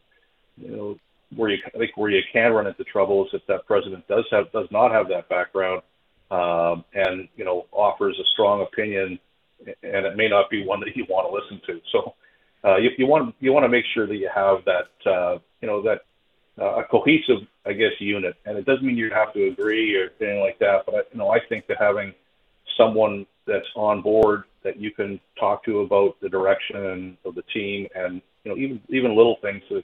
you 0.57 0.75
know, 0.75 0.99
where 1.35 1.49
you 1.49 1.57
I 1.65 1.77
think 1.77 1.95
where 1.95 2.11
you 2.11 2.21
can 2.31 2.51
run 2.51 2.67
into 2.67 2.83
trouble 2.83 3.25
is 3.25 3.31
if 3.33 3.41
that 3.47 3.65
president 3.65 4.07
does 4.07 4.25
have 4.31 4.51
does 4.51 4.67
not 4.71 4.91
have 4.91 5.07
that 5.09 5.29
background 5.29 5.81
um, 6.29 6.83
and 6.93 7.27
you 7.35 7.45
know 7.45 7.67
offers 7.71 8.17
a 8.19 8.27
strong 8.33 8.61
opinion 8.61 9.19
and 9.83 10.05
it 10.05 10.17
may 10.17 10.27
not 10.27 10.49
be 10.49 10.65
one 10.65 10.79
that 10.81 10.95
you 10.95 11.05
want 11.07 11.27
to 11.27 11.33
listen 11.33 11.61
to. 11.67 11.81
So 11.91 12.15
uh, 12.63 12.77
you, 12.77 12.91
you 12.97 13.07
want 13.07 13.35
you 13.39 13.53
want 13.53 13.63
to 13.63 13.69
make 13.69 13.85
sure 13.93 14.07
that 14.07 14.15
you 14.15 14.29
have 14.33 14.63
that 14.65 15.11
uh, 15.11 15.39
you 15.61 15.67
know 15.67 15.81
that 15.81 16.01
uh, 16.59 16.81
a 16.81 16.83
cohesive 16.83 17.47
I 17.65 17.73
guess 17.73 17.91
unit, 17.99 18.35
and 18.45 18.57
it 18.57 18.65
doesn't 18.65 18.85
mean 18.85 18.97
you 18.97 19.11
have 19.11 19.33
to 19.33 19.47
agree 19.47 19.95
or 19.95 20.11
anything 20.19 20.39
like 20.41 20.59
that. 20.59 20.85
But 20.85 20.95
I, 20.95 21.01
you 21.11 21.17
know 21.17 21.29
I 21.29 21.39
think 21.47 21.67
that 21.67 21.77
having 21.79 22.13
someone 22.77 23.25
that's 23.45 23.67
on 23.75 24.01
board 24.01 24.43
that 24.63 24.77
you 24.77 24.91
can 24.91 25.19
talk 25.39 25.63
to 25.65 25.79
about 25.79 26.19
the 26.21 26.29
direction 26.29 27.17
of 27.25 27.35
the 27.35 27.41
team 27.53 27.87
and 27.95 28.21
you 28.43 28.51
know 28.51 28.57
even 28.57 28.81
even 28.89 29.15
little 29.15 29.37
things 29.41 29.63
that 29.69 29.83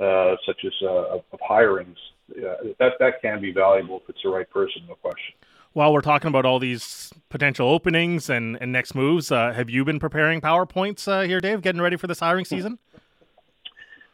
uh, 0.00 0.36
such 0.44 0.64
as 0.64 0.72
uh, 0.82 1.18
of 1.32 1.40
hirings, 1.48 1.96
uh, 2.36 2.72
that 2.78 2.94
that 2.98 3.22
can 3.22 3.40
be 3.40 3.52
valuable 3.52 4.00
if 4.02 4.08
it's 4.08 4.22
the 4.22 4.28
right 4.28 4.48
person. 4.50 4.82
No 4.88 4.94
question. 4.94 5.34
While 5.74 5.92
we're 5.92 6.02
talking 6.02 6.28
about 6.28 6.46
all 6.46 6.60
these 6.60 7.12
potential 7.30 7.68
openings 7.68 8.30
and, 8.30 8.56
and 8.60 8.70
next 8.70 8.94
moves, 8.94 9.32
uh, 9.32 9.52
have 9.52 9.68
you 9.68 9.84
been 9.84 9.98
preparing 9.98 10.40
PowerPoints 10.40 11.08
uh, 11.08 11.22
here, 11.26 11.40
Dave, 11.40 11.62
getting 11.62 11.80
ready 11.80 11.96
for 11.96 12.06
this 12.06 12.20
hiring 12.20 12.44
season? 12.44 12.78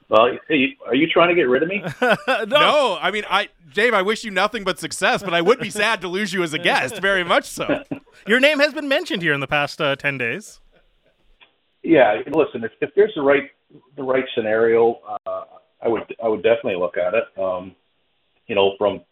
Well, 0.08 0.38
hey, 0.48 0.76
are 0.86 0.94
you 0.94 1.06
trying 1.06 1.28
to 1.28 1.34
get 1.34 1.42
rid 1.42 1.62
of 1.62 1.68
me? 1.68 1.84
no. 2.00 2.44
No, 2.46 2.98
I 3.00 3.10
mean, 3.10 3.24
I 3.28 3.50
Dave, 3.74 3.92
I 3.92 4.00
wish 4.00 4.24
you 4.24 4.30
nothing 4.30 4.64
but 4.64 4.78
success, 4.78 5.22
but 5.22 5.34
I 5.34 5.42
would 5.42 5.60
be 5.60 5.68
sad 5.68 6.00
to 6.00 6.08
lose 6.08 6.32
you 6.32 6.42
as 6.42 6.54
a 6.54 6.58
guest. 6.58 6.98
Very 6.98 7.22
much 7.22 7.44
so. 7.44 7.84
Your 8.26 8.40
name 8.40 8.58
has 8.58 8.72
been 8.72 8.88
mentioned 8.88 9.22
here 9.22 9.34
in 9.34 9.40
the 9.40 9.46
past 9.46 9.82
uh, 9.82 9.94
10 9.96 10.16
days. 10.16 10.60
Yeah, 11.82 12.22
listen, 12.26 12.64
if, 12.64 12.72
if 12.80 12.90
there's 12.96 13.12
the 13.14 13.22
right 13.22 13.50
the 13.96 14.02
right 14.02 14.24
scenario, 14.34 14.98
uh, 15.26 15.44
I 15.82 15.88
would 15.88 16.02
I 16.22 16.26
would 16.26 16.42
definitely 16.42 16.76
look 16.76 16.96
at 16.96 17.14
it. 17.14 17.24
Um, 17.38 17.76
you 18.46 18.54
know, 18.54 18.74
from 18.78 19.02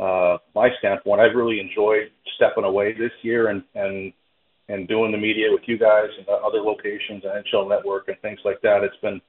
uh, 0.00 0.38
my 0.54 0.70
standpoint, 0.78 1.20
I've 1.20 1.36
really 1.36 1.60
enjoyed 1.60 2.10
stepping 2.36 2.64
away 2.64 2.92
this 2.92 3.12
year 3.22 3.48
and 3.48 3.62
and 3.74 4.12
and 4.68 4.86
doing 4.88 5.12
the 5.12 5.18
media 5.18 5.48
with 5.50 5.62
you 5.66 5.76
guys 5.76 6.08
and 6.16 6.28
other 6.28 6.60
locations 6.60 7.24
and 7.24 7.44
NHL 7.44 7.68
Network 7.68 8.08
and 8.08 8.18
things 8.20 8.38
like 8.44 8.60
that. 8.62 8.82
It's 8.82 8.96
been 9.02 9.20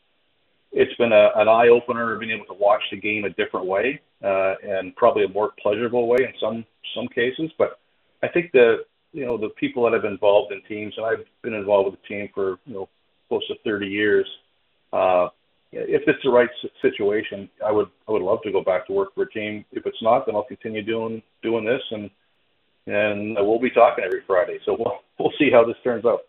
it's 0.72 0.95
been 0.95 1.11
a, 1.11 1.32
an 1.36 1.49
eye 1.49 1.67
opener 1.67 2.15
being 2.17 2.32
able 2.32 2.45
to 2.45 2.53
watch 2.53 2.82
the 2.91 2.97
game 2.97 3.26
a 3.26 3.30
different 3.32 3.65
way 3.65 3.99
uh, 4.24 4.53
and 4.63 4.95
probably 4.95 5.26
a 5.26 5.30
more 5.30 5.51
pleasurable 5.61 6.07
way 6.07 6.19
in 6.22 6.34
some 6.39 6.65
some 6.95 7.07
cases. 7.07 7.51
But 7.57 7.80
I 8.24 8.28
think 8.30 8.51
the 8.51 8.86
you 9.11 9.26
know 9.26 9.38
the 9.38 9.49
people 9.49 9.84
that 9.84 9.93
have 9.93 10.03
been 10.03 10.13
involved 10.13 10.53
in 10.53 10.61
teams, 10.69 10.93
and 10.95 11.05
I've 11.05 11.26
been 11.41 11.53
involved 11.53 11.91
with 11.91 12.01
the 12.01 12.07
team 12.07 12.30
for 12.34 12.59
you 12.65 12.74
know 12.74 12.89
close 13.28 13.45
to 13.47 13.55
30 13.65 13.88
years. 13.88 14.28
Uh, 14.93 15.28
if 15.72 16.03
it's 16.07 16.19
the 16.24 16.30
right 16.30 16.49
situation, 16.82 17.49
I 17.65 17.72
would 17.72 17.88
I 18.07 18.11
would 18.11 18.22
love 18.22 18.41
to 18.43 18.51
go 18.51 18.63
back 18.63 18.88
to 18.88 18.93
work 18.93 19.15
for 19.15 19.24
a 19.24 19.30
team. 19.30 19.65
If 19.72 19.86
it's 19.86 20.01
not, 20.01 20.26
then 20.26 20.36
I'll 20.36 20.43
continue 20.43 20.84
doing 20.84 21.22
doing 21.41 21.65
this, 21.65 21.82
and 21.91 22.09
and 22.88 23.36
we'll 23.36 23.59
be 23.59 23.69
talking 23.69 24.03
every 24.03 24.22
Friday. 24.28 24.59
So 24.65 24.76
we'll 24.78 24.99
we'll 25.17 25.34
see 25.39 25.49
how 25.51 25.65
this 25.65 25.78
turns 25.84 26.05
out. 26.05 26.22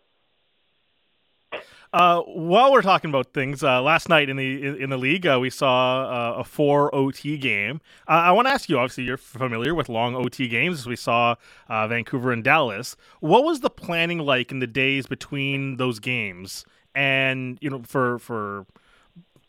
Uh, 1.91 2.21
while 2.21 2.71
we're 2.71 2.81
talking 2.81 3.11
about 3.11 3.33
things, 3.33 3.63
uh, 3.63 3.79
last 3.79 4.09
night 4.09 4.27
in 4.27 4.35
the 4.35 4.81
in, 4.81 4.89
the 4.89 4.97
league, 4.97 5.27
uh, 5.27 5.37
we 5.39 5.51
saw 5.51 6.05
uh, 6.05 6.39
a 6.39 6.43
four 6.43 6.93
OT 6.93 7.37
game. 7.37 7.81
Uh, 8.07 8.13
I 8.13 8.31
want 8.31 8.47
to 8.47 8.51
ask 8.51 8.67
you. 8.67 8.79
Obviously, 8.79 9.03
you're 9.03 9.17
familiar 9.17 9.75
with 9.75 9.89
long 9.89 10.15
OT 10.15 10.47
games. 10.47 10.79
As 10.79 10.87
we 10.87 10.95
saw 10.95 11.35
uh, 11.69 11.87
Vancouver 11.87 12.31
and 12.31 12.43
Dallas. 12.43 12.95
What 13.19 13.43
was 13.43 13.59
the 13.59 13.69
planning 13.69 14.17
like 14.17 14.51
in 14.51 14.57
the 14.57 14.65
days 14.65 15.05
between 15.05 15.77
those 15.77 15.99
games? 15.99 16.65
And 16.95 17.59
you 17.61 17.69
know, 17.69 17.83
for 17.83 18.17
for 18.17 18.65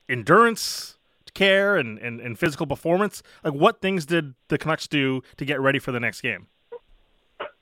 endurance 0.09 0.99
care 1.35 1.77
and, 1.77 1.99
and, 1.99 2.21
and 2.21 2.39
physical 2.39 2.67
performance, 2.67 3.23
like 3.43 3.55
what 3.55 3.81
things 3.81 4.07
did 4.07 4.35
the 4.49 4.57
Canucks 4.59 4.87
do 4.87 5.23
to 5.37 5.45
get 5.45 5.61
ready 5.61 5.79
for 5.79 5.93
the 5.93 6.01
next 6.01 6.21
game? 6.21 6.47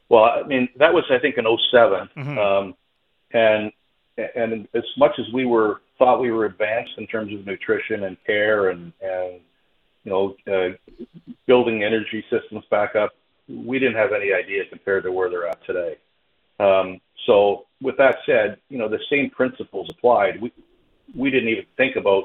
Well, 0.09 0.24
I 0.24 0.43
mean, 0.43 0.68
that 0.76 0.93
was 0.93 1.05
I 1.11 1.18
think 1.18 1.38
in 1.38 1.47
7 1.70 2.09
Mhm. 2.16 2.38
um, 2.38 2.74
and 3.32 3.72
and 4.34 4.68
as 4.74 4.84
much 4.99 5.18
as 5.18 5.24
we 5.32 5.47
were 5.47 5.80
thought 5.99 6.20
we 6.20 6.30
were 6.30 6.45
advanced 6.45 6.93
in 6.99 7.07
terms 7.07 7.32
of 7.32 7.47
nutrition 7.47 8.05
and 8.05 8.16
care 8.26 8.68
and 8.68 8.93
and 9.01 9.40
you 10.05 10.11
know 10.11 10.36
uh, 10.47 10.76
building 11.47 11.82
energy 11.82 12.22
systems 12.28 12.64
back 12.70 12.95
up, 12.95 13.12
we 13.49 13.78
didn't 13.78 13.95
have 13.97 14.12
any 14.12 14.32
idea 14.34 14.66
compared 14.66 15.05
to 15.05 15.12
where 15.12 15.30
they're 15.30 15.49
at 15.49 15.64
today. 15.64 15.97
Um, 16.61 17.01
so 17.26 17.64
with 17.80 17.97
that 17.97 18.18
said, 18.26 18.59
you 18.68 18.76
know 18.76 18.88
the 18.88 19.01
same 19.09 19.30
principles 19.30 19.88
applied. 19.90 20.43
We 20.43 20.53
we 21.15 21.31
didn't 21.31 21.49
even 21.49 21.65
think 21.77 21.97
about 21.97 22.25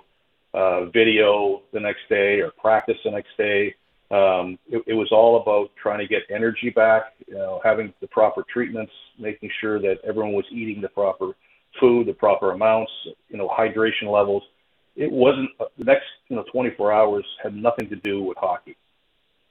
uh, 0.54 0.86
video 0.86 1.62
the 1.74 1.80
next 1.80 2.02
day 2.10 2.40
or 2.40 2.52
practice 2.52 2.98
the 3.04 3.12
next 3.12 3.36
day. 3.38 3.76
Um, 4.10 4.58
it, 4.70 4.82
it 4.88 4.94
was 4.94 5.10
all 5.12 5.42
about 5.42 5.70
trying 5.82 6.00
to 6.00 6.08
get 6.08 6.24
energy 6.30 6.70
back, 6.70 7.14
you 7.28 7.36
know, 7.36 7.60
having 7.64 7.94
the 8.00 8.08
proper 8.08 8.44
treatments, 8.52 8.94
making 9.20 9.50
sure 9.60 9.80
that 9.80 9.98
everyone 10.08 10.34
was 10.34 10.46
eating 10.52 10.82
the 10.82 10.88
proper 10.88 11.34
food, 11.80 12.08
the 12.08 12.14
proper 12.14 12.52
amounts, 12.52 12.92
you 13.30 13.38
know, 13.38 13.50
hydration 13.50 14.12
levels. 14.12 14.44
It 14.96 15.12
wasn't 15.12 15.50
the 15.78 15.84
next, 15.84 16.06
you 16.30 16.38
know, 16.38 16.46
24 16.52 16.92
hours 16.92 17.26
had 17.44 17.56
nothing 17.56 17.90
to 17.90 17.96
do 17.98 18.24
with 18.24 18.38
hockey. 18.38 18.78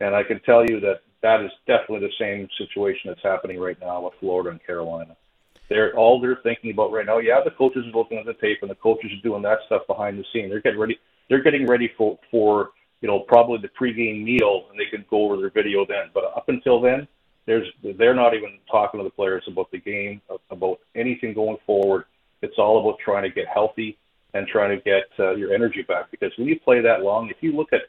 And 0.01 0.15
I 0.15 0.23
can 0.23 0.41
tell 0.41 0.65
you 0.67 0.81
that 0.81 1.01
that 1.23 1.43
is 1.43 1.51
definitely 1.67 2.09
the 2.09 2.13
same 2.19 2.49
situation 2.59 3.09
that's 3.09 3.23
happening 3.23 3.61
right 3.61 3.79
now 3.81 4.03
with 4.03 4.15
Florida 4.21 4.51
and 4.51 4.65
Carolina. 4.65 5.17
They're 5.69 5.97
all 5.97 6.21
they're 6.21 6.39
thinking 6.43 6.71
about 6.71 6.93
right 6.93 7.07
now. 7.07 7.19
Yeah, 7.19 7.41
the 7.45 7.51
coaches 7.51 7.85
are 7.87 7.99
looking 7.99 8.19
at 8.19 8.27
the 8.27 8.35
tape 8.35 8.59
and 8.63 8.71
the 8.71 8.77
coaches 8.77 9.11
are 9.13 9.23
doing 9.23 9.43
that 9.43 9.59
stuff 9.67 9.83
behind 9.87 10.19
the 10.19 10.25
scene. 10.33 10.49
They're 10.49 10.61
getting 10.61 10.79
ready. 10.79 10.99
They're 11.29 11.43
getting 11.43 11.67
ready 11.67 11.91
for 11.97 12.19
for 12.31 12.71
you 13.01 13.09
know 13.09 13.21
probably 13.21 13.59
the 13.59 13.69
pregame 13.69 14.23
meal, 14.23 14.67
and 14.71 14.79
they 14.79 14.87
can 14.91 15.05
go 15.11 15.25
over 15.25 15.37
their 15.37 15.51
video 15.51 15.85
then. 15.87 16.11
But 16.15 16.25
up 16.37 16.49
until 16.49 16.81
then, 16.81 17.09
there's 17.47 17.67
they're 17.99 18.15
not 18.15 18.35
even 18.35 18.59
talking 18.71 19.01
to 19.01 19.05
the 19.05 19.11
players 19.11 19.45
about 19.49 19.71
the 19.71 19.79
game, 19.79 20.21
about 20.51 20.79
anything 20.95 21.35
going 21.35 21.59
forward. 21.67 22.05
It's 22.43 22.59
all 22.59 22.81
about 22.81 23.01
trying 23.05 23.23
to 23.25 23.31
get 23.31 23.47
healthy 23.53 23.99
and 24.35 24.47
trying 24.47 24.77
to 24.77 24.83
get 24.83 25.05
uh, 25.19 25.35
your 25.35 25.53
energy 25.53 25.83
back. 25.83 26.11
Because 26.11 26.31
when 26.37 26.47
you 26.47 26.61
play 26.61 26.81
that 26.81 27.03
long, 27.03 27.29
if 27.31 27.37
you 27.41 27.53
look 27.53 27.73
at 27.73 27.83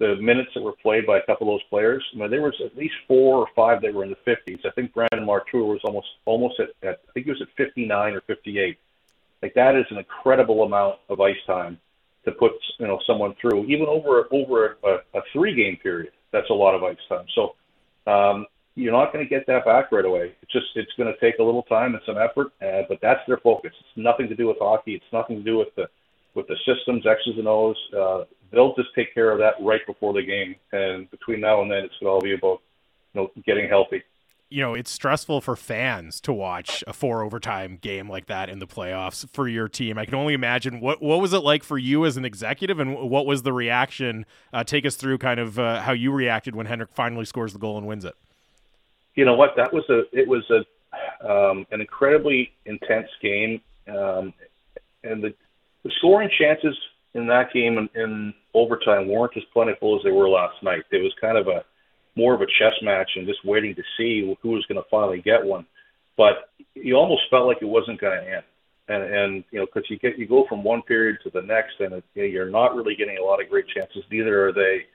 the 0.00 0.16
minutes 0.16 0.48
that 0.54 0.62
were 0.62 0.74
played 0.82 1.06
by 1.06 1.18
a 1.18 1.26
couple 1.26 1.46
of 1.46 1.60
those 1.60 1.68
players, 1.68 2.02
I 2.14 2.18
mean, 2.18 2.30
there 2.30 2.40
was 2.40 2.58
at 2.64 2.76
least 2.76 2.94
four 3.06 3.36
or 3.36 3.46
five 3.54 3.82
that 3.82 3.92
were 3.92 4.02
in 4.02 4.10
the 4.10 4.30
50s. 4.32 4.64
I 4.64 4.70
think 4.70 4.94
Brandon 4.94 5.26
Montour 5.26 5.62
was 5.62 5.80
almost 5.84 6.08
almost 6.24 6.58
at, 6.58 6.70
at 6.82 7.00
I 7.08 7.12
think 7.12 7.26
he 7.26 7.30
was 7.30 7.42
at 7.42 7.48
59 7.56 8.14
or 8.14 8.22
58. 8.22 8.78
Like 9.42 9.54
that 9.54 9.76
is 9.76 9.84
an 9.90 9.98
incredible 9.98 10.62
amount 10.62 10.96
of 11.10 11.20
ice 11.20 11.36
time 11.46 11.78
to 12.24 12.32
put 12.32 12.52
you 12.78 12.86
know 12.86 12.98
someone 13.06 13.34
through, 13.40 13.66
even 13.66 13.86
over 13.86 14.26
over 14.32 14.78
a, 14.82 15.18
a 15.18 15.20
three 15.34 15.54
game 15.54 15.76
period. 15.82 16.12
That's 16.32 16.48
a 16.48 16.54
lot 16.54 16.74
of 16.74 16.82
ice 16.82 16.96
time. 17.08 17.26
So 17.34 17.56
um, 18.10 18.46
you're 18.74 18.92
not 18.92 19.12
going 19.12 19.24
to 19.24 19.28
get 19.28 19.46
that 19.48 19.66
back 19.66 19.92
right 19.92 20.04
away. 20.04 20.34
It's 20.40 20.52
just 20.52 20.66
it's 20.76 20.92
going 20.96 21.12
to 21.12 21.20
take 21.20 21.38
a 21.40 21.42
little 21.42 21.64
time 21.64 21.94
and 21.94 22.02
some 22.06 22.16
effort, 22.16 22.52
uh, 22.62 22.86
but 22.88 23.00
that's 23.02 23.20
their 23.26 23.38
focus. 23.38 23.72
It's 23.78 23.96
nothing 23.96 24.28
to 24.28 24.34
do 24.34 24.46
with 24.46 24.56
hockey. 24.58 24.94
It's 24.94 25.12
nothing 25.12 25.36
to 25.36 25.42
do 25.42 25.58
with 25.58 25.74
the 25.76 25.88
with 26.34 26.46
the 26.46 26.56
systems, 26.64 27.06
X's 27.06 27.36
and 27.36 27.48
O's. 27.48 27.76
Uh, 27.94 28.24
they'll 28.52 28.74
just 28.74 28.88
take 28.94 29.14
care 29.14 29.30
of 29.30 29.38
that 29.38 29.54
right 29.60 29.84
before 29.86 30.12
the 30.12 30.22
game, 30.22 30.56
and 30.72 31.10
between 31.10 31.40
now 31.40 31.62
and 31.62 31.70
then, 31.70 31.84
it's 31.84 31.94
going 32.00 32.06
to 32.06 32.10
all 32.10 32.20
be 32.20 32.34
about 32.34 32.60
you 33.14 33.22
know 33.22 33.30
getting 33.46 33.68
healthy. 33.68 34.02
You 34.52 34.62
know, 34.62 34.74
it's 34.74 34.90
stressful 34.90 35.42
for 35.42 35.54
fans 35.54 36.20
to 36.22 36.32
watch 36.32 36.82
a 36.88 36.92
four 36.92 37.22
overtime 37.22 37.78
game 37.80 38.08
like 38.08 38.26
that 38.26 38.48
in 38.48 38.58
the 38.58 38.66
playoffs 38.66 39.28
for 39.30 39.46
your 39.46 39.68
team. 39.68 39.96
I 39.96 40.04
can 40.04 40.16
only 40.16 40.34
imagine 40.34 40.80
what 40.80 41.00
what 41.00 41.20
was 41.20 41.32
it 41.32 41.38
like 41.38 41.62
for 41.62 41.78
you 41.78 42.04
as 42.04 42.16
an 42.16 42.24
executive, 42.24 42.80
and 42.80 42.96
what 43.10 43.26
was 43.26 43.42
the 43.42 43.52
reaction? 43.52 44.26
Uh, 44.52 44.64
take 44.64 44.84
us 44.84 44.96
through 44.96 45.18
kind 45.18 45.38
of 45.38 45.58
uh, 45.58 45.82
how 45.82 45.92
you 45.92 46.10
reacted 46.10 46.56
when 46.56 46.66
Henrik 46.66 46.90
finally 46.92 47.24
scores 47.24 47.52
the 47.52 47.58
goal 47.58 47.78
and 47.78 47.86
wins 47.86 48.04
it. 48.04 48.14
You 49.14 49.24
know 49.24 49.34
what? 49.34 49.54
That 49.56 49.72
was 49.72 49.84
a 49.88 50.02
it 50.12 50.26
was 50.26 50.44
a 50.50 50.64
um, 51.22 51.66
an 51.70 51.80
incredibly 51.80 52.52
intense 52.66 53.08
game, 53.22 53.60
um, 53.88 54.32
and 55.04 55.22
the, 55.22 55.34
the 55.84 55.90
scoring 55.98 56.30
chances 56.36 56.76
in 57.14 57.26
that 57.26 57.52
game 57.52 57.78
in, 57.78 57.88
in 58.00 58.34
overtime 58.54 59.08
weren't 59.08 59.36
as 59.36 59.42
plentiful 59.52 59.96
as 59.96 60.02
they 60.04 60.10
were 60.10 60.28
last 60.28 60.62
night. 60.62 60.84
It 60.90 61.02
was 61.02 61.12
kind 61.20 61.36
of 61.36 61.48
a 61.48 61.64
more 62.16 62.34
of 62.34 62.40
a 62.40 62.46
chess 62.58 62.74
match 62.82 63.10
and 63.16 63.26
just 63.26 63.44
waiting 63.44 63.74
to 63.74 63.82
see 63.96 64.36
who 64.42 64.50
was 64.50 64.66
going 64.66 64.82
to 64.82 64.88
finally 64.90 65.20
get 65.20 65.44
one. 65.44 65.66
But 66.16 66.50
you 66.74 66.96
almost 66.96 67.22
felt 67.30 67.46
like 67.46 67.58
it 67.62 67.66
wasn't 67.66 68.00
going 68.00 68.20
to 68.20 68.26
end, 68.26 68.44
and 68.88 69.02
and 69.02 69.44
you 69.50 69.60
know 69.60 69.66
because 69.66 69.88
you 69.88 69.98
get 69.98 70.18
you 70.18 70.26
go 70.26 70.44
from 70.48 70.62
one 70.62 70.82
period 70.82 71.18
to 71.24 71.30
the 71.30 71.42
next, 71.42 71.80
and 71.80 71.94
it, 71.94 72.04
you 72.14 72.22
know, 72.22 72.28
you're 72.28 72.50
not 72.50 72.74
really 72.74 72.94
getting 72.94 73.18
a 73.18 73.22
lot 73.22 73.42
of 73.42 73.48
great 73.48 73.66
chances. 73.68 74.04
Neither 74.10 74.48
are 74.48 74.52
they. 74.52 74.86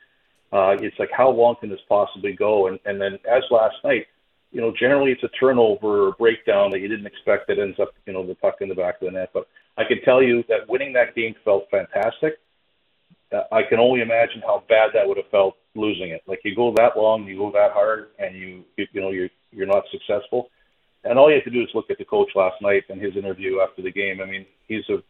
Uh, 0.53 0.77
it's 0.79 0.97
like 0.99 1.09
how 1.11 1.29
long 1.29 1.55
can 1.59 1.69
this 1.69 1.79
possibly 1.89 2.33
go? 2.33 2.67
And 2.67 2.79
and 2.85 3.01
then 3.01 3.13
as 3.29 3.43
last 3.49 3.75
night, 3.83 4.05
you 4.51 4.61
know, 4.61 4.71
generally 4.77 5.11
it's 5.11 5.23
a 5.23 5.29
turnover 5.39 6.07
or 6.07 6.11
breakdown 6.13 6.69
that 6.71 6.79
you 6.79 6.87
didn't 6.87 7.07
expect 7.07 7.47
that 7.47 7.59
ends 7.59 7.79
up, 7.79 7.89
you 8.05 8.13
know, 8.13 8.25
the 8.25 8.35
puck 8.35 8.55
in 8.61 8.69
the 8.69 8.75
back 8.75 9.01
of 9.01 9.07
the 9.07 9.11
net. 9.11 9.31
But 9.33 9.47
I 9.77 9.83
can 9.83 10.01
tell 10.03 10.23
you 10.23 10.43
that 10.47 10.69
winning 10.69 10.93
that 10.93 11.15
game 11.15 11.35
felt 11.43 11.69
fantastic. 11.69 12.39
Uh, 13.31 13.43
I 13.51 13.63
can 13.63 13.79
only 13.79 14.01
imagine 14.01 14.41
how 14.41 14.63
bad 14.69 14.91
that 14.93 15.07
would 15.07 15.17
have 15.17 15.29
felt 15.29 15.55
losing 15.75 16.09
it. 16.09 16.21
Like 16.27 16.39
you 16.43 16.55
go 16.55 16.73
that 16.77 16.97
long, 16.97 17.25
you 17.25 17.37
go 17.37 17.51
that 17.51 17.71
hard, 17.71 18.09
and 18.19 18.35
you 18.35 18.63
you, 18.77 18.85
you 18.93 19.01
know 19.01 19.11
you're 19.11 19.29
you're 19.51 19.67
not 19.67 19.83
successful. 19.91 20.49
And 21.03 21.19
all 21.19 21.29
you 21.29 21.35
have 21.35 21.43
to 21.43 21.51
do 21.51 21.61
is 21.61 21.69
look 21.73 21.91
at 21.91 21.97
the 21.97 22.05
coach 22.05 22.29
last 22.35 22.61
night 22.61 22.83
and 22.89 22.99
his 22.99 23.15
interview 23.15 23.59
after 23.59 23.81
the 23.81 23.91
game. 23.91 24.21
I 24.21 24.25
mean, 24.25 24.45
he's 24.67 24.87
a 24.89 25.03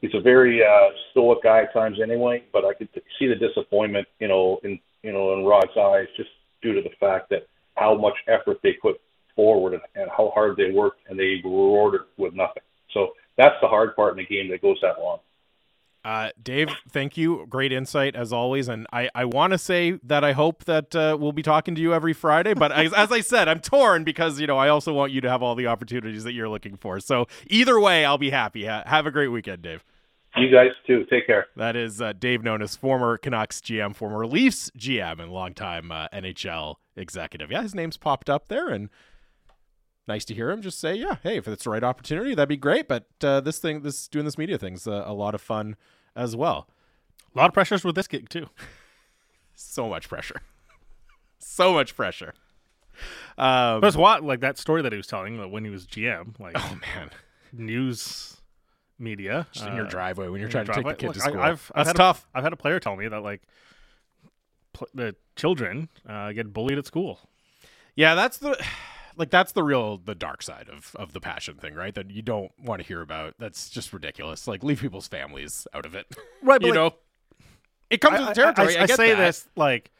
he's 0.00 0.14
a 0.14 0.20
very 0.20 0.62
uh, 0.62 0.90
stoic 1.10 1.42
guy 1.42 1.62
at 1.62 1.72
times 1.72 1.98
anyway, 2.02 2.44
but 2.52 2.64
I 2.64 2.74
could 2.74 2.88
see 3.18 3.26
the 3.26 3.34
disappointment, 3.34 4.08
you 4.20 4.28
know, 4.28 4.58
in 4.64 4.78
you 5.02 5.12
know 5.12 5.34
in 5.34 5.44
Rod's 5.44 5.76
eyes 5.76 6.06
just 6.16 6.30
due 6.62 6.72
to 6.74 6.82
the 6.82 6.94
fact 6.98 7.30
that 7.30 7.46
how 7.76 7.94
much 7.94 8.14
effort 8.26 8.58
they 8.62 8.72
put 8.80 9.00
forward 9.36 9.74
and, 9.74 9.82
and 9.94 10.10
how 10.16 10.32
hard 10.34 10.56
they 10.56 10.70
worked, 10.70 11.00
and 11.08 11.18
they 11.18 11.40
rewarded 11.44 12.02
with 12.16 12.34
nothing. 12.34 12.62
So 12.92 13.12
that's 13.38 13.54
the 13.62 13.68
hard 13.68 13.96
part 13.96 14.12
in 14.12 14.18
the 14.18 14.26
game 14.26 14.50
that 14.50 14.60
goes 14.60 14.76
that 14.82 15.00
long. 15.00 15.20
Uh, 16.04 16.30
Dave, 16.42 16.68
thank 16.90 17.16
you. 17.16 17.46
Great 17.48 17.72
insight 17.72 18.16
as 18.16 18.32
always. 18.32 18.68
And 18.68 18.86
I, 18.92 19.10
I 19.14 19.24
want 19.24 19.52
to 19.52 19.58
say 19.58 19.98
that 20.02 20.24
I 20.24 20.32
hope 20.32 20.64
that 20.64 20.94
uh, 20.94 21.16
we'll 21.20 21.32
be 21.32 21.42
talking 21.42 21.74
to 21.74 21.80
you 21.80 21.92
every 21.92 22.12
Friday. 22.12 22.54
But 22.54 22.72
as, 22.72 22.92
as 22.94 23.12
I 23.12 23.20
said, 23.20 23.48
I'm 23.48 23.60
torn 23.60 24.04
because, 24.04 24.40
you 24.40 24.46
know, 24.46 24.56
I 24.56 24.68
also 24.68 24.92
want 24.92 25.12
you 25.12 25.20
to 25.20 25.28
have 25.28 25.42
all 25.42 25.54
the 25.54 25.66
opportunities 25.66 26.24
that 26.24 26.32
you're 26.32 26.48
looking 26.48 26.76
for. 26.76 27.00
So 27.00 27.26
either 27.48 27.78
way, 27.78 28.04
I'll 28.04 28.18
be 28.18 28.30
happy. 28.30 28.64
Ha- 28.64 28.84
have 28.86 29.06
a 29.06 29.10
great 29.10 29.28
weekend, 29.28 29.62
Dave. 29.62 29.84
You 30.36 30.50
guys 30.50 30.70
too. 30.86 31.04
Take 31.10 31.26
care. 31.26 31.46
That 31.56 31.74
is 31.74 32.00
uh, 32.00 32.12
Dave 32.12 32.42
Nonis, 32.42 32.78
former 32.78 33.18
Canucks 33.18 33.60
GM, 33.60 33.94
former 33.94 34.26
Leafs 34.26 34.70
GM, 34.78 35.20
and 35.20 35.32
longtime 35.32 35.90
uh, 35.90 36.08
NHL 36.12 36.76
executive. 36.96 37.50
Yeah, 37.50 37.62
his 37.62 37.74
name's 37.74 37.96
popped 37.96 38.30
up 38.30 38.48
there, 38.48 38.68
and 38.68 38.88
nice 40.08 40.24
to 40.26 40.34
hear 40.34 40.50
him 40.50 40.62
just 40.62 40.80
say, 40.80 40.94
"Yeah, 40.94 41.16
hey, 41.22 41.36
if 41.36 41.46
it's 41.46 41.64
the 41.64 41.70
right 41.70 41.84
opportunity, 41.84 42.34
that'd 42.34 42.48
be 42.48 42.56
great." 42.56 42.88
But 42.88 43.06
uh, 43.22 43.40
this 43.40 43.58
thing, 43.58 43.82
this 43.82 44.08
doing 44.08 44.24
this 44.24 44.38
media 44.38 44.58
thing's 44.58 44.86
uh, 44.88 45.04
a 45.06 45.12
lot 45.12 45.34
of 45.34 45.40
fun 45.40 45.76
as 46.16 46.34
well. 46.34 46.68
A 47.34 47.38
lot 47.38 47.48
of 47.48 47.54
pressures 47.54 47.84
with 47.84 47.94
this 47.94 48.08
gig 48.08 48.28
too. 48.28 48.48
So 49.60 49.88
much 49.88 50.08
pressure. 50.08 50.40
so 51.40 51.72
much 51.72 51.96
pressure. 51.96 52.32
Um, 53.36 53.82
what 53.82 54.22
like 54.22 54.38
that 54.38 54.56
story 54.56 54.82
that 54.82 54.92
he 54.92 54.96
was 54.96 55.08
telling 55.08 55.36
like, 55.36 55.50
when 55.50 55.64
he 55.64 55.70
was 55.70 55.84
GM, 55.84 56.38
like 56.38 56.54
oh 56.56 56.78
man, 56.80 57.10
news 57.52 58.36
media 59.00 59.48
just 59.50 59.66
in 59.66 59.74
your 59.74 59.86
uh, 59.86 59.90
driveway 59.90 60.28
when 60.28 60.40
you're 60.40 60.46
in 60.46 60.52
trying 60.52 60.66
to 60.66 60.72
your 60.74 60.82
take 60.82 60.86
the 60.86 60.94
kid 60.94 61.06
Look, 61.08 61.16
to 61.16 61.22
I- 61.22 61.28
school. 61.28 61.40
I've, 61.40 61.72
I've 61.74 61.86
That's 61.86 61.88
had 61.88 61.96
tough. 61.96 62.26
A, 62.32 62.38
I've 62.38 62.44
had 62.44 62.52
a 62.52 62.56
player 62.56 62.78
tell 62.78 62.94
me 62.94 63.08
that 63.08 63.20
like 63.20 63.42
pl- 64.72 64.88
the 64.94 65.16
children 65.34 65.88
uh, 66.08 66.30
get 66.30 66.52
bullied 66.52 66.78
at 66.78 66.86
school. 66.86 67.18
Yeah, 67.96 68.14
that's 68.14 68.38
the 68.38 68.64
like 69.18 69.30
that's 69.30 69.52
the 69.52 69.62
real 69.62 69.98
the 69.98 70.14
dark 70.14 70.42
side 70.42 70.68
of 70.68 70.94
of 70.96 71.12
the 71.12 71.20
passion 71.20 71.56
thing, 71.56 71.74
right? 71.74 71.94
That 71.94 72.10
you 72.10 72.22
don't 72.22 72.52
want 72.62 72.80
to 72.80 72.86
hear 72.86 73.00
about. 73.02 73.34
That's 73.38 73.68
just 73.68 73.92
ridiculous. 73.92 74.46
Like 74.46 74.62
leave 74.62 74.80
people's 74.80 75.08
families 75.08 75.66
out 75.74 75.84
of 75.84 75.94
it. 75.94 76.06
Right, 76.42 76.62
you 76.62 76.72
know. 76.72 76.94
It 77.90 78.00
comes 78.00 78.16
I, 78.16 78.20
with 78.20 78.28
the 78.28 78.34
territory. 78.34 78.76
I, 78.76 78.80
I, 78.80 78.82
I 78.84 78.86
say 78.86 79.08
that. 79.10 79.16
this 79.16 79.48
like 79.56 79.90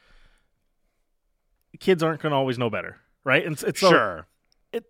kids 1.80 2.02
aren't 2.02 2.20
going 2.22 2.30
to 2.30 2.36
always 2.36 2.58
know 2.58 2.70
better, 2.70 2.96
right? 3.24 3.44
And 3.44 3.54
it's, 3.54 3.62
it's 3.64 3.80
so- 3.80 3.90
Sure. 3.90 4.26
and 4.72 4.84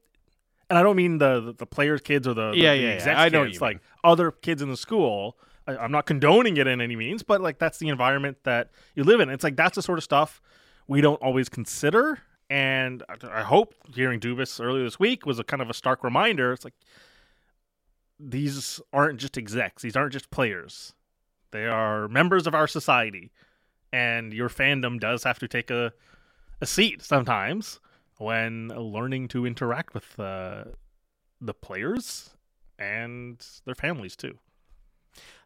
I 0.79 0.83
don't 0.83 0.97
mean 0.97 1.19
the 1.19 1.41
the, 1.41 1.53
the 1.55 1.67
players' 1.67 2.03
kids 2.03 2.29
or 2.29 2.35
the, 2.35 2.51
the 2.51 2.59
Yeah, 2.59 2.75
the 2.75 2.81
yeah, 2.81 3.05
yeah. 3.07 3.21
I 3.21 3.29
know 3.31 3.45
it's 3.45 3.61
like 3.61 3.81
other 4.05 4.31
kids 4.31 4.61
in 4.61 4.69
the 4.71 4.77
school. 4.77 5.39
I, 5.67 5.77
I'm 5.77 5.91
not 5.93 6.07
condoning 6.07 6.57
it 6.59 6.67
in 6.67 6.81
any 6.81 6.97
means, 6.97 7.23
but 7.23 7.41
like 7.41 7.59
that's 7.59 7.79
the 7.79 7.89
environment 7.89 8.39
that 8.45 8.71
you 8.95 9.05
live 9.05 9.21
in. 9.21 9.31
It's 9.31 9.45
like 9.45 9.57
that's 9.57 9.77
the 9.77 9.83
sort 9.83 9.99
of 9.99 10.05
stuff 10.05 10.41
we 10.87 11.01
don't 11.01 11.21
always 11.23 11.49
consider. 11.49 12.21
And 12.51 13.03
I, 13.09 13.43
hope 13.43 13.75
hearing 13.95 14.21
Dubas 14.21 14.63
earlier 14.65 14.85
this 14.85 14.99
week 14.99 15.27
was 15.27 15.39
a 15.39 15.45
kind 15.45 15.61
of 15.61 15.69
a 15.69 15.75
stark 15.75 16.03
reminder. 16.03 16.53
It's 16.53 16.65
like 16.65 16.75
these 18.19 18.81
aren't 18.93 19.21
just 19.21 19.37
execs; 19.37 19.83
these 19.83 19.97
aren't 19.97 20.15
just 20.15 20.31
players. 20.31 20.95
They 21.51 21.67
are 21.67 22.09
members 22.09 22.47
of 22.47 22.55
our 22.55 22.67
society, 22.67 23.31
and 23.93 24.33
your 24.33 24.49
fandom 24.49 24.99
does 24.99 25.25
have 25.25 25.39
to 25.41 25.49
take 25.49 25.71
a 25.71 25.93
a 26.61 26.67
seat 26.67 27.03
sometimes 27.03 27.81
when 28.17 28.69
learning 28.69 29.29
to 29.29 29.47
interact 29.47 29.95
with 29.95 30.19
uh, 30.19 30.65
the 31.41 31.55
players 31.55 32.31
and 32.79 33.47
their 33.65 33.75
families 33.75 34.17
too. 34.17 34.39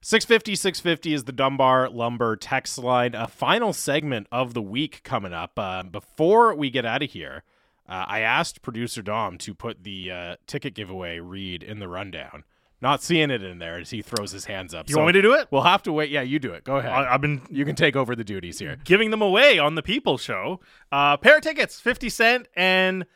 650 0.01 0.57
650 0.57 1.15
is 1.15 1.25
the 1.25 1.33
Dunbar 1.33 1.89
Lumber 1.89 2.37
text 2.37 2.77
line. 2.79 3.15
A 3.15 3.29
final 3.29 3.73
segment 3.73 4.27
of 4.33 4.53
the 4.53 4.63
week 4.63 5.03
coming 5.05 5.33
up. 5.33 5.53
Uh, 5.57 5.85
before 5.85 6.55
we 6.55 6.71
get 6.71 6.85
out 6.85 7.03
of 7.03 7.11
here, 7.11 7.45
uh, 7.89 8.05
I 8.09 8.21
asked 8.21 8.63
producer 8.63 9.03
Dom 9.03 9.39
to 9.39 9.55
put 9.55 9.85
the 9.85 10.11
uh, 10.11 10.37
ticket 10.47 10.75
giveaway 10.75 11.21
read 11.21 11.63
in 11.63 11.79
the 11.79 11.89
rundown. 11.89 12.45
Not 12.81 13.01
seeing 13.01 13.31
it 13.31 13.45
in 13.45 13.59
there 13.61 13.79
as 13.79 13.91
he 13.91 14.03
throws 14.03 14.33
his 14.33 14.47
hands 14.47 14.75
up. 14.75 14.91
You 14.91 14.97
want 14.97 15.07
me 15.07 15.13
to 15.13 15.23
do 15.23 15.35
it? 15.35 15.47
We'll 15.53 15.63
have 15.63 15.85
to 15.85 15.93
wait. 15.93 16.11
Yeah, 16.11 16.23
you 16.23 16.41
do 16.41 16.53
it. 16.53 16.65
Go 16.65 16.79
ahead. 16.79 16.91
I, 16.91 17.15
I've 17.15 17.21
been 17.21 17.43
you 17.49 17.65
can 17.65 17.77
take 17.77 17.95
over 17.95 18.17
the 18.17 18.25
duties 18.25 18.59
here. 18.59 18.77
giving 18.83 19.13
them 19.13 19.23
away 19.23 19.61
on 19.61 19.77
the 19.77 19.85
People 19.85 20.19
Show. 20.19 20.59
Uh, 20.91 21.17
pair 21.17 21.37
of 21.37 21.43
tickets, 21.43 21.79
fifty 21.79 22.09
cent 22.09 22.49
and 22.57 23.07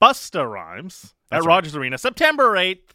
Busta 0.00 0.48
Rhymes 0.48 1.14
That's 1.28 1.44
at 1.44 1.46
right. 1.46 1.54
Rogers 1.54 1.74
Arena, 1.74 1.98
September 1.98 2.56
eighth. 2.56 2.94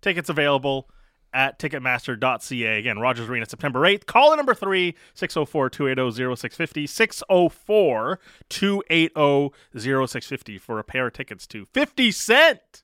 Tickets 0.00 0.28
available 0.28 0.88
at 1.32 1.58
Ticketmaster.ca. 1.58 2.78
Again, 2.78 2.98
Rogers 2.98 3.28
Arena, 3.28 3.46
September 3.46 3.80
8th. 3.80 4.06
Call 4.06 4.36
number 4.36 4.54
3 4.54 4.94
604 5.14 5.70
280 5.70 6.36
0650. 6.36 6.86
604 6.86 8.20
280 8.48 9.54
0650 9.76 10.58
for 10.58 10.78
a 10.78 10.84
pair 10.84 11.06
of 11.06 11.12
tickets 11.12 11.46
to 11.46 11.66
50 11.66 12.10
Cent 12.10 12.82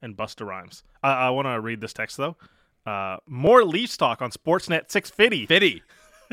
and 0.00 0.16
Busta 0.16 0.46
Rhymes. 0.46 0.82
Uh, 1.02 1.08
I 1.08 1.30
want 1.30 1.46
to 1.46 1.60
read 1.60 1.80
this 1.80 1.92
text, 1.92 2.16
though. 2.16 2.36
Uh, 2.84 3.16
more 3.26 3.64
Leafs 3.64 3.96
talk 3.96 4.20
on 4.20 4.30
Sportsnet 4.30 4.90
650. 4.90 5.46
Fitty. 5.46 5.82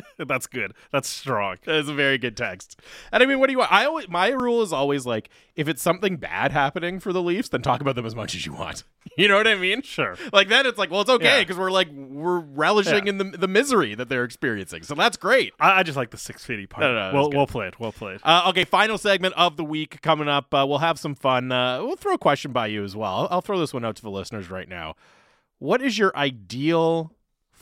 That's 0.17 0.47
good. 0.47 0.73
That's 0.91 1.07
strong. 1.07 1.57
That's 1.65 1.87
a 1.89 1.93
very 1.93 2.17
good 2.17 2.35
text. 2.37 2.79
And 3.11 3.21
I 3.23 3.25
mean, 3.25 3.39
what 3.39 3.47
do 3.47 3.53
you 3.53 3.59
want? 3.59 3.71
I 3.71 3.85
always 3.85 4.07
my 4.09 4.29
rule 4.29 4.61
is 4.61 4.71
always 4.73 5.05
like 5.05 5.29
if 5.55 5.67
it's 5.67 5.81
something 5.81 6.17
bad 6.17 6.51
happening 6.51 6.99
for 6.99 7.11
the 7.13 7.21
Leafs, 7.21 7.49
then 7.49 7.61
talk 7.61 7.81
about 7.81 7.95
them 7.95 8.05
as 8.05 8.15
much 8.15 8.35
as 8.35 8.45
you 8.45 8.53
want. 8.53 8.83
You 9.17 9.27
know 9.27 9.37
what 9.37 9.47
I 9.47 9.55
mean? 9.55 9.81
Sure. 9.81 10.17
Like 10.33 10.49
then 10.49 10.65
it's 10.65 10.77
like, 10.77 10.91
well, 10.91 11.01
it's 11.01 11.09
okay 11.09 11.37
Yeah. 11.37 11.39
because 11.39 11.57
we're 11.57 11.71
like 11.71 11.89
we're 11.91 12.39
relishing 12.39 13.05
Yeah. 13.05 13.09
in 13.11 13.17
the 13.17 13.23
the 13.23 13.47
misery 13.47 13.95
that 13.95 14.07
they're 14.07 14.23
experiencing. 14.25 14.83
So 14.83 14.93
that's 14.93 15.17
great. 15.17 15.53
I, 15.59 15.79
I 15.79 15.83
just 15.83 15.97
like 15.97 16.11
the 16.11 16.17
650 16.17 16.67
part. 16.67 16.81
No, 16.81 16.93
no, 16.93 16.99
that's 17.05 17.13
well, 17.13 17.29
well 17.31 17.47
played. 17.47 17.73
Well 17.79 17.91
played. 17.93 18.19
Uh, 18.23 18.43
okay, 18.49 18.65
final 18.65 18.97
segment 18.97 19.33
of 19.35 19.55
the 19.57 19.63
week 19.63 20.01
coming 20.01 20.27
up. 20.27 20.53
Uh, 20.53 20.65
we'll 20.67 20.77
have 20.79 20.99
some 20.99 21.15
fun. 21.15 21.51
Uh, 21.51 21.79
we'll 21.83 21.95
throw 21.95 22.13
a 22.13 22.17
question 22.19 22.51
by 22.51 22.67
you 22.67 22.83
as 22.83 22.95
well. 22.95 23.11
I'll, 23.21 23.27
I'll 23.31 23.41
throw 23.41 23.57
this 23.57 23.73
one 23.73 23.83
out 23.83 23.95
to 23.95 24.01
the 24.01 24.11
listeners 24.11 24.49
right 24.51 24.67
now. 24.69 24.95
What 25.57 25.81
is 25.81 25.97
your 25.97 26.15
ideal 26.15 27.11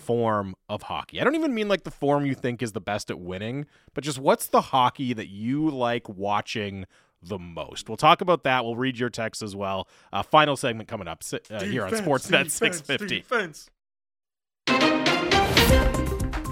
form 0.07 0.55
of 0.69 0.83
hockey? 0.83 1.21
I 1.21 1.23
don't 1.23 1.35
even 1.35 1.53
mean 1.53 1.67
like 1.67 1.83
the 1.83 1.91
form 1.91 2.25
you 2.25 2.33
think 2.33 2.63
is 2.63 2.71
the 2.71 2.81
best 2.81 3.11
at 3.11 3.19
winning, 3.19 3.65
but 3.93 4.03
just 4.03 4.17
what's 4.17 4.47
the 4.47 4.61
hockey 4.61 5.13
that 5.13 5.27
you 5.27 5.69
like 5.69 6.07
watching 6.09 6.85
the 7.21 7.37
most? 7.37 7.89
We'll 7.89 7.97
talk 7.97 8.21
about 8.21 8.43
that. 8.43 8.63
We'll 8.63 8.75
read 8.75 8.97
your 8.97 9.09
text 9.09 9.41
as 9.43 9.55
well. 9.55 9.87
Uh, 10.13 10.23
final 10.23 10.55
segment 10.55 10.87
coming 10.87 11.07
up 11.07 11.21
si- 11.23 11.39
uh, 11.51 11.63
here 11.63 11.83
on 11.85 11.91
Sportsnet 11.91 12.49
650. 12.49 13.19
Defense. 13.19 13.69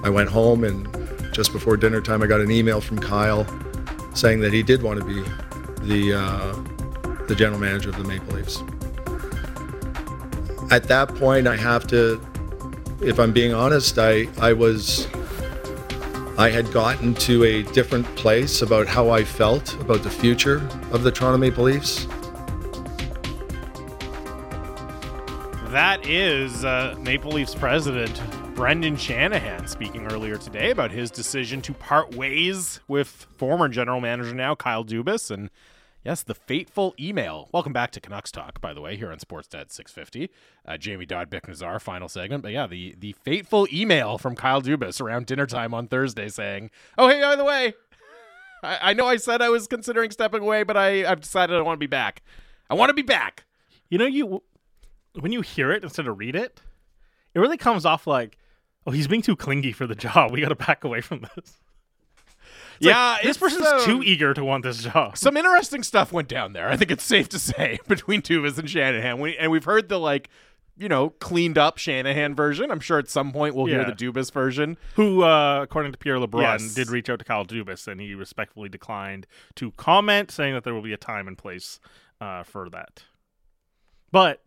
I 0.03 0.09
went 0.09 0.29
home 0.29 0.63
and 0.63 0.87
just 1.33 1.51
before 1.51 1.77
dinner 1.77 2.01
time, 2.01 2.21
I 2.21 2.27
got 2.27 2.41
an 2.41 2.51
email 2.51 2.79
from 2.81 2.99
Kyle 2.99 3.45
saying 4.13 4.39
that 4.41 4.53
he 4.53 4.63
did 4.63 4.81
want 4.83 4.99
to 4.99 5.05
be 5.05 5.21
the 5.87 6.13
uh, 6.13 6.53
the 7.27 7.35
general 7.35 7.59
manager 7.59 7.89
of 7.89 7.97
the 7.97 8.03
Maple 8.03 8.35
Leafs. 8.35 8.61
At 10.71 10.87
that 10.87 11.13
point, 11.15 11.47
I 11.47 11.55
have 11.55 11.85
to, 11.87 12.19
if 13.01 13.19
I'm 13.19 13.31
being 13.31 13.53
honest, 13.53 13.97
I 13.97 14.27
I 14.39 14.53
was 14.53 15.07
I 16.37 16.49
had 16.49 16.71
gotten 16.71 17.13
to 17.15 17.43
a 17.43 17.63
different 17.63 18.05
place 18.15 18.61
about 18.61 18.87
how 18.87 19.09
I 19.09 19.23
felt 19.23 19.73
about 19.79 20.03
the 20.03 20.09
future 20.09 20.57
of 20.91 21.03
the 21.03 21.11
Toronto 21.11 21.37
Maple 21.37 21.63
Leafs. 21.63 22.07
That 25.71 26.05
is 26.05 26.63
uh, 26.63 26.95
Maple 26.99 27.31
Leafs 27.31 27.55
president 27.55 28.21
Brendan 28.55 28.95
Shanahan 28.95 29.67
speaking 29.67 30.05
earlier 30.07 30.37
today 30.37 30.71
about 30.71 30.91
his 30.91 31.11
decision 31.11 31.61
to 31.63 31.73
part 31.73 32.15
ways 32.15 32.79
with 32.87 33.27
former 33.35 33.67
general 33.67 33.99
manager 33.99 34.33
now 34.33 34.55
Kyle 34.55 34.85
Dubas 34.85 35.29
and 35.29 35.49
yes, 36.05 36.23
the 36.23 36.35
fateful 36.35 36.93
email. 36.99 37.49
Welcome 37.51 37.73
back 37.73 37.91
to 37.91 37.99
Canucks 37.99 38.31
Talk, 38.31 38.61
by 38.61 38.73
the 38.73 38.79
way, 38.79 38.95
here 38.95 39.11
on 39.11 39.17
Sportsnet 39.17 39.71
650. 39.71 40.29
Uh, 40.65 40.77
Jamie 40.77 41.05
Dodd 41.05 41.29
Bik 41.29 41.41
Nizzar, 41.41 41.81
final 41.81 42.07
segment. 42.07 42.43
But 42.43 42.51
yeah, 42.51 42.67
the 42.67 42.95
the 42.97 43.13
fateful 43.23 43.67
email 43.73 44.17
from 44.17 44.35
Kyle 44.35 44.61
Dubas 44.61 45.01
around 45.01 45.25
dinner 45.25 45.47
time 45.47 45.73
on 45.73 45.87
Thursday 45.87 46.29
saying, 46.29 46.69
"Oh 46.97 47.09
hey, 47.09 47.19
by 47.21 47.35
the 47.35 47.43
way, 47.43 47.73
I, 48.63 48.91
I 48.91 48.93
know 48.93 49.07
I 49.07 49.17
said 49.17 49.41
I 49.41 49.49
was 49.49 49.67
considering 49.67 50.11
stepping 50.11 50.43
away, 50.43 50.63
but 50.63 50.77
I 50.77 51.09
I've 51.09 51.21
decided 51.21 51.57
I 51.57 51.61
want 51.61 51.75
to 51.75 51.83
be 51.83 51.87
back. 51.87 52.21
I 52.69 52.75
want 52.75 52.89
to 52.89 52.93
be 52.93 53.01
back." 53.01 53.45
You 53.89 53.97
know, 53.97 54.05
you 54.05 54.43
when 55.19 55.31
you 55.31 55.41
hear 55.41 55.71
it 55.71 55.83
instead 55.83 56.07
of 56.07 56.17
read 56.17 56.35
it, 56.35 56.61
it 57.33 57.39
really 57.39 57.57
comes 57.57 57.85
off 57.85 58.07
like, 58.07 58.37
oh, 58.85 58.91
he's 58.91 59.07
being 59.07 59.21
too 59.21 59.35
clingy 59.35 59.71
for 59.71 59.87
the 59.87 59.95
job. 60.05 60.31
We 60.31 60.41
got 60.41 60.49
to 60.49 60.55
back 60.55 60.83
away 60.83 61.01
from 61.01 61.25
this. 61.35 61.57
Yeah, 62.79 63.13
like, 63.13 63.23
this 63.23 63.37
person's 63.37 63.65
um, 63.65 63.81
too 63.85 64.03
eager 64.03 64.33
to 64.33 64.43
want 64.43 64.63
this 64.63 64.83
job. 64.83 65.17
some 65.17 65.37
interesting 65.37 65.83
stuff 65.83 66.11
went 66.11 66.27
down 66.27 66.53
there. 66.53 66.69
I 66.69 66.75
think 66.77 66.91
it's 66.91 67.03
safe 67.03 67.29
to 67.29 67.39
say 67.39 67.79
between 67.87 68.21
Dubas 68.21 68.57
and 68.57 68.69
Shanahan. 68.69 69.19
We, 69.19 69.37
and 69.37 69.51
we've 69.51 69.63
heard 69.63 69.89
the 69.89 69.99
like, 69.99 70.29
you 70.77 70.89
know, 70.89 71.11
cleaned 71.11 71.57
up 71.57 71.77
Shanahan 71.77 72.35
version. 72.35 72.69
I'm 72.69 72.81
sure 72.81 72.99
at 72.99 73.09
some 73.09 73.31
point 73.31 73.55
we'll 73.55 73.67
hear 73.67 73.85
the 73.85 73.93
Dubas 73.93 74.31
version. 74.31 74.77
Who, 74.95 75.23
uh, 75.23 75.61
according 75.63 75.93
to 75.93 75.97
Pierre 75.97 76.17
LeBrun, 76.17 76.41
Yes. 76.41 76.73
did 76.73 76.89
reach 76.89 77.09
out 77.09 77.19
to 77.19 77.25
Kyle 77.25 77.45
Dubas, 77.45 77.87
and 77.87 78.01
he 78.01 78.13
respectfully 78.13 78.67
declined 78.67 79.25
to 79.55 79.71
comment, 79.71 80.31
saying 80.31 80.53
that 80.53 80.65
there 80.65 80.73
will 80.73 80.81
be 80.81 80.91
a 80.91 80.97
time 80.97 81.29
and 81.29 81.37
place 81.37 81.79
uh, 82.19 82.43
for 82.43 82.69
that. 82.71 83.03
But 84.11 84.43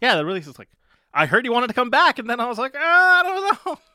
yeah, 0.00 0.14
the 0.16 0.24
release 0.24 0.46
is 0.46 0.58
like, 0.58 0.68
I 1.12 1.26
heard 1.26 1.44
you 1.44 1.52
wanted 1.52 1.66
to 1.68 1.74
come 1.74 1.90
back, 1.90 2.18
and 2.18 2.30
then 2.30 2.38
I 2.40 2.46
was 2.46 2.58
like, 2.58 2.74
ah, 2.76 3.20
I 3.20 3.22
don't 3.22 3.66
know. 3.66 3.78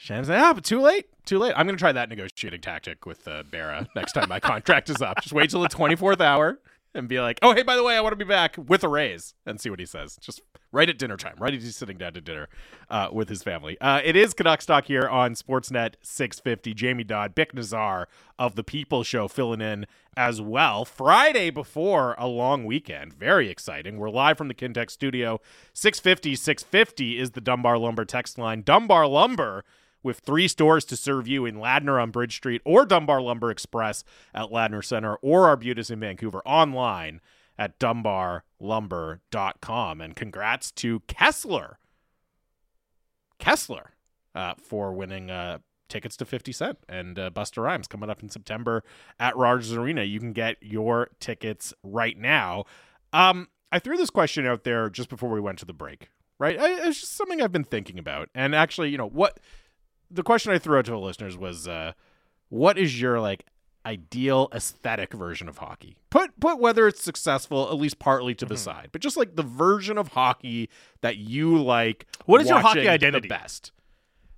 Shanahan's 0.00 0.30
like, 0.30 0.40
ah, 0.40 0.54
but 0.54 0.64
too 0.64 0.80
late, 0.80 1.08
too 1.26 1.38
late. 1.38 1.52
I'm 1.54 1.66
gonna 1.66 1.76
try 1.76 1.92
that 1.92 2.08
negotiating 2.08 2.62
tactic 2.62 3.04
with 3.04 3.28
uh, 3.28 3.42
Barra 3.42 3.86
next 3.94 4.12
time 4.12 4.30
my 4.30 4.40
contract 4.40 4.88
is 4.88 5.02
up. 5.02 5.20
Just 5.20 5.34
wait 5.34 5.50
till 5.50 5.60
the 5.60 5.68
24th 5.68 6.22
hour 6.22 6.58
and 6.94 7.06
be 7.06 7.20
like, 7.20 7.38
oh 7.42 7.52
hey, 7.52 7.62
by 7.62 7.76
the 7.76 7.84
way, 7.84 7.98
I 7.98 8.00
want 8.00 8.12
to 8.12 8.16
be 8.16 8.24
back 8.24 8.56
with 8.56 8.82
a 8.82 8.88
raise, 8.88 9.34
and 9.44 9.60
see 9.60 9.68
what 9.68 9.78
he 9.78 9.84
says. 9.84 10.16
Just 10.16 10.40
right 10.72 10.88
at 10.88 10.98
dinner 10.98 11.18
time, 11.18 11.34
right 11.38 11.52
as 11.52 11.62
he's 11.62 11.76
sitting 11.76 11.98
down 11.98 12.14
to 12.14 12.22
dinner 12.22 12.48
uh, 12.88 13.10
with 13.12 13.28
his 13.28 13.42
family. 13.42 13.78
Uh, 13.78 14.00
it 14.02 14.16
is 14.16 14.32
Canucks 14.32 14.64
Talk 14.64 14.86
here 14.86 15.06
on 15.06 15.34
Sportsnet 15.34 15.96
650. 16.00 16.72
Jamie 16.72 17.04
Dodd, 17.04 17.36
Bik 17.36 17.52
Nizzar 17.52 18.06
of 18.38 18.54
the 18.54 18.64
People 18.64 19.02
Show 19.02 19.28
filling 19.28 19.60
in 19.60 19.84
as 20.16 20.40
well. 20.40 20.86
Friday 20.86 21.50
before 21.50 22.14
a 22.16 22.26
long 22.26 22.64
weekend. 22.64 23.12
Very 23.12 23.50
exciting. 23.50 23.98
We're 23.98 24.08
live 24.08 24.38
from 24.38 24.48
the 24.48 24.54
Kintec 24.54 24.90
studio. 24.90 25.42
650 25.74 26.36
650 26.36 27.18
is 27.18 27.32
the 27.32 27.42
Dunbar 27.42 27.76
Lumber 27.76 28.06
text 28.06 28.38
line. 28.38 28.62
Dunbar 28.62 29.06
Lumber 29.06 29.62
with 30.02 30.20
three 30.20 30.48
stores 30.48 30.84
to 30.86 30.96
serve 30.96 31.28
you 31.28 31.44
in 31.46 31.56
Ladner 31.56 32.02
on 32.02 32.10
Bridge 32.10 32.36
Street 32.36 32.62
or 32.64 32.86
Dunbar 32.86 33.20
Lumber 33.20 33.50
Express 33.50 34.02
at 34.34 34.50
Ladner 34.50 34.82
Center 34.84 35.16
or 35.16 35.48
Arbutus 35.48 35.90
in 35.90 36.00
Vancouver 36.00 36.40
online 36.46 37.20
at 37.58 37.78
dunbarlumber.com. 37.78 40.00
And 40.00 40.16
congrats 40.16 40.70
to 40.72 41.00
Kessler. 41.00 41.78
Kessler 43.38 43.90
uh, 44.34 44.54
for 44.58 44.92
winning 44.92 45.30
uh, 45.30 45.58
tickets 45.88 46.16
to 46.16 46.24
50 46.24 46.52
Cent 46.52 46.78
and 46.88 47.18
uh, 47.18 47.28
Busta 47.30 47.62
Rhymes 47.62 47.86
coming 47.86 48.08
up 48.08 48.22
in 48.22 48.30
September 48.30 48.82
at 49.18 49.36
Rogers 49.36 49.74
Arena. 49.74 50.04
You 50.04 50.20
can 50.20 50.32
get 50.32 50.56
your 50.62 51.10
tickets 51.20 51.74
right 51.82 52.16
now. 52.16 52.64
Um, 53.12 53.48
I 53.72 53.78
threw 53.78 53.96
this 53.96 54.10
question 54.10 54.46
out 54.46 54.64
there 54.64 54.88
just 54.88 55.10
before 55.10 55.28
we 55.28 55.40
went 55.40 55.58
to 55.58 55.66
the 55.66 55.72
break, 55.72 56.10
right? 56.38 56.58
I, 56.58 56.88
it's 56.88 57.00
just 57.00 57.16
something 57.16 57.42
I've 57.42 57.52
been 57.52 57.64
thinking 57.64 57.98
about. 57.98 58.28
And 58.34 58.54
actually, 58.54 58.90
you 58.90 58.98
know, 58.98 59.08
what 59.08 59.38
the 60.10 60.22
question 60.22 60.52
I 60.52 60.58
threw 60.58 60.78
out 60.78 60.84
to 60.86 60.90
the 60.90 60.98
listeners 60.98 61.36
was 61.36 61.68
uh, 61.68 61.92
what 62.48 62.78
is 62.78 63.00
your 63.00 63.20
like 63.20 63.44
ideal 63.86 64.48
aesthetic 64.52 65.12
version 65.12 65.48
of 65.48 65.58
hockey? 65.58 65.96
Put 66.10 66.38
put 66.40 66.58
whether 66.58 66.86
it's 66.86 67.02
successful 67.02 67.68
at 67.70 67.76
least 67.78 67.98
partly 67.98 68.34
to 68.36 68.44
the 68.44 68.54
Mm-hmm. 68.54 68.62
side, 68.64 68.88
but 68.92 69.00
just 69.00 69.16
like 69.16 69.36
the 69.36 69.42
version 69.42 69.96
of 69.98 70.08
hockey 70.08 70.68
that 71.00 71.16
you 71.16 71.56
like. 71.62 72.06
What 72.26 72.40
is 72.40 72.48
your 72.48 72.60
hockey 72.60 72.88
identity? 72.88 73.28
best? 73.28 73.72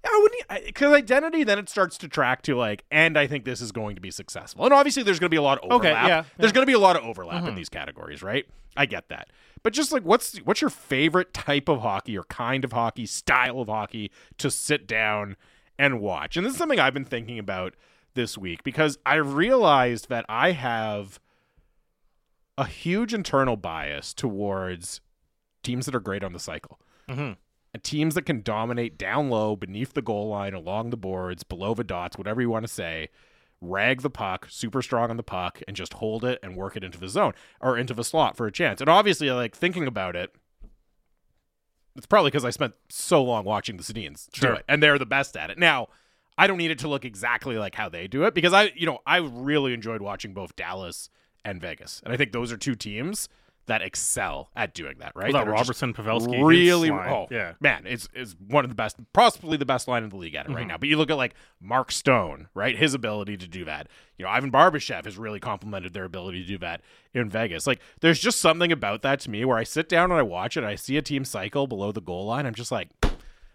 I 0.05 0.19
wouldn't 0.21 0.67
because 0.67 0.93
identity 0.93 1.45
then 1.45 1.61
it 1.61 1.69
starts 1.69 1.97
to 1.99 2.09
track 2.09 2.43
to 2.43 2.57
like, 2.57 2.85
and 2.91 3.17
I 3.17 3.29
think 3.29 3.45
this 3.45 3.61
is 3.61 3.71
going 3.71 3.95
to 3.95 4.01
be 4.01 4.11
successful. 4.11 4.65
And 4.65 4.75
obviously, 4.75 5.05
there's 5.05 5.21
going 5.21 5.29
to 5.29 5.35
be 5.35 5.37
a 5.37 5.43
lot 5.43 5.59
of 5.59 5.71
overlap. 5.71 5.81
Okay, 6.05 6.09
yeah, 6.09 6.21
Mm-hmm. 6.23 6.29
There's 6.41 6.53
going 6.53 6.67
to 6.67 6.71
be 6.71 6.75
a 6.75 6.79
lot 6.81 6.97
of 6.97 7.05
overlap 7.05 7.47
in 7.47 7.55
these 7.55 7.69
categories, 7.69 8.21
right? 8.23 8.45
I 8.77 8.87
get 8.87 9.09
that, 9.11 9.29
but 9.63 9.73
just 9.75 9.93
like, 9.93 10.03
what's 10.03 10.39
what's 10.39 10.61
your 10.61 10.71
favorite 10.71 11.33
type 11.35 11.69
of 11.69 11.83
hockey 11.83 12.17
or 12.19 12.25
kind 12.25 12.65
of 12.65 12.73
hockey, 12.73 13.07
style 13.07 13.61
of 13.61 13.69
hockey 13.69 14.11
to 14.39 14.51
sit 14.51 14.87
down 14.89 15.37
and 15.79 16.01
watch? 16.01 16.37
And 16.37 16.45
this 16.47 16.53
is 16.53 16.59
something 16.59 16.79
I've 16.81 16.95
been 16.95 17.05
thinking 17.05 17.39
about 17.39 17.75
this 18.15 18.37
week 18.37 18.63
because 18.63 18.99
I 19.07 19.15
realized 19.17 20.09
that 20.09 20.25
I 20.29 20.53
have 20.53 21.19
a 22.59 22.67
huge 22.67 23.15
internal 23.15 23.57
bias 23.57 24.13
towards 24.13 25.01
teams 25.63 25.87
that 25.87 25.95
are 25.95 26.01
great 26.01 26.23
on 26.23 26.33
the 26.33 26.39
cycle 26.39 26.79
Mhm. 27.09 27.37
and 27.73 27.83
teams 27.83 28.15
that 28.15 28.27
can 28.27 28.43
dominate 28.43 28.99
down 28.99 29.31
low, 29.31 29.57
beneath 29.57 29.95
the 29.95 30.03
goal 30.03 30.29
line, 30.29 30.53
along 30.55 30.91
the 30.91 30.97
boards, 30.97 31.43
below 31.45 31.73
the 31.75 31.85
dots, 31.85 32.19
whatever 32.19 32.41
you 32.43 32.51
want 32.51 32.67
to 32.67 32.73
say, 32.73 33.09
rag 33.61 34.03
the 34.03 34.11
puck, 34.11 34.47
super 34.51 34.83
strong 34.83 35.09
on 35.09 35.17
the 35.17 35.23
puck, 35.23 35.63
and 35.67 35.77
just 35.77 35.95
hold 35.95 36.25
it 36.25 36.39
and 36.43 36.57
work 36.57 36.77
it 36.77 36.85
into 36.85 36.99
the 36.99 37.09
zone 37.09 37.33
or 37.61 37.79
into 37.79 37.95
the 37.95 38.05
slot 38.05 38.37
for 38.37 38.47
a 38.47 38.53
chance. 38.53 38.81
And 38.81 38.91
obviously, 38.91 39.31
like 39.31 39.55
thinking 39.57 39.87
about 39.87 40.17
it, 40.17 40.35
it's 41.97 42.07
probably 42.07 42.31
because 42.31 42.45
I 42.45 42.51
spent 42.51 42.75
so 42.89 43.23
long 43.23 43.45
watching 43.45 43.77
the 43.77 43.83
Sedins 43.83 44.31
do 44.31 44.41
Sure. 44.41 44.55
it, 44.55 44.65
and 44.69 44.83
they're 44.83 44.99
the 44.99 45.07
best 45.07 45.37
at 45.37 45.51
it. 45.51 45.59
Now, 45.59 45.89
I 46.39 46.47
don't 46.47 46.57
need 46.59 46.71
it 46.71 46.79
to 46.81 46.89
look 46.89 47.05
exactly 47.05 47.57
like 47.59 47.75
how 47.75 47.89
they 47.89 48.07
do 48.09 48.25
it 48.25 48.35
because 48.35 48.53
I, 48.53 48.73
you 48.75 48.87
know, 48.87 48.99
I 49.07 49.19
really 49.19 49.75
enjoyed 49.75 50.01
watching 50.01 50.33
both 50.33 50.57
Dallas 50.57 51.11
and 51.45 51.61
Vegas, 51.61 52.01
and 52.05 52.13
I 52.13 52.17
think 52.17 52.33
those 52.33 52.51
are 52.53 52.57
two 52.57 52.75
teams 52.75 53.29
that 53.67 53.81
excel 53.83 54.51
at 54.57 54.75
doing 54.75 54.97
that. 54.99 55.13
Right? 55.15 55.33
That 55.33 55.45
That 55.45 55.51
Robertson, 55.51 55.95
Pavelski, 55.95 56.45
really 56.45 56.91
oh 56.91 57.27
yeah. 57.31 57.53
man 57.61 57.85
it's 57.87 58.09
it's 58.13 58.35
one 58.49 58.65
of 58.65 58.71
the 58.71 58.75
best 58.75 58.97
possibly 59.13 59.57
the 59.57 59.65
best 59.65 59.87
line 59.87 60.03
in 60.03 60.09
the 60.11 60.17
league 60.17 60.35
at 60.35 60.47
it 60.47 60.49
Mm-hmm. 60.49 60.57
right 60.57 60.67
now 60.67 60.77
but 60.79 60.89
you 60.89 60.97
look 60.97 61.11
at 61.11 61.17
like 61.17 61.35
mark 61.61 61.93
stone 61.93 62.49
right 62.55 62.77
his 62.77 62.93
ability 62.95 63.37
to 63.37 63.47
do 63.47 63.65
that 63.65 63.87
you 64.19 64.25
know 64.25 64.31
ivan 64.31 64.51
barbashev 64.51 65.05
has 65.05 65.17
really 65.17 65.39
complimented 65.39 65.93
their 65.93 66.05
ability 66.05 66.43
to 66.43 66.49
do 66.49 66.59
that 66.59 66.81
in 67.15 67.31
vegas 67.31 67.67
like 67.67 67.81
there's 68.01 68.19
just 68.19 68.41
something 68.41 68.73
about 68.73 69.03
that 69.03 69.21
to 69.21 69.31
me 69.31 69.45
where 69.45 69.57
i 69.59 69.63
sit 69.65 69.89
down 69.89 70.11
and 70.11 70.19
i 70.19 70.23
watch 70.23 70.57
it 70.57 70.61
and 70.61 70.69
i 70.69 70.75
see 70.75 70.97
a 70.97 71.03
team 71.03 71.25
cycle 71.25 71.67
below 71.69 71.93
the 71.93 72.01
goal 72.03 72.27
line 72.27 72.47
i'm 72.47 72.55
just 72.55 72.73
like 72.73 72.89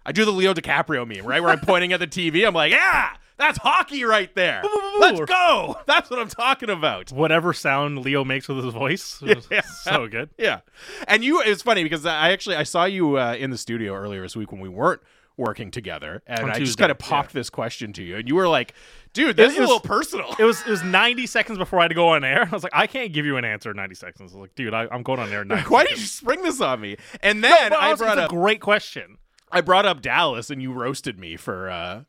i 0.06 0.12
do 0.14 0.24
the 0.24 0.32
leo 0.32 0.54
dicaprio 0.54 1.06
meme 1.06 1.26
right 1.26 1.42
where 1.42 1.52
i'm 1.52 1.60
pointing 1.60 1.92
at 1.92 2.00
the 2.00 2.08
tv 2.08 2.48
i'm 2.48 2.54
like 2.54 2.72
yeah 2.72 3.16
that's 3.38 3.58
hockey 3.60 4.04
right 4.04 4.34
there 4.36 4.64
let's 5.00 5.20
go 5.22 5.78
that's 5.86 6.10
what 6.10 6.20
i'm 6.20 6.28
talking 6.28 6.70
about 6.70 7.12
Whatever 7.12 7.54
sound 7.54 8.00
Leo 8.00 8.24
makes 8.24 8.48
with 8.48 8.64
his 8.64 8.74
voice, 8.74 9.22
Yeah. 9.52 9.62
so 9.62 10.08
good. 10.08 10.30
Yeah, 10.38 10.60
and 11.08 11.24
you 11.24 11.42
it's 11.42 11.62
funny 11.62 11.84
because 11.84 12.06
I 12.06 12.32
actually 12.32 12.56
I 12.56 12.64
saw 12.64 12.86
you 12.86 13.18
uh, 13.18 13.34
in 13.38 13.50
the 13.52 13.58
studio 13.58 13.94
earlier 13.96 14.22
this 14.22 14.36
week 14.36 14.52
when 14.52 14.62
we 14.62 14.70
weren't 14.70 15.02
working 15.38 15.70
together, 15.70 16.24
and 16.26 16.40
On 16.46 16.50
I 16.52 16.60
just 16.60 16.78
kind 16.80 16.90
of 16.92 16.98
popped 16.98 17.32
this 17.34 17.50
question 17.50 17.94
to 17.94 18.04
you, 18.04 18.18
and 18.18 18.28
you 18.28 18.36
were 18.36 18.48
like, 18.48 18.74
"Dude, 19.14 19.38
this 19.38 19.52
It 19.52 19.52
is 19.54 19.58
a 19.58 19.62
was- 19.62 19.70
little 19.70 19.80
personal." 19.82 20.36
It 20.40 20.44
was 20.44 20.62
it 20.62 20.70
was 20.70 20.84
90 20.84 21.28
seconds 21.28 21.58
before 21.60 21.80
I 21.80 21.84
had 21.84 21.90
to 21.90 21.96
go 21.96 22.10
on 22.10 22.24
air. 22.24 22.48
I 22.52 22.54
was 22.56 22.64
like, 22.64 22.76
I 22.76 22.88
can't 22.88 23.14
give 23.14 23.26
you 23.26 23.38
an 23.38 23.46
answer 23.46 23.70
in 23.72 23.78
90 23.78 23.96
seconds. 23.96 24.20
I 24.20 24.24
was 24.24 24.34
like, 24.36 24.56
dude, 24.56 24.74
I, 24.74 24.88
I'm 24.92 25.04
going 25.04 25.20
on 25.20 25.32
air. 25.32 25.44
in 25.44 25.48
90 25.50 25.70
Why 25.70 25.84
did 25.86 26.00
you 26.00 26.06
spring 26.06 26.42
this 26.42 26.60
on 26.60 26.82
me? 26.82 26.98
And 27.22 27.44
then 27.44 27.70
But 27.70 27.80
I 27.80 27.94
brought 27.96 28.18
up 28.18 28.32
a 28.32 28.34
great 28.34 28.62
question. 28.62 29.18
I 29.52 29.62
brought 29.62 29.86
up 29.86 30.02
Dallas, 30.02 30.50
and 30.50 30.62
you 30.62 30.74
roasted 30.74 31.18
me 31.20 31.38
for 31.38 31.70
uh, 31.70 32.02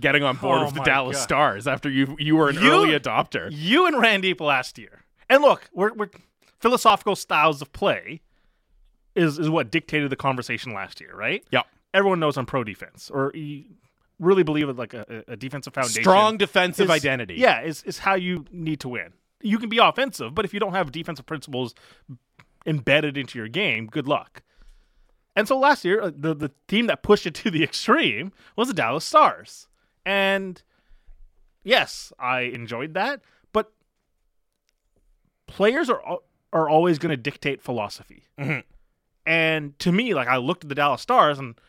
getting 0.00 0.22
on 0.22 0.36
board 0.36 0.60
Oh 0.60 0.64
with 0.66 0.74
the 0.74 0.82
Dallas 0.82 1.16
God. 1.16 1.22
Stars 1.22 1.66
after 1.66 1.88
you 1.90 2.16
you 2.18 2.36
were 2.36 2.48
an 2.48 2.56
You- 2.56 2.70
early 2.72 2.90
adopter. 2.98 3.48
You 3.50 3.86
and 3.86 3.96
Randeep 3.96 4.40
last 4.40 4.78
year. 4.78 5.04
And 5.28 5.42
look, 5.42 5.68
we're, 5.72 5.92
we're 5.94 6.10
philosophical 6.60 7.16
styles 7.16 7.60
of 7.62 7.72
play 7.72 8.20
is 9.14 9.38
is 9.38 9.48
what 9.50 9.70
dictated 9.70 10.10
the 10.10 10.16
conversation 10.16 10.72
last 10.72 11.00
year, 11.00 11.14
right? 11.14 11.44
Yep. 11.50 11.66
Everyone 11.94 12.20
knows 12.20 12.36
I'm 12.36 12.46
pro 12.46 12.62
defense, 12.64 13.10
or 13.10 13.32
you 13.34 13.64
really 14.18 14.42
believe 14.42 14.68
it 14.68 14.76
like 14.76 14.92
a, 14.94 15.24
a 15.28 15.36
defensive 15.36 15.72
foundation. 15.74 16.02
Strong 16.02 16.36
defensive 16.38 16.84
is- 16.86 16.90
identity. 16.90 17.34
Yeah, 17.36 17.62
is 17.62 17.82
is 17.84 17.98
how 18.00 18.14
you 18.14 18.44
need 18.50 18.80
to 18.80 18.88
win. 18.88 19.12
You 19.42 19.58
can 19.58 19.68
be 19.68 19.78
offensive, 19.78 20.34
but 20.34 20.44
if 20.44 20.52
you 20.54 20.60
don't 20.60 20.72
have 20.72 20.90
defensive 20.92 21.26
principles 21.26 21.74
embedded 22.66 23.16
into 23.16 23.38
your 23.38 23.48
game, 23.48 23.86
good 23.86 24.08
luck. 24.08 24.42
And 25.34 25.46
so 25.46 25.58
last 25.58 25.84
year, 25.84 26.00
uh, 26.02 26.10
the 26.14 26.34
the 26.34 26.50
team 26.68 26.86
that 26.86 27.02
pushed 27.02 27.26
it 27.26 27.34
to 27.34 27.50
the 27.50 27.62
extreme 27.68 28.32
was 28.56 28.68
the 28.68 28.74
Dallas 28.74 29.04
Stars. 29.04 29.68
And 30.06 30.62
yes, 31.64 32.12
I 32.18 32.40
enjoyed 32.42 32.94
that, 32.94 33.20
but 33.52 33.72
players 35.46 35.90
are 35.90 36.00
are 36.52 36.68
always 36.68 36.98
going 36.98 37.10
to 37.10 37.16
dictate 37.16 37.60
philosophy. 37.60 38.22
Mhm. 38.38 38.62
And 39.26 39.78
to 39.80 39.90
me, 39.92 40.14
like 40.14 40.28
I 40.28 40.36
looked 40.36 40.64
at 40.64 40.68
the 40.68 40.74
Dallas 40.74 41.02
Stars, 41.02 41.38
and 41.38 41.60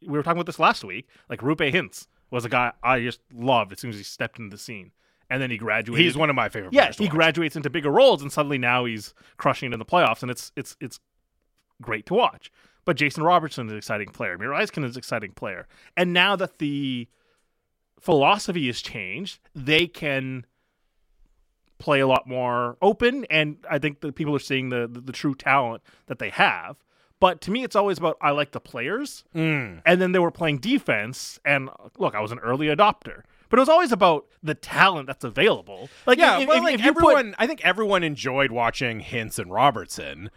we 0.00 0.08
were 0.08 0.22
talking 0.22 0.38
about 0.38 0.46
this 0.46 0.58
last 0.58 0.82
week. 0.82 1.06
Like 1.28 1.40
Roope 1.40 1.70
Hintz 1.72 2.06
was 2.30 2.44
a 2.44 2.48
guy 2.48 2.72
I 2.82 3.00
just 3.00 3.20
loved 3.32 3.72
as 3.72 3.80
soon 3.80 3.90
as 3.90 3.96
he 3.98 4.02
stepped 4.02 4.38
into 4.38 4.56
the 4.56 4.60
scene, 4.60 4.92
and 5.28 5.40
then 5.40 5.50
he 5.50 5.58
graduated. 5.58 6.02
He's 6.04 6.16
one 6.16 6.30
of 6.30 6.34
my 6.36 6.48
favorite. 6.48 6.72
yeah, 6.72 6.90
to 6.90 6.98
he 6.98 7.04
watch. 7.04 7.12
graduates 7.14 7.54
into 7.56 7.68
bigger 7.70 7.90
roles, 7.90 8.22
and 8.22 8.32
suddenly 8.32 8.58
now 8.58 8.86
he's 8.86 9.12
crushing 9.36 9.70
it 9.70 9.74
in 9.74 9.78
the 9.78 9.84
playoffs, 9.84 10.22
and 10.22 10.30
it's 10.30 10.50
it's 10.56 10.76
it's 10.80 10.98
great 11.82 12.06
to 12.06 12.14
watch. 12.14 12.50
But 12.84 12.96
Jason 12.96 13.22
Robertson 13.22 13.66
is 13.66 13.72
an 13.72 13.78
exciting 13.78 14.08
player. 14.08 14.36
Miro 14.38 14.56
Heiskanen 14.58 14.86
is 14.86 14.96
an 14.96 14.98
exciting 15.00 15.32
player, 15.32 15.68
and 15.96 16.12
now 16.14 16.34
that 16.36 16.58
the 16.58 17.06
philosophy 18.02 18.66
has 18.66 18.80
changed, 18.82 19.38
they 19.54 19.86
can 19.86 20.44
play 21.78 22.00
a 22.00 22.06
lot 22.06 22.26
more 22.28 22.76
open, 22.80 23.24
and 23.30 23.56
I 23.68 23.78
think 23.78 24.00
that 24.00 24.14
people 24.14 24.34
are 24.36 24.40
seeing 24.40 24.68
the, 24.68 24.88
the 24.90 25.00
the 25.00 25.12
true 25.12 25.34
talent 25.34 25.82
that 26.06 26.18
they 26.18 26.30
have. 26.30 26.76
But 27.18 27.40
to 27.42 27.50
me, 27.52 27.62
it's 27.64 27.76
always 27.76 27.98
about 27.98 28.16
I 28.20 28.30
like 28.32 28.50
the 28.52 28.60
players, 28.60 29.24
Mm. 29.34 29.82
and 29.86 30.00
then 30.00 30.12
they 30.12 30.18
were 30.18 30.30
playing 30.32 30.58
defense. 30.58 31.38
And 31.44 31.70
look, 31.98 32.14
I 32.14 32.20
was 32.20 32.32
an 32.32 32.38
early 32.40 32.66
adopter, 32.66 33.22
but 33.48 33.58
it 33.58 33.62
was 33.62 33.68
always 33.68 33.92
about 33.92 34.26
the 34.42 34.54
talent 34.54 35.06
that's 35.06 35.24
available. 35.24 35.88
Like, 36.06 36.18
Yeah, 36.18 36.40
if, 36.40 36.48
well, 36.48 36.58
if- 36.58 36.64
like 36.64 36.74
if 36.74 36.84
you 36.84 36.92
put- 36.94 37.02
everyone, 37.16 37.34
I 37.38 37.46
think 37.46 37.64
everyone 37.64 38.02
enjoyed 38.02 38.50
watching 38.50 39.00
Hintz 39.00 39.38
and 39.38 39.52
Robertson, 39.52 40.30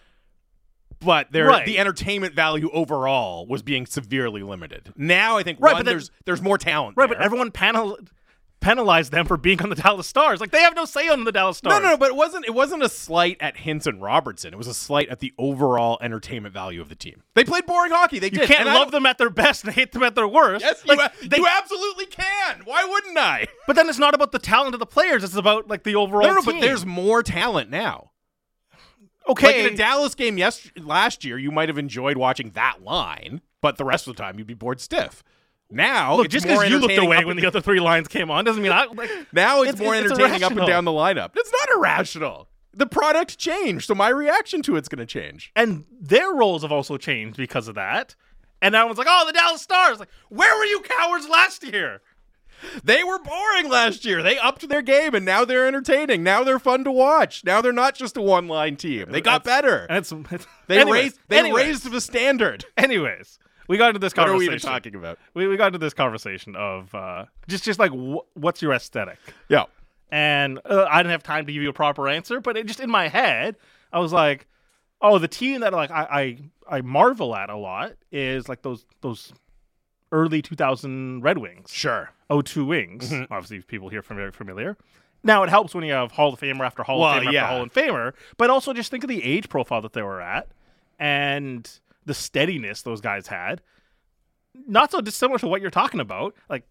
but 1.00 1.32
their 1.32 1.48
Right. 1.48 1.66
the 1.66 1.78
entertainment 1.80 2.34
value 2.36 2.70
overall 2.72 3.46
was 3.48 3.62
being 3.64 3.86
severely 3.86 4.42
limited. 4.44 4.94
Now 4.96 5.38
I 5.38 5.44
think 5.44 5.60
Right, 5.62 5.74
one, 5.74 5.80
but 5.82 5.86
then- 5.86 5.94
there's 5.96 6.12
there's 6.26 6.42
more 6.42 6.58
talent. 6.58 6.98
right, 6.98 7.08
there. 7.10 7.18
but 7.18 7.24
everyone 7.26 7.52
panel 7.52 7.98
penalized 8.62 9.12
them 9.12 9.28
for 9.28 9.38
being 9.38 9.62
on 9.62 9.70
the 9.70 9.76
Dallas 9.76 10.08
Stars. 10.08 10.42
Like 10.42 10.50
they 10.50 10.62
have 10.62 10.76
no 10.76 10.86
say 10.86 11.08
on 11.08 11.24
the 11.24 11.32
Dallas 11.32 11.58
Stars. 11.58 11.74
no, 11.76 11.80
no, 11.84 11.90
no, 11.92 11.98
but 11.98 12.10
it 12.10 12.16
wasn't. 12.16 12.46
It 12.46 12.54
wasn't 12.56 12.82
a 12.82 12.90
slight 12.90 13.38
at 13.40 13.56
Hintz 13.58 13.86
and 13.86 14.02
Robertson. 14.02 14.54
It 14.54 14.58
was 14.58 14.66
a 14.66 14.74
slight 14.74 15.08
at 15.10 15.20
the 15.20 15.34
overall 15.38 16.00
entertainment 16.02 16.52
value 16.54 16.82
of 16.82 16.90
the 16.90 16.96
team. 16.96 17.22
They 17.36 17.44
played 17.44 17.68
boring 17.68 17.92
hockey. 17.92 18.18
They 18.18 18.28
You 18.32 18.40
did. 18.40 18.48
can't 18.48 18.62
and 18.68 18.74
love 18.74 18.90
them 18.92 19.06
at 19.06 19.20
their 19.20 19.30
best 19.30 19.66
and 19.66 19.74
hate 19.74 19.92
them 19.92 20.02
at 20.02 20.16
their 20.16 20.28
worst. 20.28 20.66
Yes, 20.66 20.84
like, 20.88 21.00
you, 21.22 21.30
they- 21.30 21.38
you 21.38 21.48
absolutely 21.48 22.08
can. 22.08 22.62
Why 22.66 22.86
wouldn't 22.86 23.18
I? 23.18 23.46
but 23.68 23.76
then 23.76 23.88
it's 23.88 24.00
not 24.00 24.16
about 24.16 24.32
the 24.32 24.40
talent 24.40 24.74
of 24.74 24.80
the 24.80 24.86
players. 24.88 25.24
It's 25.24 25.36
about 25.36 25.68
like 25.68 25.84
the 25.84 25.94
overall. 25.96 26.24
No, 26.26 26.34
no, 26.34 26.42
team. 26.42 26.56
but 26.56 26.62
there's 26.62 26.86
more 26.88 27.22
talent 27.22 27.70
now. 27.70 28.12
Okay. 29.28 29.48
Like 29.48 29.56
in 29.58 29.74
a 29.74 29.78
Dallas 29.78 30.16
game 30.16 30.38
yes 30.38 30.70
last 30.78 31.24
year, 31.26 31.38
you 31.38 31.52
might 31.52 31.70
have 31.70 31.78
enjoyed 31.78 32.18
watching 32.18 32.52
that 32.52 32.84
line, 32.84 33.42
but 33.62 33.78
the 33.78 33.86
rest 33.86 34.08
of 34.08 34.16
the 34.16 34.22
time 34.22 34.38
you'd 34.38 34.48
be 34.48 34.54
bored 34.54 34.80
stiff. 34.80 35.24
Now, 35.72 36.16
Look, 36.18 36.30
just 36.30 36.46
because 36.46 36.70
you 36.70 36.78
looked 36.78 36.98
away 36.98 37.26
when 37.26 37.38
the 37.38 37.46
other 37.48 37.60
three 37.60 37.80
lines 37.80 38.08
came 38.08 38.30
on 38.30 38.46
doesn't 38.46 38.62
mean 38.62 38.72
I 38.72 38.86
like. 38.86 39.10
now 39.34 39.62
it's, 39.64 39.74
it's- 39.74 39.84
more 39.84 39.96
it's 39.96 40.12
entertaining 40.12 40.44
up 40.44 40.52
and 40.52 40.68
down 40.68 40.86
the 40.86 40.92
lineup. 40.92 41.32
It's 41.36 41.52
not 41.52 41.78
irrational. 41.78 42.50
The 42.74 42.86
product 42.86 43.38
changed, 43.38 43.86
so 43.88 43.96
my 43.96 44.10
reaction 44.10 44.62
to 44.64 44.76
it's 44.76 44.90
going 44.90 45.00
to 45.00 45.06
change. 45.06 45.52
And 45.56 45.86
their 45.98 46.34
roles 46.34 46.62
have 46.64 46.74
also 46.74 46.98
changed 46.98 47.38
because 47.38 47.68
of 47.70 47.76
that. 47.76 48.16
And 48.62 48.76
everyone's 48.76 48.98
like, 48.98 49.08
"Oh, 49.10 49.24
the 49.26 49.34
Dallas 49.34 49.62
Stars!" 49.62 50.00
Like, 50.00 50.10
where 50.30 50.56
were 50.58 50.66
you 50.66 50.82
cowards 50.82 51.28
last 51.30 51.64
year? 51.64 52.02
They 52.84 53.04
were 53.04 53.20
boring 53.20 53.70
last 53.70 54.06
year. 54.06 54.22
They 54.24 54.38
upped 54.38 54.68
their 54.70 54.82
game, 54.82 55.14
and 55.16 55.26
now 55.26 55.46
they're 55.46 55.68
entertaining. 55.68 56.24
Now 56.24 56.44
they're 56.44 56.60
fun 56.60 56.84
to 56.84 56.92
watch. 56.92 57.44
Now 57.44 57.62
they're 57.62 57.72
not 57.74 57.96
just 57.96 58.18
a 58.18 58.22
one-line 58.22 58.76
team. 58.78 59.12
They 59.12 59.22
got 59.22 59.44
That's- 59.44 59.62
better. 59.62 59.88
It's, 59.90 60.12
it's 60.32 60.48
They 60.68 60.80
anyways, 60.82 61.02
raised. 61.04 61.20
They 61.28 61.40
anyways, 61.40 61.66
raised 61.66 61.92
the 61.92 62.02
standard. 62.02 62.66
Anyways, 62.78 63.38
we 63.68 63.78
got 63.78 63.90
into 63.90 64.00
this 64.00 64.14
conversation. 64.14 64.34
What 64.34 64.36
are 64.36 64.40
we 64.40 64.46
even 64.46 64.60
talking 64.60 64.96
about? 64.96 65.20
we, 65.34 65.48
we 65.48 65.58
got 65.58 65.68
into 65.68 65.80
this 65.80 65.94
conversation 65.94 66.56
of 66.56 66.94
uh, 66.96 67.26
just 67.48 67.64
just 67.64 67.80
like 67.80 67.92
wh- 67.92 68.26
what's 68.38 68.62
your 68.62 68.74
aesthetic 68.74 69.18
Yeah. 69.50 69.66
and 70.12 70.60
uh, 70.66 70.86
i 70.90 70.98
didn't 71.02 71.12
have 71.12 71.24
time 71.24 71.46
to 71.48 71.52
give 71.54 71.62
you 71.64 71.70
a 71.70 71.74
proper 71.74 72.08
answer 72.08 72.40
but 72.40 72.58
it 72.58 72.68
just 72.68 72.80
in 72.80 72.90
my 72.92 73.08
head 73.08 73.56
i 73.92 74.00
was 74.00 74.14
like 74.14 74.46
oh 75.02 75.18
the 75.18 75.28
team 75.28 75.62
that 75.62 75.74
like 75.74 75.90
i 75.92 76.38
i, 76.70 76.78
I 76.78 76.82
marvel 76.82 77.36
at 77.36 77.50
a 77.50 77.58
lot 77.58 77.94
is 78.12 78.48
like 78.48 78.62
those 78.62 78.86
those 79.02 79.34
early 80.12 80.42
2000 80.42 81.22
Red 81.22 81.38
Wings. 81.38 81.72
Sure. 81.74 82.12
O2 82.30 82.66
Wings. 82.66 83.12
Mhm. 83.12 83.28
Obviously, 83.32 83.62
people 83.62 83.90
here 83.90 84.00
are 84.00 84.16
very 84.16 84.32
familiar. 84.32 84.78
Now, 85.24 85.44
it 85.44 85.50
helps 85.50 85.74
when 85.74 85.84
you 85.84 85.94
have 85.94 86.12
Hall 86.12 86.34
of 86.34 86.40
Famer 86.40 86.66
after 86.66 86.84
Hall 86.84 87.00
Well, 87.02 87.18
of 87.18 87.24
Famer 87.24 87.32
yeah. 87.32 87.44
after 87.46 87.56
Hall 87.56 87.64
of 87.64 87.74
Famer, 87.74 88.14
but 88.38 88.50
also 88.50 88.74
just 88.74 88.92
think 88.92 89.04
of 89.04 89.08
the 89.10 89.24
age 89.24 89.50
profile 89.50 89.82
that 89.82 89.94
they 89.94 90.04
were 90.04 90.22
at 90.22 90.48
and 91.00 91.80
the 92.06 92.14
steadiness 92.14 92.82
those 92.84 93.02
guys 93.02 93.28
had. 93.28 93.62
Not 94.68 94.92
so 94.92 95.02
dissimilar 95.02 95.40
to 95.40 95.48
what 95.48 95.62
you're 95.62 95.72
talking 95.72 96.00
about, 96.00 96.36
like 96.50 96.64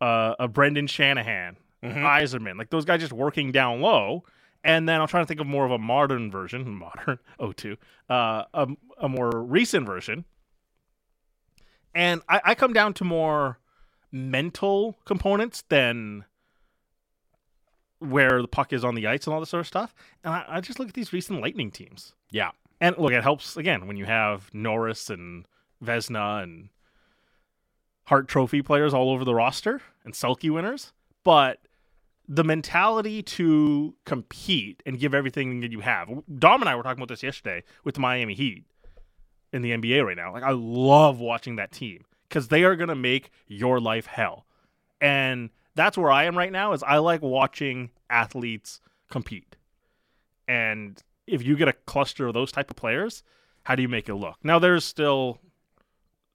uh, 0.00 0.34
a 0.38 0.48
Brendan 0.48 0.86
Shanahan, 0.86 1.56
Mhm. 1.84 1.94
Yzerman, 1.96 2.56
like 2.58 2.70
those 2.70 2.84
guys 2.86 3.00
just 3.00 3.12
working 3.12 3.52
down 3.52 3.80
low. 3.82 4.24
And 4.64 4.88
then 4.88 5.00
I'm 5.00 5.06
trying 5.08 5.24
to 5.24 5.26
think 5.28 5.40
of 5.40 5.46
more 5.46 5.64
of 5.66 5.70
a 5.70 5.78
modern 5.78 6.30
version, 6.30 6.68
modern 6.74 7.18
O2, 7.38 7.76
uh, 8.08 8.44
a, 8.54 8.66
a 8.98 9.08
more 9.08 9.30
recent 9.30 9.86
version. 9.86 10.24
And 11.94 12.22
I, 12.28 12.40
I 12.44 12.54
come 12.54 12.72
down 12.72 12.94
to 12.94 13.04
more 13.04 13.58
mental 14.12 14.98
components 15.04 15.64
than 15.68 16.24
where 17.98 18.40
the 18.40 18.48
puck 18.48 18.72
is 18.72 18.84
on 18.84 18.94
the 18.94 19.06
ice 19.06 19.26
and 19.26 19.34
all 19.34 19.40
this 19.40 19.50
sort 19.50 19.60
of 19.60 19.66
stuff. 19.66 19.94
And 20.24 20.32
I, 20.32 20.44
I 20.48 20.60
just 20.60 20.78
look 20.78 20.88
at 20.88 20.94
these 20.94 21.12
recent 21.12 21.40
Lightning 21.40 21.70
teams. 21.70 22.14
Yeah. 22.30 22.50
And 22.80 22.96
look, 22.96 23.12
it 23.12 23.22
helps 23.22 23.56
again 23.56 23.86
when 23.86 23.96
you 23.96 24.06
have 24.06 24.50
Norris 24.54 25.10
and 25.10 25.46
Vezina 25.84 26.42
and 26.42 26.70
Hart 28.04 28.26
Trophy 28.26 28.62
players 28.62 28.94
all 28.94 29.10
over 29.10 29.24
the 29.24 29.34
roster 29.34 29.82
and 30.04 30.14
Selke 30.14 30.50
winners. 30.50 30.92
But 31.22 31.60
the 32.26 32.44
mentality 32.44 33.22
to 33.22 33.94
compete 34.06 34.82
and 34.86 35.00
give 35.00 35.14
everything 35.14 35.60
that 35.60 35.72
you 35.72 35.80
have. 35.80 36.08
Dom 36.38 36.62
and 36.62 36.68
I 36.68 36.76
were 36.76 36.82
talking 36.84 37.00
about 37.00 37.08
this 37.08 37.24
yesterday 37.24 37.64
with 37.82 37.96
the 37.96 38.00
Miami 38.00 38.34
Heat 38.34 38.64
in 39.52 39.62
the 39.62 39.70
NBA 39.72 40.04
right 40.04 40.16
now. 40.16 40.32
Like 40.32 40.42
I 40.42 40.52
love 40.52 41.20
watching 41.20 41.56
that 41.56 41.72
team 41.72 42.04
because 42.28 42.48
they 42.48 42.64
are 42.64 42.76
going 42.76 42.88
to 42.88 42.94
make 42.94 43.30
your 43.46 43.80
life 43.80 44.06
hell. 44.06 44.46
And 45.00 45.50
that's 45.74 45.96
where 45.96 46.10
I 46.10 46.24
am 46.24 46.36
right 46.36 46.52
now 46.52 46.72
is 46.72 46.82
I 46.82 46.98
like 46.98 47.22
watching 47.22 47.90
athletes 48.08 48.80
compete. 49.10 49.56
And 50.46 51.00
if 51.26 51.44
you 51.44 51.56
get 51.56 51.68
a 51.68 51.72
cluster 51.72 52.26
of 52.26 52.34
those 52.34 52.52
type 52.52 52.70
of 52.70 52.76
players, 52.76 53.22
how 53.64 53.74
do 53.74 53.82
you 53.82 53.88
make 53.88 54.08
it 54.08 54.14
look? 54.14 54.36
Now 54.42 54.58
there's 54.58 54.84
still 54.84 55.38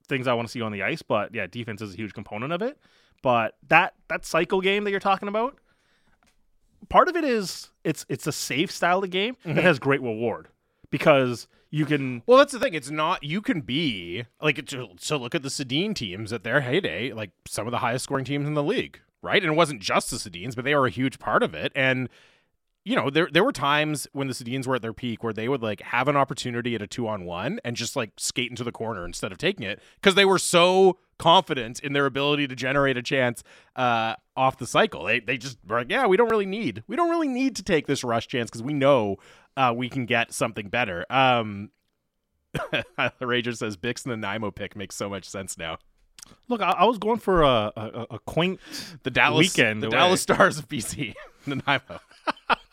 things 0.08 0.28
I 0.28 0.34
want 0.34 0.48
to 0.48 0.52
see 0.52 0.62
on 0.62 0.72
the 0.72 0.84
ice, 0.84 1.02
but 1.02 1.34
yeah, 1.34 1.48
defense 1.48 1.82
is 1.82 1.94
a 1.94 1.98
huge 1.98 2.14
component 2.14 2.54
of 2.54 2.62
it. 2.62 2.78
But 3.22 3.56
that 3.70 3.96
that 4.08 4.26
cycle 4.26 4.62
game 4.62 4.84
that 4.84 4.92
you're 4.92 5.00
talking 5.00 5.28
about, 5.28 5.58
part 6.90 7.08
of 7.08 7.16
it 7.16 7.24
is 7.24 7.72
it's 7.84 8.06
it's 8.08 8.28
a 8.28 8.32
safe 8.32 8.72
style 8.72 9.04
of 9.04 9.10
game 9.10 9.36
that 9.44 9.52
mm-hmm. 9.52 9.60
has 9.60 9.80
great 9.80 10.02
reward 10.02 10.48
because 10.92 11.48
you 11.76 11.86
can 11.86 12.24
Well, 12.26 12.38
that's 12.38 12.54
the 12.54 12.60
thing. 12.60 12.74
It's 12.74 12.90
not 12.90 13.22
you 13.22 13.42
can 13.42 13.60
be 13.60 14.24
like 14.42 14.66
to, 14.68 14.90
so 14.98 15.18
look 15.18 15.36
at 15.36 15.44
the 15.44 15.50
Sedin 15.50 15.94
teams 15.94 16.32
at 16.32 16.46
their 16.46 16.62
heyday, 16.62 17.12
like 17.12 17.32
some 17.46 17.68
of 17.68 17.72
the 17.72 17.80
highest 17.80 18.06
scoring 18.06 18.24
teams 18.24 18.48
in 18.48 18.54
the 18.54 18.64
league, 18.64 19.02
right? 19.22 19.44
And 19.44 19.52
it 19.52 19.56
wasn't 19.56 19.82
just 19.82 20.10
the 20.10 20.16
Sedins, 20.16 20.56
but 20.56 20.64
they 20.64 20.74
were 20.74 20.88
a 20.88 20.92
huge 20.92 21.20
part 21.20 21.44
of 21.44 21.54
it. 21.54 21.74
And 21.76 22.08
you 22.86 22.96
know, 22.96 23.10
there 23.10 23.28
there 23.30 23.44
were 23.44 23.52
times 23.52 24.08
when 24.14 24.28
the 24.28 24.34
Sedins 24.34 24.66
were 24.66 24.76
at 24.76 24.84
their 24.84 24.94
peak 24.94 25.22
where 25.22 25.34
they 25.34 25.50
would 25.50 25.62
like 25.62 25.82
have 25.82 26.08
an 26.08 26.16
opportunity 26.16 26.76
at 26.76 26.82
a 26.82 26.88
two 26.88 27.10
on 27.10 27.26
one 27.26 27.60
and 27.66 27.76
just 27.76 27.98
like 27.98 28.12
skate 28.16 28.52
into 28.52 28.64
the 28.64 28.72
corner 28.72 29.04
instead 29.04 29.34
of 29.34 29.38
taking 29.38 29.66
it 29.66 29.82
because 29.96 30.16
they 30.16 30.26
were 30.26 30.40
so 30.40 30.98
confident 31.18 31.80
in 31.80 31.94
their 31.94 32.06
ability 32.06 32.48
to 32.48 32.56
generate 32.56 32.96
a 32.96 33.02
chance 33.02 33.44
uh, 33.76 34.16
off 34.38 34.58
the 34.58 34.68
cycle. 34.68 35.04
They 35.04 35.20
they 35.20 35.38
just 35.38 35.58
were 35.68 35.80
like, 35.80 35.90
yeah, 35.90 36.06
we 36.06 36.16
don't 36.16 36.30
really 36.30 36.46
need 36.46 36.84
we 36.88 36.96
don't 36.96 37.10
really 37.10 37.28
need 37.28 37.58
to 37.58 37.64
take 37.64 37.86
this 37.86 38.04
rush 38.04 38.28
chance 38.30 38.50
because 38.50 38.64
we 38.64 38.74
know 38.74 39.18
uh, 39.58 39.74
we 39.76 39.90
can 39.90 40.06
get 40.06 40.34
something 40.34 40.70
better. 40.70 41.06
Um, 41.10 41.70
Rager 43.22 43.56
says 43.56 43.76
Bik's 43.78 44.06
and 44.06 44.12
the 44.14 44.18
Nanaimo 44.18 44.52
pick 44.52 44.76
makes 44.76 44.96
so 44.96 45.10
much 45.10 45.26
sense 45.26 45.58
now. 45.58 45.78
look. 46.48 46.62
I, 46.62 46.72
I 46.72 46.86
was 46.86 46.98
going 46.98 47.20
for 47.20 47.42
a, 47.44 47.72
a, 47.76 48.08
a 48.12 48.20
quaint 48.20 48.60
The 49.04 49.12
Dallas 49.12 49.40
Weekend 49.40 49.84
the 49.84 49.88
away. 49.88 49.98
Dallas 49.98 50.22
Stars 50.22 50.58
of 50.58 50.68
BC, 50.68 51.14
Nanaimo. 51.46 52.00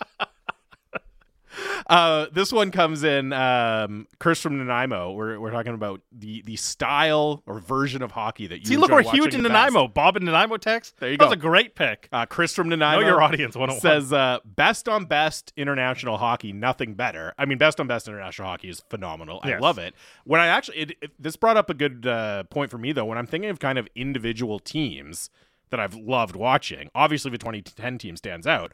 Uh, 1.87 2.27
this 2.33 2.53
one 2.53 2.71
comes 2.71 3.03
in. 3.05 3.33
Um, 3.33 4.07
Chris 4.19 4.41
from 4.41 4.59
Nanaimo. 4.59 5.13
We're, 5.13 5.39
we're 5.41 5.51
talking 5.51 5.75
about 5.75 6.01
the 6.13 6.43
the 6.43 6.57
style 6.57 7.43
or 7.47 7.59
version 7.61 8.03
of 8.03 8.13
hockey 8.13 8.47
that 8.47 8.61
you. 8.61 8.67
See, 8.67 8.77
look, 8.77 8.91
we're 8.91 9.03
huge 9.03 9.35
in 9.35 9.43
the 9.43 9.49
best. 9.49 9.73
Nanaimo. 9.73 9.89
Bob 9.89 10.17
in 10.17 10.25
Nanaimo 10.25 10.57
text. 10.57 10.99
There 10.99 11.11
you 11.11 11.17
that 11.19 11.25
go. 11.25 11.27
was 11.31 11.33
a 11.35 11.41
great 11.41 11.75
pick. 11.75 12.09
Uh, 12.13 12.27
Chris 12.27 12.55
from 12.55 12.69
Nanaimo. 12.69 13.01
know 13.03 13.07
your 13.09 13.23
audience 13.23 13.57
101. 13.57 13.81
says 13.81 14.13
uh, 14.13 14.39
best 14.45 14.89
on 14.89 15.05
best 15.07 15.53
international 15.57 16.19
hockey, 16.19 16.53
nothing 16.53 16.95
better. 16.95 17.35
I 17.39 17.45
mean, 17.47 17.59
best 17.59 17.81
on 17.81 17.87
best 17.87 18.07
international 18.09 18.49
hockey 18.49 18.69
is 18.69 18.81
phenomenal. 18.89 19.41
I 19.43 19.59
love 19.59 19.79
it. 19.79 19.95
When 20.25 20.41
I 20.41 20.47
actually, 20.47 20.79
it, 20.79 20.91
it- 21.03 21.11
this 21.19 21.37
brought 21.37 21.57
up 21.57 21.71
a 21.71 21.75
good 21.75 22.07
uh, 22.07 22.45
point 22.45 22.71
for 22.71 22.79
me 22.79 22.93
though. 22.93 23.05
When 23.05 23.19
I'm 23.19 23.27
thinking 23.27 23.51
of 23.51 23.59
kind 23.61 23.79
of 23.79 23.87
individual 23.95 24.59
teams 24.59 25.31
that 25.71 25.79
I've 25.81 25.95
loved 25.95 26.37
watching, 26.37 26.91
obviously 26.95 27.31
the 27.31 27.39
2010 27.39 27.99
team 27.99 28.17
stands 28.17 28.47
out, 28.47 28.73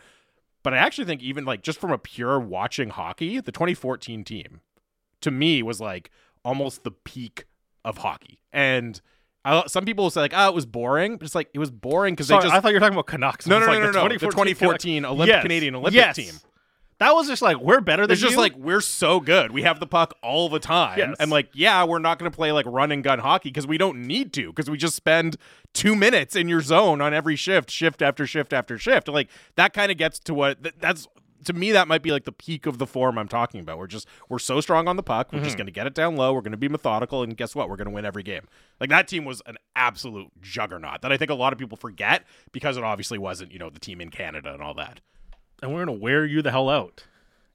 but 0.69 0.75
I 0.75 0.83
actually 0.83 1.07
think 1.07 1.23
even 1.23 1.47
like 1.47 1.63
just 1.63 1.81
from 1.81 1.91
a 1.93 1.97
pure 1.97 2.39
watching 2.39 2.91
hockey, 2.91 3.41
the 3.41 3.51
2014 3.51 4.23
team 4.23 4.61
to 5.23 5.31
me 5.31 5.63
was 5.63 5.81
like 5.81 6.11
almost 6.45 6.85
the 6.85 6.91
peak 6.91 7.47
of 7.87 7.97
hockey. 7.97 8.39
And 8.53 9.01
I, 9.47 9.67
some 9.67 9.87
people 9.87 10.05
will 10.05 10.11
say 10.11 10.21
like, 10.21 10.35
oh, 10.37 10.47
it 10.49 10.55
was 10.55 10.67
boring, 10.67 11.17
but 11.17 11.25
it's 11.25 11.35
like 11.35 11.49
it 11.55 11.59
was 11.59 11.71
boring 11.71 12.13
because 12.13 12.29
they 12.29 12.35
just 12.35 12.53
I 12.53 12.61
thought 12.61 12.69
you 12.69 12.75
were 12.75 12.81
talking 12.81 12.93
about 12.93 13.07
Canucks. 13.07 13.47
no, 13.47 13.59
no, 13.59 13.65
no, 13.65 13.73
like, 13.73 13.81
no, 13.81 13.91
no. 13.93 14.09
the 14.11 14.19
The 14.19 14.27
2014 14.27 15.07
Olympic 15.07 15.29
Yes. 15.29 15.43
Canadian 15.43 15.75
Olympic 15.75 15.95
Yes. 15.95 16.17
team. 16.17 16.35
That 17.01 17.13
was 17.15 17.29
just 17.29 17.43
like 17.43 17.59
we're 17.61 17.81
better 17.81 18.07
than 18.07 18.11
you. 18.11 18.13
It's 18.15 18.23
just 18.23 18.33
you. 18.33 18.39
like 18.39 18.57
we're 18.57 18.81
so 18.81 19.21
good. 19.21 19.53
We 19.53 19.63
have 19.63 19.79
the 19.79 19.87
puck 19.87 20.15
all 20.23 20.49
the 20.49 20.59
time, 20.59 20.99
Yes. 20.99 21.17
and 21.21 21.31
like, 21.31 21.49
yeah, 21.55 21.85
we're 21.85 22.01
not 22.01 22.19
going 22.19 22.31
to 22.31 22.35
play 22.35 22.51
like 22.51 22.67
run 22.67 22.91
and 22.91 23.05
gun 23.05 23.21
hockey 23.21 23.51
because 23.51 23.67
we 23.67 23.79
don't 23.79 24.07
need 24.07 24.33
to 24.33 24.49
because 24.49 24.69
we 24.69 24.77
just 24.77 24.97
spend 24.97 25.37
two 25.75 25.95
minutes 25.95 26.35
in 26.35 26.49
your 26.49 26.61
zone 26.61 27.01
on 27.01 27.15
every 27.15 27.37
shift, 27.37 27.71
shift 27.71 28.03
after 28.03 28.27
shift 28.27 28.53
after 28.53 28.79
shift. 28.79 29.07
Like 29.09 29.29
that 29.55 29.73
kind 29.73 29.93
of 29.93 29.97
gets 29.99 30.19
to 30.21 30.35
what 30.35 30.61
th- 30.63 30.75
that's 30.81 31.07
to 31.45 31.53
me. 31.53 31.71
That 31.71 31.87
might 31.87 32.03
be 32.03 32.11
like 32.11 32.25
the 32.25 32.33
peak 32.33 32.67
of 32.67 32.79
the 32.79 32.87
form 32.87 33.17
I'm 33.17 33.29
talking 33.29 33.61
about. 33.61 33.79
We're 33.79 33.87
just 33.87 34.09
we're 34.29 34.41
so 34.41 34.61
strong 34.61 34.89
on 34.89 34.97
the 34.97 35.05
puck. 35.05 35.33
We're 35.33 35.39
just 35.39 35.51
Mm-hmm. 35.51 35.59
going 35.59 35.67
to 35.67 35.73
get 35.73 35.87
it 35.87 35.95
down 35.95 36.17
low. 36.17 36.33
We're 36.33 36.41
going 36.41 36.51
to 36.51 36.57
be 36.59 36.69
methodical, 36.69 37.23
and 37.23 37.37
guess 37.37 37.55
what? 37.55 37.69
We're 37.69 37.77
going 37.77 37.87
to 37.89 37.95
win 37.95 38.05
every 38.07 38.25
game. 38.25 38.49
Like 38.81 38.91
that 38.91 39.07
team 39.07 39.25
was 39.25 39.41
an 39.47 39.57
absolute 39.77 40.33
juggernaut 40.41 41.03
that 41.03 41.13
I 41.13 41.17
think 41.17 41.31
a 41.31 41.35
lot 41.35 41.53
of 41.53 41.61
people 41.61 41.77
forget 41.79 42.25
because 42.51 42.77
it 42.77 42.83
obviously 42.83 43.19
wasn't 43.19 43.53
you 43.53 43.61
know 43.61 43.71
the 43.71 43.79
team 43.79 44.01
in 44.01 44.11
Canada 44.11 44.53
and 44.53 44.61
all 44.61 44.75
that. 44.75 45.01
And 45.63 45.73
we're 45.73 45.85
gonna 45.85 45.99
wear 45.99 46.25
you 46.25 46.43
the 46.43 46.51
hell 46.51 46.69
out. 46.69 47.05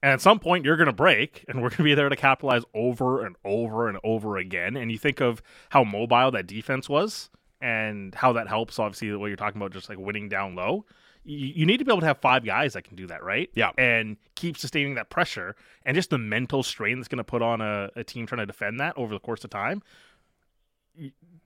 And 0.02 0.12
at 0.12 0.22
some 0.22 0.40
point, 0.40 0.66
you're 0.66 0.78
gonna 0.78 0.92
break, 0.92 1.46
and 1.48 1.62
we're 1.62 1.70
gonna 1.70 1.84
be 1.86 1.96
there 1.96 2.10
to 2.10 2.16
capitalize 2.16 2.64
over 2.74 3.26
and 3.26 3.36
over 3.46 3.88
and 3.88 3.98
over 4.04 4.38
again. 4.38 4.76
And 4.76 4.92
you 4.92 4.98
think 4.98 5.22
of 5.22 5.42
how 5.70 5.84
mobile 5.84 6.32
that 6.32 6.46
defense 6.46 6.90
was, 6.90 7.30
and 7.62 8.14
how 8.14 8.34
that 8.34 8.50
helps. 8.50 8.78
Obviously, 8.78 9.16
what 9.16 9.28
you're 9.28 9.38
talking 9.38 9.62
about, 9.62 9.72
just 9.72 9.88
like 9.88 9.98
winning 9.98 10.28
down 10.28 10.56
low. 10.56 10.86
You, 11.24 11.38
you 11.38 11.66
need 11.66 11.78
to 11.78 11.86
be 11.86 11.92
able 11.92 12.02
to 12.02 12.08
have 12.08 12.20
five 12.20 12.44
guys 12.44 12.74
that 12.74 12.84
can 12.84 12.98
do 12.98 13.08
that, 13.08 13.24
right? 13.24 13.50
Yeah. 13.54 13.72
And 13.78 14.18
keep 14.36 14.58
sustaining 14.58 14.96
that 14.96 15.10
pressure, 15.10 15.56
and 15.86 15.96
just 15.96 16.10
the 16.10 16.18
mental 16.18 16.64
strain 16.64 17.00
that's 17.00 17.08
gonna 17.08 17.24
put 17.24 17.42
on 17.42 17.62
a, 17.62 17.90
a 17.96 18.04
team 18.04 18.28
trying 18.28 18.40
to 18.40 18.46
defend 18.46 18.82
that 18.82 18.98
over 18.98 19.14
the 19.14 19.22
course 19.22 19.46
of 19.46 19.50
time. 19.50 19.82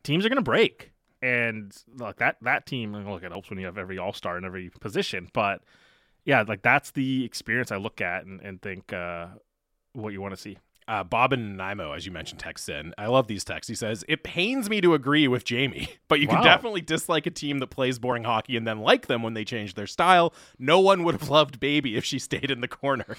Teams 0.01 0.25
are 0.25 0.29
gonna 0.29 0.41
break, 0.41 0.91
and 1.21 1.71
like 1.99 2.17
that 2.17 2.38
that 2.41 2.65
team. 2.65 2.93
Look, 2.93 3.21
it 3.21 3.31
helps 3.31 3.51
when 3.51 3.59
you 3.59 3.67
have 3.67 3.77
every 3.77 3.99
all 3.99 4.13
star 4.13 4.35
in 4.39 4.45
every 4.45 4.71
position, 4.71 5.29
but 5.31 5.61
yeah, 6.27 6.43
like 6.47 6.61
that's 6.61 6.91
the 6.91 7.25
experience 7.25 7.71
I 7.71 7.77
look 7.77 8.01
at 8.01 8.25
and, 8.25 8.39
and 8.41 8.61
think 8.61 8.93
uh, 8.93 9.27
what 9.93 10.13
you 10.13 10.21
want 10.21 10.35
to 10.35 10.39
see. 10.39 10.57
uh, 10.87 11.03
Bob 11.03 11.33
and 11.33 11.57
Nanaimo, 11.57 11.93
as 11.93 12.05
you 12.05 12.11
mentioned, 12.11 12.39
texts 12.39 12.69
in. 12.69 12.93
I 12.97 13.07
love 13.07 13.27
these 13.27 13.43
texts. 13.43 13.67
He 13.69 13.75
says, 13.75 14.05
It 14.07 14.23
pains 14.23 14.69
me 14.69 14.79
to 14.81 14.93
agree 14.93 15.27
with 15.27 15.43
Jamie, 15.43 15.89
but 16.07 16.19
you 16.19 16.27
can 16.27 16.43
definitely 16.43 16.81
dislike 16.81 17.25
a 17.25 17.31
team 17.31 17.57
that 17.59 17.67
plays 17.67 17.97
boring 17.97 18.25
hockey 18.25 18.55
and 18.55 18.67
then 18.67 18.79
like 18.79 19.07
them 19.07 19.23
when 19.23 19.33
they 19.33 19.43
change 19.43 19.73
their 19.73 19.87
style. 19.87 20.33
No 20.59 20.79
one 20.79 21.03
would 21.03 21.15
have 21.15 21.29
loved 21.29 21.59
Baby 21.59 21.97
if 21.97 22.05
she 22.05 22.19
stayed 22.19 22.51
in 22.51 22.61
the 22.61 22.67
corner. 22.67 23.05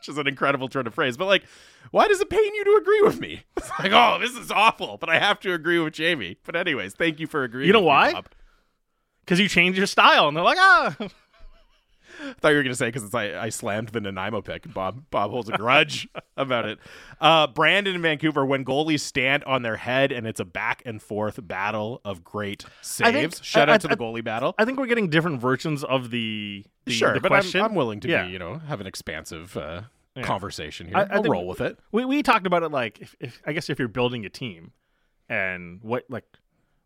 Which 0.00 0.08
is 0.08 0.18
an 0.18 0.26
incredible 0.26 0.68
turn 0.68 0.88
of 0.88 0.94
phrase. 0.94 1.16
But, 1.16 1.26
like, 1.26 1.44
why 1.92 2.08
does 2.08 2.20
it 2.20 2.28
pain 2.28 2.54
you 2.54 2.64
to 2.64 2.78
agree 2.80 3.02
with 3.02 3.20
me? 3.20 3.44
It's 3.56 3.70
like, 3.78 3.92
oh, 3.92 4.18
this 4.20 4.34
is 4.36 4.50
awful, 4.50 4.96
but 4.96 5.08
I 5.08 5.20
have 5.20 5.38
to 5.40 5.52
agree 5.54 5.78
with 5.78 5.92
Jamie. 5.94 6.38
But, 6.44 6.56
anyways, 6.56 6.94
thank 6.94 7.20
you 7.20 7.28
for 7.28 7.44
agreeing. 7.44 7.68
You 7.68 7.72
know 7.72 7.82
why? 7.82 8.20
Because 9.24 9.38
you 9.38 9.48
change 9.48 9.78
your 9.78 9.86
style, 9.86 10.26
and 10.26 10.36
they're 10.36 10.42
like, 10.42 10.58
ah, 10.60 10.96
I 12.22 12.32
thought 12.34 12.48
you 12.50 12.56
were 12.56 12.62
going 12.62 12.72
to 12.72 12.76
say 12.76 12.86
because 12.88 13.14
I, 13.14 13.44
I 13.44 13.48
slammed 13.48 13.88
the 13.90 14.00
Nanaimo 14.00 14.40
pick. 14.42 14.72
Bob 14.72 15.02
Bob 15.10 15.30
holds 15.30 15.48
a 15.48 15.52
grudge 15.56 16.08
about 16.36 16.66
it. 16.66 16.78
Uh, 17.20 17.46
Brandon 17.48 17.94
in 17.94 18.02
Vancouver, 18.02 18.44
when 18.46 18.64
goalies 18.64 19.00
stand 19.00 19.44
on 19.44 19.62
their 19.62 19.76
head 19.76 20.12
and 20.12 20.26
it's 20.26 20.40
a 20.40 20.44
back 20.44 20.82
and 20.86 21.02
forth 21.02 21.38
battle 21.46 22.00
of 22.04 22.22
great 22.24 22.64
I 23.00 23.12
think- 23.12 23.32
saves. 23.34 23.44
Shout 23.46 23.68
I- 23.68 23.74
out 23.74 23.80
to 23.82 23.88
I- 23.88 23.94
the 23.94 23.96
goalie 23.96 24.24
battle. 24.24 24.54
I 24.58 24.64
think 24.64 24.78
we're 24.78 24.86
getting 24.86 25.10
different 25.10 25.40
versions 25.40 25.82
of 25.84 26.10
the, 26.10 26.64
the 26.84 26.92
sure, 26.92 27.14
the 27.14 27.20
but 27.20 27.28
question. 27.28 27.60
I'm, 27.60 27.70
I'm 27.70 27.74
willing 27.74 28.00
to 28.00 28.08
Yeah. 28.08 28.24
be, 28.26 28.32
you 28.32 28.38
know, 28.38 28.58
have 28.58 28.80
an 28.80 28.86
expansive 28.86 29.56
uh, 29.56 29.82
Yeah. 30.16 30.22
conversation 30.22 30.86
here. 30.88 30.96
I 31.10 31.18
will 31.18 31.30
roll 31.30 31.46
with 31.46 31.60
it. 31.60 31.78
we 31.90 32.04
we 32.04 32.22
talked 32.22 32.46
about 32.46 32.62
it 32.62 32.70
like 32.70 33.00
if, 33.00 33.16
if 33.20 33.42
I 33.46 33.52
guess 33.52 33.68
if 33.70 33.78
you're 33.78 33.88
building 33.88 34.24
a 34.24 34.30
team 34.30 34.72
and 35.28 35.80
what 35.82 36.04
like 36.08 36.24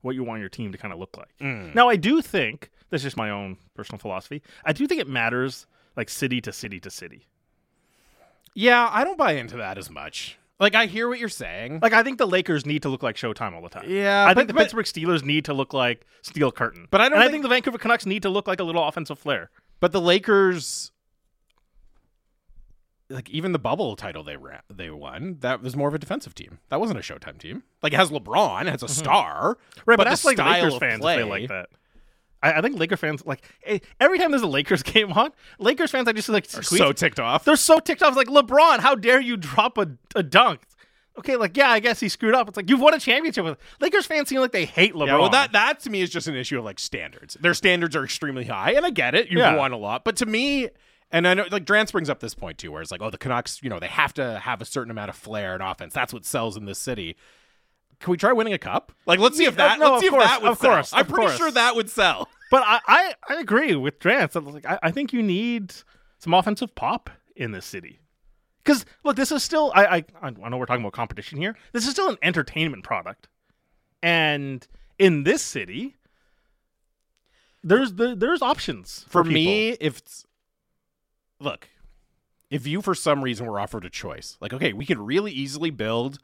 what 0.02 0.14
you 0.14 0.22
want 0.24 0.40
your 0.40 0.48
team 0.48 0.72
to 0.72 0.78
kind 0.78 0.92
of 0.92 0.98
look 1.00 1.16
like. 1.16 1.34
Mm. 1.40 1.74
Now 1.74 1.88
I 1.88 1.96
do 1.96 2.20
think 2.22 2.70
that's 2.90 3.02
just 3.02 3.16
my 3.16 3.30
own 3.30 3.56
personal 3.74 3.98
philosophy. 3.98 4.42
I 4.64 4.72
do 4.72 4.86
think 4.86 5.00
it 5.00 5.08
matters 5.08 5.66
like 5.96 6.08
city 6.08 6.40
to 6.42 6.52
city 6.52 6.78
to 6.80 6.90
city. 6.90 7.26
Yeah, 8.54 8.88
I 8.90 9.04
don't 9.04 9.18
buy 9.18 9.32
into 9.32 9.56
that 9.58 9.76
as 9.78 9.90
much. 9.90 10.38
Like 10.58 10.74
I 10.74 10.86
hear 10.86 11.08
what 11.08 11.18
you're 11.18 11.28
saying. 11.28 11.80
Like 11.82 11.92
I 11.92 12.02
think 12.02 12.16
the 12.18 12.26
Lakers 12.26 12.64
need 12.64 12.82
to 12.82 12.88
look 12.88 13.02
like 13.02 13.16
Showtime 13.16 13.52
all 13.54 13.60
the 13.62 13.68
time. 13.68 13.84
Yeah, 13.88 14.24
I 14.24 14.30
but- 14.32 14.36
think 14.40 14.48
the 14.48 14.54
but- 14.54 14.60
Pittsburgh 14.62 14.86
Steelers 14.86 15.22
need 15.24 15.44
to 15.46 15.52
look 15.54 15.74
like 15.74 16.06
Steel 16.22 16.50
Curtain. 16.50 16.86
But 16.90 17.00
I 17.00 17.04
don't 17.08 17.14
And 17.14 17.22
I 17.22 17.24
think- 17.26 17.32
think 17.34 17.42
the 17.42 17.48
Vancouver 17.50 17.78
Canucks 17.78 18.06
need 18.06 18.22
to 18.22 18.30
look 18.30 18.46
like 18.46 18.60
a 18.60 18.64
little 18.64 18.82
offensive 18.86 19.18
flair. 19.18 19.50
But 19.80 19.92
the 19.92 20.00
Lakers, 20.00 20.92
like 23.08 23.30
even 23.30 23.52
the 23.52 23.58
bubble 23.58 23.94
title 23.96 24.24
they 24.24 24.36
ran, 24.36 24.60
they 24.72 24.90
won, 24.90 25.36
that 25.40 25.62
was 25.62 25.76
more 25.76 25.88
of 25.88 25.94
a 25.94 25.98
defensive 25.98 26.34
team. 26.34 26.58
That 26.70 26.80
wasn't 26.80 26.98
a 26.98 27.02
Showtime 27.02 27.38
team. 27.38 27.62
Like 27.82 27.92
it 27.92 27.96
has 27.96 28.10
LeBron, 28.10 28.62
it 28.62 28.68
has 28.68 28.82
a 28.82 28.88
star, 28.88 29.54
Mm-hmm. 29.76 29.80
Right, 29.90 29.96
but, 29.96 30.04
the 30.04 30.10
that's 30.10 30.24
like 30.24 30.38
Lakers 30.38 30.76
fans 30.78 31.00
play, 31.00 31.14
if 31.14 31.18
they 31.20 31.24
like 31.24 31.48
that. 31.48 31.68
I, 32.42 32.54
I 32.54 32.60
think 32.60 32.78
Laker 32.78 32.96
fans 32.96 33.24
like 33.24 33.42
eh, 33.64 33.78
every 34.00 34.18
time 34.18 34.30
there's 34.30 34.42
a 34.42 34.46
Lakers 34.48 34.82
game 34.94 35.12
on, 35.12 35.30
Lakers 35.58 35.90
fans 35.90 36.08
I 36.08 36.12
just 36.12 36.28
like 36.28 36.44
are 36.54 36.62
tweet- 36.62 36.78
so 36.78 36.92
ticked 36.92 37.20
off. 37.20 37.44
They're 37.44 37.56
so 37.56 37.78
ticked 37.78 38.02
off. 38.02 38.16
It's 38.16 38.28
like 38.28 38.46
LeBron, 38.46 38.80
how 38.80 38.94
dare 38.94 39.20
you 39.20 39.36
drop 39.36 39.78
a, 39.78 39.88
a 40.14 40.22
dunk? 40.22 40.60
Okay, 41.18 41.36
like 41.36 41.56
yeah, 41.56 41.70
I 41.70 41.80
guess 41.80 41.98
he 42.00 42.10
screwed 42.10 42.34
up. 42.34 42.46
It's 42.46 42.58
like 42.58 42.68
you've 42.68 42.80
won 42.80 42.92
a 42.92 42.98
championship 42.98 43.42
with 43.44 43.56
Lakers 43.80 44.04
fans 44.04 44.28
seem 44.28 44.40
like 44.40 44.52
they 44.52 44.66
hate 44.66 44.92
LeBron. 44.94 45.06
Yeah, 45.06 45.18
well, 45.18 45.30
that 45.30 45.52
that 45.52 45.80
to 45.80 45.90
me 45.90 46.02
is 46.02 46.10
just 46.10 46.26
an 46.28 46.34
issue 46.36 46.58
of 46.58 46.64
like 46.66 46.78
standards. 46.78 47.38
Their 47.40 47.54
standards 47.54 47.96
are 47.96 48.04
extremely 48.04 48.44
high, 48.44 48.72
and 48.72 48.84
I 48.84 48.90
get 48.90 49.14
it. 49.14 49.28
You've 49.28 49.38
Yeah. 49.38 49.56
won 49.56 49.72
a 49.72 49.78
lot, 49.78 50.04
but 50.04 50.16
to 50.16 50.26
me, 50.26 50.68
and 51.10 51.26
I 51.26 51.34
know 51.34 51.46
like 51.50 51.64
Drance 51.64 51.92
brings 51.92 52.10
up 52.10 52.20
this 52.20 52.34
point 52.34 52.58
too, 52.58 52.72
where 52.72 52.82
it's 52.82 52.90
like, 52.90 53.02
oh, 53.02 53.10
the 53.10 53.18
Canucks, 53.18 53.62
you 53.62 53.70
know, 53.70 53.78
they 53.78 53.86
have 53.88 54.12
to 54.14 54.38
have 54.40 54.60
a 54.60 54.64
certain 54.64 54.90
amount 54.90 55.10
of 55.10 55.16
flair 55.16 55.54
and 55.54 55.62
offense. 55.62 55.94
That's 55.94 56.12
what 56.12 56.24
sells 56.24 56.56
in 56.56 56.64
this 56.64 56.78
city. 56.78 57.16
Can 58.00 58.10
we 58.10 58.16
try 58.16 58.32
winning 58.32 58.52
a 58.52 58.58
cup? 58.58 58.92
Like, 59.06 59.18
let's 59.18 59.38
see 59.38 59.46
if 59.46 59.56
that. 59.56 59.78
no, 59.78 59.92
let's 59.92 60.02
see 60.02 60.08
of 60.08 60.14
if 60.14 60.20
that 60.20 60.42
would 60.42 60.52
of 60.52 60.58
sell. 60.58 60.74
course, 60.74 60.92
I'm 60.92 61.06
pretty 61.06 61.28
course. 61.28 61.36
sure 61.38 61.50
that 61.50 61.76
would 61.76 61.88
sell. 61.88 62.28
but 62.50 62.62
I, 62.66 62.80
I 62.86 63.14
I 63.28 63.34
agree 63.40 63.74
with 63.74 63.98
Drance. 63.98 64.34
Like 64.52 64.66
I, 64.66 64.78
I 64.82 64.90
think 64.90 65.12
you 65.12 65.22
need 65.22 65.74
some 66.18 66.34
offensive 66.34 66.74
pop 66.74 67.08
in 67.34 67.52
this 67.52 67.64
city. 67.64 68.00
Because 68.62 68.84
look, 69.04 69.16
this 69.16 69.32
is 69.32 69.42
still 69.42 69.72
I, 69.74 69.86
I 69.98 70.04
I 70.22 70.48
know 70.48 70.58
we're 70.58 70.66
talking 70.66 70.82
about 70.82 70.92
competition 70.92 71.38
here. 71.38 71.56
This 71.72 71.86
is 71.86 71.92
still 71.92 72.08
an 72.08 72.18
entertainment 72.22 72.84
product, 72.84 73.28
and 74.02 74.66
in 74.98 75.22
this 75.22 75.40
city, 75.40 75.96
there's 77.62 77.94
the 77.94 78.14
there's 78.14 78.42
options 78.42 79.06
For 79.08 79.24
for, 79.24 79.30
me, 79.30 79.70
if 79.80 79.98
it's, 79.98 80.25
look, 81.40 81.68
if 82.50 82.66
you 82.66 82.82
for 82.82 82.94
some 82.94 83.22
reason 83.22 83.46
were 83.46 83.60
offered 83.60 83.84
a 83.84 83.90
choice, 83.90 84.36
like 84.40 84.52
okay, 84.52 84.72
we 84.72 84.86
could 84.86 84.98
really 84.98 85.32
easily 85.32 85.70
build 85.70 86.18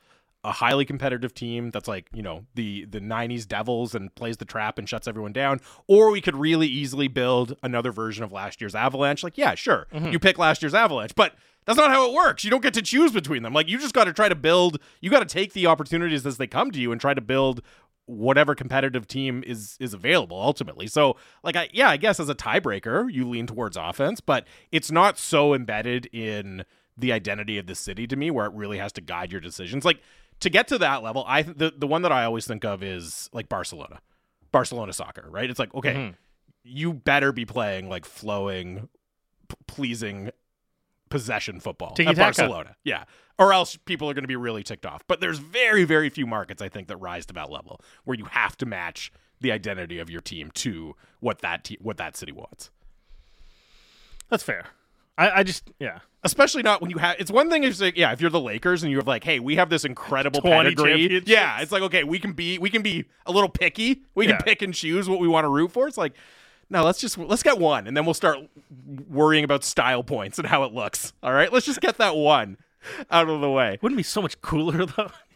a 0.44 0.52
highly 0.52 0.84
competitive 0.84 1.32
team 1.32 1.70
that's 1.70 1.86
like 1.86 2.08
you 2.12 2.22
know 2.22 2.44
the 2.54 2.84
the 2.86 3.00
90s 3.00 3.46
devils 3.46 3.94
and 3.94 4.12
plays 4.14 4.38
the 4.38 4.44
trap 4.44 4.76
and 4.78 4.88
shuts 4.88 5.06
everyone 5.06 5.32
down 5.32 5.60
or 5.86 6.10
we 6.10 6.20
could 6.20 6.34
really 6.34 6.66
easily 6.66 7.06
build 7.06 7.56
another 7.62 7.92
version 7.92 8.24
of 8.24 8.32
last 8.32 8.60
year's 8.60 8.74
avalanche. 8.74 9.22
Like 9.22 9.38
yeah 9.38 9.54
sure 9.54 9.86
mm-hmm. 9.92 10.08
you 10.08 10.18
pick 10.18 10.38
last 10.38 10.62
year's 10.62 10.74
avalanche 10.74 11.14
but 11.14 11.34
that's 11.64 11.78
not 11.78 11.92
how 11.92 12.08
it 12.08 12.12
works. 12.12 12.42
You 12.42 12.50
don't 12.50 12.62
get 12.62 12.74
to 12.74 12.82
choose 12.82 13.12
between 13.12 13.44
them. 13.44 13.52
Like 13.52 13.68
you 13.68 13.78
just 13.78 13.94
got 13.94 14.04
to 14.04 14.12
try 14.12 14.28
to 14.28 14.34
build 14.34 14.78
you 15.00 15.10
got 15.10 15.20
to 15.20 15.32
take 15.32 15.52
the 15.52 15.66
opportunities 15.66 16.26
as 16.26 16.38
they 16.38 16.48
come 16.48 16.72
to 16.72 16.80
you 16.80 16.90
and 16.90 17.00
try 17.00 17.14
to 17.14 17.20
build 17.20 17.62
whatever 18.06 18.54
competitive 18.54 19.06
team 19.06 19.42
is 19.46 19.76
is 19.80 19.94
available 19.94 20.40
ultimately. 20.40 20.86
So 20.86 21.16
like 21.42 21.56
I 21.56 21.68
yeah, 21.72 21.88
I 21.88 21.96
guess 21.96 22.18
as 22.20 22.28
a 22.28 22.34
tiebreaker, 22.34 23.12
you 23.12 23.28
lean 23.28 23.46
towards 23.46 23.76
offense, 23.76 24.20
but 24.20 24.46
it's 24.70 24.90
not 24.90 25.18
so 25.18 25.54
embedded 25.54 26.06
in 26.06 26.64
the 26.96 27.12
identity 27.12 27.58
of 27.58 27.66
the 27.66 27.74
city 27.74 28.06
to 28.06 28.16
me 28.16 28.30
where 28.30 28.46
it 28.46 28.52
really 28.52 28.78
has 28.78 28.92
to 28.92 29.00
guide 29.00 29.32
your 29.32 29.40
decisions. 29.40 29.84
Like 29.84 30.00
to 30.40 30.50
get 30.50 30.68
to 30.68 30.78
that 30.78 31.02
level, 31.02 31.24
I 31.26 31.42
the 31.42 31.72
the 31.76 31.86
one 31.86 32.02
that 32.02 32.12
I 32.12 32.24
always 32.24 32.46
think 32.46 32.64
of 32.64 32.82
is 32.82 33.30
like 33.32 33.48
Barcelona. 33.48 34.00
Barcelona 34.50 34.92
soccer, 34.92 35.26
right? 35.30 35.48
It's 35.48 35.58
like, 35.58 35.74
okay, 35.74 35.94
Mhm. 35.94 36.14
you 36.64 36.92
better 36.92 37.32
be 37.32 37.46
playing 37.46 37.88
like 37.88 38.04
flowing 38.04 38.88
p- 39.48 39.56
pleasing 39.66 40.30
possession 41.12 41.60
football 41.60 41.90
at 41.90 41.96
Tiki-taka. 41.96 42.20
Barcelona. 42.20 42.76
Yeah. 42.84 43.04
Or 43.38 43.52
else 43.52 43.76
people 43.76 44.08
are 44.10 44.14
going 44.14 44.24
to 44.24 44.28
be 44.28 44.36
really 44.36 44.62
ticked 44.62 44.86
off. 44.86 45.02
But 45.06 45.20
there's 45.20 45.38
very, 45.38 45.84
very 45.84 46.08
few 46.10 46.26
markets, 46.26 46.60
I 46.62 46.68
think, 46.68 46.88
that 46.88 46.96
rise 46.96 47.26
to 47.26 47.34
that 47.34 47.50
level 47.50 47.80
where 48.04 48.16
you 48.16 48.24
have 48.26 48.56
to 48.58 48.66
match 48.66 49.12
the 49.40 49.50
identity 49.52 49.98
of 49.98 50.08
your 50.10 50.20
team 50.20 50.50
to 50.54 50.94
what 51.20 51.40
that 51.40 51.64
te- 51.64 51.78
what 51.80 51.96
that 51.96 52.16
city 52.16 52.32
wants. 52.32 52.70
that's 54.28 54.42
fair. 54.42 54.66
I, 55.18 55.40
I 55.40 55.42
just 55.42 55.70
yeah. 55.78 55.98
Especially 56.24 56.62
not 56.62 56.80
when 56.80 56.90
you 56.90 56.98
have. 56.98 57.16
It's 57.18 57.30
one 57.30 57.50
thing 57.50 57.64
if 57.64 57.80
like, 57.80 57.96
yeah, 57.96 58.12
if 58.12 58.20
you're 58.20 58.30
the 58.30 58.40
Lakers 58.40 58.82
and 58.82 58.92
you're 58.92 59.02
like, 59.02 59.24
hey, 59.24 59.40
we 59.40 59.56
have 59.56 59.68
this 59.68 59.84
incredible 59.84 60.40
20 60.42 60.74
pedigree. 60.76 61.22
Yeah, 61.26 61.60
it's 61.60 61.72
like 61.72 61.82
okay, 61.82 62.04
we 62.04 62.18
can 62.18 62.32
be 62.32 62.58
we 62.58 62.70
can 62.70 62.82
be 62.82 63.04
a 63.26 63.32
little 63.32 63.48
picky. 63.48 64.02
We 64.14 64.26
Yeah. 64.26 64.36
can 64.36 64.42
pick 64.44 64.62
and 64.62 64.72
choose 64.72 65.08
what 65.08 65.18
we 65.20 65.28
want 65.28 65.44
to 65.44 65.48
root 65.48 65.72
for. 65.72 65.86
It's 65.88 65.98
like. 65.98 66.14
No, 66.72 66.82
let's 66.84 66.98
just 66.98 67.18
let's 67.18 67.42
get 67.42 67.58
one, 67.58 67.86
and 67.86 67.94
then 67.94 68.06
we'll 68.06 68.14
start 68.14 68.38
worrying 69.06 69.44
about 69.44 69.62
style 69.62 70.02
points 70.02 70.38
and 70.38 70.48
how 70.48 70.64
it 70.64 70.72
looks. 70.72 71.12
All 71.22 71.34
right, 71.34 71.52
let's 71.52 71.66
just 71.66 71.82
get 71.82 71.98
that 71.98 72.16
one 72.16 72.56
out 73.10 73.28
of 73.28 73.42
the 73.42 73.50
way. 73.50 73.78
Wouldn't 73.82 73.96
it 73.96 74.00
be 74.00 74.02
so 74.02 74.22
much 74.22 74.40
cooler 74.40 74.86
though. 74.86 75.10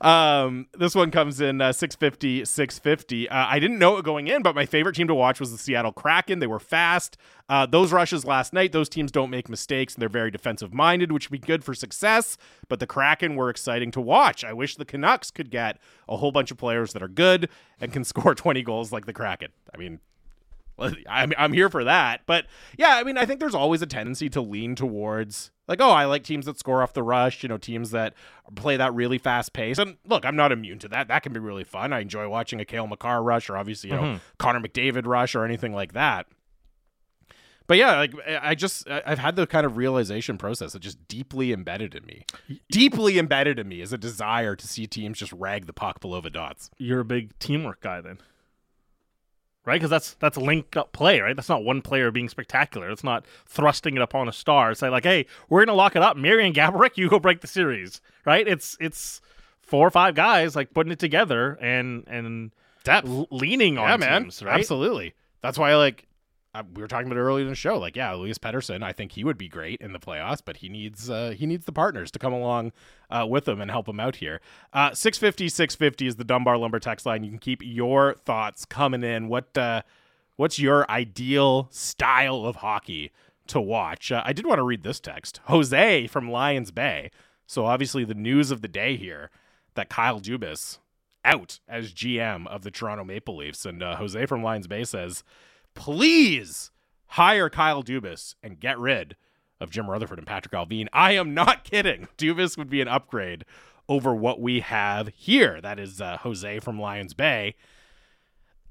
Um, 0.00 0.66
this 0.78 0.94
one 0.94 1.10
comes 1.10 1.40
in 1.40 1.60
uh, 1.60 1.72
650, 1.72 2.44
650. 2.44 3.28
Uh, 3.28 3.46
I 3.48 3.58
didn't 3.58 3.78
know 3.78 3.96
it 3.96 4.04
going 4.04 4.28
in, 4.28 4.42
but 4.42 4.54
my 4.54 4.66
favorite 4.66 4.96
team 4.96 5.08
to 5.08 5.14
watch 5.14 5.40
was 5.40 5.52
the 5.52 5.58
Seattle 5.58 5.92
Kraken. 5.92 6.38
They 6.38 6.46
were 6.46 6.58
fast. 6.58 7.16
Uh, 7.48 7.66
those 7.66 7.92
rushes 7.92 8.24
last 8.24 8.52
night, 8.52 8.72
those 8.72 8.88
teams 8.88 9.12
don't 9.12 9.30
make 9.30 9.48
mistakes 9.48 9.94
and 9.94 10.02
they're 10.02 10.08
very 10.08 10.30
defensive 10.30 10.74
minded, 10.74 11.12
which 11.12 11.30
would 11.30 11.40
be 11.40 11.46
good 11.46 11.62
for 11.64 11.74
success. 11.74 12.36
But 12.68 12.80
the 12.80 12.86
Kraken 12.86 13.36
were 13.36 13.50
exciting 13.50 13.90
to 13.92 14.00
watch. 14.00 14.44
I 14.44 14.52
wish 14.52 14.76
the 14.76 14.84
Canucks 14.84 15.30
could 15.30 15.50
get 15.50 15.78
a 16.08 16.16
whole 16.16 16.32
bunch 16.32 16.50
of 16.50 16.56
players 16.56 16.92
that 16.92 17.02
are 17.02 17.08
good 17.08 17.48
and 17.80 17.92
can 17.92 18.04
score 18.16 18.34
20 18.34 18.62
goals 18.62 18.92
like 18.92 19.06
the 19.06 19.12
Kraken. 19.12 19.50
I 19.72 19.78
mean, 19.78 20.00
I'm, 21.08 21.32
I'm 21.38 21.52
here 21.52 21.68
for 21.68 21.84
that. 21.84 22.22
But 22.26 22.46
yeah, 22.76 22.96
I 22.96 23.04
mean, 23.04 23.18
I 23.18 23.26
think 23.26 23.40
there's 23.40 23.54
always 23.54 23.82
a 23.82 23.86
tendency 23.86 24.28
to 24.30 24.40
lean 24.40 24.74
towards 24.74 25.50
like, 25.68 25.80
oh, 25.80 25.90
I 25.90 26.04
like 26.04 26.22
teams 26.22 26.46
that 26.46 26.58
score 26.58 26.82
off 26.82 26.92
the 26.92 27.02
rush, 27.02 27.42
you 27.42 27.48
know, 27.48 27.58
teams 27.58 27.90
that 27.90 28.14
play 28.54 28.76
that 28.76 28.94
really 28.94 29.18
fast 29.18 29.52
pace. 29.52 29.78
And 29.78 29.96
look, 30.06 30.24
I'm 30.24 30.36
not 30.36 30.52
immune 30.52 30.78
to 30.80 30.88
that. 30.88 31.08
That 31.08 31.22
can 31.22 31.32
be 31.32 31.40
really 31.40 31.64
fun. 31.64 31.92
I 31.92 32.00
enjoy 32.00 32.28
watching 32.28 32.60
a 32.60 32.64
Cale 32.64 32.86
Makar 32.86 33.22
rush 33.22 33.50
or 33.50 33.56
obviously, 33.56 33.90
you 33.90 33.96
know, 33.96 34.02
mm-hmm. 34.02 34.18
Connor 34.38 34.60
McDavid 34.60 35.06
rush 35.06 35.34
or 35.34 35.44
anything 35.44 35.72
like 35.72 35.92
that. 35.94 36.26
But 37.66 37.78
yeah, 37.78 37.96
like 37.96 38.14
I 38.40 38.54
just 38.54 38.88
I've 38.88 39.18
had 39.18 39.34
the 39.34 39.44
kind 39.44 39.66
of 39.66 39.76
realization 39.76 40.38
process 40.38 40.72
that 40.72 40.80
just 40.80 41.08
deeply 41.08 41.52
embedded 41.52 41.96
in 41.96 42.06
me. 42.06 42.24
Deeply 42.70 43.18
embedded 43.18 43.58
in 43.58 43.68
me 43.68 43.80
is 43.80 43.92
a 43.92 43.98
desire 43.98 44.54
to 44.54 44.68
see 44.68 44.86
teams 44.86 45.18
just 45.18 45.32
rag 45.32 45.66
the 45.66 45.72
puck 45.72 46.00
below 46.00 46.20
the 46.20 46.30
dots. 46.30 46.70
You're 46.78 47.00
a 47.00 47.04
big 47.04 47.36
teamwork 47.40 47.80
guy 47.80 48.00
then. 48.00 48.18
Right? 49.66 49.74
Because 49.74 49.90
that's 49.90 50.14
that's 50.14 50.36
link 50.38 50.76
up 50.76 50.92
play, 50.92 51.20
right? 51.20 51.34
That's 51.34 51.48
not 51.48 51.64
one 51.64 51.82
player 51.82 52.10
being 52.12 52.28
spectacular. 52.28 52.88
It's 52.88 53.02
not 53.04 53.26
thrusting 53.46 53.96
it 53.96 54.00
upon 54.02 54.28
a 54.28 54.32
star. 54.32 54.70
It's 54.70 54.80
like, 54.80 55.02
hey, 55.02 55.26
we're 55.48 55.64
gonna 55.64 55.76
lock 55.76 55.96
it 55.96 56.02
up. 56.02 56.16
Marian 56.16 56.52
Gaborik, 56.54 56.92
you 56.96 57.08
go 57.10 57.18
break 57.18 57.40
the 57.40 57.48
series. 57.48 58.00
Right? 58.24 58.46
It's 58.46 58.76
it's 58.80 59.20
four 59.60 59.86
or 59.86 59.90
five 59.90 60.14
guys 60.14 60.54
like 60.54 60.72
putting 60.72 60.92
it 60.92 61.00
together 61.00 61.58
and 61.60 62.04
and 62.06 62.52
Depth. 62.84 63.08
l- 63.08 63.26
leaning 63.32 63.76
on 63.76 63.88
yeah, 63.88 63.96
man. 63.96 64.22
teams, 64.22 64.42
right? 64.42 64.58
Absolutely. 64.60 65.14
That's 65.42 65.58
why, 65.58 65.74
like, 65.74 66.06
we 66.74 66.82
were 66.82 66.88
talking 66.88 67.06
about 67.06 67.18
it 67.18 67.22
earlier 67.22 67.44
in 67.44 67.50
the 67.50 67.54
show. 67.54 67.78
Like, 67.78 67.96
yeah, 67.96 68.14
Elias 68.14 68.38
Pettersson, 68.38 68.82
I 68.82 68.92
think 68.92 69.12
he 69.12 69.24
would 69.24 69.38
be 69.38 69.48
great 69.48 69.80
in 69.80 69.92
the 69.92 69.98
playoffs, 69.98 70.40
but 70.44 70.58
he 70.58 70.68
needs 70.68 71.10
uh, 71.10 71.34
he 71.36 71.46
needs 71.46 71.64
the 71.64 71.72
partners 71.72 72.10
to 72.12 72.18
come 72.18 72.32
along 72.32 72.72
uh, 73.10 73.26
with 73.28 73.48
him 73.48 73.60
and 73.60 73.70
help 73.70 73.88
him 73.88 74.00
out 74.00 74.16
here. 74.16 74.40
Uh, 74.72 74.92
650, 74.94 75.48
650 75.48 76.06
is 76.06 76.16
the 76.16 76.24
Dunbar 76.24 76.56
Lumber 76.56 76.78
text 76.78 77.06
line. 77.06 77.24
You 77.24 77.30
can 77.30 77.38
keep 77.38 77.62
your 77.62 78.14
thoughts 78.14 78.64
coming 78.64 79.02
in. 79.02 79.28
What 79.28 79.56
uh, 79.56 79.82
what's 80.36 80.58
your 80.58 80.90
ideal 80.90 81.68
style 81.70 82.44
of 82.44 82.56
hockey 82.56 83.12
to 83.48 83.60
watch? 83.60 84.12
Uh, 84.12 84.22
I 84.24 84.32
did 84.32 84.46
want 84.46 84.58
to 84.58 84.64
read 84.64 84.82
this 84.82 85.00
text. 85.00 85.40
Jose 85.44 86.06
from 86.06 86.30
Lions 86.30 86.70
Bay. 86.70 87.10
So 87.46 87.64
obviously 87.66 88.04
the 88.04 88.14
news 88.14 88.50
of 88.50 88.60
the 88.60 88.68
day 88.68 88.96
here 88.96 89.30
that 89.74 89.88
Kyle 89.88 90.20
Dubas 90.20 90.78
out 91.24 91.60
as 91.68 91.92
GM 91.92 92.46
of 92.46 92.62
the 92.62 92.70
Toronto 92.70 93.04
Maple 93.04 93.36
Leafs. 93.36 93.66
And 93.66 93.82
uh, 93.82 93.96
Jose 93.96 94.26
from 94.26 94.42
Lions 94.42 94.66
Bay 94.66 94.84
says, 94.84 95.22
please 95.76 96.72
hire 97.10 97.48
Kyle 97.48 97.84
Dubas 97.84 98.34
and 98.42 98.58
get 98.58 98.78
rid 98.78 99.14
of 99.60 99.70
Jim 99.70 99.88
Rutherford 99.88 100.18
and 100.18 100.26
Patrik 100.26 100.52
Allvin. 100.52 100.88
I 100.92 101.12
am 101.12 101.32
not 101.34 101.62
kidding. 101.70 102.08
Dubas 102.18 102.58
would 102.58 102.68
be 102.68 102.80
an 102.80 102.88
upgrade 102.88 103.44
over 103.88 104.14
what 104.14 104.40
we 104.40 104.60
have 104.60 105.08
here. 105.14 105.60
That 105.60 105.78
is 105.78 106.00
uh, 106.00 106.18
Jose 106.18 106.58
from 106.58 106.80
Lions 106.80 107.14
Bay. 107.14 107.54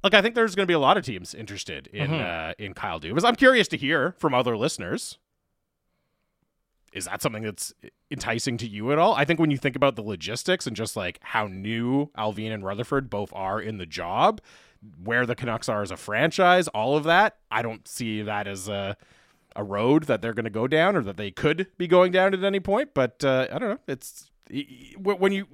Look, 0.03 0.13
I 0.13 0.21
think 0.21 0.35
there's 0.35 0.53
going 0.53 0.65
to 0.65 0.69
be 0.69 0.75
a 0.75 0.79
lot 0.79 0.97
of 0.97 1.05
teams 1.05 1.33
interested 1.33 1.87
in 1.87 2.13
uh, 2.13 2.53
in 2.59 2.73
Kyle 2.73 2.99
Dubas. 2.99 3.23
I'm 3.25 3.35
curious 3.35 3.67
to 3.69 3.77
hear 3.77 4.13
from 4.19 4.33
other 4.35 4.55
listeners. 4.55 5.17
Is 6.93 7.05
that 7.05 7.21
something 7.21 7.43
that's 7.43 7.73
enticing 8.09 8.57
to 8.57 8.67
you 8.67 8.91
at 8.91 8.99
all? 8.99 9.15
I 9.15 9.25
think 9.25 9.39
when 9.39 9.51
you 9.51 9.57
think 9.57 9.75
about 9.75 9.95
the 9.95 10.01
logistics 10.01 10.65
and 10.67 10.75
just 10.75 10.95
like 10.95 11.19
how 11.21 11.47
new 11.47 12.09
Alvine 12.17 12.53
and 12.53 12.63
Rutherford 12.63 13.09
both 13.09 13.33
are 13.33 13.59
in 13.59 13.79
the 13.79 13.85
job, 13.85 14.39
where 15.03 15.25
the 15.25 15.35
Canucks 15.35 15.69
are 15.69 15.81
as 15.81 15.91
a 15.91 15.97
franchise, 15.97 16.67
all 16.69 16.95
of 16.97 17.03
that, 17.05 17.37
I 17.51 17.61
don't 17.61 17.87
see 17.87 18.21
that 18.21 18.47
as 18.47 18.67
a 18.67 18.97
a 19.55 19.63
road 19.63 20.03
that 20.03 20.21
they're 20.21 20.33
going 20.33 20.43
to 20.43 20.49
go 20.49 20.67
down 20.67 20.95
or 20.95 21.01
that 21.01 21.15
they 21.17 21.31
could 21.31 21.67
be 21.77 21.87
going 21.87 22.11
down 22.11 22.33
at 22.33 22.43
any 22.43 22.59
point. 22.59 22.89
But 22.93 23.23
uh, 23.23 23.47
I 23.51 23.57
don't 23.57 23.69
know. 23.69 23.79
It's 23.87 24.29
when 24.97 25.31
you 25.31 25.47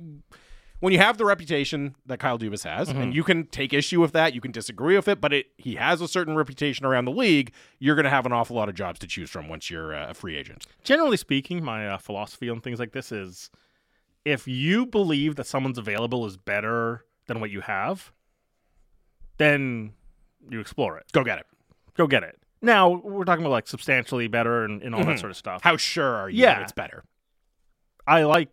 when 0.80 0.92
you 0.92 0.98
have 1.00 1.20
the 1.20 1.26
reputation 1.26 1.96
that 2.08 2.20
Kyle 2.20 2.40
Dubas 2.40 2.64
has, 2.64 2.90
and 2.90 3.14
you 3.14 3.24
can 3.24 3.46
take 3.46 3.72
issue 3.72 4.02
with 4.02 4.14
that, 4.14 4.34
you 4.34 4.42
can 4.42 4.52
disagree 4.52 4.96
with 4.96 5.08
it, 5.08 5.22
but 5.22 5.32
it 5.32 5.46
he 5.58 5.76
has 5.76 6.02
a 6.02 6.08
certain 6.08 6.36
reputation 6.36 6.86
around 6.86 7.06
the 7.06 7.12
league. 7.12 7.54
You're 7.78 7.96
going 7.96 8.06
to 8.06 8.10
have 8.10 8.26
an 8.26 8.34
awful 8.34 8.56
lot 8.56 8.68
of 8.68 8.76
jobs 8.76 9.00
to 9.00 9.08
choose 9.08 9.30
from 9.30 9.48
once 9.48 9.70
you're 9.70 9.94
uh, 9.94 10.10
a 10.10 10.14
free 10.16 10.36
agent. 10.36 10.66
Generally 10.84 11.18
speaking, 11.18 11.64
my 11.64 11.88
uh, 11.88 11.98
philosophy 12.00 12.50
on 12.50 12.62
things 12.62 12.80
like 12.80 12.94
this 12.94 13.12
is 13.12 13.52
if 14.26 14.48
you 14.48 14.88
believe 14.88 15.36
that 15.36 15.46
someone's 15.46 15.78
available 15.78 16.26
is 16.26 16.38
better 16.38 17.06
than 17.28 17.40
what 17.40 17.52
you 17.52 17.62
have, 17.62 18.12
then 19.42 19.94
you 20.50 20.60
explore 20.60 20.98
it. 20.98 21.06
Go 21.12 21.24
get 21.24 21.40
it. 21.40 21.46
Go 21.96 22.08
get 22.08 22.24
it. 22.24 22.38
Now, 22.62 22.90
we're 22.90 23.26
talking 23.26 23.44
about 23.44 23.52
like 23.52 23.68
substantially 23.68 24.28
better 24.28 24.64
and, 24.66 24.82
and 24.84 24.94
all 24.94 25.04
that 25.04 25.16
Mhm. 25.18 25.20
sort 25.20 25.32
of 25.32 25.38
stuff. 25.38 25.62
How 25.64 25.78
sure 25.78 26.16
are 26.16 26.30
you 26.30 26.42
Yeah. 26.44 26.56
that 26.56 26.62
it's 26.64 26.72
better? 26.72 27.04
I 28.06 28.24
like 28.24 28.50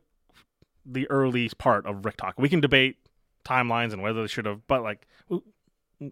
the 0.87 1.09
early 1.11 1.51
part 1.59 1.85
of 1.87 2.05
Rick 2.05 2.17
Tocchet. 2.17 2.39
We 2.39 2.49
can 2.49 2.61
debate 2.61 2.97
timelines 3.45 3.93
and 3.93 4.03
whether 4.03 4.23
they 4.23 4.29
should 4.29 4.47
have, 4.47 4.67
but 4.67 4.83
like 4.83 5.07
w- 5.29 5.43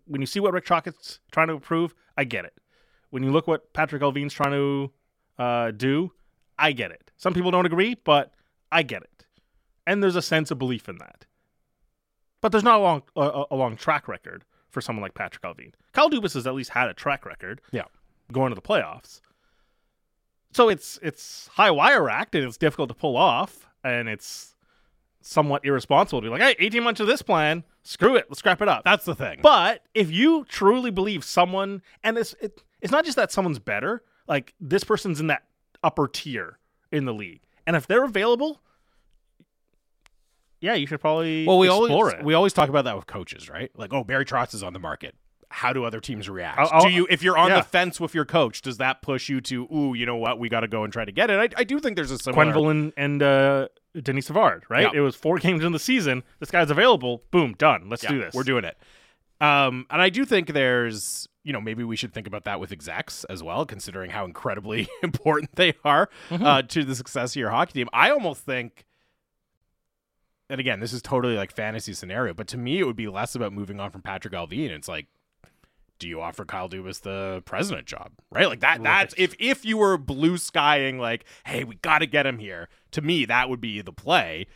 when 0.07 0.21
you 0.21 0.27
see 0.27 0.41
what 0.41 0.53
Rick 0.53 0.67
Tocchet 0.67 0.95
is 1.01 1.21
trying 1.33 1.49
to 1.49 1.55
improve, 1.55 1.95
I 2.17 2.25
get 2.25 2.45
it. 2.45 2.55
When 3.11 3.23
you 3.23 3.31
look 3.31 3.47
what 3.47 3.73
Patrik 3.73 4.01
Allvin's 4.01 4.35
trying 4.35 4.53
to 4.53 4.93
uh, 5.39 5.71
do, 5.71 6.13
I 6.59 6.73
get 6.73 6.91
it. 6.91 7.11
Some 7.19 7.35
people 7.35 7.51
don't 7.51 7.67
agree, 7.67 7.95
but 8.05 8.33
I 8.73 8.83
get 8.83 9.03
it, 9.03 9.27
and 9.87 10.03
there's 10.03 10.17
a 10.17 10.23
sense 10.23 10.51
of 10.51 10.59
belief 10.59 10.89
in 10.89 10.97
that. 10.99 11.27
But 12.41 12.53
there's 12.53 12.65
not 12.65 12.79
a 12.81 12.83
long 12.83 13.03
a, 13.17 13.45
a 13.51 13.57
long 13.57 13.77
track 13.77 14.09
record 14.09 14.45
for 14.77 14.83
someone 14.83 15.01
like 15.01 15.15
Patrik 15.15 15.41
Allvin. 15.41 15.73
Kyle 15.95 16.11
Dubas 16.11 16.35
has 16.35 16.47
at 16.47 16.55
least 16.55 16.69
had 16.69 16.91
a 16.91 16.93
track 16.93 17.25
record. 17.25 17.63
Yeah. 17.73 17.85
going 18.31 18.51
to 18.51 18.55
the 18.55 18.61
playoffs. 18.61 19.23
So 20.53 20.69
it's 20.69 20.99
it's 21.03 21.49
high 21.55 21.71
wire 21.71 22.11
act 22.11 22.35
and 22.35 22.45
it's 22.45 22.59
difficult 22.59 22.91
to 22.91 22.95
pull 22.95 23.17
off 23.17 23.67
and 23.83 24.07
it's 24.07 24.55
somewhat 25.23 25.65
irresponsible 25.65 26.21
to 26.21 26.27
be 26.27 26.29
like, 26.31 26.43
hey, 26.43 26.55
18 26.59 26.83
months 26.83 27.01
of 27.01 27.07
this 27.07 27.23
plan, 27.23 27.65
screw 27.85 28.17
it, 28.17 28.27
let's 28.29 28.41
scrap 28.41 28.61
it 28.61 28.69
up. 28.69 28.85
That's 28.85 29.07
the 29.07 29.15
thing. 29.15 29.39
But 29.43 29.83
if 29.95 30.11
you 30.11 30.45
truly 30.47 30.91
believe 30.91 31.25
someone, 31.25 31.81
and 32.05 32.19
it's 32.19 32.35
it, 32.43 32.63
it's 32.83 32.93
not 32.93 33.07
just 33.07 33.17
that 33.17 33.33
someone's 33.33 33.59
better, 33.59 34.03
like 34.29 34.53
this 34.61 34.85
person's 34.85 35.21
in 35.21 35.29
that 35.29 35.45
upper 35.83 36.07
tier 36.07 36.59
in 36.93 37.07
the 37.07 37.15
league, 37.15 37.41
and 37.67 37.77
if 37.77 37.87
they're 37.87 38.05
available, 38.05 38.61
yeah, 40.61 40.75
you 40.75 40.87
should 40.87 41.01
probably 41.01 41.47
well, 41.47 41.59
we 41.59 41.67
explore 41.69 41.91
always 41.91 42.15
it. 42.15 42.25
we 42.25 42.35
always 42.35 42.53
talk 42.53 42.69
about 42.69 42.85
that 42.85 42.97
with 42.97 43.07
coaches, 43.07 43.49
right? 43.49 43.71
Like, 43.77 43.93
oh, 43.93 44.05
Barry 44.05 44.25
Trotz 44.25 44.55
is 44.55 44.63
on 44.63 44.73
the 44.73 44.79
market. 44.79 45.15
How 45.49 45.73
do 45.73 45.85
other 45.85 46.01
teams 46.01 46.29
react? 46.29 46.59
I'll- 46.73 46.83
do 46.83 46.91
you, 46.91 47.07
if 47.09 47.23
you're 47.23 47.39
on 47.39 47.51
yeah. 47.51 47.59
the 47.59 47.63
fence 47.63 48.01
with 48.01 48.15
your 48.15 48.25
coach, 48.25 48.63
does 48.63 48.79
that 48.79 49.01
push 49.01 49.29
you 49.29 49.41
to, 49.43 49.65
ooh, 49.73 49.95
you 49.95 50.05
know 50.05 50.17
what, 50.17 50.39
we 50.41 50.49
got 50.49 50.61
to 50.61 50.69
go 50.69 50.83
and 50.83 50.93
try 50.93 51.05
to 51.05 51.13
get 51.13 51.31
it? 51.31 51.55
I, 51.57 51.61
I 51.61 51.65
do 51.65 51.79
think 51.79 51.95
there's 51.97 52.11
a 52.11 52.19
similar. 52.19 52.47
Quenneville 52.47 52.71
and, 52.71 52.93
and 52.97 53.23
uh, 53.23 53.69
Denis 54.03 54.27
Savard, 54.27 54.65
right? 54.69 54.93
Yeah. 54.93 54.99
It 54.99 55.01
was 55.01 55.15
four 55.15 55.39
games 55.39 55.63
in 55.63 55.71
the 55.73 55.79
season. 55.79 56.25
This 56.41 56.51
guy's 56.51 56.71
available. 56.71 57.23
Boom, 57.31 57.55
done. 57.57 57.89
Let's 57.89 58.03
Yeah, 58.03 58.11
do 58.11 58.19
this. 58.19 58.35
We're 58.35 58.43
doing 58.43 58.65
it. 58.65 58.77
Um, 59.41 59.87
and 59.91 60.01
I 60.01 60.09
do 60.09 60.25
think 60.25 60.53
there's, 60.55 61.29
you 61.45 61.53
know, 61.53 61.61
maybe 61.61 61.85
we 61.85 61.95
should 61.95 62.13
think 62.15 62.27
about 62.27 62.45
that 62.45 62.59
with 62.59 62.73
execs 62.73 63.25
as 63.25 63.43
well, 63.43 63.67
considering 63.67 64.11
how 64.11 64.25
incredibly 64.25 64.89
important 65.03 65.55
they 65.57 65.75
are 65.85 66.09
Mm-hmm. 66.31 66.45
uh, 66.45 66.63
to 66.63 66.85
the 66.85 66.95
success 66.95 67.33
of 67.33 67.37
your 67.37 67.51
hockey 67.51 67.75
team. 67.75 67.89
I 67.93 68.11
almost 68.11 68.43
think, 68.43 68.86
and 70.49 70.61
again, 70.61 70.81
this 70.81 70.93
is 70.93 71.03
totally 71.03 71.37
like 71.37 71.53
fantasy 71.53 71.93
scenario, 71.93 72.35
but 72.35 72.47
to 72.49 72.59
me, 72.59 72.79
it 72.79 72.85
would 72.85 72.97
be 72.97 73.09
less 73.09 73.35
about 73.35 73.53
moving 73.53 73.81
on 73.81 73.91
from 73.91 74.03
Patrik 74.03 74.33
Allvin. 74.33 74.71
It's 74.71 74.89
like, 74.89 75.07
do 75.99 76.09
you 76.09 76.21
offer 76.21 76.45
Kyle 76.45 76.69
Dubas 76.69 77.01
the 77.01 77.43
president 77.47 77.87
job? 77.87 78.13
Right? 78.31 78.49
Like 78.49 78.61
that. 78.61 78.83
That's 78.83 79.15
if 79.17 79.35
if 79.39 79.65
you 79.65 79.79
were 79.79 79.97
blue 79.97 80.37
skying, 80.37 80.99
like, 80.99 81.25
hey, 81.45 81.65
we 81.65 81.77
got 81.77 82.01
to 82.01 82.07
get 82.07 82.27
him 82.27 82.39
here. 82.39 82.69
To 82.93 83.03
me, 83.03 83.25
that 83.25 83.49
would 83.49 83.61
be 83.61 83.81
the 83.81 83.93
play. 83.93 84.47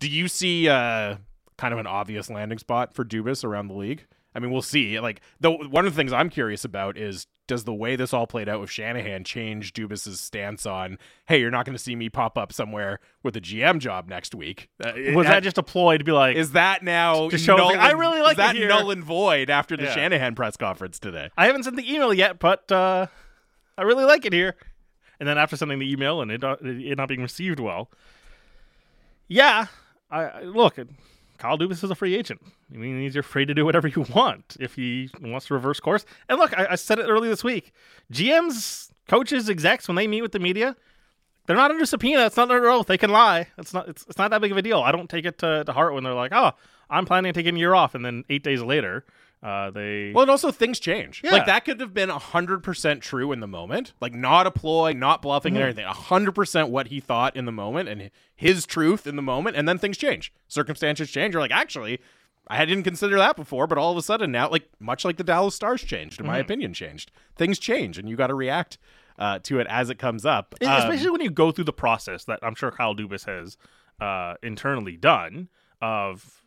Do 0.00 0.08
you 0.08 0.28
see 0.28 0.68
uh, 0.68 1.16
kind 1.56 1.72
of 1.72 1.80
an 1.80 1.86
obvious 1.86 2.30
landing 2.30 2.58
spot 2.58 2.94
for 2.94 3.04
Dubas 3.04 3.44
around 3.44 3.68
the 3.68 3.74
league? 3.74 4.06
I 4.34 4.40
mean, 4.40 4.50
we'll 4.50 4.62
see. 4.62 4.98
Like, 4.98 5.20
the 5.40 5.50
one 5.50 5.86
of 5.86 5.92
the 5.92 5.96
things 5.96 6.12
I'm 6.12 6.30
curious 6.30 6.64
about 6.64 6.96
is 6.96 7.26
does 7.46 7.64
the 7.64 7.74
way 7.74 7.94
this 7.96 8.12
all 8.14 8.26
played 8.26 8.48
out 8.48 8.60
with 8.60 8.70
Shanahan 8.70 9.22
change 9.24 9.72
Dubas's 9.74 10.18
stance 10.20 10.64
on, 10.64 10.98
hey, 11.26 11.38
you're 11.40 11.50
not 11.50 11.66
going 11.66 11.76
to 11.76 11.82
see 11.82 11.94
me 11.94 12.08
pop 12.08 12.38
up 12.38 12.52
somewhere 12.52 13.00
with 13.22 13.36
a 13.36 13.40
GM 13.40 13.80
job 13.80 14.08
next 14.08 14.34
week? 14.34 14.70
Uh, 14.82 14.92
Was 15.14 15.26
that 15.26 15.42
just 15.42 15.58
a 15.58 15.62
ploy 15.62 15.98
to 15.98 16.04
be 16.04 16.12
like, 16.12 16.36
is 16.36 16.52
that 16.52 16.82
now 16.82 17.28
To 17.28 17.36
show 17.38 17.56
null 17.56 17.76
I 17.76 17.90
really 17.90 18.20
like 18.22 18.32
is 18.32 18.36
that 18.38 18.56
here. 18.56 18.68
null 18.68 18.90
and 18.90 19.04
void 19.04 19.50
after 19.50 19.76
the 19.76 19.84
Yeah. 19.84 19.94
Shanahan 19.94 20.34
press 20.34 20.56
conference 20.56 20.98
today? 20.98 21.28
I 21.36 21.46
haven't 21.46 21.64
sent 21.64 21.76
the 21.76 21.92
email 21.92 22.14
yet, 22.14 22.38
but 22.38 22.70
uh, 22.72 23.08
I 23.76 23.82
really 23.82 24.04
like 24.04 24.24
it 24.24 24.32
here. 24.32 24.56
And 25.20 25.28
then 25.28 25.36
after 25.38 25.56
sending 25.56 25.78
the 25.78 25.90
email 25.92 26.20
and 26.22 26.30
it, 26.30 26.40
not- 26.42 26.62
it 26.62 26.96
not 26.96 27.08
being 27.08 27.22
received 27.22 27.60
well, 27.60 27.90
yeah, 29.28 29.66
I, 30.10 30.24
I 30.24 30.42
look. 30.42 30.78
Kyle 31.38 31.58
Dubas 31.58 31.82
is 31.82 31.90
a 31.90 31.94
free 31.94 32.14
agent. 32.14 32.40
I 32.72 32.76
mean, 32.76 33.00
he's 33.00 33.16
free 33.24 33.46
to 33.46 33.54
do 33.54 33.64
whatever 33.64 33.88
you 33.88 34.06
want 34.14 34.56
if 34.60 34.74
he 34.74 35.10
wants 35.20 35.46
to 35.46 35.54
reverse 35.54 35.80
course. 35.80 36.04
And 36.28 36.38
look, 36.38 36.56
I, 36.58 36.68
I 36.70 36.74
said 36.76 36.98
it 36.98 37.04
earlier 37.04 37.30
this 37.30 37.44
week. 37.44 37.72
GMs, 38.12 38.90
coaches, 39.08 39.48
execs, 39.48 39.88
when 39.88 39.96
they 39.96 40.06
meet 40.06 40.22
with 40.22 40.32
the 40.32 40.38
media, 40.38 40.76
they're 41.46 41.56
not 41.56 41.70
under 41.70 41.84
subpoena. 41.84 42.26
It's 42.26 42.36
not 42.36 42.50
under 42.50 42.68
oath. 42.68 42.86
They 42.86 42.98
can 42.98 43.10
lie. 43.10 43.48
It's 43.58 43.74
not. 43.74 43.88
It's, 43.88 44.04
it's 44.08 44.18
not 44.18 44.30
that 44.30 44.40
big 44.40 44.52
of 44.52 44.56
a 44.58 44.62
deal. 44.62 44.80
I 44.80 44.92
don't 44.92 45.10
take 45.10 45.24
it 45.26 45.38
to, 45.38 45.64
to 45.64 45.72
heart 45.72 45.92
when 45.92 46.04
they're 46.04 46.14
like, 46.14 46.32
"Oh, 46.32 46.52
I'm 46.88 47.04
planning 47.04 47.28
on 47.28 47.34
taking 47.34 47.56
a 47.56 47.58
year 47.58 47.74
off," 47.74 47.94
and 47.94 48.04
then 48.04 48.24
eight 48.30 48.42
days 48.42 48.62
later, 48.62 49.04
uh, 49.44 49.70
they 49.70 50.10
Well, 50.14 50.22
and 50.22 50.30
also 50.30 50.50
things 50.50 50.80
change. 50.80 51.20
Yeah. 51.22 51.32
Like 51.32 51.44
that 51.44 51.66
could 51.66 51.78
have 51.80 51.92
been 51.92 52.08
hundred 52.08 52.62
percent 52.62 53.02
true 53.02 53.30
in 53.30 53.40
the 53.40 53.46
moment, 53.46 53.92
like 54.00 54.14
not 54.14 54.46
a 54.46 54.50
ploy, 54.50 54.94
not 54.94 55.20
bluffing, 55.20 55.54
and 55.54 55.62
everything. 55.62 55.84
hundred 55.86 56.32
percent 56.32 56.70
what 56.70 56.88
he 56.88 56.98
thought 56.98 57.36
in 57.36 57.44
the 57.44 57.52
moment 57.52 57.90
and 57.90 58.10
his 58.34 58.64
truth 58.64 59.06
in 59.06 59.16
the 59.16 59.22
moment, 59.22 59.54
and 59.54 59.68
then 59.68 59.76
things 59.76 59.98
change. 59.98 60.32
Circumstances 60.48 61.10
change. 61.10 61.34
You're 61.34 61.42
like, 61.42 61.50
actually, 61.50 62.00
I 62.48 62.64
didn't 62.64 62.84
consider 62.84 63.18
that 63.18 63.36
before, 63.36 63.66
but 63.66 63.76
all 63.76 63.92
of 63.92 63.98
a 63.98 64.02
sudden 64.02 64.32
now, 64.32 64.48
like 64.48 64.66
much 64.80 65.04
like 65.04 65.18
the 65.18 65.24
Dallas 65.24 65.54
Stars 65.54 65.82
changed, 65.84 66.20
in 66.20 66.26
my 66.26 66.38
opinion, 66.38 66.72
changed. 66.72 67.12
Things 67.36 67.58
change, 67.58 67.98
and 67.98 68.08
you 68.08 68.16
got 68.16 68.28
to 68.28 68.34
react 68.34 68.78
uh, 69.18 69.40
to 69.42 69.60
it 69.60 69.66
as 69.68 69.90
it 69.90 69.98
comes 69.98 70.24
up. 70.24 70.54
Um, 70.62 70.68
especially 70.68 71.10
when 71.10 71.20
you 71.20 71.30
go 71.30 71.52
through 71.52 71.64
the 71.64 71.72
process 71.72 72.24
that 72.24 72.38
I'm 72.42 72.54
sure 72.54 72.70
Kyle 72.70 72.94
Dubas 72.96 73.26
has 73.26 73.58
uh, 74.00 74.36
internally 74.42 74.96
done 74.96 75.48
of. 75.82 76.40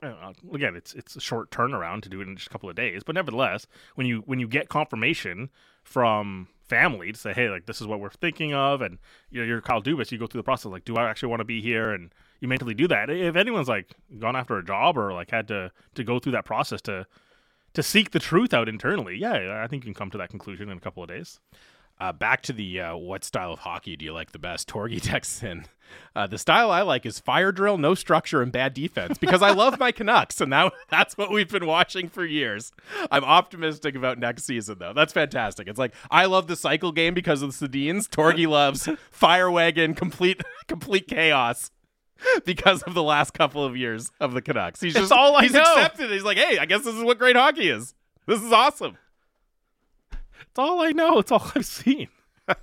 Know, 0.00 0.32
again, 0.52 0.76
it's 0.76 0.94
it's 0.94 1.16
a 1.16 1.20
short 1.20 1.50
turnaround 1.50 2.02
to 2.02 2.08
do 2.08 2.20
it 2.20 2.28
in 2.28 2.36
just 2.36 2.46
a 2.46 2.50
couple 2.50 2.70
of 2.70 2.76
days, 2.76 3.02
but 3.04 3.16
nevertheless, 3.16 3.66
when 3.96 4.06
you 4.06 4.22
when 4.26 4.38
you 4.38 4.46
get 4.46 4.68
confirmation 4.68 5.50
from 5.82 6.48
family 6.68 7.10
to 7.10 7.18
say, 7.18 7.32
hey, 7.32 7.48
like 7.48 7.66
this 7.66 7.80
is 7.80 7.86
what 7.86 7.98
we're 7.98 8.10
thinking 8.10 8.54
of, 8.54 8.80
and 8.80 8.98
you 9.30 9.40
know, 9.40 9.46
you're 9.46 9.60
Kyle 9.60 9.82
Dubas, 9.82 10.12
you 10.12 10.18
go 10.18 10.26
through 10.26 10.40
the 10.40 10.44
process 10.44 10.70
like, 10.70 10.84
do 10.84 10.96
I 10.96 11.08
actually 11.08 11.30
want 11.30 11.40
to 11.40 11.44
be 11.44 11.60
here, 11.60 11.90
and 11.90 12.12
you 12.40 12.46
mentally 12.46 12.74
do 12.74 12.86
that. 12.88 13.10
If 13.10 13.34
anyone's 13.34 13.68
like 13.68 13.90
gone 14.18 14.36
after 14.36 14.56
a 14.56 14.64
job 14.64 14.96
or 14.96 15.12
like 15.12 15.30
had 15.30 15.48
to 15.48 15.72
to 15.94 16.04
go 16.04 16.20
through 16.20 16.32
that 16.32 16.44
process 16.44 16.80
to 16.82 17.06
to 17.74 17.82
seek 17.82 18.12
the 18.12 18.20
truth 18.20 18.54
out 18.54 18.68
internally, 18.68 19.16
yeah, 19.16 19.60
I 19.62 19.66
think 19.66 19.84
you 19.84 19.88
can 19.88 19.98
come 19.98 20.10
to 20.10 20.18
that 20.18 20.30
conclusion 20.30 20.70
in 20.70 20.78
a 20.78 20.80
couple 20.80 21.02
of 21.02 21.08
days. 21.08 21.40
Uh, 22.00 22.12
back 22.12 22.42
to 22.42 22.52
the 22.52 22.80
uh, 22.80 22.96
what 22.96 23.24
style 23.24 23.52
of 23.52 23.58
hockey 23.60 23.96
do 23.96 24.04
you 24.04 24.12
like 24.12 24.30
the 24.30 24.38
best? 24.38 24.68
Torgy 24.68 25.00
texts 25.00 25.42
in. 25.42 25.64
Uh, 26.14 26.26
the 26.26 26.38
style 26.38 26.70
I 26.70 26.82
like 26.82 27.06
is 27.06 27.18
fire 27.18 27.50
drill, 27.50 27.78
no 27.78 27.94
structure, 27.94 28.40
and 28.42 28.52
bad 28.52 28.74
defense 28.74 29.16
because 29.18 29.40
I 29.42 29.50
love 29.50 29.78
my 29.80 29.90
Canucks, 29.90 30.40
and 30.40 30.52
that, 30.52 30.72
that's 30.90 31.16
what 31.16 31.32
we've 31.32 31.48
been 31.50 31.66
watching 31.66 32.08
for 32.08 32.24
years. 32.24 32.72
I'm 33.10 33.24
optimistic 33.24 33.96
about 33.96 34.18
next 34.18 34.44
season, 34.44 34.76
though. 34.78 34.92
That's 34.92 35.12
fantastic. 35.12 35.66
It's 35.66 35.78
like 35.78 35.94
I 36.10 36.26
love 36.26 36.46
the 36.46 36.56
cycle 36.56 36.92
game 36.92 37.14
because 37.14 37.42
of 37.42 37.58
the 37.58 37.68
Sedins. 37.68 38.08
Torgy 38.08 38.46
loves 38.46 38.88
fire 39.10 39.50
wagon, 39.50 39.94
complete 39.94 40.40
complete 40.68 41.08
chaos. 41.08 41.70
Because 42.44 42.82
of 42.82 42.94
the 42.94 43.02
last 43.02 43.32
couple 43.32 43.64
of 43.64 43.76
years 43.76 44.10
of 44.18 44.32
the 44.34 44.42
Canucks, 44.42 44.80
he's 44.80 44.92
It's 44.96 45.02
just 45.02 45.12
all 45.12 45.36
I 45.36 45.42
he's 45.44 45.52
know. 45.52 45.60
accepted. 45.60 46.10
He's 46.10 46.24
like, 46.24 46.36
hey, 46.36 46.58
I 46.58 46.66
guess 46.66 46.82
this 46.82 46.96
is 46.96 47.02
what 47.04 47.16
great 47.16 47.36
hockey 47.36 47.68
is. 47.68 47.94
This 48.26 48.42
is 48.42 48.50
awesome. 48.52 48.98
It's 50.50 50.58
all 50.58 50.80
I 50.80 50.92
know. 50.92 51.18
It's 51.18 51.30
all 51.32 51.50
I've 51.54 51.66
seen. 51.66 52.08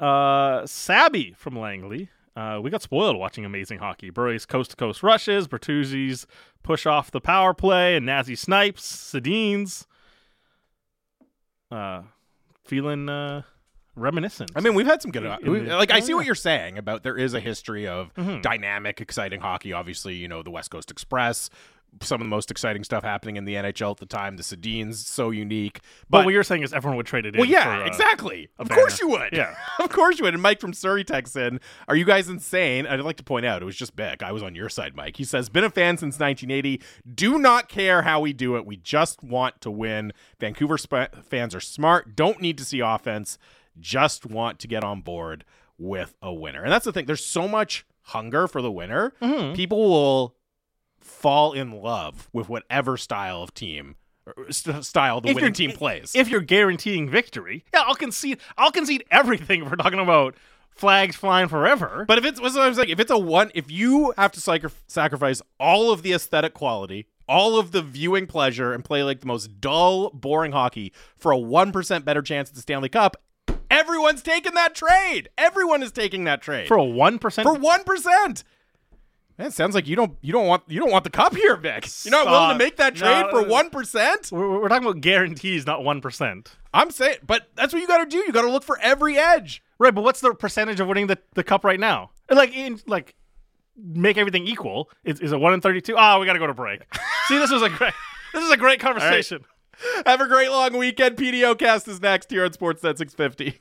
uh, 0.00 0.66
Sabby 0.66 1.34
from 1.36 1.58
Langley. 1.58 2.08
Uh, 2.36 2.60
we 2.62 2.70
got 2.70 2.82
spoiled 2.82 3.16
watching 3.16 3.44
amazing 3.44 3.78
hockey. 3.80 4.10
Bure's 4.10 4.46
coast 4.46 4.70
to 4.70 4.76
coast 4.76 5.02
rushes, 5.02 5.48
Bertuzzi's 5.48 6.24
push 6.62 6.86
off 6.86 7.10
the 7.10 7.20
power 7.20 7.52
play, 7.52 7.96
and 7.96 8.06
Nazi 8.06 8.36
snipes, 8.36 8.82
Sedins. 8.82 9.86
Uh, 11.70 12.02
feeling 12.64 13.08
uh, 13.08 13.42
reminiscent. 13.96 14.52
I 14.54 14.60
mean, 14.60 14.74
we've 14.74 14.86
had 14.86 15.02
some 15.02 15.10
good. 15.10 15.24
We- 15.42 15.60
like, 15.62 15.90
I 15.90 15.98
oh, 15.98 16.00
see 16.00 16.14
what 16.14 16.26
you're 16.26 16.36
saying 16.36 16.78
about 16.78 17.02
there 17.02 17.18
is 17.18 17.34
a 17.34 17.40
history 17.40 17.88
of 17.88 18.14
Mhm. 18.14 18.40
dynamic, 18.40 19.00
exciting 19.00 19.40
hockey. 19.40 19.72
Obviously, 19.72 20.14
you 20.14 20.28
know 20.28 20.44
the 20.44 20.50
West 20.52 20.70
Coast 20.70 20.92
Express, 20.92 21.50
some 22.00 22.20
of 22.20 22.26
the 22.26 22.30
most 22.30 22.50
exciting 22.50 22.84
stuff 22.84 23.02
happening 23.02 23.36
in 23.36 23.44
the 23.44 23.54
NHL 23.54 23.90
at 23.90 23.96
the 23.96 24.06
time. 24.06 24.36
The 24.36 24.42
Sedins, 24.42 24.94
so 24.96 25.30
unique. 25.30 25.80
but 26.08 26.18
But 26.18 26.24
what 26.26 26.34
you're 26.34 26.44
saying 26.44 26.62
is 26.62 26.72
everyone 26.72 26.96
would 26.96 27.06
trade 27.06 27.26
it 27.26 27.34
in. 27.34 27.40
well, 27.40 27.48
yeah, 27.50 27.78
for, 27.78 27.82
uh, 27.82 27.86
exactly. 27.86 28.48
Of 28.58 28.68
banner. 28.68 28.80
course 28.82 29.00
you 29.00 29.08
would. 29.08 29.30
Yeah. 29.32 29.54
of 29.80 29.88
course 29.90 30.18
you 30.18 30.24
would. 30.24 30.34
And 30.34 30.42
Mike 30.42 30.60
from 30.60 30.72
Surrey 30.72 31.02
texts 31.04 31.34
in, 31.34 31.58
"Are 31.88 31.96
you 31.96 32.04
guys 32.04 32.28
insane?" 32.28 32.86
I'd 32.86 33.00
like 33.00 33.16
to 33.16 33.24
point 33.24 33.46
out 33.46 33.62
it 33.62 33.64
was 33.64 33.76
just 33.76 33.96
Bik. 33.96 34.22
I 34.22 34.30
was 34.32 34.42
on 34.42 34.54
your 34.54 34.68
side, 34.68 34.94
Mike. 34.94 35.16
He 35.16 35.24
says, 35.24 35.48
"Been 35.48 35.64
a 35.64 35.70
fan 35.70 35.96
since 35.96 36.18
1980. 36.20 36.80
Do 37.14 37.38
not 37.38 37.68
care 37.68 38.02
how 38.02 38.20
we 38.20 38.32
do 38.32 38.56
it. 38.56 38.64
We 38.64 38.76
just 38.76 39.22
want 39.22 39.60
to 39.62 39.70
win. 39.70 40.12
Vancouver 40.38 40.78
sp- 40.78 41.18
fans 41.28 41.54
are 41.54 41.60
smart. 41.60 42.14
Don't 42.14 42.40
need 42.40 42.58
to 42.58 42.64
see 42.64 42.80
offense. 42.80 43.38
Just 43.80 44.24
want 44.26 44.58
to 44.60 44.68
get 44.68 44.84
on 44.84 45.00
board 45.00 45.44
with 45.78 46.14
a 46.22 46.32
winner." 46.32 46.62
And 46.62 46.70
that's 46.72 46.84
the 46.84 46.92
thing. 46.92 47.06
There's 47.06 47.24
so 47.24 47.48
much 47.48 47.84
hunger 48.02 48.48
for 48.48 48.62
the 48.62 48.72
winner, 48.72 49.12
Mhm. 49.20 49.54
people 49.54 49.78
will 49.90 50.34
fall 51.08 51.52
in 51.52 51.72
love 51.72 52.28
with 52.32 52.48
whatever 52.48 52.96
style 52.96 53.42
of 53.42 53.54
team 53.54 53.96
st- 54.50 54.84
style 54.84 55.20
the 55.20 55.30
If 55.30 55.36
winning 55.36 55.52
team 55.52 55.72
plays. 55.72 56.12
If 56.14 56.28
you're 56.28 56.40
guaranteeing 56.40 57.08
victory, 57.08 57.64
yeah, 57.72 57.82
I'll 57.86 57.94
concede. 57.94 58.38
I'll 58.56 58.72
concede 58.72 59.04
everything 59.10 59.62
if 59.62 59.70
we're 59.70 59.76
talking 59.76 59.98
about 59.98 60.34
flags 60.70 61.16
flying 61.16 61.48
forever. 61.48 62.04
But 62.06 62.18
if 62.18 62.24
it's 62.24 62.40
what 62.40 62.56
I'm 62.56 62.74
saying, 62.74 62.88
if 62.88 63.00
it's 63.00 63.10
a 63.10 63.18
one, 63.18 63.50
if 63.54 63.70
you 63.70 64.14
have 64.16 64.32
to 64.32 64.40
sacri- 64.40 64.70
sacrifice 64.86 65.42
all 65.58 65.90
of 65.90 66.02
the 66.02 66.12
aesthetic 66.12 66.54
quality, 66.54 67.06
all 67.28 67.58
of 67.58 67.72
the 67.72 67.82
viewing 67.82 68.26
pleasure, 68.26 68.72
and 68.72 68.84
play 68.84 69.02
like 69.02 69.20
the 69.20 69.26
most 69.26 69.60
dull, 69.60 70.10
boring 70.10 70.52
hockey 70.52 70.92
for 71.16 71.32
a 71.32 71.38
one 71.38 71.72
percent 71.72 72.04
better 72.04 72.22
chance 72.22 72.48
at 72.48 72.54
the 72.54 72.60
Stanley 72.60 72.88
Cup, 72.88 73.16
everyone's 73.70 74.22
taking 74.22 74.54
that 74.54 74.74
trade. 74.74 75.28
Everyone 75.36 75.82
is 75.82 75.92
taking 75.92 76.24
that 76.24 76.42
trade 76.42 76.68
for 76.68 76.76
a 76.76 76.84
one 76.84 77.18
percent, 77.18 77.46
for 77.46 77.54
one 77.54 77.84
percent. 77.84 78.44
Man, 79.38 79.46
it 79.46 79.52
sounds 79.52 79.74
like 79.74 79.86
you 79.86 79.94
don't 79.94 80.18
you 80.20 80.32
don't 80.32 80.46
want 80.48 80.64
you 80.66 80.80
don't 80.80 80.90
want 80.90 81.04
the 81.04 81.10
cup 81.10 81.34
here, 81.34 81.56
Bik. 81.56 82.04
You're 82.04 82.10
not 82.10 82.26
willing 82.26 82.58
to 82.58 82.64
make 82.64 82.76
that 82.78 82.96
trade 82.96 83.22
No, 83.22 83.30
for 83.30 83.46
one 83.46 83.70
percent. 83.70 84.30
we're, 84.32 84.60
we're 84.60 84.68
talking 84.68 84.86
about 84.88 85.00
guarantees, 85.00 85.64
not 85.64 85.84
one 85.84 86.00
percent. 86.00 86.56
I'm 86.74 86.90
saying, 86.90 87.18
but 87.24 87.48
that's 87.54 87.72
what 87.72 87.80
you 87.80 87.86
got 87.86 87.98
to 87.98 88.06
do. 88.06 88.18
You 88.18 88.32
got 88.32 88.42
to 88.42 88.50
look 88.50 88.64
for 88.64 88.78
every 88.80 89.16
edge. 89.16 89.62
Right, 89.78 89.94
but 89.94 90.02
what's 90.02 90.20
the 90.20 90.34
percentage 90.34 90.80
of 90.80 90.88
winning 90.88 91.06
the, 91.06 91.18
the 91.34 91.44
cup 91.44 91.64
right 91.64 91.78
now? 91.78 92.10
Like 92.28 92.54
in 92.54 92.80
like 92.88 93.14
make 93.76 94.16
everything 94.16 94.48
equal. 94.48 94.90
Is, 95.04 95.20
is 95.20 95.30
it 95.30 95.38
one 95.38 95.54
in 95.54 95.60
thirty 95.60 95.80
two? 95.80 95.94
Ah, 95.96 96.18
we 96.18 96.26
got 96.26 96.32
to 96.32 96.40
go 96.40 96.48
to 96.48 96.54
break. 96.54 96.82
See, 97.28 97.38
this 97.38 97.52
was 97.52 97.62
a 97.62 97.70
great. 97.70 97.94
This 98.34 98.44
is 98.44 98.50
a 98.50 98.56
great 98.56 98.80
conversation. 98.80 99.44
Have 100.04 100.20
a 100.20 100.26
great 100.26 100.50
long 100.50 100.76
weekend. 100.76 101.16
PDO 101.16 101.56
cast 101.56 101.86
is 101.86 102.00
next 102.00 102.30
here 102.30 102.44
on 102.44 102.50
Sportsnet 102.50 102.98
650. 102.98 103.60